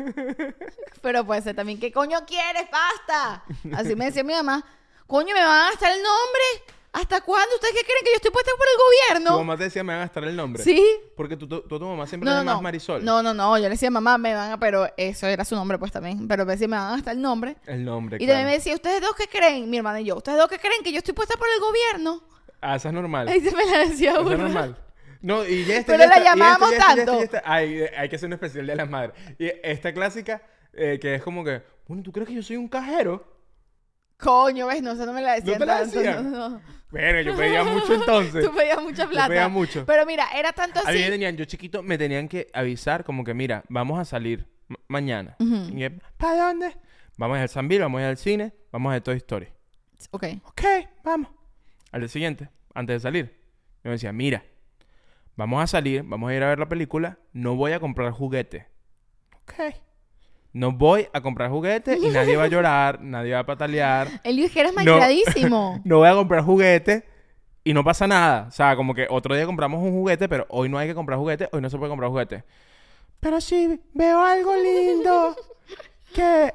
Pero 1.03 1.25
puede 1.25 1.41
ser 1.43 1.57
también, 1.57 1.81
¿qué 1.81 1.91
coño 1.91 2.19
quieres? 2.27 2.67
¡Basta! 2.71 3.43
Así 3.75 3.97
me 3.97 4.07
decía 4.07 4.23
mi 4.23 4.35
mamá. 4.35 4.63
Coño, 5.07 5.35
¿me 5.35 5.41
van 5.43 5.63
a 5.67 5.71
gastar 5.71 5.93
el 5.93 6.03
nombre? 6.03 6.75
¿Hasta 6.93 7.21
cuándo? 7.21 7.55
¿Ustedes 7.55 7.75
qué 7.75 7.85
creen 7.85 8.05
que 8.05 8.11
yo 8.11 8.17
estoy 8.17 8.31
puesta 8.33 8.51
por 8.59 8.67
el 8.67 8.75
tu 8.77 8.83
gobierno? 9.23 9.39
mamá 9.39 9.57
te 9.57 9.65
decía, 9.65 9.85
me 9.85 9.93
van 9.93 10.03
a 10.03 10.05
gastar 10.07 10.25
el 10.25 10.35
nombre. 10.35 10.63
Sí. 10.65 10.85
Porque 11.17 11.37
tú, 11.37 11.47
tú, 11.47 11.63
tu 11.63 11.81
mamá 11.81 12.07
siempre 12.07 12.29
No, 12.29 12.39
le 12.41 12.45
no. 12.45 12.61
Marisol. 12.61 13.05
No, 13.05 13.23
no, 13.23 13.33
no. 13.33 13.57
Yo 13.59 13.65
le 13.65 13.71
decía, 13.71 13.91
mamá, 13.91 14.19
me 14.19 14.35
van 14.35 14.53
a... 14.53 14.59
Pero 14.59 14.89
eso 14.97 15.27
era 15.29 15.45
su 15.45 15.55
nombre, 15.55 15.79
pues, 15.79 15.93
también. 15.93 16.27
Pero 16.27 16.45
me 16.45 16.53
decía, 16.53 16.67
me 16.67 16.77
van 16.77 16.89
a 16.89 16.91
gastar 16.97 17.15
el 17.15 17.23
nombre. 17.23 17.57
El 17.67 17.85
nombre, 17.85 18.17
Y 18.17 18.19
claro. 18.27 18.33
también 18.33 18.47
me 18.49 18.55
decía, 18.59 18.75
¿ustedes 18.75 19.01
dos 19.01 19.15
qué 19.15 19.29
creen? 19.29 19.71
Mi 19.71 19.77
hermana 19.77 20.01
y 20.01 20.07
yo. 20.07 20.17
¿Ustedes 20.17 20.37
dos 20.39 20.49
qué 20.49 20.59
creen 20.59 20.83
que 20.83 20.91
yo 20.91 20.99
estoy 20.99 21.15
puesta 21.15 21.37
por 21.39 21.47
el 21.55 21.61
gobierno? 21.61 22.23
Ah, 22.61 22.75
esa 22.77 22.89
es 22.89 22.95
normal. 22.95 23.29
Ahí 23.29 23.41
se 23.41 23.55
me 23.55 23.65
la 23.67 23.79
decía 23.87 24.19
burda. 24.19 24.35
es 24.35 24.41
normal. 24.41 24.77
No, 25.23 25.45
y 25.47 25.65
ya 25.67 25.77
está, 25.77 25.93
Pero 25.93 26.05
ya 26.05 26.09
la 26.09 26.17
está, 26.17 26.79
tanto. 26.97 27.19
ya 27.19 27.25
está. 27.25 27.43
Ay, 27.45 27.83
eh, 27.83 27.91
hay 27.97 28.09
que 28.09 28.17
hacer 28.17 28.27
un 28.27 28.33
especial 28.33 28.67
de 28.67 28.75
las 28.75 28.89
madres. 28.91 29.13
Y 29.39 29.51
esta 29.63 29.93
clásica, 29.93 30.43
eh, 30.73 30.99
que 31.01 31.15
es 31.15 31.23
como 31.23 31.45
que, 31.45 31.63
bueno, 31.87 32.03
¿tú 32.03 32.11
crees 32.11 32.29
que 32.29 32.35
yo 32.35 32.43
soy 32.43 32.57
un 32.57 32.69
cajero? 32.69 33.30
Coño, 34.21 34.67
¿ves? 34.67 34.83
No, 34.83 34.93
eso 34.93 35.07
no 35.07 35.13
me 35.13 35.23
la 35.23 35.35
decía 35.35 35.53
¿No 35.55 35.59
te 35.59 35.67
la 35.67 35.79
tanto, 35.81 35.97
decían? 35.99 36.31
no, 36.31 36.49
no. 36.51 36.61
Bueno, 36.91 37.21
yo 37.21 37.37
pedía 37.37 37.63
mucho 37.65 37.95
entonces. 37.95 38.45
Tú 38.47 38.53
pedías 38.55 38.83
mucha 38.83 39.07
plata. 39.09 39.29
pedía 39.29 39.49
mucho. 39.49 39.87
Pero 39.87 40.05
mira, 40.07 40.27
era 40.35 40.53
tanto 40.53 40.81
A 40.81 40.91
mí 40.91 40.99
me 40.99 41.03
así. 41.05 41.11
tenían, 41.11 41.37
yo 41.37 41.45
chiquito, 41.45 41.83
me 41.83 41.97
tenían 41.97 42.29
que 42.29 42.49
avisar 42.53 43.05
como 43.05 43.23
que, 43.25 43.33
mira, 43.33 43.63
vamos 43.69 43.99
a 44.01 44.05
salir 44.05 44.47
ma- 44.69 44.77
mañana. 44.89 45.37
Y 45.39 45.79
yo, 45.79 45.89
¿Para 46.17 46.47
dónde? 46.49 46.77
Vamos 47.17 47.37
a 47.37 47.39
ir 47.39 47.43
al 47.43 47.49
San 47.49 47.69
Bill, 47.69 47.81
vamos 47.81 47.99
a 48.01 48.03
ir 48.03 48.09
al 48.09 48.17
cine, 48.17 48.53
vamos 48.73 48.91
a 48.91 48.93
ver 48.95 49.03
Toy 49.03 49.17
Story. 49.19 49.49
Ok. 50.11 50.25
Ok, 50.45 50.63
vamos. 51.05 51.29
Al 51.93 52.01
día 52.01 52.09
siguiente, 52.09 52.49
antes 52.75 52.95
de 52.97 53.01
salir, 53.01 53.41
me 53.85 53.91
decía, 53.93 54.13
mira, 54.13 54.43
vamos 55.37 55.63
a 55.63 55.67
salir, 55.67 56.03
vamos 56.05 56.31
a 56.31 56.35
ir 56.35 56.43
a 56.43 56.49
ver 56.49 56.59
la 56.59 56.69
película, 56.69 57.19
no 57.33 57.55
voy 57.57 57.73
a 57.73 57.81
comprar 57.81 58.11
juguete. 58.13 58.67
Ok. 59.43 59.75
No 60.53 60.73
voy 60.73 61.07
a 61.13 61.21
comprar 61.21 61.51
juguete 61.51 61.97
y 61.97 62.09
nadie 62.09 62.37
va 62.37 62.45
a 62.45 62.49
llorar, 62.49 63.01
nadie 63.01 63.33
va 63.35 63.41
a 63.41 63.47
patalear. 63.47 64.09
Elio, 64.25 64.47
es 64.47 64.53
que 64.53 64.61
eres 64.61 64.73
No. 64.73 64.77
malcriadísimo. 64.83 65.81
No 65.85 65.99
voy 65.99 66.09
a 66.09 66.15
comprar 66.15 66.43
juguete 66.43 67.05
y 67.63 67.73
no 67.73 67.85
pasa 67.85 68.07
nada. 68.07 68.47
O 68.49 68.51
sea, 68.51 68.75
como 68.77 68.95
que 68.95 69.07
otro 69.11 69.35
día 69.35 69.47
compramos 69.47 69.83
un 69.83 69.93
juguete, 69.93 70.29
pero 70.29 70.47
hoy 70.49 70.69
no 70.69 70.79
hay 70.79 70.89
que 70.89 70.95
comprar 70.95 71.19
juguete, 71.19 71.49
hoy 71.53 71.61
no 71.61 71.71
se 71.71 71.79
puede 71.79 71.91
comprar 71.91 72.11
juguete. 72.11 72.45
Pero 73.21 73.41
si 73.41 73.81
veo 73.95 74.25
algo 74.25 74.55
lindo 74.57 75.37
que 76.15 76.53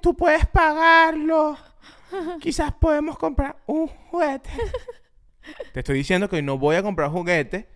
tú 0.00 0.16
puedes 0.16 0.46
pagarlo, 0.46 1.56
quizás 2.40 2.72
podemos 2.72 3.18
comprar 3.18 3.56
un 3.66 3.86
juguete. 3.86 4.50
Te 5.72 5.80
estoy 5.80 5.98
diciendo 5.98 6.28
que 6.28 6.36
hoy 6.36 6.42
no 6.42 6.58
voy 6.58 6.74
a 6.76 6.82
comprar 6.82 7.10
juguete 7.10 7.68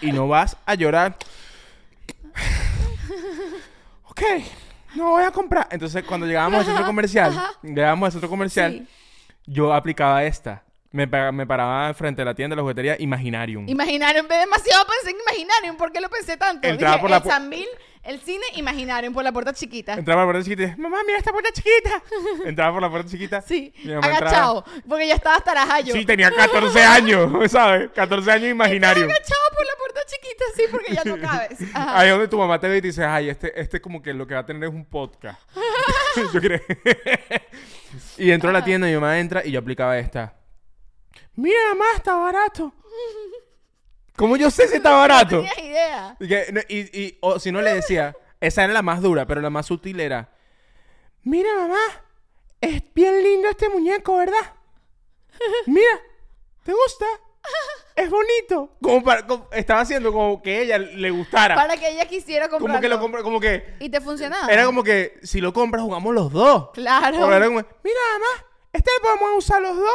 y 0.00 0.12
no 0.12 0.28
vas 0.28 0.56
a 0.64 0.74
llorar. 0.74 1.16
ok, 4.08 4.22
no 4.94 5.10
voy 5.10 5.24
a 5.24 5.30
comprar. 5.30 5.66
Entonces, 5.70 6.02
cuando 6.04 6.26
llegábamos 6.26 6.60
al 6.60 6.66
centro 6.66 6.86
comercial, 6.86 7.32
llegábamos 7.62 8.06
al 8.06 8.12
centro 8.12 8.28
comercial, 8.30 8.72
Sí. 8.72 8.88
yo 9.46 9.72
aplicaba 9.74 10.24
esta. 10.24 10.62
Me, 10.90 11.06
pa- 11.06 11.30
me 11.32 11.46
paraba 11.46 11.92
frente 11.92 12.22
a 12.22 12.24
la 12.24 12.34
tienda 12.34 12.54
de 12.54 12.56
la 12.56 12.62
juguetería 12.62 12.96
Imaginarium. 12.98 13.68
Imaginarium, 13.68 14.26
ve 14.26 14.36
demasiado 14.38 14.84
pensé 14.86 15.10
en 15.10 15.20
Imaginarium. 15.20 15.76
¿Por 15.76 15.92
qué 15.92 16.00
lo 16.00 16.08
pensé 16.08 16.36
tanto? 16.38 16.66
Entraba 16.66 16.94
Dije, 16.94 17.00
por 17.02 17.10
la 17.10 17.16
el 17.18 17.22
pu- 17.24 17.28
Sambil, 17.28 17.66
el 18.08 18.20
cine, 18.20 18.44
Imaginarium, 18.54 19.12
por 19.12 19.22
la 19.22 19.32
puerta 19.32 19.52
chiquita. 19.52 19.94
Entraba 19.94 20.22
por 20.24 20.34
la 20.34 20.40
puerta 20.40 20.50
chiquita 20.50 20.76
mamá, 20.78 20.98
mira 21.06 21.18
esta 21.18 21.30
puerta 21.30 21.50
chiquita. 21.52 22.02
Entraba 22.46 22.72
por 22.72 22.82
la 22.82 22.90
puerta 22.90 23.10
chiquita. 23.10 23.40
Sí, 23.42 23.72
mamá 23.84 23.94
entraba- 24.08 24.16
agachado. 24.16 24.64
Porque 24.88 25.06
ya 25.06 25.14
estaba 25.14 25.36
hasta 25.36 25.54
rajayo. 25.54 25.92
Sí, 25.92 26.04
tenía 26.04 26.30
14 26.30 26.82
años, 26.82 27.30
¿sabes? 27.52 27.90
14 27.94 28.30
años 28.32 28.48
Imaginarium. 28.50 29.04
agachado 29.10 29.40
por 29.54 29.66
la 29.66 29.72
puerta 29.78 30.00
chiquita, 30.06 30.44
sí, 30.56 30.62
porque 30.70 30.94
ya 30.94 31.04
no 31.04 31.18
cabes. 31.20 31.58
Ajá. 31.74 31.98
Ahí 31.98 32.08
es 32.08 32.12
donde 32.14 32.28
tu 32.28 32.38
mamá 32.38 32.58
te 32.58 32.68
ve 32.68 32.78
y 32.78 32.80
te 32.80 32.86
dice, 32.88 33.04
ay, 33.04 33.28
este, 33.28 33.60
este 33.60 33.80
como 33.80 34.02
que 34.02 34.14
lo 34.14 34.26
que 34.26 34.34
va 34.34 34.40
a 34.40 34.46
tener 34.46 34.64
es 34.68 34.74
un 34.74 34.84
podcast. 34.86 35.40
yo 36.32 36.40
creo. 36.40 36.60
y 38.16 38.30
entro 38.30 38.50
a 38.50 38.52
la 38.52 38.64
tienda 38.64 38.88
y 38.88 38.92
mi 38.92 38.96
mamá 39.00 39.18
entra 39.18 39.44
y 39.44 39.50
yo 39.52 39.60
aplicaba 39.60 39.98
esta. 39.98 40.34
Mira, 41.34 41.58
mamá, 41.70 41.84
está 41.94 42.14
barato. 42.16 42.72
¿Cómo 44.18 44.36
yo 44.36 44.50
sé 44.50 44.68
si 44.68 44.76
está 44.76 44.90
barato? 44.92 45.36
No 45.36 45.42
tenías 45.42 45.58
idea. 45.58 46.16
Y, 46.20 46.28
que- 46.28 46.52
no, 46.52 46.60
y- 46.68 47.00
y- 47.00 47.18
o 47.22 47.38
si 47.38 47.50
no 47.52 47.62
le 47.62 47.72
decía, 47.72 48.14
esa 48.40 48.64
era 48.64 48.72
la 48.74 48.82
más 48.82 49.00
dura, 49.00 49.26
pero 49.26 49.40
la 49.40 49.48
más 49.50 49.64
sutil 49.66 50.00
era, 50.00 50.28
mira 51.22 51.48
mamá, 51.56 51.78
es 52.60 52.82
bien 52.94 53.22
lindo 53.22 53.48
este 53.48 53.68
muñeco, 53.68 54.16
¿verdad? 54.16 54.54
Mira, 55.66 56.00
¿te 56.64 56.72
gusta? 56.72 57.06
Es 57.94 58.10
bonito. 58.10 58.76
Como 58.82 59.02
para, 59.02 59.26
como- 59.26 59.48
estaba 59.52 59.80
haciendo 59.80 60.12
como 60.12 60.42
que 60.42 60.62
ella 60.62 60.78
le 60.78 61.10
gustara. 61.10 61.54
Para 61.54 61.76
que 61.76 61.88
ella 61.88 62.06
quisiera 62.06 62.48
comprarlo. 62.48 62.74
como 62.74 62.80
que 62.82 62.88
lo 62.88 63.00
compra, 63.00 63.22
como 63.22 63.40
que 63.40 63.74
Y 63.80 63.88
te 63.88 64.00
funcionaba. 64.00 64.52
era 64.52 64.66
como 64.66 64.82
que 64.84 65.18
si 65.22 65.40
lo 65.40 65.52
compras 65.52 65.82
jugamos 65.82 66.14
los 66.14 66.30
dos. 66.32 66.70
Claro. 66.74 67.16
Como, 67.18 67.28
mira 67.28 67.48
mamá, 68.12 68.46
este 68.72 68.90
lo 68.98 69.02
podemos 69.08 69.38
usar 69.44 69.62
los 69.62 69.76
dos. 69.76 69.94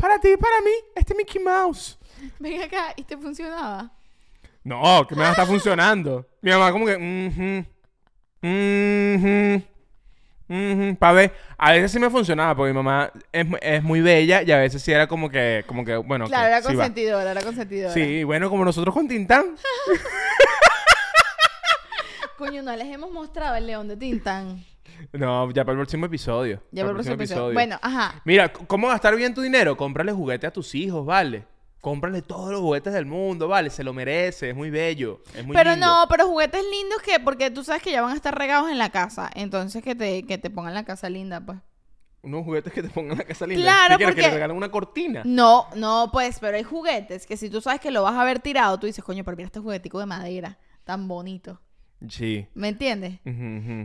Para 0.00 0.18
ti 0.18 0.30
y 0.32 0.36
para 0.36 0.60
mí, 0.62 0.70
este 0.94 1.14
Mickey 1.14 1.42
Mouse. 1.42 1.98
Ven 2.38 2.62
acá 2.62 2.92
y 2.96 3.04
te 3.04 3.16
funcionaba. 3.16 3.90
No, 4.62 5.06
que 5.06 5.14
me 5.14 5.22
va 5.22 5.28
a 5.28 5.32
estar 5.32 5.46
funcionando. 5.46 6.26
Mi 6.42 6.50
mamá 6.50 6.70
como 6.70 6.86
que... 6.86 6.98
mhm, 6.98 7.66
mhm, 8.42 9.62
mhm, 10.48 10.96
pa' 10.96 11.12
ver. 11.12 11.32
A 11.56 11.72
veces 11.72 11.92
sí 11.92 11.98
me 11.98 12.10
funcionaba 12.10 12.54
porque 12.54 12.72
mi 12.72 12.76
mamá 12.76 13.10
es, 13.32 13.46
es 13.62 13.82
muy 13.82 14.02
bella 14.02 14.42
y 14.42 14.52
a 14.52 14.58
veces 14.58 14.82
sí 14.82 14.92
era 14.92 15.06
como 15.06 15.30
que... 15.30 15.64
Como 15.66 15.84
que 15.84 15.96
bueno, 15.96 16.26
Claro, 16.26 16.48
era 16.48 16.60
sí 16.60 16.68
consentidora, 16.68 17.30
era 17.30 17.42
consentidora. 17.42 17.94
Sí, 17.94 18.22
bueno, 18.24 18.50
como 18.50 18.64
nosotros 18.64 18.94
con 18.94 19.08
Tintán. 19.08 19.56
Coño, 22.36 22.62
no 22.62 22.74
les 22.74 22.86
hemos 22.86 23.12
mostrado 23.12 23.56
el 23.56 23.66
león 23.66 23.88
de 23.88 23.96
Tintán. 23.96 24.64
No, 25.12 25.50
ya 25.50 25.64
para 25.64 25.72
el 25.72 25.78
próximo 25.78 26.06
episodio. 26.06 26.62
Ya 26.70 26.82
por 26.82 26.90
el 26.90 26.96
próximo 26.96 27.14
episodio. 27.14 27.54
Bueno, 27.54 27.78
ajá. 27.80 28.20
Mira, 28.24 28.52
¿cómo 28.52 28.88
gastar 28.88 29.16
bien 29.16 29.34
tu 29.34 29.40
dinero? 29.40 29.76
Cómprale 29.76 30.12
juguete 30.12 30.46
a 30.46 30.50
tus 30.50 30.74
hijos, 30.74 31.04
¿vale? 31.04 31.44
Cómprale 31.80 32.20
todos 32.20 32.50
los 32.52 32.60
juguetes 32.60 32.92
del 32.92 33.06
mundo, 33.06 33.48
¿vale? 33.48 33.70
Se 33.70 33.82
lo 33.82 33.94
merece, 33.94 34.50
es 34.50 34.54
muy 34.56 34.68
bello, 34.68 35.22
es 35.34 35.46
muy 35.46 35.56
Pero 35.56 35.70
lindo. 35.70 35.86
no, 35.86 36.04
pero 36.10 36.26
juguetes 36.28 36.62
lindos 36.70 37.00
que, 37.02 37.18
porque 37.20 37.50
tú 37.50 37.64
sabes 37.64 37.82
que 37.82 37.90
ya 37.90 38.02
van 38.02 38.12
a 38.12 38.16
estar 38.16 38.36
regados 38.36 38.70
en 38.70 38.76
la 38.78 38.90
casa. 38.90 39.30
Entonces 39.34 39.82
que 39.82 39.94
te, 39.94 40.24
que 40.24 40.36
te 40.36 40.50
pongan 40.50 40.74
la 40.74 40.84
casa 40.84 41.08
linda, 41.08 41.40
pues. 41.40 41.58
Unos 42.22 42.44
juguetes 42.44 42.70
que 42.74 42.82
te 42.82 42.90
pongan 42.90 43.16
la 43.16 43.24
casa 43.24 43.46
linda. 43.46 43.62
Claro, 43.62 43.94
¿Qué 43.94 43.96
quieres, 44.04 44.14
que 44.14 44.20
porque- 44.20 44.28
te 44.28 44.34
regalen 44.34 44.56
una 44.58 44.70
cortina? 44.70 45.22
No, 45.24 45.68
no, 45.74 46.10
pues, 46.12 46.38
pero 46.38 46.58
hay 46.58 46.64
juguetes 46.64 47.26
que 47.26 47.38
si 47.38 47.48
tú 47.48 47.62
sabes 47.62 47.80
que 47.80 47.90
lo 47.90 48.02
vas 48.02 48.14
a 48.14 48.24
ver 48.24 48.40
tirado, 48.40 48.78
tú 48.78 48.86
dices, 48.86 49.02
coño, 49.02 49.24
pero 49.24 49.38
mira 49.38 49.46
este 49.46 49.60
juguetico 49.60 49.98
de 50.00 50.04
madera, 50.06 50.58
tan 50.84 51.08
bonito. 51.08 51.62
Sí. 52.10 52.46
¿Me 52.54 52.68
entiendes? 52.68 53.20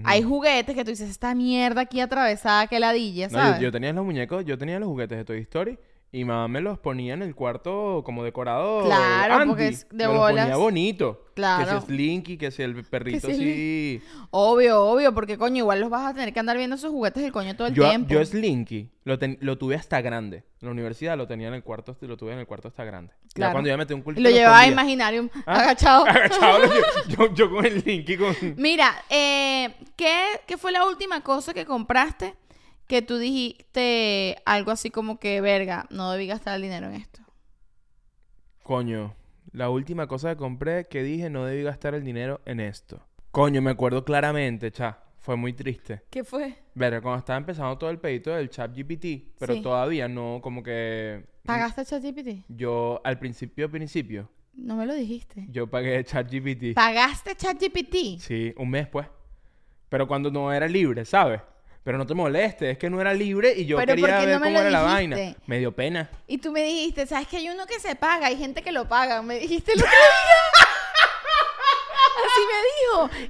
Hay 0.03 0.21
juguetes 0.23 0.75
que 0.75 0.83
tú 0.83 0.89
dices, 0.91 1.09
esta 1.09 1.33
mierda 1.33 1.81
aquí 1.81 2.01
atravesada, 2.01 2.67
que 2.67 2.77
ladilla, 2.79 3.27
No, 3.29 3.37
yo- 3.37 3.39
¿sabes? 3.39 3.61
yo, 3.61 3.71
tenía 3.71 3.93
los 3.93 4.03
muñecos, 4.03 4.43
yo 4.43 4.57
tenía 4.57 4.79
los 4.79 4.87
juguetes 4.89 5.17
de 5.17 5.23
Toy 5.23 5.39
Story 5.39 5.79
y 6.17 6.23
mamá 6.23 6.47
me 6.47 6.61
los 6.61 6.79
ponía 6.79 7.13
en 7.13 7.21
el 7.21 7.35
cuarto 7.35 8.01
como 8.05 8.23
decorado. 8.23 8.85
Claro, 8.85 9.33
Andy. 9.35 9.47
porque 9.49 9.67
es 9.67 9.87
de 9.89 10.07
me 10.07 10.13
los 10.13 10.21
ponía 10.27 10.43
bolas. 10.45 10.57
bonito. 10.57 11.21
Claro. 11.35 11.65
Que 11.65 11.69
si 11.71 11.77
es 11.77 11.83
Slinky, 11.83 12.37
que 12.37 12.51
si 12.51 12.61
el 12.63 12.83
perrito 12.85 13.27
así. 13.27 14.01
Obvio, 14.31 14.81
obvio, 14.85 15.13
porque 15.13 15.37
coño, 15.37 15.57
igual 15.57 15.81
los 15.81 15.89
vas 15.89 16.05
a 16.11 16.13
tener 16.13 16.33
que 16.33 16.39
andar 16.39 16.55
viendo 16.55 16.77
esos 16.77 16.91
juguetes 16.91 17.21
del 17.23 17.31
coño 17.33 17.55
todo 17.57 17.67
el 17.67 17.73
Yo, 17.73 17.89
tiempo. 17.89 18.09
yo 18.13 18.23
Slinky 18.25 18.89
lo, 19.03 19.19
ten- 19.19 19.37
lo 19.41 19.57
tuve 19.57 19.75
hasta 19.75 19.99
grande. 20.01 20.45
En 20.61 20.67
la 20.67 20.71
universidad 20.71 21.17
lo 21.17 21.27
tenía 21.27 21.49
en 21.49 21.53
el 21.55 21.63
cuarto, 21.63 21.97
lo 22.01 22.15
tuve 22.15 22.31
en 22.33 22.39
el 22.39 22.47
cuarto 22.47 22.69
hasta 22.69 22.85
grande. 22.85 23.13
Ya 23.23 23.33
Claro. 23.33 23.51
cuando 23.51 23.67
ya 23.69 23.75
metí 23.77 23.93
un 23.93 23.99
Y 23.99 24.03
culito 24.03 24.21
lo 24.21 24.29
llevaba 24.29 24.59
a. 24.59 24.67
Imaginarium, 24.67 25.29
¿Ah? 25.45 25.59
agachado. 25.63 26.05
Agachado, 26.07 26.59
yo, 27.09 27.33
yo 27.33 27.49
con 27.49 27.65
el 27.65 27.81
Slinky 27.81 28.15
con... 28.17 28.33
Mira, 28.55 29.03
eh, 29.09 29.75
¿qué, 29.97 30.39
¿qué 30.47 30.57
fue 30.57 30.71
la 30.71 30.85
última 30.85 31.19
cosa 31.21 31.53
que 31.53 31.65
compraste 31.65 32.35
que 32.87 33.01
tú 33.01 33.17
dijiste 33.17 34.37
algo 34.45 34.71
así 34.71 34.89
como 34.91 35.19
que, 35.19 35.41
verga, 35.41 35.85
no 35.89 36.11
debí 36.11 36.27
gastar 36.27 36.55
el 36.55 36.61
dinero 36.61 36.87
en 36.87 36.93
esto? 36.95 37.21
Coño, 38.63 39.15
la 39.51 39.69
última 39.69 40.07
cosa 40.07 40.29
que 40.31 40.37
compré 40.37 40.85
que 40.87 41.03
dije 41.03 41.29
no 41.29 41.45
debí 41.45 41.63
gastar 41.63 41.93
el 41.95 42.03
dinero 42.03 42.41
en 42.45 42.59
esto. 42.59 43.05
Coño, 43.31 43.61
me 43.61 43.71
acuerdo 43.71 44.03
claramente, 44.03 44.71
cha. 44.71 44.99
Fue 45.19 45.35
muy 45.35 45.53
triste. 45.53 46.03
¿Qué 46.11 46.23
fue? 46.23 46.55
Ver, 46.75 47.01
cuando 47.01 47.17
estaba 47.19 47.37
empezando 47.37 47.75
todo 47.79 47.89
el 47.89 47.97
pedito 47.99 48.29
del 48.31 48.47
chat 48.49 48.71
GPT, 48.75 49.33
pero 49.39 49.55
Sí. 49.55 49.61
todavía 49.61 50.07
no, 50.07 50.39
como 50.41 50.61
que... 50.61 51.25
¿Pagaste 51.43 51.83
ChatGPT? 51.83 52.45
Yo, 52.47 53.01
al 53.03 53.17
principio, 53.17 53.69
principio, 53.69 54.29
No 54.53 54.75
me 54.75 54.85
lo 54.85 54.93
dijiste. 54.93 55.47
yo 55.49 55.67
pagué 55.67 56.03
chat 56.03 56.31
GPT. 56.31 56.75
¿Pagaste 56.75 57.35
ChatGPT? 57.35 58.19
Sí, 58.19 58.53
un 58.57 58.69
mes, 58.69 58.87
pues. 58.87 59.07
Pero 59.89 60.07
cuando 60.07 60.29
no 60.29 60.53
era 60.53 60.67
libre, 60.67 61.05
¿sabes? 61.05 61.41
Pero 61.85 61.99
no 61.99 62.07
te 62.07 62.15
molestes, 62.15 62.71
es 62.73 62.77
que 62.79 62.89
no 62.89 62.99
era 62.99 63.13
libre 63.13 63.53
y 63.55 63.67
yo 63.67 63.77
Pero 63.77 63.91
¿por 63.91 64.09
quería 64.09 64.25
ver 64.25 64.29
no 64.39 64.39
cómo 64.43 64.55
lo 64.55 64.59
era 64.61 64.71
la 64.71 64.81
vaina. 64.81 65.17
Me 65.45 65.59
dio 65.59 65.71
pena. 65.71 66.09
Y 66.25 66.39
tú 66.39 66.51
me 66.51 66.63
dijiste, 66.63 67.05
¿sabes 67.05 67.27
que 67.27 67.37
hay 67.37 67.47
uno 67.49 67.67
que 67.67 67.79
se 67.79 67.95
paga? 67.95 68.25
Hay 68.25 68.37
gente 68.37 68.63
que 68.63 68.71
lo 68.71 68.89
paga. 68.89 69.21
Me 69.21 69.37
dijiste 69.37 69.73
otro 69.73 69.85
día. 69.85 70.65
Así 72.25 72.41
me 72.41 72.57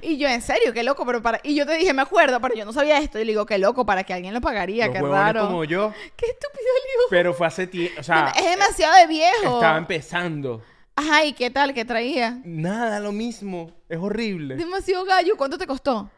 Y 0.00 0.16
yo, 0.16 0.26
en 0.28 0.40
serio, 0.40 0.72
qué 0.72 0.82
loco. 0.82 1.04
pero 1.04 1.20
para... 1.20 1.38
Y 1.42 1.54
yo 1.54 1.66
te 1.66 1.76
dije, 1.76 1.92
me 1.92 2.00
acuerdo, 2.00 2.40
pero 2.40 2.54
yo 2.54 2.64
no 2.64 2.72
sabía 2.72 2.96
esto. 2.98 3.18
Y 3.18 3.26
le 3.26 3.32
digo, 3.32 3.44
qué 3.44 3.58
loco, 3.58 3.84
para 3.84 4.04
que 4.04 4.14
alguien 4.14 4.32
lo 4.32 4.40
pagaría. 4.40 4.86
Los 4.86 4.94
qué 4.96 5.02
raro. 5.02 5.46
como 5.48 5.64
yo. 5.64 5.92
Qué 6.16 6.24
estúpido, 6.24 6.62
Liu. 6.64 7.02
Pero 7.10 7.34
fue 7.34 7.46
hace 7.46 7.66
tiempo, 7.66 8.00
o 8.00 8.02
sea, 8.02 8.32
es 8.34 8.44
demasiado 8.44 8.94
de 8.96 9.06
viejo. 9.06 9.56
estaba 9.56 9.76
empezando. 9.76 10.62
Ajá, 10.94 11.26
¿y 11.26 11.34
qué 11.34 11.50
tal? 11.50 11.74
¿Qué 11.74 11.84
traía? 11.84 12.38
Nada, 12.42 13.00
lo 13.00 13.12
mismo. 13.12 13.70
Es 13.90 13.98
horrible. 13.98 14.56
Demasiado 14.56 15.04
gallo. 15.04 15.36
¿Cuánto 15.36 15.58
te 15.58 15.66
costó? 15.66 16.10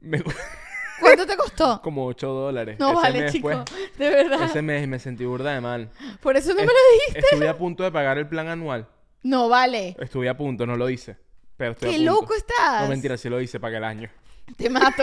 Me- 0.00 0.20
¿Cuánto 1.00 1.26
te 1.26 1.36
costó? 1.36 1.80
Como 1.84 2.06
8 2.06 2.28
dólares. 2.28 2.78
No 2.78 2.92
Ese 2.92 3.00
vale, 3.02 3.20
mes, 3.22 3.32
chico. 3.32 3.48
pues. 3.48 3.58
De 3.98 4.10
verdad. 4.10 4.42
Ese 4.42 4.62
mes 4.62 4.86
me 4.88 4.98
sentí 4.98 5.24
burda 5.24 5.52
de 5.54 5.60
mal. 5.60 5.90
Por 6.20 6.36
eso 6.36 6.50
no 6.50 6.56
me 6.56 6.66
lo 6.66 6.72
dijiste. 7.00 7.20
Estuve 7.20 7.48
a 7.48 7.56
punto 7.56 7.82
de 7.84 7.90
pagar 7.92 8.18
el 8.18 8.28
plan 8.28 8.48
anual. 8.48 8.86
No 9.22 9.48
vale. 9.48 9.96
Estuve 9.98 10.28
a 10.28 10.36
punto, 10.36 10.66
no 10.66 10.76
lo 10.76 10.88
hice. 10.88 11.16
Pero 11.56 11.72
estoy 11.72 11.88
a 11.88 11.92
Qué 11.92 11.98
punto. 11.98 12.12
loco 12.20 12.34
estás. 12.34 12.82
No, 12.82 12.88
mentira, 12.88 13.16
sí 13.16 13.28
lo 13.28 13.40
hice, 13.40 13.58
pagué 13.58 13.78
el 13.78 13.84
año. 13.84 14.10
Te 14.56 14.70
mato, 14.70 15.02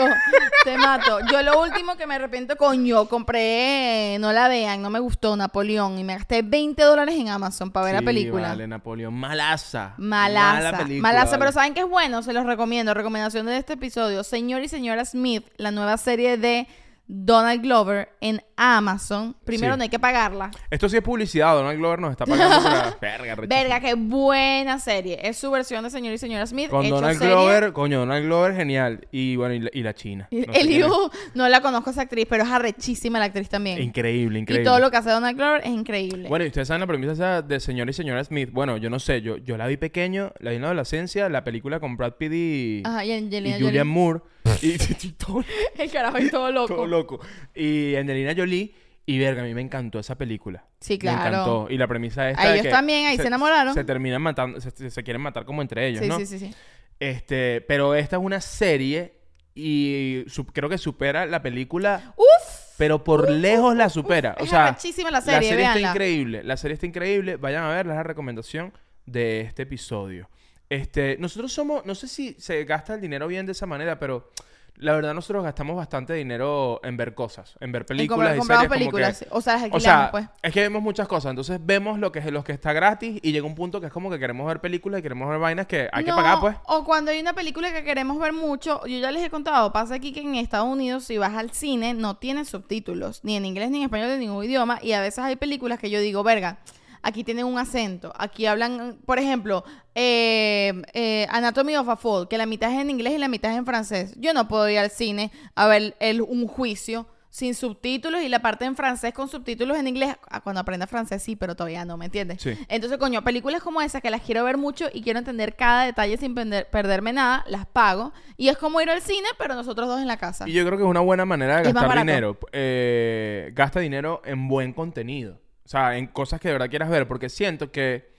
te 0.64 0.76
mato. 0.78 1.18
Yo 1.30 1.42
lo 1.42 1.62
último 1.62 1.96
que 1.96 2.06
me 2.06 2.14
arrepiento, 2.14 2.56
coño, 2.56 3.06
compré, 3.06 4.16
no 4.18 4.32
la 4.32 4.48
vean, 4.48 4.80
no 4.82 4.90
me 4.90 4.98
gustó 4.98 5.36
Napoleón 5.36 5.98
y 5.98 6.02
me 6.04 6.14
gasté 6.14 6.42
20 6.42 6.82
dólares 6.82 7.14
en 7.16 7.28
Amazon 7.28 7.70
para 7.70 7.86
ver 7.86 7.94
la 7.96 8.02
película. 8.02 8.48
Vale, 8.48 8.66
Napoleón. 8.66 9.14
Malaza. 9.14 9.94
Malaza, 9.98 10.54
Mala 10.70 10.78
película, 10.78 11.02
malaza, 11.08 11.30
vale. 11.32 11.38
pero 11.38 11.52
¿saben 11.52 11.74
qué 11.74 11.80
es 11.80 11.88
bueno? 11.88 12.22
Se 12.22 12.32
los 12.32 12.46
recomiendo. 12.46 12.94
Recomendación 12.94 13.46
de 13.46 13.58
este 13.58 13.74
episodio. 13.74 14.24
Señor 14.24 14.62
y 14.62 14.68
señora 14.68 15.04
Smith, 15.04 15.46
la 15.56 15.70
nueva 15.70 15.98
serie 15.98 16.36
de 16.36 16.66
Donald 17.06 17.60
Glover 17.62 18.08
en 18.20 18.40
Amazon. 18.56 19.36
Primero 19.44 19.74
Sí. 19.74 19.78
no 19.78 19.82
hay 19.82 19.88
que 19.90 19.98
pagarla. 19.98 20.50
Esto 20.70 20.88
sí 20.88 20.96
es 20.96 21.02
publicidad. 21.02 21.54
Donald 21.54 21.78
Glover 21.78 21.98
nos 22.00 22.12
está 22.12 22.24
pagando 22.24 22.56
por 22.62 22.72
la... 22.72 22.96
Verga, 23.00 23.34
rechísimo. 23.34 23.46
Verga, 23.48 23.80
qué 23.80 23.94
buena 23.94 24.78
serie. 24.78 25.18
Es 25.22 25.36
su 25.36 25.50
versión 25.50 25.84
de 25.84 25.90
Señor 25.90 26.14
y 26.14 26.18
señora 26.18 26.46
Smith. 26.46 26.70
Con 26.70 26.84
hecho 26.86 26.94
Donald 26.94 27.18
serie. 27.18 27.34
Glover, 27.34 27.72
coño, 27.72 27.98
Donald 28.00 28.24
Glover, 28.24 28.54
genial. 28.56 29.06
Y 29.12 29.36
bueno, 29.36 29.54
y 29.54 29.60
la, 29.60 29.70
y 29.72 29.82
la 29.82 29.94
China. 29.94 30.28
No. 30.30 30.52
Eliu, 30.54 30.88
no 31.34 31.48
la 31.48 31.60
conozco 31.60 31.90
esa 31.90 32.02
actriz, 32.02 32.26
pero 32.28 32.44
es 32.44 32.50
arrechísima 32.50 33.18
la 33.18 33.26
actriz 33.26 33.48
también. 33.50 33.82
Increíble, 33.82 34.38
increíble. 34.38 34.62
Y 34.62 34.64
todo 34.64 34.78
lo 34.78 34.90
que 34.90 34.96
hace 34.96 35.10
Donald 35.10 35.36
Glover 35.36 35.60
es 35.62 35.70
increíble. 35.70 36.28
Bueno, 36.28 36.44
y 36.46 36.48
ustedes 36.48 36.68
saben 36.68 36.80
la 36.80 36.86
premisa 36.86 37.42
de 37.42 37.60
señor 37.60 37.88
y 37.90 37.92
señora 37.92 38.24
Smith. 38.24 38.50
Bueno, 38.50 38.78
yo 38.78 38.88
no 38.88 38.98
sé, 38.98 39.20
yo, 39.20 39.36
yo 39.36 39.58
la 39.58 39.66
vi 39.66 39.76
pequeño, 39.76 40.32
la 40.40 40.50
vi 40.50 40.56
en 40.56 40.62
la 40.62 40.68
adolescencia, 40.68 41.28
la 41.28 41.44
película 41.44 41.80
con 41.80 41.96
Brad 41.98 42.14
Pitt 42.14 42.32
y, 42.32 42.82
Ajá, 42.84 43.04
y 43.04 43.12
y 43.12 43.62
Julian. 43.62 43.86
Moore. 43.86 44.20
Y, 44.62 44.72
y 45.06 45.12
todo, 45.12 45.44
El 45.78 45.90
carajo 45.90 46.16
es 46.18 46.30
todo 46.30 46.50
loco. 46.52 46.74
todo 46.74 46.86
loco. 46.86 47.20
Y 47.54 47.94
Angelina 47.96 48.34
Jolie. 48.36 48.74
Y 49.06 49.18
verga, 49.18 49.42
a 49.42 49.44
mí 49.44 49.52
me 49.52 49.60
encantó 49.60 49.98
esa 49.98 50.16
película. 50.16 50.64
Sí, 50.80 50.98
Me 51.02 51.10
ellos 51.10 51.20
encantó. 51.26 51.66
Y 51.68 51.76
la 51.76 51.86
premisa 51.86 52.30
es 52.30 52.38
ellos 52.42 52.70
también, 52.72 53.06
ahí 53.06 53.18
se 53.18 53.26
enamoraron. 53.26 53.74
Se 53.74 53.84
terminan 53.84 54.22
matando, 54.22 54.58
se, 54.62 55.02
quieren 55.02 55.20
matar 55.20 55.44
como 55.44 55.60
entre 55.60 55.86
ellos, 55.88 56.00
Sí, 56.02 56.08
¿no? 56.08 56.18
sí, 56.18 56.24
sí, 56.26 56.38
sí. 56.38 56.54
Este, 56.98 57.60
pero 57.60 57.94
esta 57.94 58.16
es 58.16 58.22
una 58.22 58.40
serie 58.40 59.12
y 59.54 60.24
su- 60.26 60.46
creo 60.46 60.70
que 60.70 60.78
supera 60.78 61.26
la 61.26 61.42
película, 61.42 62.14
¡Uf! 62.16 62.76
pero 62.78 63.04
por 63.04 63.30
lejos 63.30 63.76
la 63.76 63.90
supera. 63.90 64.36
o 64.40 64.44
es 64.44 64.48
sea, 64.50 64.68
arrechísima 64.68 65.10
la 65.10 65.20
serie, 65.20 65.50
está 65.50 65.56
véanla. 65.56 65.90
increíble. 65.90 66.42
La 66.42 66.56
serie 66.56 66.72
está 66.72 66.86
increíble. 66.86 67.36
Vayan 67.36 67.64
a 67.64 67.68
verla, 67.68 67.92
es 67.92 67.96
la 67.98 68.02
recomendación 68.04 68.72
de 69.04 69.42
este 69.42 69.64
episodio. 69.64 70.30
Este, 70.74 71.16
nosotros 71.20 71.52
somos, 71.52 71.86
no 71.86 71.94
sé 71.94 72.08
si 72.08 72.34
se 72.38 72.64
gasta 72.64 72.94
el 72.94 73.00
dinero 73.00 73.26
bien 73.28 73.46
de 73.46 73.52
esa 73.52 73.64
manera, 73.66 73.98
pero 73.98 74.30
la 74.78 74.92
verdad 74.92 75.14
nosotros 75.14 75.44
gastamos 75.44 75.76
bastante 75.76 76.14
dinero 76.14 76.80
en 76.82 76.96
ver 76.96 77.14
cosas, 77.14 77.54
en 77.60 77.70
ver 77.70 77.82
En 77.82 77.86
películas 77.86 78.36
comprar- 78.36 78.36
y 78.36 78.40
series 78.40 78.58
como 78.68 78.68
películas. 78.70 79.18
que- 79.20 79.26
O 79.30 79.40
sea, 79.40 79.56
las 79.58 79.68
o 79.72 79.78
sea, 79.78 80.08
pues. 80.10 80.26
es 80.42 80.52
que 80.52 80.60
vemos 80.62 80.82
muchas 80.82 81.06
cosas. 81.06 81.30
Entonces 81.30 81.60
vemos 81.62 82.00
lo 82.00 82.10
que 82.10 82.18
es 82.18 82.26
lo 82.32 82.42
que 82.42 82.50
está 82.50 82.72
gratis 82.72 83.20
y 83.22 83.30
llega 83.30 83.46
un 83.46 83.54
punto 83.54 83.80
que 83.80 83.86
es 83.86 83.92
como 83.92 84.10
que 84.10 84.18
queremos 84.18 84.48
ver 84.48 84.60
películas 84.60 84.98
y 84.98 85.02
queremos 85.04 85.28
ver 85.28 85.38
vainas 85.38 85.68
que 85.68 85.88
hay 85.92 86.02
que 86.04 86.10
pagar, 86.10 86.40
pues. 86.40 86.56
O 86.66 86.82
cuando 86.84 87.12
hay 87.12 87.20
una 87.20 87.34
película 87.34 87.72
que 87.72 87.84
queremos 87.84 88.18
ver 88.18 88.32
mucho, 88.32 88.84
yo 88.84 88.98
ya 88.98 89.12
les 89.12 89.22
he 89.22 89.30
contado, 89.30 89.72
pasa 89.72 89.94
aquí 89.94 90.12
que 90.12 90.22
en 90.22 90.34
Estados 90.34 90.66
Unidos 90.66 91.04
si 91.04 91.18
vas 91.18 91.34
al 91.34 91.52
cine 91.52 91.94
no 91.94 92.16
tienen 92.16 92.44
subtítulos, 92.44 93.20
ni 93.22 93.36
en 93.36 93.44
inglés 93.44 93.70
ni 93.70 93.76
en 93.78 93.84
español 93.84 94.08
de 94.08 94.18
ningún 94.18 94.42
idioma, 94.44 94.80
y 94.82 94.90
a 94.90 95.00
veces 95.00 95.20
hay 95.20 95.36
películas 95.36 95.78
que 95.78 95.88
yo 95.88 96.00
digo, 96.00 96.24
verga, 96.24 96.58
aquí 97.04 97.22
tienen 97.22 97.44
un 97.46 97.58
acento, 97.58 98.12
aquí 98.18 98.46
hablan, 98.46 98.98
por 99.06 99.18
ejemplo, 99.18 99.62
eh, 99.94 100.72
eh, 100.92 101.26
Anatomy 101.30 101.76
of 101.76 101.88
a 101.88 101.96
Fall, 101.96 102.26
que 102.28 102.38
la 102.38 102.46
mitad 102.46 102.72
es 102.72 102.80
en 102.80 102.90
inglés 102.90 103.12
y 103.14 103.18
la 103.18 103.28
mitad 103.28 103.52
es 103.52 103.58
en 103.58 103.66
francés. 103.66 104.14
Yo 104.18 104.34
no 104.34 104.48
puedo 104.48 104.68
ir 104.68 104.78
al 104.78 104.90
cine 104.90 105.30
a 105.54 105.66
ver 105.68 105.94
el, 106.00 106.20
un 106.22 106.48
juicio 106.48 107.06
sin 107.30 107.56
subtítulos 107.56 108.22
y 108.22 108.28
la 108.28 108.38
parte 108.42 108.64
en 108.64 108.76
francés 108.76 109.12
con 109.12 109.28
subtítulos 109.28 109.76
en 109.76 109.88
inglés. 109.88 110.14
Ah, 110.30 110.40
Cuando 110.40 110.60
aprenda 110.60 110.86
francés 110.86 111.20
sí, 111.20 111.34
pero 111.34 111.56
todavía 111.56 111.84
no, 111.84 111.96
¿me 111.96 112.04
entiendes? 112.04 112.40
Sí. 112.40 112.56
Entonces, 112.68 112.96
coño, 112.98 113.24
películas 113.24 113.60
como 113.60 113.80
esa 113.82 114.00
que 114.00 114.08
las 114.08 114.22
quiero 114.22 114.44
ver 114.44 114.56
mucho 114.56 114.86
y 114.92 115.02
quiero 115.02 115.18
entender 115.18 115.56
cada 115.56 115.84
detalle 115.84 116.16
sin 116.16 116.34
perder- 116.36 116.66
perderme 116.70 117.12
nada, 117.12 117.44
las 117.48 117.66
pago. 117.66 118.12
Y 118.36 118.48
es 118.50 118.56
como 118.56 118.80
ir 118.80 118.88
al 118.88 119.00
cine, 119.02 119.26
pero 119.36 119.54
nosotros 119.56 119.88
dos 119.88 120.00
en 120.00 120.06
la 120.06 120.16
casa. 120.16 120.48
Y 120.48 120.52
yo 120.52 120.64
creo 120.64 120.78
que 120.78 120.84
es 120.84 120.88
una 120.90 121.00
buena 121.00 121.24
manera 121.24 121.56
de 121.60 121.68
Es 121.68 121.74
gastar 121.74 121.98
dinero. 121.98 122.38
Eh, 122.52 123.50
gasta 123.52 123.80
dinero 123.80 124.22
en 124.24 124.46
buen 124.46 124.72
contenido. 124.72 125.40
O 125.64 125.68
sea, 125.68 125.96
en 125.96 126.06
cosas 126.08 126.40
que 126.40 126.48
de 126.48 126.54
verdad 126.54 126.70
quieras 126.70 126.90
ver. 126.90 127.08
Porque 127.08 127.28
siento 127.28 127.72
que, 127.72 128.12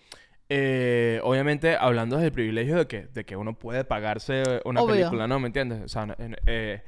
eh, 0.50 1.20
obviamente, 1.24 1.76
hablando 1.76 2.18
del 2.18 2.32
privilegio 2.32 2.78
de 2.78 2.88
que, 2.88 3.04
de 3.08 3.26
que 3.26 3.36
uno 3.36 3.58
puede 3.58 3.84
pagarse 3.84 4.44
una 4.66 4.82
Obvio. 4.82 4.96
película, 4.96 5.28
¿no? 5.28 5.40
¿Me 5.40 5.48
entiendes? 5.48 5.82
O 5.84 5.88
sea, 5.88 6.16
eh, 6.46 6.82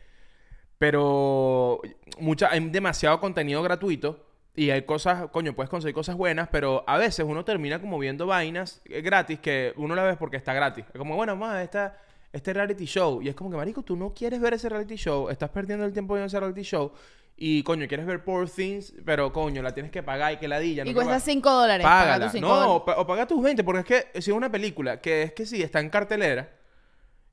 pero 0.78 1.82
mucha, 2.20 2.51
hay 2.51 2.60
demasiado 2.70 3.20
contenido 3.20 3.62
gratuito. 3.64 4.24
Y 4.55 4.72
hay 4.72 4.82
cosas, 4.82 5.30
coño, 5.30 5.53
puedes 5.53 5.70
conseguir 5.70 5.93
cosas 5.93 6.16
buenas, 6.16 6.49
pero 6.51 6.84
a 6.88 6.97
veces 6.97 7.24
uno 7.28 7.45
termina 7.45 7.80
como 7.80 7.99
viendo 7.99 8.26
vainas 8.26 8.82
eh, 8.86 9.01
gratis 9.01 9.39
que 9.39 9.72
uno 9.76 9.93
la 9.93 10.01
ve 10.01 10.16
porque 10.18 10.38
está 10.38 10.51
gratis. 10.51 10.84
Como, 10.97 11.16
bueno, 11.16 11.36
más 11.36 11.64
esta, 11.64 11.95
este 12.34 12.53
reality 12.53 12.86
show. 12.86 13.22
Y 13.22 13.30
es 13.30 13.36
como 13.36 13.51
que, 13.51 13.58
marico, 13.58 13.84
tú 13.84 13.95
no 13.95 14.16
quieres 14.16 14.41
ver 14.41 14.55
ese 14.55 14.68
reality 14.68 14.95
show, 14.95 15.30
estás 15.30 15.51
perdiendo 15.51 15.86
el 15.86 15.93
tiempo 15.93 16.16
viendo 16.16 16.26
ese 16.26 16.39
reality 16.39 16.64
show. 16.64 16.91
Y, 17.40 17.62
coño, 17.62 17.88
quieres 17.88 18.08
ver 18.08 18.24
Poor 18.24 18.50
Things, 18.50 18.94
pero, 19.06 19.32
coño, 19.32 19.62
la 19.62 19.72
tienes 19.74 19.92
que 19.92 20.02
pagar 20.02 20.34
y 20.34 20.38
que 20.38 20.48
ladilla. 20.48 20.84
y 20.84 20.88
no 20.90 20.94
cuesta 20.96 21.14
que 21.14 21.20
pa- 21.20 21.26
5 21.26 21.52
dólares. 21.52 21.84
paga 21.84 22.02
Págala. 22.06 22.26
tus 22.26 22.32
cinco 22.34 22.48
No, 22.48 22.54
dólares. 22.56 22.74
o, 22.76 22.86
pa- 22.86 22.96
o 22.98 23.06
paga 23.08 23.28
tus 23.28 23.44
20, 23.44 23.64
porque 23.64 23.80
es 23.82 23.86
que 24.14 24.22
si 24.22 24.32
es 24.32 24.36
una 24.38 24.52
película 24.52 25.00
que 25.02 25.22
es 25.22 25.34
que 25.34 25.46
sí, 25.46 25.62
está 25.62 25.80
en 25.80 25.90
cartelera. 25.90 26.50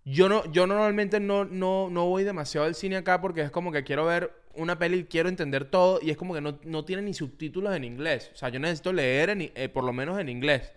Yo 0.05 0.29
no, 0.29 0.45
yo 0.53 0.67
normalmente 0.67 1.19
no, 1.21 1.47
no, 1.47 1.89
no 1.89 2.05
voy 2.05 2.25
demasiado 2.25 2.67
al 2.67 2.75
cine 2.75 2.97
acá 2.97 3.23
porque 3.23 3.41
es 3.41 3.51
como 3.51 3.73
que 3.73 3.83
quiero 3.85 4.05
ver 4.05 4.31
una 4.55 4.79
peli 4.79 4.99
y 4.99 5.05
quiero 5.05 5.31
entender 5.31 5.65
todo 5.65 5.99
y 6.03 6.11
es 6.11 6.19
como 6.19 6.35
que 6.35 6.43
no, 6.43 6.59
no 6.65 6.85
tiene 6.85 7.01
ni 7.01 7.15
subtítulos 7.15 7.75
en 7.75 7.85
inglés. 7.85 8.31
O 8.35 8.37
sea, 8.37 8.51
yo 8.51 8.61
necesito 8.61 8.93
leer 8.93 9.31
en 9.31 9.41
eh, 9.55 9.71
por 9.73 9.83
lo 9.85 9.95
menos 9.95 10.21
en 10.21 10.29
inglés. 10.29 10.71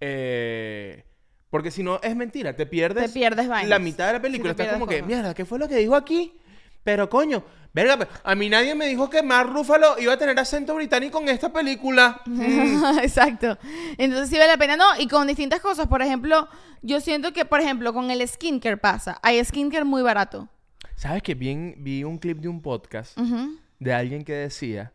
Eh, 0.00 1.04
porque 1.50 1.70
si 1.70 1.82
no, 1.82 2.00
es 2.02 2.16
mentira, 2.16 2.56
te 2.56 2.64
pierdes, 2.64 3.04
Te 3.08 3.18
pierdes 3.18 3.48
vainas. 3.48 3.68
la 3.68 3.78
mitad 3.78 4.06
de 4.06 4.12
la 4.14 4.22
película. 4.22 4.54
te 4.54 4.62
Estás 4.62 4.74
como 4.78 4.86
que, 4.86 5.02
mierda, 5.02 5.34
¿qué 5.34 5.44
fue 5.44 5.58
lo 5.58 5.68
que 5.68 5.76
dijo 5.76 5.94
aquí? 5.94 6.38
Pero 6.82 7.08
coño, 7.10 7.44
verga, 7.74 8.08
a 8.24 8.34
mí 8.34 8.48
nadie 8.48 8.74
me 8.74 8.86
dijo 8.86 9.10
que 9.10 9.22
Mark 9.22 9.50
Ruffalo 9.52 9.98
iba 9.98 10.14
a 10.14 10.16
tener 10.18 10.38
acento 10.38 10.74
británico 10.74 11.20
en 11.20 11.28
esta 11.28 11.52
película. 11.52 12.22
Exacto. 13.02 13.58
Entonces 13.98 14.30
sí 14.30 14.36
vale 14.38 14.48
la 14.52 14.56
pena. 14.58 14.76
No, 14.76 14.86
y 14.98 15.06
con 15.08 15.26
distintas 15.26 15.60
cosas. 15.60 15.86
Por 15.86 16.00
ejemplo, 16.02 16.48
yo 16.82 17.00
siento 17.00 17.32
que, 17.32 17.44
por 17.44 17.60
ejemplo, 17.60 17.92
con 17.92 18.10
el 18.10 18.26
skincare 18.26 18.76
pasa. 18.78 19.18
Hay 19.22 19.44
skincare 19.44 19.84
muy 19.84 20.02
barato. 20.02 20.48
¿Sabes 20.96 21.22
que 21.22 21.34
vi, 21.34 21.74
vi 21.78 22.04
un 22.04 22.18
clip 22.18 22.38
de 22.38 22.48
un 22.48 22.60
podcast 22.62 23.18
de 23.78 23.92
alguien 23.94 24.24
que 24.24 24.32
decía 24.34 24.92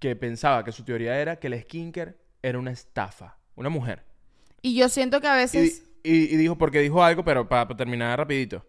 que 0.00 0.14
pensaba 0.16 0.64
que 0.64 0.72
su 0.72 0.84
teoría 0.84 1.18
era 1.18 1.36
que 1.36 1.46
el 1.48 1.60
skincare 1.62 2.16
era 2.42 2.58
una 2.58 2.70
estafa, 2.72 3.36
una 3.54 3.68
mujer? 3.68 4.04
Y 4.62 4.74
yo 4.76 4.88
siento 4.88 5.20
que 5.20 5.28
a 5.28 5.34
veces... 5.36 5.82
y- 6.02 6.34
y 6.34 6.36
dijo, 6.36 6.56
porque 6.58 6.80
dijo 6.80 7.02
algo, 7.02 7.24
pero 7.24 7.48
para, 7.48 7.66
terminar 7.76 8.18
rapidito. 8.18 8.64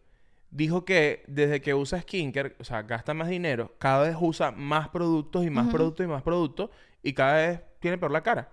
Dijo 0.56 0.86
que 0.86 1.22
desde 1.28 1.60
que 1.62 1.74
usa 1.74 2.00
skincare, 2.02 2.56
o 2.60 2.64
sea, 2.64 2.82
gasta 2.84 3.14
más 3.14 3.28
dinero, 3.28 3.74
cada 3.78 4.04
vez 4.04 4.16
usa 4.18 4.52
más 4.52 4.88
productos 4.88 5.44
y 5.44 5.50
más 5.50 5.68
productos 5.68 6.06
y 6.06 6.08
más 6.08 6.24
productos 6.24 6.70
y 7.04 7.12
cada 7.12 7.34
vez 7.36 7.60
tiene 7.82 7.98
peor 7.98 8.12
la 8.12 8.24
cara. 8.24 8.48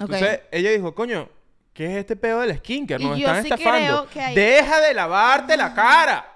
Entonces 0.00 0.40
ella 0.50 0.70
dijo, 0.72 0.96
coño, 0.96 1.28
¿qué 1.72 1.86
es 1.92 1.96
este 1.98 2.16
pedo 2.16 2.40
del 2.40 2.56
skincare? 2.58 3.04
Nos 3.04 3.18
están 3.20 3.42
sí 3.44 3.48
estafando. 3.52 4.08
hay- 4.20 4.34
Deja 4.34 4.80
de 4.80 4.94
lavarte 4.94 5.56
la 5.56 5.72
cara. 5.74 6.26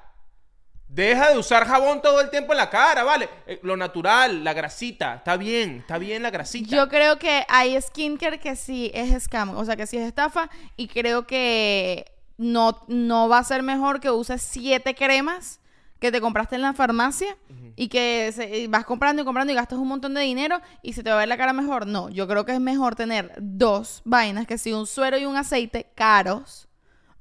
Deja 0.86 1.30
de 1.32 1.38
usar 1.38 1.66
jabón 1.66 2.00
todo 2.00 2.20
el 2.20 2.30
tiempo 2.30 2.52
en 2.52 2.58
la 2.58 2.70
cara, 2.70 3.02
¿vale? 3.02 3.28
Eh, 3.48 3.58
lo 3.64 3.76
natural, 3.76 4.44
la 4.44 4.52
grasita, 4.52 5.16
está 5.16 5.36
bien, 5.36 5.78
está 5.78 5.98
bien 5.98 6.22
la 6.22 6.30
grasita. 6.30 6.68
Yo 6.76 6.88
creo 6.88 7.18
que 7.18 7.44
hay 7.48 7.80
skincare 7.82 8.38
que 8.38 8.54
sí 8.54 8.90
es 8.94 9.24
scam, 9.24 9.50
o 9.56 9.64
sea, 9.64 9.74
que 9.74 9.86
sí 9.88 9.96
es 9.98 10.06
estafa. 10.06 10.48
Y 10.76 10.86
creo 10.88 11.26
que 11.26 12.04
no, 12.40 12.84
no 12.88 13.28
va 13.28 13.38
a 13.38 13.44
ser 13.44 13.62
mejor 13.62 14.00
que 14.00 14.10
uses 14.10 14.40
siete 14.40 14.94
cremas 14.94 15.60
que 15.98 16.10
te 16.10 16.22
compraste 16.22 16.56
en 16.56 16.62
la 16.62 16.72
farmacia 16.72 17.36
y 17.76 17.88
que 17.88 18.32
se- 18.34 18.60
y 18.60 18.66
vas 18.66 18.86
comprando 18.86 19.20
y 19.20 19.24
comprando 19.26 19.52
y 19.52 19.56
gastas 19.56 19.78
un 19.78 19.88
montón 19.88 20.14
de 20.14 20.22
dinero 20.22 20.58
y 20.82 20.94
se 20.94 21.02
te 21.02 21.10
va 21.10 21.16
a 21.16 21.18
ver 21.18 21.28
la 21.28 21.36
cara 21.36 21.52
mejor. 21.52 21.86
No, 21.86 22.08
yo 22.08 22.26
creo 22.26 22.46
que 22.46 22.52
es 22.52 22.60
mejor 22.60 22.94
tener 22.94 23.34
dos 23.38 24.00
vainas, 24.06 24.46
que 24.46 24.56
sí, 24.56 24.72
un 24.72 24.86
suero 24.86 25.18
y 25.18 25.26
un 25.26 25.36
aceite 25.36 25.92
caros, 25.94 26.66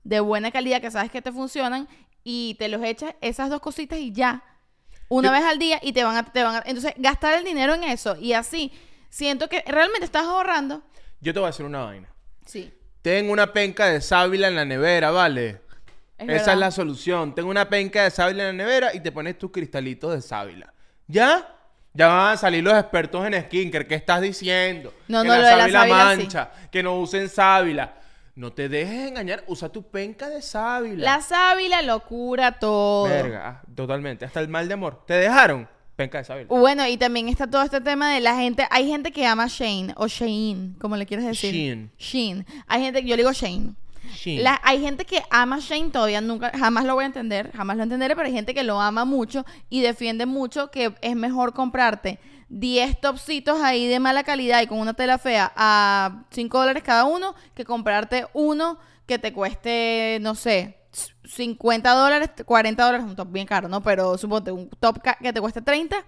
de 0.05 0.21
buena 0.21 0.49
calidad, 0.51 0.79
que 0.79 0.89
sabes 0.89 1.11
que 1.11 1.21
te 1.21 1.33
funcionan 1.33 1.89
y 2.23 2.55
te 2.57 2.69
los 2.69 2.81
echas 2.83 3.13
esas 3.19 3.49
dos 3.49 3.59
cositas 3.59 3.99
y 3.99 4.13
ya. 4.13 4.43
Una 5.09 5.27
Yo- 5.27 5.33
vez 5.33 5.43
al 5.43 5.59
día 5.59 5.79
y 5.83 5.91
te 5.91 6.05
van 6.05 6.15
a, 6.15 6.23
te 6.31 6.41
van 6.43 6.55
a- 6.55 6.63
Entonces, 6.65 6.93
gastar 6.97 7.33
el 7.37 7.43
dinero 7.43 7.73
en 7.75 7.83
eso 7.83 8.15
y 8.15 8.31
así, 8.31 8.71
siento 9.09 9.49
que 9.49 9.61
realmente 9.67 10.05
estás 10.05 10.23
ahorrando. 10.23 10.83
Yo 11.19 11.33
te 11.33 11.39
voy 11.39 11.47
a 11.47 11.51
decir 11.51 11.65
una 11.65 11.83
vaina. 11.83 12.07
Sí. 12.45 12.71
Tengo 13.01 13.31
una 13.31 13.53
penca 13.53 13.85
de 13.87 14.01
sábila 14.01 14.47
en 14.47 14.55
la 14.55 14.65
nevera, 14.65 15.11
¿vale? 15.11 15.61
Es 16.17 16.25
Esa 16.27 16.33
verdad. 16.33 16.53
es 16.53 16.59
la 16.59 16.71
solución. 16.71 17.33
Tengo 17.33 17.49
una 17.49 17.69
penca 17.69 18.03
de 18.03 18.11
sábila 18.11 18.49
en 18.49 18.57
la 18.57 18.63
nevera 18.63 18.93
y 18.93 18.99
te 18.99 19.11
pones 19.11 19.37
tus 19.37 19.51
cristalitos 19.51 20.13
de 20.13 20.21
sábila. 20.21 20.73
¿Ya? 21.07 21.55
Ya 21.93 22.07
van 22.07 22.33
a 22.33 22.37
salir 22.37 22.63
los 22.63 22.73
expertos 22.73 23.25
en 23.25 23.41
skincare. 23.41 23.87
¿Qué 23.87 23.95
estás 23.95 24.21
diciendo? 24.21 24.93
No, 25.07 25.21
que 25.21 25.27
no, 25.29 25.33
la 25.37 25.39
lo 25.39 25.47
de 25.47 25.71
la 25.71 25.79
sábila 25.79 26.11
sí. 26.11 26.17
mancha, 26.17 26.51
que 26.71 26.83
no 26.83 26.99
usen 26.99 27.29
sábila. 27.29 27.95
No 28.35 28.53
te 28.53 28.69
dejes 28.69 29.07
engañar. 29.07 29.43
Usa 29.47 29.69
tu 29.69 29.89
penca 29.89 30.29
de 30.29 30.41
sábila. 30.41 31.03
La 31.03 31.21
sábila 31.21 31.81
lo 31.81 32.01
cura 32.01 32.59
todo. 32.59 33.05
Verga, 33.05 33.47
ah, 33.47 33.61
totalmente. 33.75 34.25
Hasta 34.25 34.39
el 34.39 34.49
mal 34.49 34.67
de 34.67 34.73
amor. 34.75 35.03
¿Te 35.05 35.15
dejaron? 35.15 35.67
Penca 35.99 36.19
de 36.19 36.23
sábila. 36.23 36.47
Bueno, 36.47 36.87
y 36.87 36.95
también 36.95 37.27
está 37.27 37.45
todo 37.45 37.61
este 37.61 37.81
tema 37.81 38.13
de 38.13 38.21
la 38.21 38.33
gente. 38.37 38.65
Hay 38.71 38.87
gente 38.87 39.11
que 39.11 39.25
ama 39.25 39.47
Shane 39.49 39.93
o 39.97 40.07
Shane, 40.07 40.75
como 40.79 40.95
le 40.95 41.05
quieres 41.05 41.25
decir. 41.25 41.53
Shein. 41.53 41.91
Shane. 41.99 42.45
Hay 42.67 42.81
gente, 42.83 43.01
yo 43.03 43.17
le 43.17 43.23
digo 43.23 43.33
Shane. 43.33 43.73
La- 44.41 44.61
hay 44.63 44.79
gente 44.79 45.03
que 45.03 45.21
ama 45.29 45.59
Shane 45.59 45.89
todavía 45.89 46.21
nunca, 46.21 46.51
jamás 46.57 46.85
lo 46.85 46.95
voy 46.95 47.03
a 47.03 47.07
entender, 47.07 47.51
jamás 47.53 47.75
lo 47.75 47.83
entenderé, 47.83 48.15
pero 48.15 48.27
hay 48.27 48.33
gente 48.33 48.53
que 48.53 48.63
lo 48.63 48.79
ama 48.79 49.03
mucho 49.03 49.45
y 49.69 49.81
defiende 49.81 50.25
mucho 50.25 50.71
que 50.71 50.93
es 51.01 51.15
mejor 51.17 51.53
comprarte 51.53 52.17
10 52.47 53.01
topsitos 53.01 53.59
ahí 53.61 53.85
de 53.87 53.99
mala 53.99 54.23
calidad 54.23 54.61
y 54.61 54.67
con 54.67 54.79
una 54.79 54.93
tela 54.93 55.17
fea 55.17 55.51
a 55.53 56.23
5 56.31 56.59
dólares 56.59 56.81
cada 56.81 57.03
uno 57.03 57.35
que 57.53 57.65
comprarte 57.65 58.25
uno 58.33 58.79
que 59.05 59.19
te 59.19 59.33
cueste, 59.33 60.17
no 60.21 60.33
sé, 60.33 60.77
50 61.29 61.91
dólares, 61.93 62.29
40 62.45 62.83
dólares, 62.83 63.05
un 63.05 63.15
top 63.15 63.31
bien 63.31 63.45
caro, 63.45 63.67
¿no? 63.67 63.81
Pero 63.81 64.17
suponte 64.17 64.51
un 64.51 64.69
top 64.79 64.99
que 65.21 65.31
te 65.31 65.39
cueste 65.39 65.61
30 65.61 66.03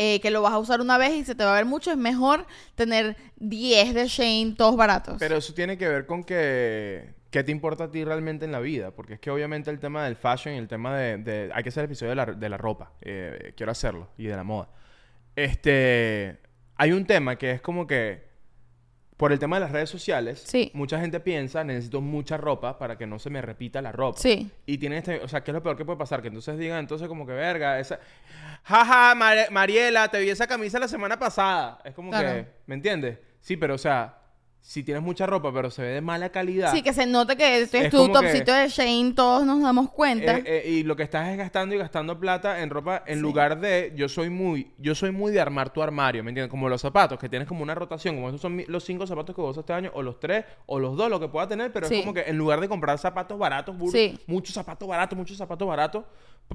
eh, 0.00 0.20
que 0.20 0.30
lo 0.30 0.42
vas 0.42 0.52
a 0.52 0.58
usar 0.58 0.80
una 0.80 0.96
vez 0.96 1.12
y 1.12 1.24
se 1.24 1.34
te 1.34 1.42
va 1.42 1.52
a 1.52 1.56
ver 1.56 1.64
mucho, 1.64 1.90
es 1.90 1.96
mejor 1.96 2.46
tener 2.76 3.16
10 3.38 3.94
de 3.94 4.06
Shane 4.06 4.54
todos 4.56 4.76
baratos. 4.76 5.16
Pero 5.18 5.36
eso 5.36 5.52
tiene 5.54 5.76
que 5.76 5.88
ver 5.88 6.06
con 6.06 6.22
que... 6.22 7.16
¿Qué 7.30 7.44
te 7.44 7.50
importa 7.50 7.84
a 7.84 7.90
ti 7.90 8.04
realmente 8.04 8.44
en 8.44 8.52
la 8.52 8.60
vida? 8.60 8.92
Porque 8.92 9.14
es 9.14 9.20
que 9.20 9.30
obviamente 9.30 9.70
el 9.70 9.80
tema 9.80 10.04
del 10.04 10.16
fashion 10.16 10.54
y 10.54 10.58
el 10.58 10.68
tema 10.68 10.96
de... 10.96 11.50
hay 11.52 11.62
que 11.62 11.68
hacer 11.68 11.82
el 11.82 11.86
episodio 11.86 12.10
de 12.10 12.14
la, 12.14 12.26
de 12.26 12.48
la 12.48 12.56
ropa. 12.56 12.92
eh, 13.02 13.52
quiero 13.56 13.72
hacerlo. 13.72 14.08
Y 14.16 14.26
de 14.26 14.36
la 14.36 14.44
moda. 14.44 14.68
Este... 15.34 16.38
Hay 16.76 16.92
un 16.92 17.04
tema 17.04 17.36
que 17.36 17.50
es 17.50 17.60
como 17.60 17.88
que... 17.88 18.27
Por 19.18 19.32
el 19.32 19.38
tema 19.38 19.56
de 19.56 19.60
las 19.60 19.72
redes 19.72 19.90
sociales, 19.90 20.42
Sí. 20.46 20.70
mucha 20.74 20.98
gente 21.00 21.18
piensa, 21.20 21.64
necesito 21.64 22.00
mucha 22.00 22.36
ropa 22.36 22.78
para 22.78 22.96
que 22.96 23.06
no 23.06 23.18
se 23.18 23.28
me 23.30 23.42
repita 23.42 23.82
la 23.82 23.92
ropa. 23.92 24.16
Sí. 24.18 24.50
Y 24.64 24.78
tienen 24.78 24.98
este, 25.00 25.20
o 25.20 25.28
sea, 25.28 25.42
¿qué 25.42 25.50
es 25.50 25.54
lo 25.54 25.62
peor 25.62 25.76
que 25.76 25.84
puede 25.84 25.98
pasar? 25.98 26.22
Que 26.22 26.28
entonces 26.28 26.56
digan, 26.56 26.78
entonces 26.78 27.08
como 27.08 27.26
que 27.26 27.32
verga, 27.32 27.80
esa, 27.80 27.98
jaja, 28.62 29.14
Mar- 29.16 29.50
Mariela, 29.50 30.08
te 30.08 30.20
vi 30.20 30.30
esa 30.30 30.46
camisa 30.46 30.78
la 30.78 30.86
semana 30.88 31.18
pasada. 31.18 31.80
Es 31.84 31.94
como 31.94 32.10
Claro. 32.10 32.28
que, 32.28 32.46
¿me 32.66 32.76
entiendes? 32.76 33.18
Sí, 33.40 33.56
pero 33.56 33.74
o 33.74 33.78
sea, 33.78 34.17
si 34.60 34.82
tienes 34.82 35.02
mucha 35.02 35.24
ropa, 35.26 35.50
pero 35.52 35.70
se 35.70 35.80
ve 35.80 35.88
de 35.88 36.00
mala 36.02 36.28
calidad. 36.28 36.72
Sí, 36.72 36.82
que 36.82 36.92
se 36.92 37.06
nota 37.06 37.36
que 37.36 37.62
este 37.62 37.86
es, 37.86 37.90
tu 37.90 37.96
como 37.96 38.20
que- 38.20 38.26
topsito 38.26 38.52
de 38.52 38.68
Shane, 38.68 39.14
todos 39.14 39.46
nos 39.46 39.62
damos 39.62 39.90
cuenta. 39.90 40.38
Eh, 40.38 40.42
eh, 40.46 40.68
y 40.68 40.82
lo 40.82 40.94
que 40.94 41.04
estás 41.04 41.28
es 41.28 41.38
gastando 41.38 41.74
y 41.74 41.78
gastando 41.78 42.20
plata 42.20 42.60
en 42.60 42.68
ropa 42.68 43.02
en 43.06 43.16
Sí. 43.16 43.22
lugar 43.22 43.60
de 43.60 43.92
yo 43.96 44.08
soy 44.10 44.28
muy 44.28 44.72
yo 44.76 44.94
soy 44.94 45.10
muy 45.10 45.32
de 45.32 45.40
armar 45.40 45.72
tu 45.72 45.82
armario 45.82 46.22
¿me 46.22 46.30
entiendes? 46.32 46.50
como 46.50 46.68
los 46.68 46.82
zapatos 46.82 47.18
que 47.18 47.28
tienes 47.30 47.48
como 47.48 47.62
una 47.62 47.74
rotación 47.74 48.16
como 48.16 48.28
estos 48.28 48.42
son 48.42 48.62
los 48.68 48.84
cinco 48.84 49.06
zapatos 49.06 49.34
que 49.34 49.40
uso 49.40 49.60
este 49.60 49.72
año 49.72 49.90
o 49.94 50.02
los 50.02 50.20
tres 50.20 50.44
o 50.66 50.78
los 50.78 50.96
dos 50.98 51.08
lo 51.08 51.18
que 51.18 51.28
pueda 51.28 51.48
tener 51.48 51.72
pero 51.72 51.88
Sí. 51.88 51.94
es 51.96 52.00
como 52.00 52.12
que 52.12 52.22
en 52.22 52.36
lugar 52.36 52.60
de 52.60 52.68
comprar 52.68 52.98
zapatos 52.98 53.38
baratos 53.38 53.74
Sí. 53.90 54.18
muchos 54.26 54.54
zapatos 54.54 54.86
baratos 54.86 55.16
muchos 55.16 55.36
zapatos 55.38 55.66
baratos 55.66 56.04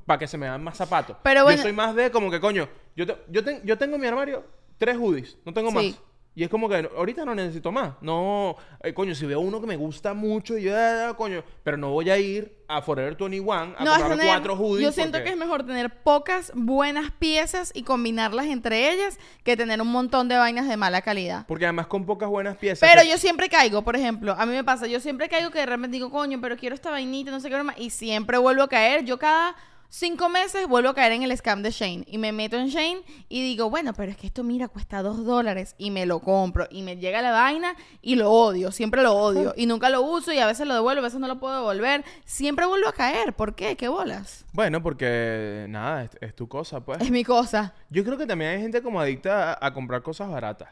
para 0.05 0.19
que 0.19 0.27
se 0.27 0.37
me 0.37 0.45
vean 0.47 0.63
más 0.63 0.77
zapatos 0.77 1.17
Pero 1.23 1.43
bueno- 1.43 1.57
yo 1.57 1.63
soy 1.63 1.73
más 1.73 1.95
de 1.95 2.11
como 2.11 2.29
que 2.29 2.39
coño 2.39 2.67
yo 2.95 3.07
te- 3.07 3.17
yo, 3.29 3.43
ten- 3.43 3.61
yo 3.63 3.75
tengo 3.77 3.95
en 3.95 4.01
mi 4.01 4.07
armario 4.07 4.43
tres 4.77 4.97
hoodies 4.97 5.37
no 5.45 5.53
tengo 5.53 5.69
Sí. 5.69 5.75
más 5.75 6.01
y 6.35 6.43
es 6.43 6.49
como 6.49 6.67
que 6.67 6.89
ahorita 6.97 7.25
no 7.25 7.35
necesito 7.35 7.71
más. 7.71 7.93
No, 8.01 8.55
eh, 8.81 8.93
coño, 8.93 9.13
si 9.15 9.25
veo 9.25 9.39
uno 9.39 9.61
que 9.61 9.67
me 9.67 9.75
gusta 9.75 10.13
mucho, 10.13 10.57
yo, 10.57 10.73
ah, 10.75 11.13
coño, 11.17 11.43
pero 11.63 11.77
no 11.77 11.91
voy 11.91 12.09
a 12.09 12.17
ir 12.17 12.57
a 12.67 12.81
Forever 12.81 13.15
21 13.15 13.51
a 13.77 13.83
no, 13.83 13.91
comprar 13.95 14.17
cuatro 14.25 14.55
hoodies. 14.55 14.83
yo 14.85 14.91
siento 14.91 15.11
porque- 15.19 15.25
que 15.25 15.29
es 15.33 15.37
mejor 15.37 15.63
tener 15.65 16.01
pocas 16.01 16.51
buenas 16.55 17.11
piezas 17.11 17.71
y 17.75 17.83
combinarlas 17.83 18.47
entre 18.47 18.91
ellas 18.91 19.19
que 19.43 19.55
tener 19.55 19.79
un 19.81 19.91
montón 19.91 20.27
de 20.27 20.37
vainas 20.37 20.67
de 20.67 20.75
mala 20.75 21.01
calidad. 21.03 21.45
Porque 21.47 21.65
además 21.65 21.85
con 21.87 22.05
pocas 22.05 22.29
buenas 22.29 22.57
piezas. 22.57 22.89
Pero 22.89 23.03
que- 23.03 23.09
yo 23.09 23.17
siempre 23.19 23.47
caigo, 23.49 23.83
por 23.83 23.95
ejemplo, 23.95 24.35
a 24.37 24.45
mí 24.47 24.53
me 24.53 24.63
pasa, 24.63 24.87
yo 24.87 24.99
siempre 24.99 25.29
caigo 25.29 25.51
que 25.51 25.59
de 25.59 25.65
repente 25.67 25.89
digo, 25.89 26.09
coño, 26.09 26.39
pero 26.41 26.57
quiero 26.57 26.73
esta 26.73 26.89
vainita, 26.89 27.29
no 27.29 27.39
sé 27.39 27.49
qué 27.49 27.55
broma, 27.55 27.75
y 27.77 27.91
siempre 27.91 28.37
vuelvo 28.39 28.63
a 28.63 28.69
caer. 28.69 29.05
Yo 29.05 29.19
cada, 29.19 29.55
cinco 29.93 30.27
meses 30.27 30.67
vuelvo 30.67 30.89
a 30.89 30.95
caer 30.95 31.11
en 31.11 31.23
el 31.23 31.37
scam 31.37 31.61
de 31.61 31.71
Shane. 31.71 32.03
Y 32.07 32.17
me 32.17 32.31
meto 32.31 32.57
en 32.57 32.67
Shane 32.67 33.03
y 33.29 33.41
digo, 33.43 33.69
bueno, 33.69 33.93
pero 33.93 34.11
es 34.11 34.17
que 34.17 34.27
esto, 34.27 34.43
mira, 34.43 34.67
cuesta 34.67 35.03
dos 35.03 35.23
dólares. 35.23 35.75
Y 35.77 35.91
me 35.91 36.05
lo 36.05 36.19
compro. 36.19 36.67
Y 36.71 36.81
me 36.81 36.97
llega 36.97 37.21
la 37.21 37.31
vaina 37.31 37.75
y 38.01 38.15
lo 38.15 38.31
odio. 38.31 38.71
Siempre 38.71 39.03
lo 39.03 39.13
odio. 39.13 39.53
Y 39.63 39.67
nunca 39.67 39.89
lo 39.89 40.01
uso 40.01 40.33
y 40.33 40.39
a 40.39 40.47
veces 40.47 40.67
lo 40.67 40.73
devuelvo, 40.73 41.01
a 41.01 41.03
veces 41.03 41.19
no 41.19 41.27
lo 41.27 41.39
puedo 41.39 41.55
devolver. 41.55 42.03
Siempre 42.25 42.65
vuelvo 42.65 42.87
a 42.87 42.91
caer. 42.91 43.33
¿Por 43.33 43.55
qué? 43.55 43.77
¿Qué 43.77 43.87
bolas? 43.87 44.45
Bueno, 44.51 44.81
porque 44.81 45.67
nada, 45.69 46.03
es, 46.03 46.11
es 46.19 46.35
tu 46.35 46.47
cosa, 46.47 46.83
pues. 46.83 46.99
Es 46.99 47.11
mi 47.11 47.23
cosa. 47.23 47.73
Yo 47.89 48.03
creo 48.03 48.17
que 48.17 48.25
también 48.25 48.51
hay 48.51 48.61
gente 48.61 48.81
como 48.81 48.99
adicta 48.99 49.53
a, 49.53 49.67
a 49.67 49.73
comprar 49.73 50.01
cosas 50.01 50.29
baratas. 50.29 50.69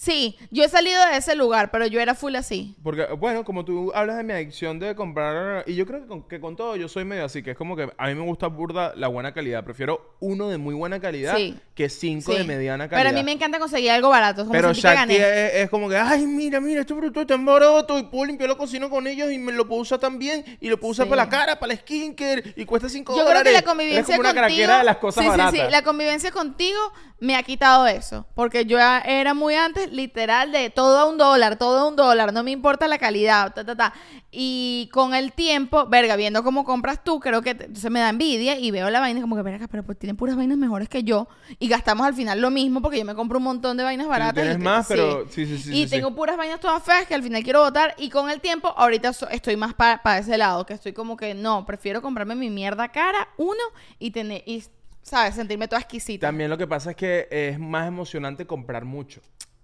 Sí, 0.00 0.38
yo 0.52 0.62
he 0.62 0.68
salido 0.68 1.04
de 1.06 1.16
ese 1.16 1.34
lugar, 1.34 1.72
pero 1.72 1.84
yo 1.88 2.00
era 2.00 2.14
full 2.14 2.36
así. 2.36 2.76
Porque, 2.84 3.04
bueno, 3.18 3.44
como 3.44 3.64
tú 3.64 3.90
hablas 3.96 4.16
de 4.16 4.22
mi 4.22 4.32
adicción 4.32 4.78
de 4.78 4.94
comprar, 4.94 5.64
y 5.66 5.74
yo 5.74 5.86
creo 5.86 6.02
que 6.02 6.06
con, 6.06 6.22
que 6.28 6.38
con 6.40 6.54
todo 6.54 6.76
yo 6.76 6.86
soy 6.88 7.04
medio 7.04 7.24
así, 7.24 7.42
que 7.42 7.50
es 7.50 7.56
como 7.56 7.74
que 7.74 7.90
a 7.98 8.06
mí 8.06 8.14
me 8.14 8.22
gusta 8.22 8.46
burda 8.46 8.92
la 8.94 9.08
buena 9.08 9.34
calidad. 9.34 9.64
Prefiero 9.64 10.14
uno 10.20 10.50
de 10.50 10.56
muy 10.56 10.72
buena 10.76 11.00
calidad 11.00 11.34
Sí. 11.36 11.58
que 11.74 11.88
cinco 11.88 12.30
Sí. 12.30 12.38
de 12.38 12.44
mediana 12.44 12.88
calidad. 12.88 13.06
Pero 13.06 13.10
a 13.10 13.18
mí 13.20 13.24
me 13.24 13.32
encanta 13.32 13.58
conseguir 13.58 13.90
algo 13.90 14.08
barato. 14.08 14.42
Como 14.42 14.52
Pero 14.52 14.68
sentí 14.72 14.82
que 14.82 14.88
Shakti 14.94 15.14
gané. 15.18 15.46
es, 15.48 15.54
es 15.64 15.70
como 15.70 15.88
que, 15.88 15.96
ay, 15.96 16.26
mira, 16.26 16.60
mira, 16.60 16.82
este 16.82 16.94
producto 16.94 17.22
está 17.22 17.34
tan 17.34 17.44
barato 17.44 17.98
y 17.98 18.04
puedo 18.04 18.24
limpiar 18.26 18.50
la 18.50 18.56
cocina 18.56 18.88
con 18.88 19.04
ellos 19.08 19.32
y 19.32 19.38
me 19.38 19.50
lo 19.50 19.66
puedo 19.66 19.82
usar 19.82 19.98
también 19.98 20.44
y 20.60 20.68
lo 20.68 20.78
puedo 20.78 20.92
usar 20.92 21.06
Sí. 21.06 21.10
para 21.10 21.24
la 21.24 21.28
cara, 21.28 21.58
para 21.58 21.72
el 21.72 21.78
skincare 21.80 22.54
y 22.54 22.64
cuesta 22.66 22.88
5 22.88 23.16
Yo 23.16 23.24
dólares. 23.24 23.42
creo 23.42 23.52
que 23.52 23.58
la 23.60 23.62
convivencia 23.68 24.16
como 24.16 24.30
una 24.30 24.40
contigo. 24.42 24.72
de 24.78 24.84
las 24.84 24.96
cosas 24.98 25.24
sí, 25.24 25.28
baratas. 25.28 25.54
sí, 25.54 25.60
sí. 25.60 25.70
La 25.72 25.82
convivencia 25.82 26.30
contigo 26.30 26.78
me 27.18 27.34
ha 27.34 27.42
quitado 27.42 27.84
eso. 27.88 28.28
Porque 28.36 28.64
yo 28.64 28.78
a- 28.80 29.00
era 29.00 29.34
muy 29.34 29.56
antes, 29.56 29.87
literal, 29.92 30.52
de 30.52 30.70
todo 30.70 30.98
a 30.98 31.04
un 31.08 31.18
dólar, 31.18 31.56
todo 31.58 31.78
a 31.80 31.88
un 31.88 31.96
dólar. 31.96 32.32
No 32.32 32.42
me 32.42 32.50
importa 32.50 32.88
la 32.88 32.98
calidad, 32.98 33.52
ta, 33.54 33.64
ta, 33.64 33.74
ta. 33.76 33.92
Y 34.30 34.88
con 34.92 35.14
el 35.14 35.32
tiempo, 35.32 35.86
verga, 35.86 36.16
viendo 36.16 36.42
cómo 36.42 36.64
compras 36.64 37.02
tú, 37.02 37.18
creo 37.20 37.42
que 37.42 37.70
se 37.74 37.90
me 37.90 38.00
da 38.00 38.10
envidia 38.10 38.58
y 38.58 38.70
veo 38.70 38.90
la 38.90 39.00
vaina 39.00 39.20
como 39.20 39.36
que, 39.36 39.42
verga, 39.42 39.68
pero 39.68 39.82
pues 39.82 39.98
tienen 39.98 40.16
puras 40.16 40.36
vainas 40.36 40.58
mejores 40.58 40.88
que 40.88 41.02
yo. 41.02 41.28
Y 41.58 41.68
gastamos 41.68 42.06
al 42.06 42.14
final 42.14 42.40
lo 42.40 42.50
mismo 42.50 42.82
porque 42.82 42.98
yo 42.98 43.04
me 43.04 43.14
compro 43.14 43.38
un 43.38 43.44
montón 43.44 43.76
de 43.76 43.84
vainas 43.84 44.06
baratas. 44.08 44.34
tienes 44.42 44.56
y 44.56 44.64
más, 44.64 44.86
pero 44.86 45.26
sí, 45.30 45.46
sí, 45.46 45.58
sí, 45.58 45.70
Y 45.70 45.82
sí, 45.82 45.84
sí. 45.84 45.90
tengo 45.90 46.14
puras 46.14 46.36
vainas 46.36 46.60
todas 46.60 46.82
feas 46.82 47.06
que 47.06 47.14
al 47.14 47.22
final 47.22 47.42
quiero 47.42 47.60
votar. 47.62 47.94
Y 47.98 48.10
con 48.10 48.30
el 48.30 48.40
tiempo, 48.40 48.68
ahorita 48.76 49.12
so- 49.12 49.28
estoy 49.28 49.56
más 49.56 49.74
para 49.74 50.18
ese 50.18 50.36
lado, 50.38 50.66
que 50.66 50.74
estoy 50.74 50.92
como 50.92 51.16
que 51.16 51.34
no, 51.34 51.64
prefiero 51.66 52.02
comprarme 52.02 52.34
mi 52.34 52.50
mierda 52.50 52.88
cara, 52.88 53.28
uno, 53.38 53.62
y 53.98 54.10
tener, 54.10 54.42
y, 54.46 54.62
¿sabes? 55.02 55.34
Sentirme 55.36 55.68
toda 55.68 55.80
exquisita. 55.80 56.26
También 56.26 56.50
lo 56.50 56.58
que 56.58 56.66
pasa 56.66 56.90
es 56.90 56.96
que 56.96 57.28
es 57.30 57.58
más 57.58 57.88
emocionante 57.88 58.46
comprar 58.46 58.84
mucho. 58.84 59.20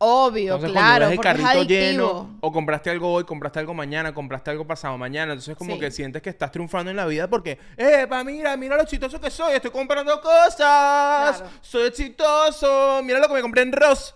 Obvio, 0.06 0.54
Entonces, 0.56 0.70
claro, 0.70 0.84
cuando 0.86 1.00
ves 1.00 1.10
el 1.10 1.16
porque 1.16 1.28
es 1.30 1.34
carrito 1.48 1.62
lleno, 1.64 2.36
o 2.40 2.52
compraste 2.52 2.90
algo 2.90 3.12
hoy, 3.12 3.24
compraste 3.24 3.58
algo 3.60 3.72
mañana, 3.74 4.12
compraste 4.12 4.50
algo 4.50 4.66
pasado 4.66 4.98
mañana, 4.98 5.32
entonces 5.32 5.56
como 5.56 5.74
Sí. 5.74 5.80
que 5.80 5.90
sientes 5.90 6.20
que 6.20 6.28
estás 6.30 6.50
triunfando 6.52 6.90
en 6.90 6.96
la 6.98 7.06
vida 7.06 7.28
porque, 7.28 7.58
¡epa, 7.76 8.22
mira, 8.22 8.54
mira 8.56 8.76
lo 8.76 8.82
exitoso 8.82 9.18
que 9.20 9.30
soy! 9.30 9.54
Estoy 9.54 9.70
comprando 9.70 10.20
cosas, 10.20 10.56
Claro. 11.38 11.46
soy 11.62 11.88
exitoso, 11.88 13.00
mira 13.02 13.18
lo 13.18 13.28
que 13.28 13.34
me 13.34 13.40
compré 13.40 13.62
en 13.62 13.72
Ross. 13.72 14.14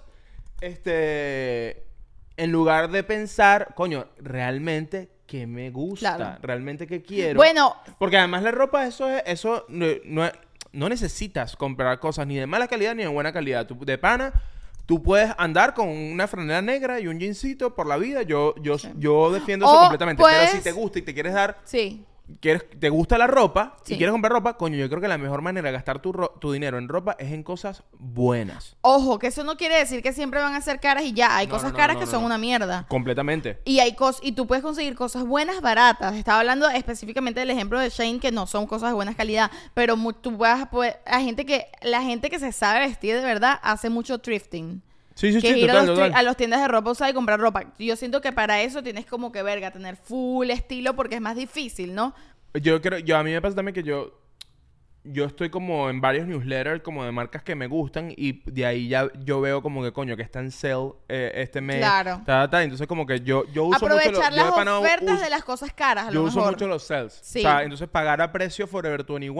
Este, 0.60 1.84
en 2.36 2.52
lugar 2.52 2.90
de 2.90 3.02
pensar, 3.02 3.74
coño, 3.74 4.06
realmente 4.18 5.08
que 5.26 5.46
me 5.46 5.70
gusta, 5.70 6.16
Claro. 6.16 6.38
realmente 6.42 6.86
que 6.86 7.02
quiero. 7.02 7.36
Bueno, 7.36 7.74
Porque 7.98 8.16
además 8.18 8.42
la 8.42 8.50
ropa, 8.50 8.86
eso 8.86 9.08
es, 9.10 9.22
eso 9.26 9.64
no, 9.68 9.86
no, 10.04 10.30
no 10.72 10.88
necesitas 10.88 11.56
comprar 11.56 11.98
cosas 12.00 12.26
ni 12.26 12.36
de 12.36 12.46
mala 12.46 12.66
calidad 12.68 12.94
ni 12.94 13.02
de 13.02 13.08
buena 13.08 13.32
calidad. 13.32 13.66
Tú, 13.66 13.76
de 13.84 13.98
pana, 13.98 14.32
tú 14.88 15.02
puedes 15.02 15.30
andar 15.36 15.74
con 15.74 15.86
una 15.86 16.26
franela 16.26 16.62
negra 16.62 16.98
y 16.98 17.08
un 17.08 17.20
jeansito 17.20 17.74
por 17.74 17.86
la 17.86 17.98
vida. 17.98 18.22
Yo, 18.22 18.54
yo, 18.62 18.76
yo 18.96 19.30
defiendo 19.30 19.66
eso 19.66 19.74
completamente. 19.80 20.22
puedes- 20.22 20.38
Pero 20.50 20.56
si 20.56 20.64
te 20.64 20.72
gusta 20.72 20.98
y 20.98 21.02
te 21.02 21.12
quieres 21.12 21.34
dar, 21.34 21.58
sí. 21.64 22.06
Quieres, 22.40 22.64
te 22.78 22.88
gusta 22.90 23.18
la 23.18 23.26
ropa 23.26 23.76
Sí. 23.84 23.94
y 23.94 23.96
quieres 23.96 24.12
comprar 24.12 24.32
ropa, 24.32 24.56
coño, 24.56 24.76
yo 24.76 24.88
creo 24.88 25.00
que 25.00 25.08
la 25.08 25.18
mejor 25.18 25.42
manera 25.42 25.68
de 25.68 25.72
gastar 25.72 26.00
tu, 26.00 26.12
ro- 26.12 26.34
tu 26.40 26.52
dinero 26.52 26.78
en 26.78 26.88
ropa 26.88 27.16
es 27.18 27.32
en 27.32 27.42
cosas 27.42 27.82
buenas. 27.98 28.76
Ojo, 28.80 29.18
que 29.18 29.28
eso 29.28 29.44
no 29.44 29.56
quiere 29.56 29.76
decir 29.78 30.02
que 30.02 30.12
siempre 30.12 30.40
van 30.40 30.54
a 30.54 30.60
ser 30.60 30.80
caras 30.80 31.04
y 31.04 31.12
ya. 31.12 31.36
Hay 31.36 31.46
No, 31.46 31.52
cosas 31.54 31.70
no, 31.72 31.72
no, 31.72 31.76
caras 31.76 31.96
que 31.96 32.06
son 32.06 32.24
una 32.24 32.38
mierda. 32.38 32.86
Completamente. 32.88 33.60
Y 33.64 33.80
hay 33.80 33.94
cos 33.94 34.18
y 34.22 34.32
tú 34.32 34.46
puedes 34.46 34.62
conseguir 34.64 34.94
cosas 34.94 35.24
buenas 35.24 35.60
baratas. 35.60 36.14
Estaba 36.14 36.40
hablando 36.40 36.68
específicamente 36.68 37.40
del 37.40 37.50
ejemplo 37.50 37.78
de 37.80 37.90
Shane 37.90 38.20
que 38.20 38.32
no 38.32 38.46
son 38.46 38.66
cosas 38.66 38.90
de 38.90 38.94
buena 38.94 39.14
calidad, 39.14 39.50
pero 39.74 39.96
tú 40.20 40.36
vas 40.36 40.62
a 40.62 40.70
poder, 40.70 41.00
la 41.06 41.20
gente 41.20 41.44
que 41.46 41.66
la 41.82 42.02
gente 42.02 42.30
que 42.30 42.38
se 42.38 42.52
sabe 42.52 42.80
vestir 42.80 43.14
de 43.16 43.22
verdad 43.22 43.58
hace 43.62 43.90
mucho 43.90 44.18
thrifting. 44.18 44.82
Sí, 45.18 45.32
sí, 45.32 45.40
que 45.40 45.52
sí, 45.52 45.60
ir 45.60 45.66
total, 45.66 45.76
a, 45.76 45.82
los, 45.86 45.94
total. 45.98 46.14
a 46.14 46.22
los 46.22 46.36
tiendas 46.36 46.60
de 46.60 46.68
ropa 46.68 46.90
usada 46.92 47.10
y 47.10 47.14
comprar 47.14 47.40
ropa. 47.40 47.64
Yo 47.78 47.96
siento 47.96 48.20
que 48.20 48.32
para 48.32 48.62
eso 48.62 48.82
tienes 48.84 49.04
como 49.04 49.32
que 49.32 49.42
verga, 49.42 49.72
tener 49.72 49.96
full 49.96 50.48
estilo 50.50 50.94
porque 50.94 51.16
es 51.16 51.20
más 51.20 51.34
difícil, 51.34 51.92
¿no? 51.94 52.14
Yo 52.54 52.80
creo, 52.80 53.00
yo 53.00 53.16
a 53.16 53.24
mí 53.24 53.32
me 53.32 53.42
pasa 53.42 53.56
también 53.56 53.74
que 53.74 53.82
yo 53.82 54.14
yo 55.04 55.24
estoy 55.24 55.48
como 55.48 55.88
en 55.88 56.00
varios 56.02 56.26
newsletters 56.26 56.82
como 56.82 57.02
de 57.04 57.12
marcas 57.12 57.42
que 57.42 57.54
me 57.54 57.66
gustan 57.66 58.12
y 58.14 58.42
de 58.50 58.66
ahí 58.66 58.88
ya 58.88 59.08
yo 59.24 59.40
veo 59.40 59.62
como 59.62 59.82
que 59.82 59.90
coño 59.92 60.16
que 60.16 60.22
está 60.22 60.40
en 60.40 60.50
sale 60.50 60.96
eh, 61.08 61.32
este 61.34 61.60
mes. 61.60 61.78
Claro. 61.78 62.20
ta, 62.26 62.48
ta, 62.50 62.62
entonces 62.62 62.86
como 62.86 63.06
que 63.06 63.20
yo 63.20 63.44
yo 63.52 63.64
uso 63.64 63.78
mucho 63.86 63.96
Aprovechar 63.96 64.30
yo 64.32 64.36
las 64.36 64.46
de 64.46 64.52
pana 64.52 64.78
ofertas 64.78 65.14
uso- 65.14 65.24
de 65.24 65.30
las 65.30 65.44
cosas 65.44 65.72
caras, 65.72 66.08
a 66.08 66.10
yo 66.10 66.20
lo 66.20 66.22
uso 66.28 66.36
mejor. 66.38 66.52
mucho 66.52 66.66
los 66.68 66.82
sales. 66.84 67.18
Sí. 67.22 67.38
O 67.38 67.42
sea, 67.42 67.62
entonces 67.62 67.88
pagar 67.88 68.20
a 68.20 68.30
precio 68.30 68.66
Forever 68.66 69.04
21 69.04 69.32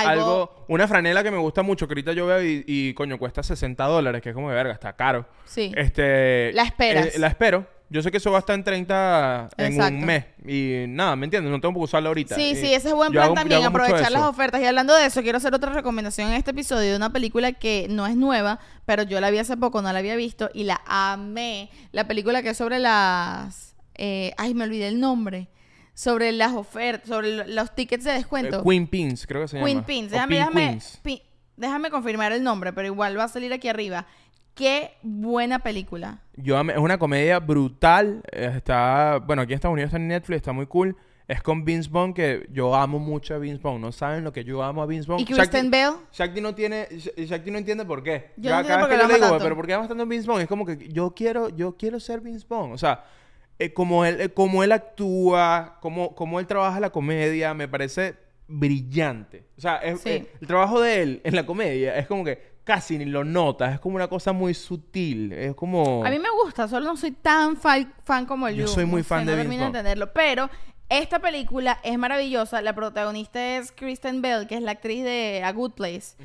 Algo- 0.00 0.10
algo, 0.22 0.64
una 0.68 0.86
franela 0.88 1.22
que 1.22 1.30
me 1.30 1.38
gusta 1.38 1.62
mucho 1.62 1.86
que 1.86 1.92
ahorita 1.92 2.12
yo 2.12 2.26
veo 2.26 2.42
y, 2.42 2.64
y, 2.66 2.94
coño 2.94 3.18
cuesta 3.18 3.42
60 3.42 3.84
dólares 3.84 4.22
que 4.22 4.30
es 4.30 4.34
como 4.34 4.48
de 4.50 4.54
verga 4.56 4.72
está 4.72 4.94
caro. 4.94 5.26
Sí. 5.44 5.72
Este 5.76 6.52
La 6.52 6.62
esperas. 6.64 7.06
eh, 7.14 7.18
la 7.18 7.28
espero. 7.28 7.66
Yo 7.88 8.02
sé 8.02 8.10
que 8.10 8.16
eso 8.16 8.32
va 8.32 8.38
a 8.38 8.40
estar 8.40 8.56
en 8.56 8.64
30 8.64 9.48
en 9.58 9.80
un 9.80 10.04
mes 10.04 10.24
y 10.44 10.86
nada, 10.88 11.14
¿me 11.14 11.24
entiendes? 11.26 11.52
No 11.52 11.60
tengo 11.60 11.74
que 11.74 11.80
usarlo 11.84 12.08
ahorita. 12.08 12.34
Sí, 12.34 12.50
Y 12.50 12.56
sí, 12.56 12.74
ese 12.74 12.88
es 12.88 12.94
buen 12.94 13.12
plan 13.12 13.26
hago- 13.26 13.34
también, 13.34 13.62
aprovechar 13.64 14.10
las 14.10 14.22
ofertas. 14.24 14.60
Y 14.60 14.64
hablando 14.64 14.92
de 14.96 15.06
eso, 15.06 15.22
quiero 15.22 15.38
hacer 15.38 15.54
otra 15.54 15.72
recomendación 15.72 16.30
en 16.30 16.34
este 16.34 16.50
episodio 16.50 16.90
de 16.90 16.96
una 16.96 17.12
película 17.12 17.52
que 17.52 17.86
no 17.88 18.08
es 18.08 18.16
nueva, 18.16 18.58
pero 18.86 19.04
yo 19.04 19.20
la 19.20 19.30
vi 19.30 19.38
hace 19.38 19.56
poco, 19.56 19.82
no 19.82 19.92
la 19.92 20.00
había 20.00 20.16
visto 20.16 20.50
y 20.52 20.64
la 20.64 20.80
amé. 20.84 21.70
La 21.92 22.08
película 22.08 22.42
que 22.42 22.48
es 22.50 22.56
sobre 22.56 22.80
las... 22.80 23.76
eh, 23.94 24.32
ay, 24.36 24.54
me 24.54 24.64
olvidé 24.64 24.88
el 24.88 24.98
nombre. 24.98 25.46
Sobre 25.98 26.30
las 26.32 26.52
ofertas, 26.52 27.08
sobre 27.08 27.34
lo- 27.34 27.44
los 27.46 27.74
tickets 27.74 28.04
de 28.04 28.10
Eh, 28.10 28.14
descuento. 28.14 28.62
Queen 28.62 28.86
Pins, 28.86 29.26
creo 29.26 29.40
que 29.42 29.48
se 29.48 29.56
Queen 29.58 29.76
llama. 29.78 29.86
Pins. 29.86 30.08
O 30.08 30.10
Déjame, 30.14 30.34
déjame, 30.36 30.78
pi- 31.02 31.22
déjame 31.56 31.90
confirmar 31.90 32.32
el 32.32 32.42
nombre, 32.44 32.74
pero 32.74 32.86
igual 32.86 33.18
va 33.18 33.24
a 33.24 33.28
salir 33.28 33.50
aquí 33.54 33.66
arriba. 33.68 34.06
Qué 34.54 34.92
buena 35.02 35.58
película. 35.60 36.20
Yo 36.36 36.60
es 36.60 36.76
una 36.78 36.98
comedia 36.98 37.38
brutal. 37.40 38.20
eh, 38.30 38.52
Está, 38.56 39.20
bueno, 39.26 39.40
aquí 39.42 39.52
en 39.52 39.56
Estados 39.56 39.72
Unidos 39.72 39.88
está 39.88 39.96
en 39.96 40.08
Netflix, 40.08 40.36
está 40.36 40.52
muy 40.52 40.66
cool. 40.66 40.94
Es 41.28 41.42
con 41.42 41.64
Vince 41.64 41.88
Vaughn, 41.90 42.12
que 42.14 42.46
yo 42.52 42.74
amo 42.74 42.98
mucho 42.98 43.34
a 43.34 43.38
Vince 43.38 43.60
Vaughn. 43.62 43.80
No 43.80 43.90
saben 43.90 44.22
lo 44.22 44.32
que 44.32 44.44
yo 44.44 44.62
amo 44.62 44.82
a 44.82 44.86
Vince 44.86 45.08
Vaughn. 45.08 45.20
¿Y 45.20 45.24
Kristen 45.24 45.70
Bell? 45.70 45.92
Shakti 46.12 46.40
no 46.42 46.54
tiene, 46.54 46.88
Sh- 46.90 47.26
Shakti 47.26 47.50
no 47.50 47.58
entiende 47.58 47.84
por 47.86 48.02
qué. 48.02 48.32
Yo 48.36 48.50
Cada- 48.50 48.56
no 48.56 48.60
entiendo 48.60 48.66
cada 48.66 48.80
por 48.80 48.88
vez 48.90 48.96
que 48.98 49.02
yo 49.02 49.08
le 49.08 49.14
digo, 49.14 49.28
tanto. 49.30 49.42
pero 49.44 49.56
¿por 49.56 49.66
qué 49.66 49.74
amas 49.74 49.88
tanto 49.88 50.02
a 50.04 50.06
Vince 50.06 50.26
Vaughn? 50.28 50.42
Es 50.42 50.46
como 50.48 50.64
que 50.66 50.88
yo 50.90 51.12
quiero, 51.14 51.48
yo 51.48 51.76
quiero 51.76 51.98
ser 52.00 52.20
Vince 52.20 52.46
Vaughn. 52.48 52.72
O 52.72 52.78
sea, 52.78 53.02
eh, 53.58 53.72
como 53.72 54.04
él, 54.04 54.20
eh, 54.20 54.28
como 54.30 54.62
él 54.64 54.72
actúa, 54.72 55.78
como, 55.80 56.14
como 56.14 56.40
él 56.40 56.46
trabaja 56.46 56.78
la 56.80 56.90
comedia, 56.90 57.54
me 57.54 57.68
parece 57.68 58.16
brillante. 58.48 59.44
O 59.56 59.60
sea, 59.60 59.76
es- 59.78 60.00
Sí. 60.00 60.10
eh, 60.10 60.26
el 60.40 60.46
trabajo 60.46 60.80
de 60.80 61.02
él 61.02 61.20
en 61.24 61.34
la 61.34 61.46
comedia 61.46 61.96
es 61.96 62.06
como 62.06 62.24
que 62.24 62.56
casi 62.64 62.98
ni 62.98 63.04
lo 63.04 63.22
notas. 63.24 63.74
Es 63.74 63.80
como 63.80 63.94
una 63.96 64.08
cosa 64.08 64.32
muy 64.32 64.52
sutil. 64.54 65.32
Es 65.32 65.54
como... 65.54 66.04
A 66.04 66.10
mí 66.10 66.18
me 66.18 66.30
gusta, 66.30 66.66
solo 66.66 66.86
no 66.86 66.96
soy 66.96 67.12
tan 67.12 67.56
fan, 67.56 67.92
fan 68.04 68.26
como 68.26 68.48
el 68.48 68.56
Yo 68.56 68.62
Yu, 68.66 68.68
soy 68.68 68.84
muy 68.84 69.00
no 69.02 69.04
fan 69.04 69.20
de 69.24 69.32
no 69.32 69.36
Vince 69.36 69.42
termino 69.44 69.60
de 69.60 69.66
Vaughn. 69.66 69.76
entenderlo, 69.76 70.12
pero 70.12 70.50
esta 70.88 71.18
película 71.18 71.78
es 71.82 71.98
maravillosa. 71.98 72.62
La 72.62 72.74
protagonista 72.74 73.56
es 73.58 73.72
Kristen 73.72 74.22
Bell, 74.22 74.46
que 74.46 74.54
es 74.56 74.62
la 74.62 74.72
actriz 74.72 75.02
de 75.04 75.42
A 75.44 75.52
Good 75.52 75.72
Place. 75.72 76.16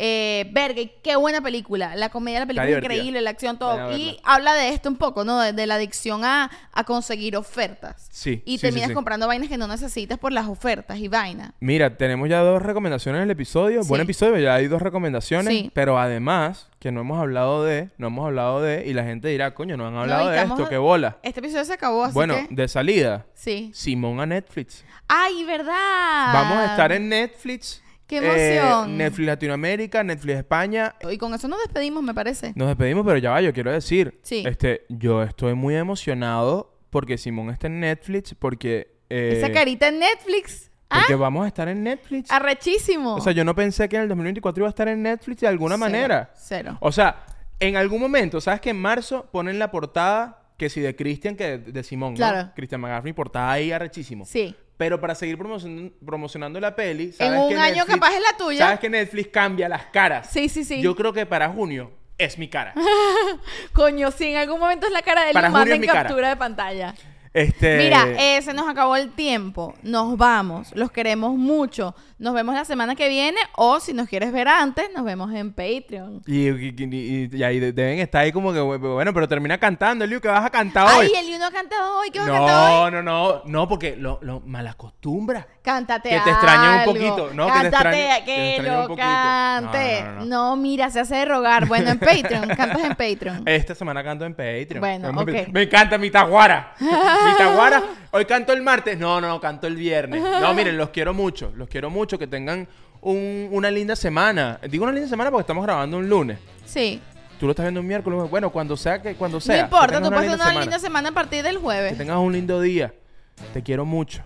eh, 0.00 0.48
verga, 0.52 0.80
y 0.80 0.92
qué 1.02 1.16
buena 1.16 1.40
película. 1.40 1.94
La 1.96 2.08
comedia 2.08 2.40
de 2.40 2.46
la 2.46 2.46
película 2.46 2.78
increíble, 2.78 3.20
la 3.20 3.30
acción, 3.30 3.58
todo. 3.58 3.96
Y 3.96 4.18
habla 4.24 4.54
de 4.54 4.70
esto 4.70 4.88
un 4.88 4.96
poco, 4.96 5.24
¿no? 5.24 5.40
De, 5.40 5.52
de 5.52 5.66
la 5.66 5.74
adicción 5.76 6.24
a, 6.24 6.50
a 6.72 6.84
conseguir 6.84 7.36
ofertas. 7.36 8.08
Sí, 8.10 8.42
Y 8.44 8.58
sí, 8.58 8.62
terminas 8.62 8.86
sí, 8.88 8.90
sí. 8.92 8.94
comprando 8.94 9.26
vainas 9.26 9.48
que 9.48 9.56
no 9.58 9.66
necesitas 9.66 10.18
por 10.18 10.32
las 10.32 10.46
ofertas 10.46 10.98
y 10.98 11.08
vainas. 11.08 11.52
Mira, 11.60 11.96
tenemos 11.96 12.28
ya 12.28 12.40
dos 12.40 12.62
recomendaciones 12.62 13.18
en 13.18 13.24
el 13.24 13.30
episodio. 13.30 13.82
Buen 13.84 14.02
episodio, 14.02 14.38
ya 14.38 14.54
hay 14.54 14.66
dos 14.68 14.82
recomendaciones. 14.82 15.52
Sí. 15.52 15.70
Pero 15.74 15.98
además, 15.98 16.68
que 16.78 16.92
no 16.92 17.00
hemos 17.00 17.18
hablado 17.18 17.64
de, 17.64 17.90
no 17.98 18.06
hemos 18.08 18.26
hablado 18.26 18.62
de, 18.62 18.86
y 18.86 18.92
la 18.94 19.04
gente 19.04 19.28
dirá, 19.28 19.52
coño, 19.54 19.76
no 19.76 19.86
han 19.86 19.96
hablado 19.96 20.28
de 20.28 20.42
esto, 20.42 20.68
qué 20.68 20.76
bola. 20.78 21.18
Este 21.22 21.40
episodio 21.40 21.64
se 21.64 21.72
acabó, 21.72 22.04
así 22.04 22.14
Bueno, 22.14 22.34
que... 22.48 22.54
de 22.54 22.68
salida, 22.68 23.26
Sí. 23.34 23.70
Simón 23.74 24.20
a 24.20 24.26
Netflix. 24.26 24.84
¡Ay, 25.08 25.44
verdad! 25.44 26.32
Vamos 26.34 26.58
a 26.58 26.66
estar 26.66 26.92
en 26.92 27.08
Netflix. 27.08 27.82
¡Qué 28.06 28.18
eh, 28.18 28.56
emoción! 28.58 28.96
Netflix 28.96 29.26
Latinoamérica, 29.26 30.02
Netflix 30.04 30.36
España. 30.38 30.94
Y 31.10 31.18
con 31.18 31.34
eso 31.34 31.46
nos 31.48 31.58
despedimos, 31.60 32.02
me 32.02 32.14
parece. 32.14 32.52
Nos 32.54 32.68
despedimos, 32.68 33.04
pero 33.04 33.18
ya 33.18 33.30
va, 33.32 33.40
yo 33.42 33.52
quiero 33.52 33.70
decir. 33.72 34.18
Sí. 34.22 34.44
Este, 34.46 34.86
yo 34.88 35.22
estoy 35.22 35.54
muy 35.54 35.74
emocionado 35.76 36.78
porque 36.90 37.18
Simón 37.18 37.50
está 37.50 37.66
en 37.66 37.80
Netflix, 37.80 38.34
porque. 38.34 38.96
eh, 39.10 39.34
Esa 39.36 39.52
carita 39.52 39.88
en 39.88 39.98
Netflix. 39.98 40.67
¿Ah? 40.90 41.00
Porque 41.00 41.14
vamos 41.16 41.44
a 41.44 41.48
estar 41.48 41.68
en 41.68 41.82
Netflix. 41.82 42.30
Arrechísimo. 42.30 43.14
O 43.16 43.20
sea, 43.20 43.32
yo 43.32 43.44
no 43.44 43.54
pensé 43.54 43.88
que 43.88 43.96
en 43.96 44.02
el 44.02 44.08
2024 44.08 44.60
iba 44.62 44.68
a 44.68 44.70
estar 44.70 44.88
en 44.88 45.02
Netflix 45.02 45.40
de 45.42 45.48
alguna 45.48 45.74
Cero, 45.76 45.80
manera. 45.86 46.30
Cero. 46.36 46.78
O 46.80 46.90
sea, 46.92 47.24
en 47.60 47.76
algún 47.76 48.00
momento, 48.00 48.40
¿sabes 48.40 48.60
que 48.60 48.70
en 48.70 48.80
marzo 48.80 49.26
ponen 49.30 49.58
la 49.58 49.70
portada 49.70 50.42
que 50.56 50.68
si 50.70 50.80
de 50.80 50.96
Christian 50.96 51.36
que 51.36 51.58
de, 51.58 51.58
de 51.72 51.82
Simón, 51.84 52.12
¿no? 52.14 52.16
Claro. 52.16 52.50
Christian 52.56 52.80
McGaffrey, 52.80 53.12
portada 53.12 53.52
ahí 53.52 53.70
arrechísimo. 53.70 54.24
Sí. 54.24 54.56
Pero 54.76 55.00
para 55.00 55.14
seguir 55.14 55.36
promocion- 55.36 55.92
promocionando 56.04 56.58
la 56.60 56.74
peli, 56.74 57.04
En 57.04 57.12
¿sabes 57.12 57.40
un 57.40 57.48
que 57.50 57.56
año 57.56 57.74
Netflix- 57.84 57.94
capaz 57.94 58.14
es 58.14 58.20
la 58.22 58.36
tuya. 58.38 58.58
¿Sabes 58.60 58.80
que 58.80 58.88
Netflix 58.88 59.28
cambia 59.28 59.68
las 59.68 59.86
caras? 59.86 60.28
Sí, 60.30 60.48
sí, 60.48 60.64
sí. 60.64 60.80
Yo 60.80 60.94
creo 60.96 61.12
que 61.12 61.26
para 61.26 61.48
junio 61.48 61.90
es 62.16 62.38
mi 62.38 62.48
cara. 62.48 62.74
Coño, 63.72 64.10
si 64.10 64.26
en 64.26 64.36
algún 64.36 64.58
momento 64.60 64.86
es 64.86 64.92
la 64.92 65.02
cara 65.02 65.22
de 65.22 65.28
él, 65.28 65.34
Para 65.34 65.48
lo 65.48 65.52
manda 65.52 65.64
Julio 65.64 65.74
es 65.74 65.76
en 65.76 65.80
mi 65.82 65.86
cara. 65.86 66.02
captura 66.04 66.28
de 66.28 66.36
pantalla. 66.36 66.94
Este... 67.38 67.78
Mira, 67.78 68.08
eh, 68.18 68.42
se 68.42 68.52
nos 68.52 68.68
acabó 68.68 68.96
el 68.96 69.12
tiempo. 69.12 69.74
Nos 69.84 70.16
vamos. 70.16 70.72
Los 70.74 70.90
queremos 70.90 71.36
mucho. 71.36 71.94
Nos 72.18 72.34
vemos 72.34 72.54
la 72.54 72.64
semana 72.64 72.96
que 72.96 73.08
viene. 73.08 73.38
O 73.56 73.78
si 73.78 73.92
nos 73.92 74.08
quieres 74.08 74.32
ver 74.32 74.48
antes, 74.48 74.90
nos 74.94 75.04
vemos 75.04 75.32
en 75.32 75.52
Patreon. 75.52 76.22
Y, 76.26 76.48
y- 76.48 76.74
y- 76.78 77.30
y 77.36 77.42
ahí 77.44 77.60
de- 77.60 77.72
deben 77.72 78.00
estar 78.00 78.22
ahí 78.22 78.32
como 78.32 78.52
que, 78.52 78.58
bueno, 78.60 79.14
pero 79.14 79.28
termina 79.28 79.56
cantando, 79.58 80.04
Eliu, 80.04 80.20
que 80.20 80.26
vas 80.28 80.44
a 80.44 80.50
cantar 80.50 80.86
hoy. 80.98 81.10
Ay, 81.14 81.28
el 81.28 81.36
uno 81.36 81.46
ha 81.46 81.50
cantado 81.52 81.98
hoy. 82.00 82.10
¿Qué 82.10 82.18
vas 82.18 82.28
a 82.28 82.32
cantar 82.32 82.70
hoy? 82.72 82.90
No, 82.90 82.90
no, 82.90 83.02
no, 83.02 83.42
no, 83.44 83.68
porque 83.68 83.94
lo, 83.96 84.18
lo 84.22 84.40
malacostumbra. 84.40 85.46
Cántate 85.62 86.08
Que 86.08 86.20
te 86.20 86.30
extrañen 86.30 86.80
un 86.80 86.84
poquito, 86.86 87.30
¿no? 87.34 87.46
Cántate, 87.46 88.08
que 88.24 88.54
te 88.56 88.62
que 88.64 88.68
lo 88.68 88.96
cante. 88.96 90.02
No, 90.02 90.12
No, 90.12 90.18
no, 90.20 90.24
no, 90.26 90.56
mira, 90.56 90.90
se 90.90 91.00
hace 91.00 91.16
de 91.16 91.24
rogar. 91.24 91.66
Bueno, 91.68 91.90
en 91.90 91.98
Patreon. 91.98 92.48
Cantas 92.56 92.80
en 92.82 92.94
Patreon. 92.96 93.42
Esta 93.46 93.74
semana 93.74 94.02
canto 94.02 94.24
en 94.24 94.32
Patreon. 94.34 94.80
Bueno, 94.80 95.12
Me- 95.12 95.24
me- 95.24 95.42
ok. 95.42 95.48
Me 95.52 95.62
encanta 95.62 95.98
mi 95.98 96.10
taguara. 96.10 96.72
mi 96.80 97.36
taguara. 97.36 97.82
Hoy 98.10 98.24
canto 98.24 98.52
el 98.52 98.62
martes. 98.62 98.98
No, 98.98 99.20
no, 99.20 99.40
canto 99.40 99.66
el 99.66 99.76
viernes. 99.76 100.22
No, 100.40 100.54
miren, 100.54 100.76
los 100.76 100.90
quiero 100.90 101.12
mucho. 101.14 101.52
Los 101.56 101.68
quiero 101.68 101.90
mucho. 101.90 102.18
Que 102.18 102.26
tengan 102.26 102.66
un- 103.00 103.48
una 103.52 103.70
linda 103.70 103.94
semana. 103.96 104.58
Digo 104.68 104.84
una 104.84 104.92
linda 104.92 105.08
semana 105.08 105.30
porque 105.30 105.42
estamos 105.42 105.64
grabando 105.64 105.98
un 105.98 106.08
lunes. 106.08 106.38
Sí. 106.64 107.00
Tú 107.38 107.46
lo 107.46 107.52
estás 107.52 107.64
viendo 107.64 107.80
un 107.80 107.86
miércoles. 107.86 108.28
Bueno, 108.30 108.50
cuando 108.50 108.76
sea 108.76 109.00
que 109.00 109.14
cuando 109.14 109.40
sea. 109.40 109.56
no 109.56 109.62
importa, 109.64 109.98
que 109.98 110.04
tú 110.04 110.10
puedes 110.10 110.28
una 110.34 110.38
semana. 110.38 110.60
linda 110.60 110.78
semana 110.78 111.08
a 111.10 111.12
partir 111.12 111.42
del 111.44 111.56
Que 111.56 111.62
jueves. 111.62 111.98
tengas 111.98 112.16
un 112.18 112.32
lindo 112.32 112.60
día. 112.60 112.92
Te 113.52 113.62
quiero 113.62 113.84
mucho. 113.84 114.22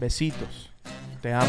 Besitos. 0.00 0.70
Te 1.20 1.32
amo. 1.32 1.46